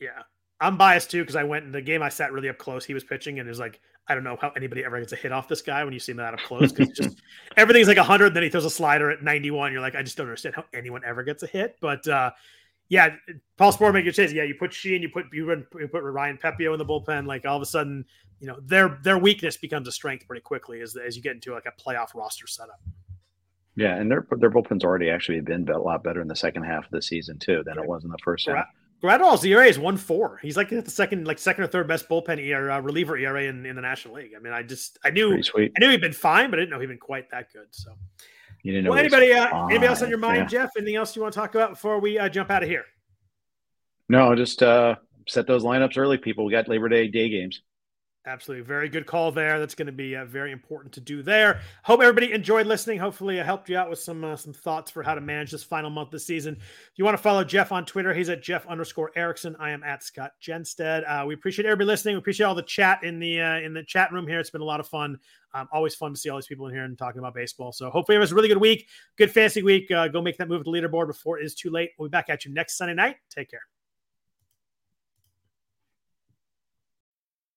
Yeah, 0.00 0.22
I'm 0.60 0.76
biased 0.76 1.10
too 1.10 1.22
because 1.22 1.36
I 1.36 1.44
went 1.44 1.64
in 1.64 1.72
the 1.72 1.82
game. 1.82 2.02
I 2.02 2.08
sat 2.08 2.32
really 2.32 2.48
up 2.48 2.58
close. 2.58 2.84
He 2.84 2.94
was 2.94 3.04
pitching, 3.04 3.38
and 3.38 3.46
it 3.46 3.50
was 3.50 3.60
like 3.60 3.80
I 4.08 4.14
don't 4.14 4.24
know 4.24 4.36
how 4.40 4.50
anybody 4.56 4.84
ever 4.84 4.98
gets 4.98 5.12
a 5.12 5.16
hit 5.16 5.32
off 5.32 5.48
this 5.48 5.62
guy 5.62 5.84
when 5.84 5.92
you 5.92 6.00
see 6.00 6.12
him 6.12 6.18
that 6.18 6.34
up 6.34 6.40
close 6.40 6.72
because 6.72 6.96
just 6.96 7.22
everything's 7.56 7.88
like 7.88 7.96
100. 7.96 8.34
Then 8.34 8.42
he 8.42 8.48
throws 8.48 8.64
a 8.64 8.70
slider 8.70 9.10
at 9.10 9.22
91. 9.22 9.72
You're 9.72 9.80
like, 9.80 9.94
I 9.94 10.02
just 10.02 10.16
don't 10.16 10.26
understand 10.26 10.54
how 10.54 10.64
anyone 10.74 11.02
ever 11.06 11.22
gets 11.22 11.42
a 11.42 11.46
hit. 11.46 11.76
But 11.80 12.06
uh, 12.08 12.30
yeah, 12.88 13.16
Paul 13.56 13.72
Sporer 13.72 13.92
make 13.92 14.04
your 14.04 14.12
chase. 14.12 14.32
Yeah, 14.32 14.42
you 14.42 14.54
put 14.54 14.72
Sheehan, 14.72 15.02
you 15.02 15.08
put 15.08 15.26
you 15.32 15.46
put 15.90 16.02
Ryan 16.02 16.38
Pepiot 16.38 16.72
in 16.72 16.78
the 16.78 16.84
bullpen. 16.84 17.26
Like 17.26 17.46
all 17.46 17.56
of 17.56 17.62
a 17.62 17.66
sudden, 17.66 18.04
you 18.40 18.46
know 18.46 18.58
their 18.62 18.98
their 19.02 19.18
weakness 19.18 19.56
becomes 19.56 19.88
a 19.88 19.92
strength 19.92 20.26
pretty 20.26 20.42
quickly 20.42 20.80
as 20.80 20.96
as 20.96 21.16
you 21.16 21.22
get 21.22 21.34
into 21.34 21.52
like 21.52 21.66
a 21.66 21.82
playoff 21.82 22.14
roster 22.14 22.46
setup. 22.46 22.80
Yeah, 23.76 23.96
and 23.96 24.10
their 24.10 24.26
their 24.38 24.50
bullpen's 24.50 24.84
already 24.84 25.10
actually 25.10 25.40
been 25.40 25.68
a 25.68 25.78
lot 25.78 26.04
better 26.04 26.20
in 26.20 26.28
the 26.28 26.36
second 26.36 26.62
half 26.62 26.84
of 26.84 26.90
the 26.92 27.02
season 27.02 27.38
too 27.38 27.62
than 27.64 27.78
it 27.78 27.86
was 27.86 28.04
in 28.04 28.10
the 28.10 28.18
first 28.22 28.48
half. 28.48 28.66
Graterol's 29.02 29.44
ERA 29.44 29.66
is 29.66 29.78
one 29.78 29.96
four. 29.96 30.38
He's 30.40 30.56
like 30.56 30.70
the 30.70 30.88
second, 30.88 31.26
like 31.26 31.38
second 31.38 31.64
or 31.64 31.66
third 31.66 31.86
best 31.86 32.08
bullpen 32.08 32.38
ERA, 32.38 32.76
uh, 32.76 32.80
reliever 32.80 33.18
ERA 33.18 33.44
in, 33.44 33.66
in 33.66 33.76
the 33.76 33.82
National 33.82 34.14
League. 34.14 34.30
I 34.34 34.40
mean, 34.40 34.52
I 34.52 34.62
just 34.62 34.98
I 35.04 35.10
knew 35.10 35.34
I 35.36 35.70
knew 35.78 35.90
he'd 35.90 36.00
been 36.00 36.12
fine, 36.12 36.50
but 36.50 36.58
I 36.58 36.62
didn't 36.62 36.70
know 36.70 36.80
he'd 36.80 36.86
been 36.86 36.98
quite 36.98 37.30
that 37.30 37.52
good. 37.52 37.66
So, 37.70 37.92
you 38.62 38.72
didn't 38.72 38.84
know. 38.84 38.90
Well, 38.90 39.00
anybody 39.00 39.32
uh, 39.32 39.66
anybody 39.66 39.88
else 39.88 40.02
on 40.02 40.08
your 40.08 40.18
mind, 40.18 40.50
yeah. 40.52 40.62
Jeff? 40.62 40.70
Anything 40.76 40.96
else 40.96 41.14
you 41.14 41.22
want 41.22 41.34
to 41.34 41.40
talk 41.40 41.54
about 41.54 41.70
before 41.70 42.00
we 42.00 42.18
uh, 42.18 42.28
jump 42.28 42.50
out 42.50 42.62
of 42.62 42.68
here? 42.68 42.84
No, 44.08 44.34
just 44.34 44.62
uh, 44.62 44.94
set 45.28 45.46
those 45.46 45.64
lineups 45.64 45.98
early, 45.98 46.16
people. 46.16 46.46
We 46.46 46.52
got 46.52 46.68
Labor 46.68 46.88
Day 46.88 47.08
day 47.08 47.28
games. 47.28 47.60
Absolutely. 48.26 48.64
Very 48.64 48.88
good 48.88 49.04
call 49.04 49.30
there. 49.32 49.58
That's 49.58 49.74
going 49.74 49.84
to 49.86 49.92
be 49.92 50.16
uh, 50.16 50.24
very 50.24 50.50
important 50.50 50.94
to 50.94 51.00
do 51.00 51.22
there. 51.22 51.60
Hope 51.82 52.00
everybody 52.00 52.32
enjoyed 52.32 52.66
listening. 52.66 52.98
Hopefully, 52.98 53.38
I 53.38 53.44
helped 53.44 53.68
you 53.68 53.76
out 53.76 53.90
with 53.90 53.98
some 53.98 54.24
uh, 54.24 54.34
some 54.34 54.54
thoughts 54.54 54.90
for 54.90 55.02
how 55.02 55.14
to 55.14 55.20
manage 55.20 55.50
this 55.50 55.62
final 55.62 55.90
month 55.90 56.10
the 56.10 56.18
season. 56.18 56.54
If 56.54 56.92
you 56.96 57.04
want 57.04 57.18
to 57.18 57.22
follow 57.22 57.44
Jeff 57.44 57.70
on 57.70 57.84
Twitter, 57.84 58.14
he's 58.14 58.30
at 58.30 58.42
Jeff 58.42 58.66
underscore 58.66 59.10
Erickson. 59.14 59.54
I 59.60 59.70
am 59.70 59.84
at 59.84 60.02
Scott 60.02 60.32
Jenstad. 60.42 61.04
Uh, 61.06 61.26
we 61.26 61.34
appreciate 61.34 61.66
everybody 61.66 61.86
listening. 61.86 62.14
We 62.14 62.20
appreciate 62.20 62.46
all 62.46 62.54
the 62.54 62.62
chat 62.62 63.04
in 63.04 63.18
the 63.18 63.42
uh, 63.42 63.58
in 63.58 63.74
the 63.74 63.84
chat 63.84 64.10
room 64.10 64.26
here. 64.26 64.40
It's 64.40 64.50
been 64.50 64.62
a 64.62 64.64
lot 64.64 64.80
of 64.80 64.88
fun. 64.88 65.18
Um, 65.52 65.68
always 65.70 65.94
fun 65.94 66.14
to 66.14 66.18
see 66.18 66.30
all 66.30 66.38
these 66.38 66.46
people 66.46 66.66
in 66.66 66.72
here 66.72 66.84
and 66.84 66.96
talking 66.96 67.18
about 67.18 67.34
baseball. 67.34 67.72
So 67.72 67.90
hopefully 67.90 68.16
it 68.16 68.20
was 68.20 68.32
a 68.32 68.34
really 68.34 68.48
good 68.48 68.56
week, 68.56 68.88
good 69.16 69.30
fantasy 69.30 69.62
week. 69.62 69.90
Uh, 69.90 70.08
go 70.08 70.22
make 70.22 70.38
that 70.38 70.48
move 70.48 70.64
to 70.64 70.70
the 70.70 70.76
leaderboard 70.76 71.08
before 71.08 71.38
it 71.38 71.44
is 71.44 71.54
too 71.54 71.70
late. 71.70 71.90
We'll 71.98 72.08
be 72.08 72.10
back 72.10 72.30
at 72.30 72.46
you 72.46 72.54
next 72.54 72.78
Sunday 72.78 72.94
night. 72.94 73.16
Take 73.28 73.50
care. 73.50 73.60